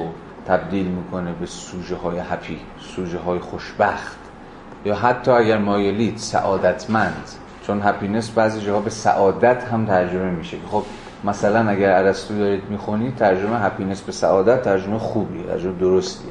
تبدیل 0.47 0.87
می‌کنه 0.87 1.33
به 1.41 1.47
سوژه 1.47 1.97
های 1.97 2.19
happy 2.19 2.59
سوژه 2.81 3.19
های 3.19 3.39
خوشبخت؟ 3.39 4.19
یا 4.85 4.95
حتی 4.95 5.31
اگر 5.31 5.59
مایلید 5.59 6.17
سعادتمند. 6.17 7.31
چون 7.67 7.83
happiness 7.83 8.31
بعضی 8.31 8.61
جاها 8.61 8.81
به 8.81 8.91
سعادت 8.91 9.65
هم 9.65 9.87
ترجمه 9.87 10.31
میشه. 10.31 10.57
خب 10.71 10.83
مثلا 11.25 11.71
اگر 11.71 11.91
ارسطو 11.91 12.39
دارید 12.39 12.63
می‌خونید 12.71 13.17
ترجمه 13.17 13.59
happiness 13.59 14.03
به 14.03 14.13
سعادت 14.13 14.63
ترجمه 14.63 14.99
خوبیه 14.99 15.43
ترجمه 15.47 15.73
درستیه. 15.73 16.31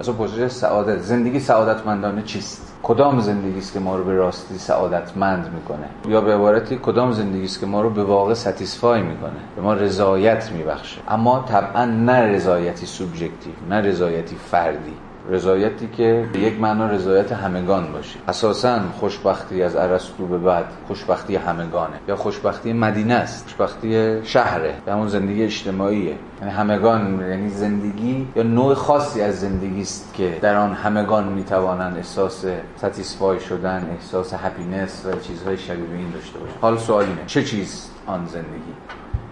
اصلا 0.00 0.14
پرسش 0.14 0.46
سعادت 0.46 0.98
زندگی 0.98 1.40
سعادتمندانه 1.40 2.22
چیست؟ 2.22 2.72
کدام 2.82 3.20
زندگی 3.20 3.58
است 3.58 3.72
که 3.72 3.80
ما 3.80 3.96
رو 3.96 4.04
به 4.04 4.14
راستی 4.14 4.58
سعادتمند 4.58 5.52
می‌کنه؟ 5.54 6.12
یا 6.14 6.20
به 6.20 6.34
عبارتی 6.34 6.76
کدام 6.82 7.12
زندگی 7.12 7.44
است 7.44 7.60
که 7.60 7.66
ما 7.66 7.80
رو 7.80 7.90
به 7.90 8.04
واقع 8.04 8.34
satisfy 8.34 9.02
می‌کنه؟ 9.02 9.40
به 9.56 9.62
ما 9.62 9.74
رضایت 9.74 10.52
میبخشه. 10.52 11.00
اما 11.08 11.44
طبعا 11.48 11.84
نه 11.84 12.20
رضایتی 12.20 12.86
سوبژکتیو 12.86 13.52
نه 13.70 13.80
رضایتی 13.80 14.36
فردی. 14.36 14.94
رضایتی 15.30 15.88
که 15.88 16.28
یک 16.34 16.60
معنا 16.60 16.86
رضایت 16.86 17.32
همگان 17.32 17.92
باشه 17.92 18.18
اساسا 18.28 18.80
خوشبختی 19.00 19.62
از 19.62 19.76
ارسطو 19.76 20.26
به 20.26 20.38
بعد 20.38 20.64
خوشبختی 20.86 21.36
همگانه. 21.36 21.96
یا 22.08 22.16
خوشبختی 22.16 22.72
مدینه 22.72 23.14
است. 23.14 23.44
خوشبختی 23.44 24.20
شهره. 24.24 24.74
یا 24.86 24.92
همون 24.92 25.08
زندگی 25.08 25.42
اجتماعیه. 25.42 26.14
یعنی 26.40 26.52
همگان 26.52 27.20
یعنی 27.28 27.48
زندگی 27.48 28.28
یا 28.36 28.42
نوع 28.42 28.74
خاصی 28.74 29.20
از 29.20 29.40
زندگی 29.40 29.82
است 29.82 30.14
که 30.14 30.38
در 30.42 30.56
آن 30.56 30.72
همگان 30.72 31.28
می‌توانند 31.28 31.96
احساس 31.96 32.44
ستیسفای 32.76 33.40
شدن 33.40 33.90
احساس 33.92 34.34
هپینس 34.34 35.06
و 35.06 35.20
چیزهای 35.20 35.56
شبیه 35.56 35.98
این 35.98 36.10
داشته 36.10 36.38
باشه 36.38 36.52
حال 36.60 36.78
سوال 36.78 37.06
چه 37.26 37.44
چیز 37.44 37.90
آن 38.06 38.26
زندگی؟ 38.26 38.72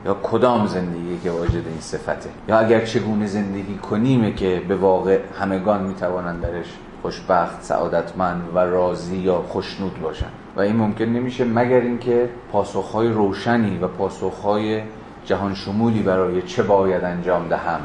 یا 0.05 0.17
کدام 0.23 0.67
زندگی 0.67 1.19
که 1.23 1.31
واجد 1.31 1.67
این 1.69 1.81
صفته؟ 1.81 2.31
یا 2.49 2.59
اگر 2.59 2.85
چگونه 2.85 3.27
زندگی 3.27 3.75
کنیم 3.75 4.35
که 4.35 4.63
به 4.69 4.77
واقع 4.77 5.19
همگان 5.41 5.83
می‌توانند 5.83 6.41
درش 6.41 6.67
خوشبخت 7.03 7.63
سعادتمند 7.63 8.43
و 8.55 8.59
راضی 8.59 9.17
یا 9.17 9.43
خوشنود 9.49 10.01
باشند؟ 10.03 10.33
و 10.57 10.61
این 10.61 10.77
ممکن 10.77 11.05
نمیشه 11.05 11.45
مگر 11.45 11.81
اینکه 11.81 12.29
پاسخهای 12.53 13.09
روشنی 13.09 13.79
و 13.79 13.89
پاسخهای 13.89 14.83
جهان 15.25 15.55
شمولی 15.55 16.03
برای 16.03 16.43
چه 16.43 16.63
باید 16.63 17.05
انجام 17.05 17.49
دهم 17.49 17.81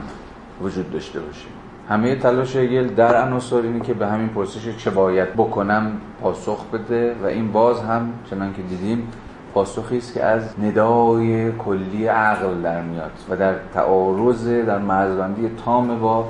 وجود 0.61 0.91
داشته 0.91 1.19
باشه. 1.19 1.47
همه 1.89 2.15
تلاش 2.15 2.55
هگل 2.55 2.87
در 2.87 3.25
عناصر 3.25 3.61
اینه 3.61 3.79
که 3.79 3.93
به 3.93 4.07
همین 4.07 4.29
پرسش 4.29 4.77
چه 4.77 4.89
باید 4.89 5.33
بکنم 5.33 5.91
پاسخ 6.21 6.65
بده 6.65 7.15
و 7.23 7.25
این 7.25 7.51
باز 7.51 7.81
هم 7.81 8.13
چنان 8.29 8.53
که 8.53 8.61
دیدیم 8.61 9.07
پاسخی 9.53 9.97
است 9.97 10.13
که 10.13 10.23
از 10.23 10.43
ندای 10.63 11.51
کلی 11.51 12.07
عقل 12.07 12.61
در 12.61 12.81
میاد 12.81 13.11
و 13.30 13.35
در 13.35 13.55
تعارض 13.73 14.47
در 14.47 14.80
مرزبندی 14.80 15.49
تام 15.65 15.99
با 15.99 16.26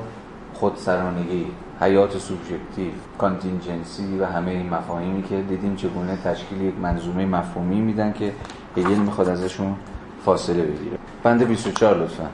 خودسرانگی 0.53 1.45
حیات 1.81 2.17
سوبژکتیو 2.17 2.91
contingency 3.17 4.19
و 4.19 4.25
همه 4.25 4.51
این 4.51 4.69
مفاهیمی 4.69 5.23
که 5.23 5.41
دیدیم 5.41 5.75
چگونه 5.75 6.17
تشکیل 6.23 6.61
یک 6.61 6.73
منظومه 6.81 7.25
مفهومی 7.25 7.81
میدن 7.81 8.13
که 8.13 8.33
هگل 8.77 8.95
می‌خواد 8.95 9.29
ازشون 9.29 9.75
فاصله 10.25 10.63
بگیره. 10.63 10.97
بند 11.23 11.43
24 11.43 11.97
لطفا. 11.97 12.29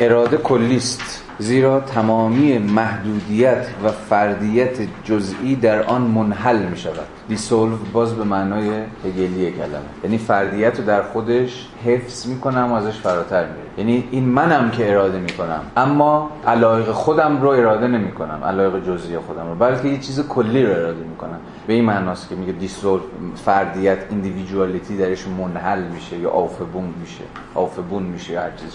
اراده 0.00 0.36
کلیست 0.36 1.24
زیرا 1.38 1.80
تمامی 1.80 2.58
محدودیت 2.58 3.66
و 3.84 3.88
فردیت 3.88 4.76
جزئی 5.04 5.56
در 5.56 5.82
آن 5.82 6.02
منحل 6.02 6.62
می 6.62 6.76
شود 6.76 7.06
dissolve 7.28 7.76
باز 7.92 8.14
به 8.14 8.24
معنای 8.24 8.70
هگلی 9.04 9.50
کلمه. 9.50 9.80
یعنی 10.04 10.18
فردیت 10.18 10.78
رو 10.78 10.84
در 10.84 11.02
خودش 11.02 11.68
حفظ 11.84 12.26
می‌کنم 12.26 12.72
و 12.72 12.74
ازش 12.74 12.98
فراتر 12.98 13.40
میره 13.46 13.68
یعنی 13.78 14.08
این 14.10 14.24
منم 14.24 14.70
که 14.70 14.90
اراده 14.90 15.18
می‌کنم 15.18 15.60
اما 15.76 16.30
علایق 16.46 16.90
خودم 16.90 17.42
رو 17.42 17.48
اراده 17.48 17.86
نمی‌کنم 17.86 18.44
علایق 18.44 18.84
جزئی 18.84 19.18
خودم 19.18 19.48
رو. 19.48 19.54
بلکه 19.54 19.88
یه 19.88 19.98
چیز 19.98 20.20
کلی 20.28 20.66
رو 20.66 20.72
اراده 20.72 21.04
می‌کنم. 21.04 21.38
به 21.66 21.72
این 21.72 21.84
معناست 21.84 22.28
که 22.28 22.34
میگه 22.34 22.52
dissolve 22.52 23.00
فردیت 23.44 23.98
individuality 24.10 24.96
درش 24.96 25.28
منحل 25.28 25.82
میشه 25.82 26.18
یا 26.18 26.30
aufheben 26.30 26.94
میشه. 27.00 27.24
aufheben 27.54 28.02
میشه 28.02 28.40
هر 28.40 28.50
چیز 28.50 28.70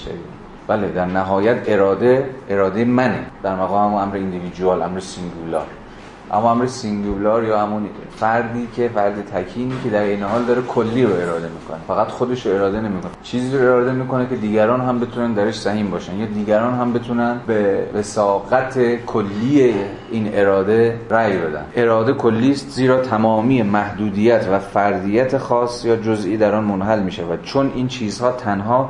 بله 0.67 0.87
در 0.87 1.05
نهایت 1.05 1.57
اراده 1.67 2.29
اراده 2.49 2.85
منه. 2.85 3.25
در 3.43 3.55
مقام 3.55 3.93
امر 3.93 4.15
individual 4.15 4.81
امر 4.81 4.99
singular 4.99 5.65
اما 6.31 6.51
امر 6.51 6.65
singular 6.65 7.43
یا 7.43 7.61
همون 7.61 7.89
فردی 8.15 8.67
که 8.75 8.89
فرد 8.95 9.25
تکینی 9.25 9.73
که 9.83 9.89
در 9.89 10.01
عین 10.01 10.23
حال 10.23 10.43
داره 10.43 10.61
کلی 10.61 11.03
رو 11.03 11.13
اراده 11.13 11.49
می‌کنه. 11.59 11.77
فقط 11.87 12.07
خودش 12.07 12.45
رو 12.45 12.55
اراده 12.55 12.81
نمی‌کنه. 12.81 13.11
چیزی 13.23 13.57
رو 13.57 13.63
اراده 13.63 13.91
می‌کنه 13.91 14.27
که 14.29 14.35
دیگران 14.35 14.81
هم 14.81 14.99
بتونن 14.99 15.33
درش 15.33 15.59
سهیم 15.59 15.91
باشن 15.91 16.15
یا 16.15 16.25
دیگران 16.25 16.73
هم 16.73 16.93
بتونن 16.93 17.39
به 17.47 17.87
وساطت 17.93 19.05
کلی 19.05 19.73
این 20.11 20.29
اراده 20.33 20.99
رأی 21.09 21.37
بدن. 21.37 21.65
اراده 21.75 22.13
کلی 22.13 22.51
است 22.51 22.69
زیرا 22.69 22.97
تمامی 23.01 23.63
محدودیت 23.63 24.47
و 24.51 24.59
فردیت 24.59 25.37
خاص 25.37 25.85
یا 25.85 25.95
جزئی 25.95 26.37
در 26.37 26.55
آن 26.55 26.63
منحل 26.63 27.03
میشه 27.03 27.23
و 27.23 27.37
چون 27.43 27.71
این 27.75 27.87
چیزها 27.87 28.31
تنها 28.31 28.89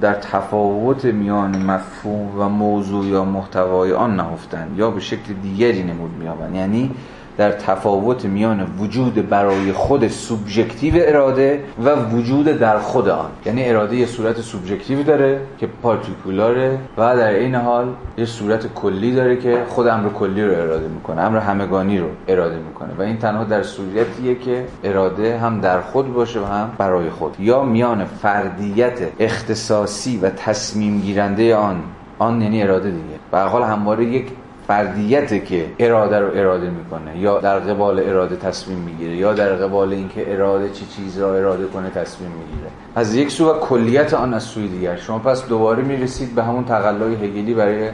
در 0.00 0.14
تفاوت 0.14 1.04
میان 1.04 1.62
مفهوم 1.62 2.40
و 2.40 2.48
موضوع 2.48 3.06
یا 3.06 3.24
محتوای 3.24 3.92
آن 3.92 4.16
نهفتند 4.16 4.78
یا 4.78 4.90
به 4.90 5.00
شکل 5.00 5.32
دیگری 5.42 5.82
نمود 5.82 6.10
می‌یابند. 6.18 6.54
یعنی 6.54 6.90
در 7.38 7.52
تفاوت 7.52 8.24
میان 8.24 8.66
وجود 8.78 9.28
برای 9.28 9.72
خود 9.72 10.08
سوبژکتیو 10.08 10.94
اراده 10.96 11.64
و 11.84 11.94
وجود 11.94 12.46
در 12.46 12.78
خود 12.78 13.08
آن. 13.08 13.30
یعنی 13.46 13.68
اراده 13.68 13.96
یه 13.96 14.06
صورت 14.06 14.40
سوبژکتیو 14.40 15.02
داره 15.02 15.40
که 15.58 15.66
پارتیکولاره 15.82 16.78
و 16.96 17.16
در 17.16 17.30
این 17.30 17.54
حال 17.54 17.88
یه 18.16 18.24
صورت 18.24 18.74
کلی 18.74 19.14
داره 19.14 19.36
که 19.36 19.62
خود 19.68 19.86
امر 19.86 20.08
کلی 20.08 20.44
رو 20.44 20.52
اراده 20.52 20.88
می‌کنه 20.88 21.22
امر 21.22 21.38
همگانی 21.38 21.98
رو 21.98 22.06
اراده 22.28 22.56
می‌کنه. 22.56 22.88
و 22.98 23.02
این 23.02 23.16
تنها 23.16 23.44
در 23.44 23.62
صورتیه 23.62 24.34
که 24.34 24.64
اراده 24.84 25.38
هم 25.38 25.60
در 25.60 25.80
خود 25.80 26.14
باشه 26.14 26.40
و 26.40 26.44
هم 26.44 26.70
برای 26.78 27.10
خود. 27.10 27.36
یا 27.38 27.62
میان 27.62 28.04
فردیت 28.04 28.98
اختصاصی 29.20 30.18
و 30.18 30.30
تصمیم 30.30 31.00
گیرنده 31.00 31.56
آن 31.56 31.76
آن 32.18 32.42
یعنی 32.42 32.62
اراده 32.62 32.90
دیگه. 32.90 33.18
به 33.30 33.38
حال 33.38 33.62
همواره 33.62 34.04
یک 34.04 34.26
فردیته 34.68 35.40
که 35.40 35.66
اراده 35.78 36.18
رو 36.18 36.30
اراده 36.34 36.70
می‌کنه 36.70 37.18
یا 37.18 37.38
در 37.38 37.58
قبال 37.58 38.00
اراده 38.00 38.36
تصمیم 38.36 38.78
می‌گیره 38.78 39.16
یا 39.16 39.32
در 39.32 39.52
قبال 39.52 39.92
اینکه 39.92 40.32
اراده 40.32 40.70
چی 40.70 40.86
چیز 40.86 41.18
را 41.18 41.34
اراده 41.34 41.66
کنه 41.66 41.90
تصمیم 41.90 42.30
می‌گیره. 42.30 42.70
از 42.94 43.14
یک 43.14 43.30
سو 43.30 43.50
و 43.50 43.58
کلیت 43.58 44.14
آن 44.14 44.34
از 44.34 44.42
سوی 44.42 44.68
دیگر. 44.68 44.96
شما 44.96 45.18
پس 45.18 45.46
دوباره 45.48 45.82
می‌رسید 45.82 46.34
به 46.34 46.44
همون 46.44 46.64
تقلای 46.64 47.14
هگلی 47.14 47.54
برای 47.54 47.90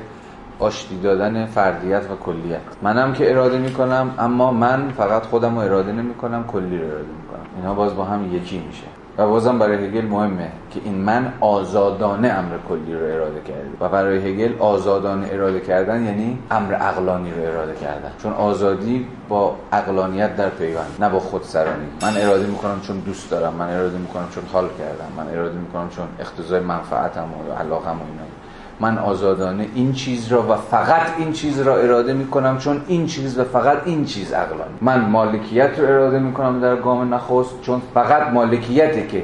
آشتی 0.59 1.01
دادن 1.01 1.47
فردیت 1.47 2.03
و 2.03 2.25
کلیت. 2.25 2.61
منم 2.83 3.13
که 3.13 3.31
اراده 3.31 3.59
می‌کنم 3.59 4.15
اما 4.19 4.53
من 4.53 4.89
فقط 4.97 5.23
خودم 5.23 5.55
رو 5.55 5.61
اراده 5.61 5.93
نمی‌کنم 5.93 6.45
کلی 6.45 6.79
رو 6.79 6.85
اراده 6.85 7.09
می‌کنم. 7.23 7.47
اینها 7.57 7.75
باز 7.75 7.97
با 7.97 8.05
هم 8.05 8.35
یکی 8.35 8.59
میشه. 8.67 8.87
و 9.19 9.27
بازم 9.27 9.59
برای 9.59 9.87
هگل 9.87 10.07
مهمه 10.07 10.53
که 10.71 10.81
این 10.85 10.95
من 10.95 11.33
آزادانه 11.41 12.29
امر 12.29 12.53
کلی 12.69 12.95
رو 12.95 13.07
اراده 13.07 13.41
کرده 13.41 13.69
و 13.81 13.89
برای 13.89 14.19
هگل 14.19 14.59
آزادانه 14.59 15.29
اراده 15.33 15.61
کردن 15.61 16.05
یعنی 16.05 16.39
امر 16.51 16.75
عقلانی 16.75 17.31
رو 17.31 17.43
اراده 17.43 17.75
کردن. 17.75 18.11
چون 18.23 18.33
آزادی 18.33 19.07
با 19.29 19.57
عقلانیت 19.73 20.37
در 20.37 20.49
پیوند 20.49 20.97
نه 21.01 21.09
با 21.09 21.21
خودسرانی. 21.21 21.87
من 22.03 22.17
اراده 22.17 22.47
می‌کنم 22.47 22.81
چون 22.81 22.99
دوست 22.99 23.31
دارم 23.31 23.55
من 23.55 23.69
اراده 23.69 23.99
می‌کنم 23.99 24.29
چون 24.35 24.45
حال 24.53 24.69
کردم 24.79 25.13
من 25.17 25.39
اراده 25.39 25.59
می‌کنم 25.59 25.89
چون 25.89 26.07
اقتضای 26.19 26.61
منفعتم 26.61 27.25
و 27.51 27.53
علاقم 27.53 27.89
و 27.89 28.05
اینا. 28.11 28.44
من 28.81 28.99
آزادانه 28.99 29.67
این 29.75 29.93
چیز 29.93 30.29
را 30.29 30.43
و 30.43 30.55
فقط 30.55 31.07
این 31.19 31.33
چیز 31.33 31.61
را 31.61 31.77
اراده 31.77 32.13
می 32.13 32.27
کنم 32.27 32.59
چون 32.59 32.83
این 32.87 33.07
چیز 33.07 33.39
و 33.39 33.45
فقط 33.45 33.79
این 33.85 34.05
چیز 34.05 34.33
عقلانی 34.33 34.75
من 34.81 35.01
مالکیت 35.01 35.79
رو 35.79 35.85
اراده 35.85 36.19
می 36.19 36.33
کنم 36.33 36.61
در 36.61 36.77
گام 36.77 37.15
نخست 37.15 37.63
چون 37.63 37.83
فقط 37.95 38.33
مالکیته 38.33 39.07
که 39.07 39.23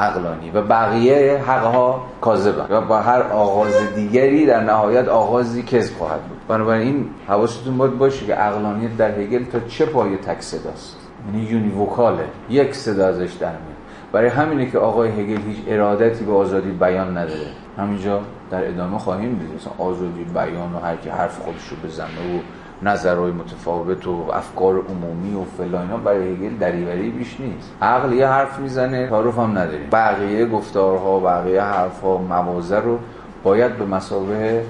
عقلانی 0.00 0.50
و 0.50 0.62
بقیه 0.62 1.42
حقها 1.46 2.04
کاذبه 2.20 2.62
و 2.62 2.80
با 2.80 3.00
هر 3.00 3.22
آغاز 3.22 3.94
دیگری 3.94 4.46
در 4.46 4.60
نهایت 4.60 5.08
آغازی 5.08 5.62
کذب 5.62 5.98
خواهد 5.98 6.22
بود. 6.22 6.38
بنابراین 6.48 7.10
حواستون 7.28 7.78
باید 7.78 7.98
باشه 7.98 8.26
که 8.26 8.34
عقلانیت 8.34 8.96
در 8.96 9.20
هگل 9.20 9.44
تا 9.44 9.60
چه 9.60 9.86
پای 9.86 10.16
تک 10.16 10.40
صداست؟ 10.40 10.96
یعنی 11.26 11.46
یونیوکاله. 11.46 12.24
یک 12.50 12.74
صدا 12.74 13.06
ازش 13.06 13.32
در 13.32 13.48
میاد. 13.48 13.73
برای 14.14 14.28
همینه 14.28 14.70
که 14.70 14.78
آقای 14.78 15.08
هگل 15.08 15.42
هیچ 15.42 15.56
ارادتی 15.66 16.24
به 16.24 16.32
آزادی 16.32 16.70
بیان 16.70 17.16
نداره 17.16 17.46
همینجا 17.78 18.20
در 18.50 18.68
ادامه 18.68 18.98
خواهیم 18.98 19.34
دید. 19.34 19.54
مثلا 19.54 19.72
آزادی 19.78 20.24
بیان 20.24 20.74
و 20.74 20.78
هر 20.78 20.96
کی 20.96 21.08
حرف 21.08 21.38
خودش 21.38 21.68
رو 21.68 21.76
بزنه 21.88 22.06
و 22.08 22.40
نظرهای 22.82 23.32
متفاوت 23.32 24.06
و 24.06 24.30
افکار 24.32 24.74
عمومی 24.74 25.34
و 25.34 25.44
فلان 25.58 26.02
برای 26.04 26.34
هگل 26.34 26.56
دریوری 26.56 27.10
بیش 27.10 27.40
نیست. 27.40 27.72
عقل 27.82 28.12
یه 28.12 28.26
حرف 28.26 28.58
می‌زنه 28.58 29.08
تعارف 29.08 29.38
هم 29.38 29.58
نداریم. 29.58 29.88
بقیه 29.92 30.46
گفتارها 30.46 31.20
بقیه 31.20 31.62
حرفها 31.62 32.18
موازه 32.18 32.78
رو 32.78 32.98
باید 33.44 33.76
به 33.76 33.84
مسابه 33.84 34.64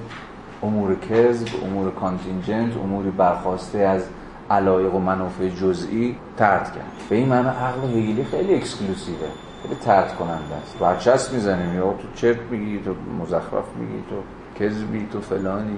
امور 0.62 0.96
کذب 1.00 1.48
امور 1.64 1.90
کانتینجنت 1.90 2.76
اموری 2.76 3.10
برخواسته 3.10 3.78
از 3.78 4.02
علایق 4.50 4.94
و 4.94 4.98
منافع 4.98 5.48
جزئی 5.48 6.16
ترد 6.36 6.64
کرد. 6.64 6.92
به 7.08 7.16
این 7.16 7.28
معنی 7.28 7.48
عقل 7.48 7.88
هگلی 7.88 8.24
خیلی 8.24 8.54
اکسکلوسیوه 8.54 9.18
خیلی 9.62 9.74
ترد 9.74 10.14
کننده 10.16 10.54
است. 10.62 10.78
برچسب 10.78 11.34
می‌زنیم 11.34 11.74
یا 11.74 11.82
تو 11.82 12.08
چرت 12.14 12.40
میگی 12.50 12.80
تو 12.84 12.94
مزخرف 13.22 13.64
میگی 13.80 14.04
تو 14.10 14.16
کذبی 14.64 15.08
تو 15.12 15.20
فلانی. 15.20 15.76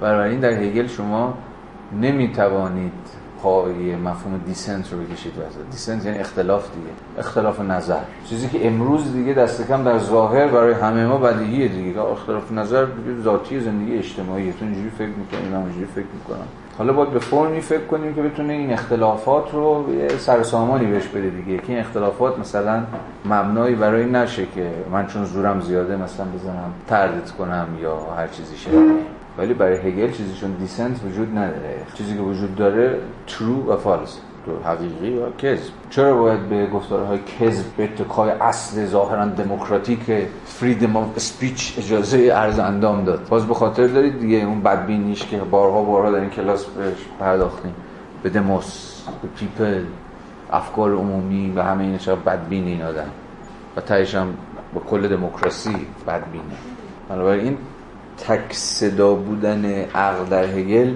بنابراین 0.00 0.40
در 0.40 0.50
هگل 0.50 0.86
شما 0.86 1.34
نمی‌توانید 2.00 2.92
پای 3.42 3.96
مفهوم 3.96 4.40
دیسنت 4.46 4.92
رو 4.92 4.98
بکشید 4.98 5.32
دیسنت 5.70 6.04
یعنی 6.04 6.18
اختلاف 6.18 6.74
دیگه 6.74 6.90
اختلاف 7.18 7.60
نظر. 7.60 8.00
چیزی 8.24 8.48
که 8.48 8.66
امروز 8.66 9.12
دیگه 9.12 9.32
دست 9.32 9.68
کم 9.68 9.84
در 9.84 9.98
ظاهر 9.98 10.48
برای 10.48 10.74
همه 10.74 11.06
ما 11.06 11.18
بدیهیه 11.18 11.68
دیگه. 11.68 12.00
اختلاف 12.00 12.52
نظر 12.52 12.86
ذاتی 13.22 13.60
زندگی 13.60 13.98
اجتماعی 13.98 14.52
تو 14.52 14.64
اینجوری 14.64 14.90
فکر 14.90 15.08
می‌کنی 15.08 15.48
من 15.48 15.62
اینجوری 15.62 15.86
فکر 15.86 16.06
می‌کنم. 16.14 16.46
حالا 16.78 16.92
باید 16.92 17.10
به 17.10 17.18
فرمی 17.18 17.60
فکر 17.60 17.84
کنیم 17.84 18.14
که 18.14 18.22
بتونه 18.22 18.52
این 18.52 18.72
اختلافات 18.72 19.52
رو 19.52 19.94
یه 19.98 20.08
سرسامانی 20.08 20.86
بهش 20.86 21.06
بده 21.06 21.30
دیگه. 21.30 21.58
که 21.58 21.68
این 21.68 21.78
اختلافات 21.78 22.38
مثلا 22.38 22.82
مبنایی 23.24 23.74
برای 23.74 24.06
نشه 24.06 24.46
که 24.54 24.70
من 24.92 25.06
چون 25.06 25.24
زورم 25.24 25.60
زیاده 25.60 25.96
مثلا 25.96 26.26
بزنم 26.26 26.72
تردت 26.86 27.30
کنم 27.30 27.66
یا 27.82 27.96
هر 28.16 28.28
چیزی 28.28 28.56
شده 28.56 28.78
ولی 29.38 29.54
برای 29.54 29.76
هگل 29.76 30.12
چیزیشون 30.12 30.50
دیسنت 30.50 31.04
وجود 31.04 31.38
نداره. 31.38 31.76
چیزی 31.94 32.14
که 32.14 32.22
وجود 32.22 32.54
داره 32.54 32.98
ترو 33.26 33.72
و 33.72 33.76
فالس 33.76 34.18
حقیقی 34.64 35.18
و 35.18 35.30
کذب؟ 35.38 35.72
چرا 35.90 36.16
باید 36.16 36.48
به 36.48 36.66
گفتارهای 36.66 37.18
کذب 37.18 37.64
به 37.76 37.84
اتکای 37.84 38.30
اصل 38.30 38.86
ظاهرا 38.86 39.26
دموکراتیک 39.26 40.00
freedom 40.44 40.96
of 40.96 41.16
speech 41.16 41.74
اجازه 41.78 42.28
عرض 42.28 42.58
اندام 42.58 43.04
داد؟ 43.04 43.28
باز 43.28 43.46
به 43.46 43.54
خاطر 43.54 43.86
دارید 43.86 44.20
دیگه 44.20 44.36
اون 44.36 44.62
بدبینیش 44.62 45.26
که 45.26 45.38
بارها 45.38 45.82
بارها 45.82 46.10
در 46.10 46.20
این 46.20 46.30
کلاس 46.30 46.64
بهش 46.64 46.96
پرداختیم. 47.20 47.74
به 48.22 48.30
دموس 48.30 49.02
به 49.22 49.28
people 49.28 49.84
افکار 50.52 50.92
عمومی 50.92 51.52
و 51.56 51.62
همه 51.62 51.84
این 51.84 51.98
چرا 51.98 52.16
بدبینه 52.16 52.64
این 52.64 52.82
آدم 52.82 53.10
و 53.76 53.80
تهش 53.80 54.14
هم 54.14 54.34
با 54.74 54.80
کل 54.80 55.08
دموکراسی 55.08 55.86
بدبینه. 56.06 56.44
بنابراین 57.08 57.58
تک 58.18 58.52
صدا 58.52 59.14
بودن 59.14 59.64
عقل 59.94 60.24
در 60.24 60.44
هگل 60.44 60.94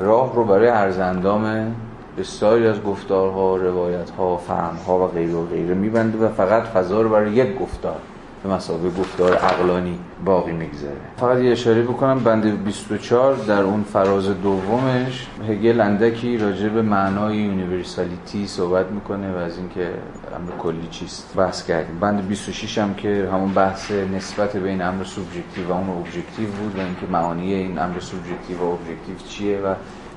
راه 0.00 0.34
رو 0.34 0.44
برای 0.44 0.68
عرض 0.68 1.21
اندام 1.21 1.74
بسیاری 2.18 2.66
از 2.66 2.82
گفتارها، 2.82 3.56
روایتها، 3.56 4.36
فهمها 4.36 5.04
و 5.04 5.08
غیره 5.08 5.34
و 5.34 5.46
غیره 5.46 5.74
میبنده 5.74 6.18
و 6.18 6.28
فقط 6.28 6.62
فضا 6.62 7.02
رو 7.02 7.08
برای 7.08 7.32
یک 7.32 7.58
گفتار 7.58 8.00
به 8.44 8.50
مثابه 8.50 9.00
گفتار 9.00 9.34
عقلانی 9.34 9.98
باقی 10.24 10.52
می‌گذاره. 10.52 10.96
فقط 11.16 11.38
یه 11.38 11.52
اشاره 11.52 11.82
بکنم 11.82 12.18
بند 12.18 12.64
24 12.64 13.34
در 13.34 13.62
اون 13.62 13.82
فراز 13.82 14.28
دومش 14.42 15.26
هگل 15.48 15.80
اندکی 15.80 16.38
راجع 16.38 16.68
به 16.68 16.82
معنای 16.82 17.36
universality 17.36 18.46
صحبت 18.46 18.86
می‌کنه 18.90 19.32
و 19.32 19.36
از 19.36 19.58
اینکه 19.58 19.90
امر 20.36 20.50
کلی 20.58 20.88
چیست 20.90 21.34
بحث 21.36 21.66
کردیم. 21.66 21.98
بند 22.00 22.28
26 22.28 22.78
هم 22.78 22.94
که 22.94 23.28
همون 23.32 23.54
بحث 23.54 23.90
نسبت 23.90 24.56
بین 24.56 24.82
امر 24.82 25.04
سوبژکتیو 25.04 25.68
و 25.68 25.72
اون 25.72 25.90
objective 25.90 26.48
بود 26.48 26.78
و 26.78 26.80
اینکه 26.80 27.06
معانی 27.12 27.54
این 27.54 27.78
امر 27.78 28.00
سوبژکتیو 28.00 28.58
و 28.58 28.64
objective 28.64 29.28
چیه 29.28 29.60
و 29.60 29.74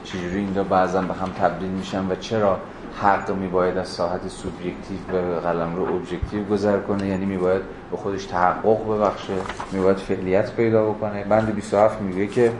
چجوری 0.07 0.37
این 0.37 0.51
دو 0.51 0.63
بعضا 0.63 1.01
به 1.01 1.13
هم 1.13 1.29
تبدیل 1.29 1.69
میشن 1.69 2.11
و 2.11 2.15
چرا 2.15 2.59
حق 3.01 3.31
میباید 3.31 3.77
از 3.77 3.87
ساحت 3.87 4.27
سوبژکتیو 4.27 4.97
به 5.11 5.39
قلمرو 5.39 5.95
objective 5.95 6.43
گذر 6.43 6.79
کنه؟ 6.79 7.07
یعنی 7.07 7.25
میباید 7.25 7.61
به 7.91 7.97
خودش 7.97 8.25
تحقق 8.25 8.87
ببخشه 8.91 9.33
میباید 9.71 9.97
فعلیت 9.97 10.55
پیدا 10.55 10.89
بکنه. 10.89 11.23
بند 11.23 11.55
27 11.55 12.01
میگه 12.01 12.27
که 12.27 12.51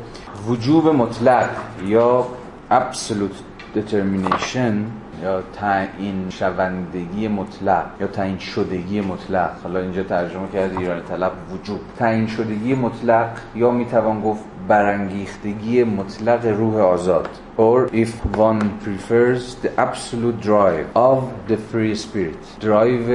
وجوب 0.47 0.87
مطلق 0.87 1.49
یا 1.85 2.27
absolute 2.71 3.77
determination 3.77 4.73
یا 5.23 5.41
تعیین 5.53 6.29
شوندگی 6.29 7.27
مطلق 7.27 7.85
یا 7.99 8.07
تعیین 8.07 8.37
شدگی 8.39 9.01
مطلق. 9.01 9.49
حالا 9.63 9.79
اینجا 9.79 10.03
ترجمه 10.03 10.47
کرده 10.53 10.79
ایران 10.79 11.01
طلب 11.03 11.31
وجوب 11.53 11.79
تعیین 11.97 12.27
شدگی 12.27 12.75
مطلق 12.75 13.29
یا 13.55 13.71
می‌توان 13.71 14.21
گفت 14.21 14.43
برانگیختگی 14.67 15.83
مطلق 15.83 16.45
روح 16.45 16.75
آزاد. 16.75 17.29
Or 17.57 17.89
if 17.93 18.11
one 18.37 18.61
prefers 18.83 19.55
the 19.63 19.71
absolute 19.77 20.39
drive 20.41 20.87
of 20.95 21.19
the 21.49 21.57
free 21.57 21.95
spirit. 21.95 22.43
Drive 22.61 23.09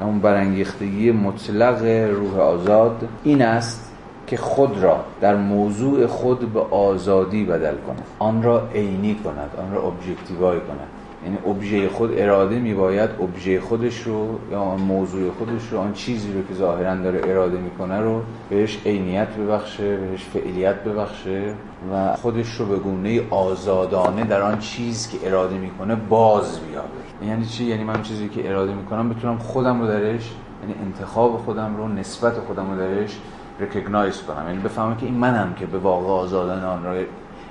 اون 0.00 0.18
برانگیختگی 0.18 1.12
مطلق 1.12 1.84
روح 2.10 2.38
آزاد 2.38 3.08
این 3.24 3.42
است 3.42 3.92
که 4.26 4.36
خود 4.36 4.78
را 4.78 5.04
در 5.20 5.36
موضوع 5.36 6.06
خود 6.06 6.52
به 6.52 6.60
آزادی 6.60 7.44
بدل 7.44 7.74
کند. 7.86 8.02
آن 8.18 8.42
را 8.42 8.68
عینی 8.74 9.14
کند 9.14 9.50
آن 9.58 9.74
را 9.74 9.82
ابجکتیوای 9.82 10.60
کند. 10.60 10.88
یعنی 11.26 11.38
ابژه 11.46 11.88
خود 11.88 12.18
اراده 12.18 12.58
میباید 12.58 13.10
ابژه 13.20 13.60
خودش 13.60 14.02
رو 14.02 14.38
یا 14.50 14.60
آن 14.60 14.80
موضوع 14.80 15.30
خودش 15.38 15.68
رو 15.70 15.78
آن 15.78 15.92
چیزی 15.92 16.32
رو 16.32 16.42
که 16.48 16.54
ظاهرا 16.54 16.94
داره 16.94 17.20
اراده 17.24 17.58
می‌کنه 17.58 18.00
رو 18.00 18.22
بهش 18.50 18.78
عینیت 18.86 19.28
ببخشه 19.28 19.96
بهش 19.96 20.24
فعلیت 20.24 20.74
ببخشه 20.74 21.54
و 21.92 22.16
خودش 22.16 22.54
رو 22.54 22.66
به 22.66 22.76
گونه 22.76 23.20
آزادانه 23.30 24.24
در 24.24 24.42
آن 24.42 24.58
چیز 24.58 25.08
که 25.08 25.28
اراده 25.28 25.58
می‌کنه 25.58 25.94
باز 25.94 26.60
بیاره 26.60 27.28
یعنی 27.30 27.46
چی؟ 27.46 27.64
یعنی 27.64 27.84
من 27.84 28.02
چیزی 28.02 28.28
که 28.28 28.48
اراده 28.48 28.74
می‌کنم 28.74 29.08
بتونم 29.08 29.38
خودم 29.38 29.80
رو 29.80 29.86
درش 29.86 30.32
یعنی 30.62 30.74
انتخاب 30.84 31.36
خودم 31.36 31.76
رو 31.76 31.88
نسبت 31.88 32.34
خودم 32.34 32.70
رو 32.70 32.78
درش 32.78 33.18
ریکگنایز 33.60 34.22
کنم. 34.22 34.46
یعنی 34.48 34.58
بفهمم 34.58 34.96
که 34.96 35.06
این 35.06 35.14
منم 35.14 35.54
که 35.54 35.66
به 35.66 35.78
واقع 35.78 36.06
آزادانه 36.06 36.66
آن 36.66 36.84
رو 36.84 37.04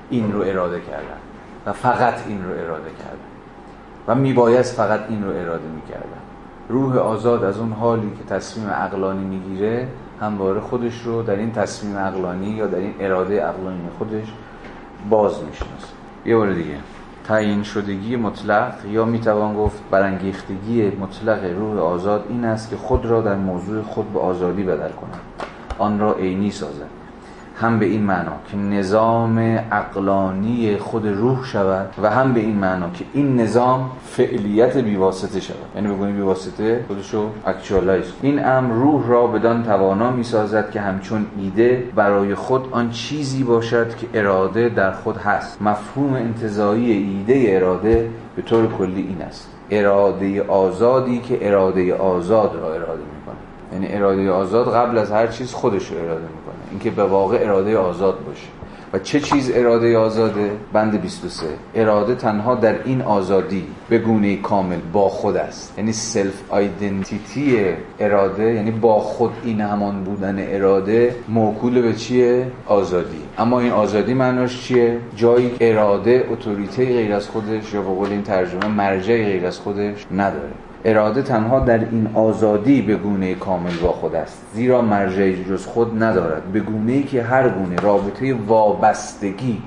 این 0.10 0.32
رو 0.32 0.42
اراده 0.42 0.82
کردم 0.82 1.20
و 1.66 1.74
فقط 1.74 2.28
این 2.28 2.44
رو 2.44 2.52
اراده 2.52 2.90
کردم. 2.90 3.25
و 4.08 4.16
میبایست 4.16 4.76
فقط 4.76 5.00
این 5.10 5.24
رو 5.24 5.30
اراده 5.30 5.68
می‌کردم 5.76 6.22
روح 6.70 6.98
آزاد 6.98 7.44
از 7.44 7.58
اون 7.58 7.72
حالی 7.72 8.12
که 8.18 8.36
تصمیم 8.36 8.70
عقلانی 8.70 9.26
می‌گیره 9.26 9.88
همواره 10.22 10.60
خودش 10.60 11.02
رو 11.02 11.24
در 11.24 11.36
این 11.36 11.52
تصمیم 11.52 11.98
عقلانی 11.98 12.48
یا 12.48 12.68
در 12.68 12.78
این 12.78 12.94
اراده 13.00 13.42
عقلانی 13.42 13.80
خودش 13.98 14.34
باز 15.10 15.44
می‌شناسه. 15.44 15.94
یه 16.26 16.38
بار 16.38 16.54
دیگه. 16.54 16.78
تعیین 17.24 17.64
شدگی 17.64 18.16
مطلق 18.16 18.74
یا 18.92 19.06
می‌توان 19.06 19.56
گفت 19.56 19.84
برانگیختگی 19.92 20.90
مطلق 20.90 21.44
روح 21.60 21.80
آزاد 21.80 22.26
این 22.30 22.46
است 22.46 22.70
که 22.70 22.76
خود 22.76 23.06
را 23.06 23.22
در 23.22 23.36
موضوع 23.36 23.82
خود 23.82 24.14
به 24.14 24.20
آزادی 24.20 24.64
بدل 24.64 24.92
کند. 24.92 25.22
آن 25.80 26.00
را 26.00 26.14
عینی 26.14 26.52
سازد. 26.52 26.95
هم 27.58 27.80
به 27.80 27.86
این 27.86 28.04
معنا 28.04 28.32
که 28.52 28.58
نظام 28.58 29.40
عقلانی 29.72 30.78
خود 30.78 31.08
روح 31.08 31.46
شود 31.46 31.94
و 32.02 32.10
هم 32.10 32.34
به 32.34 32.40
این 32.40 32.56
معنا 32.56 32.90
که 32.90 33.06
این 33.14 33.42
نظام 33.42 33.92
فعلیت 34.04 34.78
بیواسطه 34.78 35.40
شود. 35.40 35.58
یعنی 35.76 35.88
بگونی 35.88 36.12
بیواسطه 36.12 36.86
خودشو 36.88 37.30
اکچوالایز 37.46 38.06
این 38.22 38.46
امر 38.46 38.74
روح 38.74 39.08
را 39.08 39.28
بدان 39.28 39.64
توانا 39.64 40.12
می 40.12 40.24
سازد 40.24 40.72
که 40.72 40.82
همچون 40.82 41.26
ایده 41.38 41.84
برای 41.96 42.36
خود 42.36 42.68
آن 42.72 42.90
چیزی 42.90 43.44
باشد 43.44 43.96
که 43.96 44.08
اراده 44.14 44.70
در 44.70 44.92
خود 44.92 45.18
هست. 45.18 45.62
مفهوم 45.62 46.14
انتظایی 46.14 46.92
ایده 46.92 47.56
اراده 47.56 48.10
به 48.36 48.42
طور 48.42 48.68
کلی 48.68 49.02
این 49.02 49.22
است. 49.22 49.50
اراده 49.72 50.44
آزادی 50.44 51.20
که 51.20 51.48
اراده 51.48 51.96
آزاد 51.96 52.56
را 52.56 52.74
اراده 52.74 53.02
می‌کنه 53.16 53.36
یعنی 53.74 53.96
اراده 53.96 54.32
آزاد 54.32 54.74
قبل 54.74 54.98
از 54.98 55.12
هر 55.12 55.28
چیز 55.28 55.54
خودش 55.54 55.92
رو 55.92 55.98
اراده 55.98 56.22
می‌کنه 56.22 56.45
اینکه 56.72 56.90
به 56.90 57.04
واقع 57.04 57.38
اراده 57.42 57.78
آزاد 57.78 58.26
باشه. 58.26 58.48
و 58.94 59.00
چه 59.00 59.20
چیز 59.20 59.52
اراده 59.56 59.98
آزاده؟ 59.98 60.52
بند 60.74 61.02
23 61.02 61.46
اراده 61.76 62.16
تنها 62.16 62.56
در 62.56 62.84
این 62.84 63.02
آزادی 63.02 63.68
به 63.90 63.98
گونه 63.98 64.36
کامل 64.36 64.80
با 64.94 65.10
خود 65.10 65.38
است. 65.38 65.74
یعنی 65.78 65.94
سلف 65.94 66.42
آیدنتیتی 66.50 67.58
اراده 68.00 68.54
یعنی 68.54 68.72
با 68.72 69.00
خود 69.00 69.32
این 69.44 69.62
همان 69.62 70.04
بودن 70.04 70.36
اراده 70.40 71.16
موکول 71.30 71.82
به 71.82 71.94
چیه؟ 71.94 72.48
آزادی. 72.68 73.22
اما 73.38 73.60
این 73.60 73.72
آزادی 73.72 74.14
معناش 74.14 74.62
چیه؟ 74.62 75.00
جایی 75.16 75.52
اراده 75.60 76.28
اتوریته 76.32 76.86
غیر 76.86 77.14
از 77.14 77.28
خودش 77.28 77.74
یا 77.74 77.82
به 77.82 77.88
قول 77.88 78.10
این 78.10 78.24
ترجمه 78.24 78.68
مرجع 78.68 79.24
غیر 79.24 79.46
از 79.46 79.60
خودش 79.60 80.06
نداره. 80.12 80.52
اراده 80.86 81.22
تنها 81.22 81.60
در 81.60 81.80
این 81.80 82.08
آزادی 82.14 82.82
به 82.82 82.96
گونه 82.96 83.36
کامل 83.36 83.78
با 83.84 83.92
خود 83.92 84.16
است. 84.16 84.42
زیرا 84.54 84.82
مرجعی 84.82 85.44
جز 85.44 85.66
خود 85.66 86.04
ندارد. 86.04 86.44
به 86.44 86.60
گونه 86.60 86.92
ای 86.92 87.04
که 87.04 87.24
هر 87.24 87.50
گونه 87.50 87.76
رابطه 87.76 88.34
وابستگی 88.34 89.62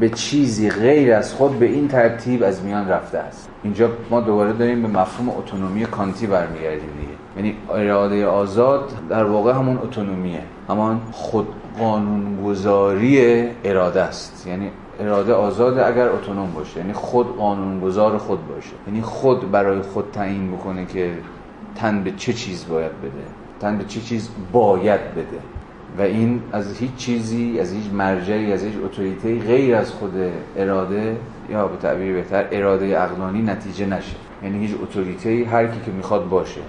به 0.00 0.08
چیزی 0.08 0.70
غیر 0.70 1.14
از 1.14 1.34
خود 1.34 1.58
به 1.58 1.66
این 1.66 1.88
ترتیب 1.88 2.42
از 2.42 2.64
میان 2.64 2.88
رفته 2.88 3.18
است. 3.18 3.48
اینجا 3.62 3.90
ما 4.10 4.20
دوباره 4.20 4.52
داریم 4.52 4.82
به 4.82 4.88
مفهوم 4.88 5.28
اتونومی 5.28 5.86
کانتی 5.86 6.26
برمیگردیم 6.26 6.90
دیگه. 7.00 7.12
یعنی 7.36 7.56
اراده 7.70 8.26
آزاد 8.26 8.92
در 9.10 9.24
واقع 9.24 9.52
همون 9.52 9.78
اتونومیه. 9.78 10.42
همان 10.68 11.00
خود 11.12 11.48
قانونگذاری 11.78 13.44
اراده 13.64 14.02
است. 14.02 14.46
یعنی 14.46 14.70
اراده 15.02 15.34
آزاده 15.34 15.86
اگر 15.86 16.08
اتونوم 16.08 16.52
باشه. 16.54 16.78
یعنی 16.78 16.92
خود 16.92 17.36
قانونگذار 17.36 18.18
خود 18.18 18.48
باشه. 18.48 18.72
یعنی 18.86 19.02
خود 19.02 19.50
برای 19.50 19.82
خود 19.82 20.04
تعیین 20.12 20.52
بکنه 20.52 20.86
که 20.86 21.14
تن 21.74 22.02
به 22.04 22.10
چه 22.10 22.32
چیز 22.32 22.68
باید 22.68 22.92
بده. 22.92 23.24
تن 23.60 23.78
به 23.78 23.84
چه 23.84 24.00
چیز 24.00 24.28
باید 24.52 25.00
بده. 25.00 25.38
و 25.98 26.02
این 26.02 26.42
از 26.52 26.78
هیچ 26.78 26.94
چیزی 26.96 27.60
از 27.60 27.72
هیچ 27.72 27.92
مرجعی 27.92 28.52
از 28.52 28.64
هیچ 28.64 28.74
اتوریته 28.84 29.38
غیر 29.38 29.74
از 29.74 29.90
خود 29.90 30.12
اراده 30.56 31.16
یا 31.50 31.68
به 31.68 31.76
تعبیر 31.76 32.14
بهتر 32.14 32.48
اراده 32.52 32.96
عقلانی 32.96 33.42
نتیجه 33.42 33.86
نشه. 33.86 34.16
یعنی 34.42 34.66
هیچ 34.66 34.76
اتوریته 34.82 35.46
هر 35.50 35.66
کی 35.66 35.80
که 35.84 35.90
می‌خواد 35.90 36.28
باشه. 36.28 36.60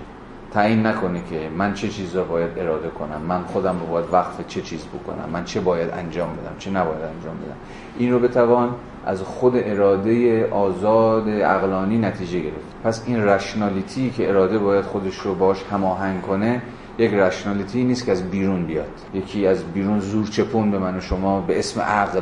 تعیین 0.51 0.85
نکنه 0.85 1.21
که 1.29 1.49
من 1.57 1.73
چه 1.73 1.87
چیز 1.87 2.15
را 2.15 2.23
باید 2.23 2.59
اراده 2.59 2.89
کنم. 2.89 3.21
من 3.27 3.43
خودم 3.43 3.79
رو 3.79 3.85
باید 3.85 4.05
وقف 4.11 4.47
چه 4.47 4.61
چیز 4.61 4.85
بکنم. 4.85 5.29
من 5.33 5.43
چه 5.43 5.59
باید 5.59 5.89
انجام 5.93 6.29
بدم 6.29 6.55
چه 6.59 6.71
نباید 6.71 7.01
انجام 7.01 7.35
بدم. 7.45 7.57
این 7.97 8.11
رو 8.11 8.19
بتوان 8.19 8.75
از 9.05 9.21
خود 9.21 9.53
اراده 9.55 10.45
آزاد 10.51 11.29
عقلانی 11.29 11.97
نتیجه 11.97 12.39
گرفت. 12.39 12.75
پس 12.83 13.03
این 13.07 13.23
رشنالیتی 13.23 14.09
که 14.09 14.29
اراده 14.29 14.57
باید 14.57 14.85
خودش 14.85 15.17
رو 15.17 15.35
باش 15.35 15.63
هماهنگ 15.71 16.21
کنه 16.21 16.61
یک 16.97 17.13
رشنالیتی 17.13 17.83
نیست 17.83 18.05
که 18.05 18.11
از 18.11 18.29
بیرون 18.29 18.65
بیاد. 18.65 18.91
یکی 19.13 19.47
از 19.47 19.63
بیرون 19.63 19.99
زور 19.99 20.27
چپون 20.27 20.71
به 20.71 20.79
من 20.79 20.97
و 20.97 21.01
شما 21.01 21.41
به 21.41 21.59
اسم 21.59 21.81
عقل 21.81 22.21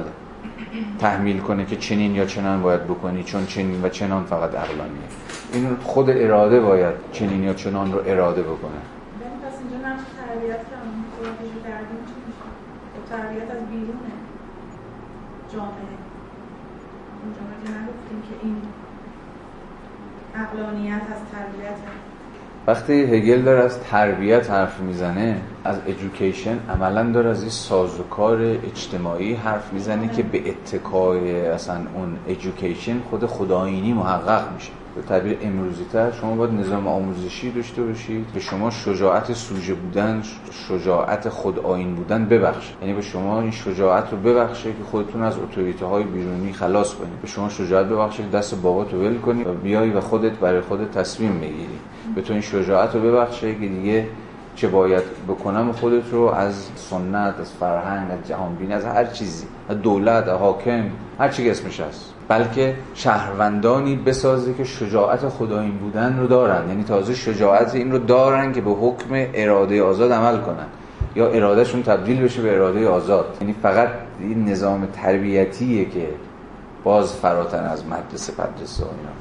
تحمیل 0.99 1.39
کنه 1.39 1.65
که 1.65 1.75
چنین 1.75 2.15
یا 2.15 2.25
چنان 2.25 2.61
باید 2.61 2.83
بکنی 2.83 3.23
چون 3.23 3.45
چنین 3.45 3.83
و 3.83 3.89
چنان 3.89 4.23
فقط 4.23 4.55
عقلانیه. 4.55 5.09
این 5.53 5.75
خود 5.83 6.09
اراده 6.09 6.59
باید 6.59 6.95
چنین 7.11 7.43
یا 7.43 7.53
چنان 7.53 7.91
رو 7.91 7.99
اراده 8.05 8.41
بکنه. 8.41 8.81
پس 9.43 9.53
اینجا 9.59 9.87
میشه؟ 9.87 10.21
تربیت 13.09 13.51
از 13.51 13.69
بیرونه. 13.69 14.10
جامعه. 15.53 15.97
اونجا 17.23 17.41
مگه 17.51 17.71
نگفتیم 17.77 18.21
که 18.21 18.45
این 18.45 18.61
اقلانیت 20.35 20.93
از 20.93 21.21
تربیت؟ 21.31 21.75
وقتی 22.67 22.93
هگل 22.93 23.41
داره 23.41 23.63
از 23.63 23.79
تربیت 23.79 24.49
حرف 24.49 24.79
می‌زنه 24.79 25.41
از 25.63 25.77
ادویکیشن 25.87 26.59
عملا 26.69 27.11
داره 27.11 27.29
از 27.29 27.41
این 27.41 27.49
سازوکار 27.49 28.41
اجتماعی 28.41 29.33
حرف 29.33 29.73
می‌زنه 29.73 30.07
که 30.07 30.23
به 30.23 30.49
اتکای 30.49 31.47
اصلا 31.47 31.75
اون 31.93 32.17
ادویکیشن 32.27 32.99
خود 33.09 33.25
خداینی 33.25 33.93
محقق 33.93 34.53
میشه. 34.53 34.71
به 34.95 35.01
تعبیر 35.01 35.37
امروزی 35.41 35.85
تر 35.91 36.11
شما 36.11 36.35
باید 36.35 36.53
نظام 36.53 36.87
آموزشی 36.87 37.51
داشته 37.51 37.83
باشید 37.83 38.25
به 38.33 38.39
شما 38.39 38.69
شجاعت 38.69 39.33
سوژه 39.33 39.73
بودن 39.73 40.21
شجاعت 40.67 41.29
خود 41.29 41.59
آین 41.59 41.95
بودن 41.95 42.25
ببخشه 42.25 42.73
یعنی 42.81 42.93
به 42.93 43.01
شما 43.01 43.41
این 43.41 43.51
شجاعت 43.51 44.11
رو 44.11 44.17
ببخشه 44.17 44.69
که 44.69 44.83
خودتون 44.91 45.23
از 45.23 45.37
اتوریته 45.37 45.85
های 45.85 46.03
بیرونی 46.03 46.53
خلاص 46.53 46.93
کنید. 46.93 47.21
به 47.21 47.27
شما 47.27 47.49
شجاعت 47.49 47.85
ببخشه 47.85 48.23
که 48.23 48.29
دست 48.29 48.55
بابا 48.55 48.83
ول 48.83 49.17
کنی 49.17 49.43
و 49.43 49.53
بیای 49.53 49.89
و 49.89 50.01
خودت 50.01 50.31
برای 50.31 50.61
خودت 50.61 50.91
تصمیم 50.91 51.39
بگیری. 51.39 51.79
به 52.15 52.21
تو 52.21 52.33
این 52.33 52.41
شجاعت 52.41 52.95
رو 52.95 53.01
ببخشه 53.01 53.55
که 53.55 53.67
دیگه 53.67 54.07
چه 54.61 54.67
باید 54.67 55.03
بکنم 55.27 55.71
خودت 55.71 56.03
رو 56.11 56.21
از 56.21 56.53
سنت 56.75 57.39
از 57.39 57.51
فرهنگ 57.59 58.11
از 58.11 58.27
جهانبینی 58.27 58.73
از 58.73 58.85
هر 58.85 59.05
چیزی 59.05 59.45
از 59.69 59.81
دولت 59.81 60.27
از 60.27 60.39
حاکم 60.39 60.83
هر 61.19 61.29
چی 61.29 61.49
اسمش 61.49 61.79
هست. 61.79 62.13
بلکه 62.27 62.75
شهروندانی 62.93 63.95
بسازه 63.95 64.53
که 64.53 64.63
شجاعت 64.63 65.29
خدایین 65.29 65.77
بودن 65.77 66.19
رو 66.19 66.27
دارن. 66.27 66.69
یعنی 66.69 66.83
تازه 66.83 67.13
شجاعت 67.15 67.75
این 67.75 67.91
رو 67.91 67.97
دارن 67.97 68.53
که 68.53 68.61
به 68.61 68.71
حکم 68.71 69.25
اراده 69.33 69.83
آزاد 69.83 70.11
عمل 70.11 70.37
کنن. 70.37 70.65
یا 71.15 71.27
ارادهشون 71.27 71.83
تبدیل 71.83 72.21
بشه 72.21 72.41
به 72.41 72.55
اراده 72.55 72.87
آزاد. 72.87 73.37
یعنی 73.41 73.55
فقط 73.61 73.89
این 74.19 74.45
نظام 74.49 74.87
تربیتیه 74.93 75.85
که 75.85 76.07
باز 76.83 77.13
فراتر 77.13 77.63
از 77.63 77.83
مدرسه 77.85 78.33
اینا. 78.79 79.11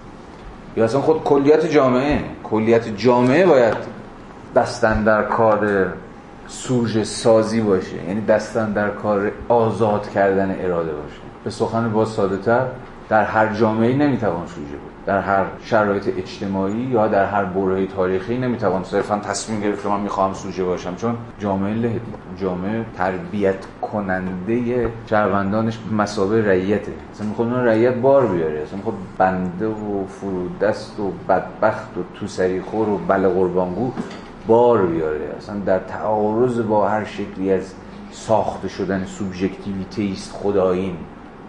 یا 0.76 0.84
اصلا 0.84 1.00
خود 1.00 1.24
کلیت 1.24 1.66
جامعه. 1.66 2.20
کلیت 2.44 2.96
جامعه 2.96 3.46
باید 3.46 3.99
دستن 4.56 5.04
در 5.04 5.22
کار 5.22 5.92
سوژه 6.46 7.04
سازی 7.04 7.60
باشه. 7.60 8.04
یعنی 8.08 8.20
دستن 8.20 8.72
در 8.72 8.90
کار 8.90 9.32
آزاد 9.48 10.10
کردن 10.10 10.56
اراده 10.60 10.92
باشه. 10.92 11.20
به 11.44 11.50
سخن 11.50 11.92
باز 11.92 12.08
ساده 12.08 12.36
تر 12.36 12.66
در 13.08 13.24
هر 13.24 13.54
جامعه 13.54 13.96
نمی‌توان 13.96 14.46
سوژه 14.46 14.60
بود. 14.60 14.90
در 15.06 15.20
هر 15.20 15.44
شرایط 15.62 16.08
اجتماعی 16.18 16.74
یا 16.74 17.08
در 17.08 17.24
هر 17.24 17.44
برهه 17.44 17.86
تاریخی 17.86 18.38
نمی‌توان 18.38 18.84
صرفا 18.84 19.18
تصمیم 19.18 19.60
گرفت 19.60 19.86
من 19.86 20.00
می‌خوام 20.00 20.34
سوژه 20.34 20.64
باشم. 20.64 20.94
چون 20.96 21.16
جامعه 21.38 21.74
لهدی 21.74 22.00
جامعه 22.40 22.84
تربیت 22.96 23.56
کننده 23.82 24.88
شهروندانش 25.06 25.78
مسابه 25.92 26.46
رعیته. 26.46 26.92
اصلا 27.12 27.26
می‌خواد 27.26 27.48
اون 27.48 27.64
رعیت 27.64 27.94
بار 27.94 28.26
بیاره. 28.26 28.60
اصلا 28.60 28.76
می‌خواد 28.76 28.94
بنده 29.18 29.66
و 29.66 30.06
فرودست 30.06 31.00
و 31.00 31.12
بدبخت 31.28 31.98
و 31.98 32.00
تو 32.14 32.26
سریخور 32.26 32.88
و 32.88 32.98
بله 33.08 33.28
قربانگو 33.28 33.92
بار 34.50 34.86
بیاره. 34.86 35.34
اصلا 35.38 35.58
در 35.58 35.78
تعارض 35.78 36.60
با 36.60 36.88
هر 36.88 37.04
شکلی 37.04 37.52
از 37.52 37.72
ساخته 38.10 38.68
شدن 38.68 39.04
سوبژکتیویته 39.04 40.08
است 40.12 40.32
خدایین 40.32 40.96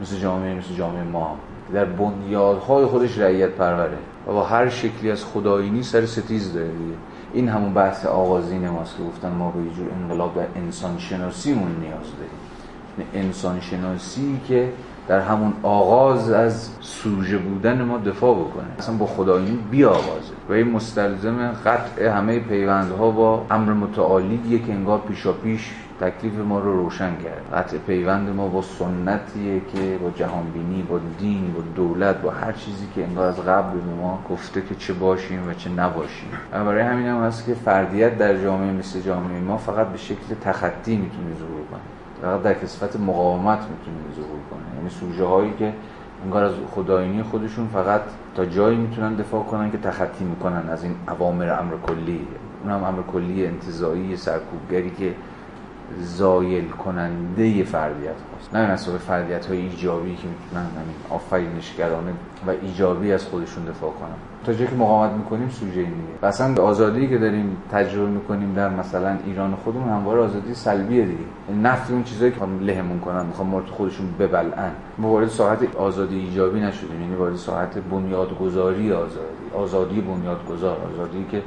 مثل 0.02 0.18
جامعه 0.18 0.56
مثل 0.56 0.74
جامعه 0.74 1.04
ما. 1.04 1.38
در 1.74 1.86
بنیادهای 1.86 2.86
خودش 2.86 3.18
رعیت 3.18 3.50
پروره. 3.50 3.98
و 4.28 4.32
با 4.32 4.44
هر 4.44 4.70
شکلی 4.70 5.12
از 5.12 5.26
خدایینی 5.26 5.84
سر 5.84 6.06
ستیز 6.06 6.54
داره 6.54 6.68
دیگه. 6.68 6.98
این 7.34 7.50
همون 7.50 7.74
بحث 7.74 8.06
آغازین 8.06 8.70
ماست 8.70 8.98
که 8.98 9.04
گفتن 9.04 9.32
ما 9.32 9.52
به 9.52 9.64
یه 9.64 9.74
جور 9.74 9.88
انقلاب 10.02 10.36
در 10.36 10.62
انسان 10.62 10.98
شناسیمون 10.98 11.72
نیاز 11.80 12.08
داریم. 12.18 13.26
انسان 13.26 13.62
شناسی 13.62 14.40
که 14.48 14.70
در 15.08 15.20
همون 15.20 15.54
آغاز 15.64 16.32
از 16.32 16.70
سوژه 16.80 17.38
بودن 17.38 17.82
ما 17.82 17.98
دفاع 17.98 18.36
بکنه. 18.36 18.66
اصلا 18.80 18.96
با 18.96 19.06
خدایینی 19.06 19.60
بیاوازه 19.72 20.34
و 20.50 20.54
این 20.54 20.72
مستلزم 20.72 21.52
قطع 21.66 22.08
همه 22.08 22.40
پیوندها 22.40 23.12
با 23.12 23.46
امر 23.52 23.74
متعالیه 23.74 24.60
که 24.60 24.74
انگار 24.74 25.00
پیشا 25.00 25.34
پیش 25.34 25.72
تکلیف 26.02 26.34
ما 26.34 26.60
رو 26.60 26.84
روشن 26.84 27.16
کرد. 27.16 27.42
قطع 27.54 27.78
پیوند 27.78 28.30
ما 28.30 28.48
با 28.48 28.62
سنتیه 28.62 29.62
که 29.74 29.98
با 30.04 30.10
جهانبینی 30.10 30.82
با 30.82 31.00
دین 31.20 31.54
با 31.54 31.62
دولت 31.76 32.22
با 32.22 32.30
هر 32.32 32.52
چیزی 32.52 32.88
که 32.96 33.04
انگار 33.04 33.28
از 33.28 33.40
قبل 33.40 33.80
به 33.80 33.94
ما 34.02 34.20
گفته 34.30 34.62
که 34.62 34.76
چه 34.76 34.94
باشیم 34.94 35.50
و 35.50 35.54
چه 35.54 35.70
نباشیم. 35.70 36.30
و 36.54 36.66
برای 36.66 36.82
همین 36.82 37.08
هم 37.08 37.24
هست 37.24 37.46
که 37.46 37.54
فردیت 37.54 38.18
در 38.18 38.44
جامعه 38.44 38.72
مثل 38.72 39.00
جامعه 39.00 39.40
ما 39.40 39.58
فقط 39.58 39.88
به 39.88 39.98
شکل 39.98 40.36
تخطی 40.42 40.98
می‌تونه 40.98 41.36
ظهور 41.40 41.66
کنه. 41.72 42.01
در 42.22 42.54
کسفت 42.54 43.00
مقاومت 43.00 43.60
می‌تونه 43.60 44.16
ظهور 44.16 44.40
کنه 44.52 44.78
یعنی 44.78 44.90
سوژه 44.90 45.26
هایی 45.26 45.54
که 45.60 45.74
انگار 46.24 46.44
از 46.44 46.54
خدایینی 46.72 47.24
خودشون 47.24 47.68
فقط 47.68 48.02
تا 48.36 48.46
جایی 48.46 48.78
می‌تونن 48.78 49.16
دفاع 49.16 49.44
کنن 49.44 49.72
که 49.72 49.78
تخطی 49.78 50.24
می‌کنن 50.24 50.70
از 50.70 50.84
این 50.84 50.96
اوامر 51.08 51.50
امر 51.50 51.74
کلی. 51.88 52.28
اون 52.64 52.72
هم 52.72 52.84
امر 52.84 53.02
کلی 53.02 53.46
انتزاعی 53.46 54.18
سرکوبگری 54.18 54.90
که 54.90 55.16
زایل 56.00 56.70
کننده 56.70 57.64
فردیت 57.64 58.08
هاست. 58.10 58.56
نه 58.56 58.72
به 58.72 58.80
مثابه 58.80 59.00
فردیت 59.00 59.46
های 59.46 59.58
ایجابی 59.58 60.16
که 60.16 60.28
می‌تونن 60.28 60.64
همین 60.64 60.96
آفرینشگرانه 61.10 62.12
و 62.48 62.50
ایجابی 62.62 63.12
از 63.12 63.26
خودشون 63.26 63.66
دفاع 63.66 63.92
کنن 63.92 64.16
تا 64.46 64.54
جایی 64.54 64.68
که 64.68 64.76
مقاومت 64.76 65.12
می‌کنیم 65.12 65.50
سوژه 65.50 65.80
این 65.80 65.90
دیگه. 65.90 66.14
و 66.22 66.26
اصلا 66.26 66.64
آزادی 66.64 67.08
که 67.08 67.18
داریم 67.18 67.58
تجربه 67.72 68.10
می‌کنیم 68.10 68.54
در 68.54 68.70
مثلا 68.70 69.18
ایران 69.26 69.56
خودمون 69.56 69.90
همواره 69.90 70.22
آزادی 70.22 70.54
سلبیه 70.54 71.06
دیگه. 71.06 71.20
یعنی 71.50 71.62
نفی 71.62 71.94
اون 71.94 72.04
چیزایی 72.04 72.32
که 72.32 72.38
لهمون 72.62 73.00
کنن 73.00 73.26
می‌خوان 73.26 73.48
ما 73.48 73.62
خودشون 73.72 74.06
ببلعن. 74.20 74.72
ما 74.98 75.10
وارد 75.10 75.28
ساحت 75.28 75.76
آزادی 75.76 76.20
ایجابی 76.20 76.60
نشدیم. 76.60 77.02
یعنی 77.02 77.16
وارد 77.16 77.36
ساحت 77.36 77.78
بنیادگذاری 77.78 78.94
آزادی. 78.94 79.56
آزادی 79.56 80.02
بنیادگذار. 80.02 80.78
آزادی 80.94 81.26
که 81.32 81.42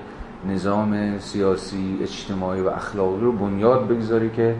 نظام 0.48 1.18
سیاسی 1.18 1.98
اجتماعی 2.02 2.60
و 2.60 2.68
اخلاقی 2.68 3.20
رو 3.20 3.32
بنیاد 3.32 3.88
بگذاری 3.88 4.30
که 4.30 4.56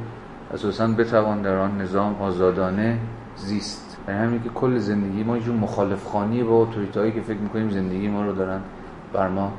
اساسا 0.55 0.87
بتوان 0.87 1.43
در 1.43 1.57
آن 1.57 1.81
نظام 1.81 2.23
آزادانه 2.23 2.99
زیست. 3.37 3.97
به 4.07 4.15
همین 4.15 4.43
که 4.43 4.49
کل 4.49 4.79
زندگی 4.79 5.23
ما 5.23 5.37
یه 5.39 5.49
مخالف 5.49 6.05
خانی 6.05 6.43
با 6.43 6.63
اتوریتایی 6.63 7.13
که 7.13 7.21
فکر 7.21 7.39
می‌کنیم 7.39 7.71
زندگی 7.71 8.09
ما 8.09 8.23
رو 8.25 8.33
دارن 8.33 8.61
بر 9.13 9.29
ما 9.29 9.53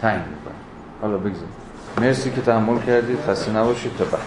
تعیین 0.00 0.20
می‌کنن. 0.20 0.54
حالا 1.02 1.16
بگذاریم. 1.18 1.54
مرسی 2.00 2.30
که 2.30 2.40
تحمل 2.40 2.78
کردید. 2.78 3.18
خسته 3.28 3.56
نباشید. 3.56 3.96
تا 3.98 4.04
بعد. 4.04 4.26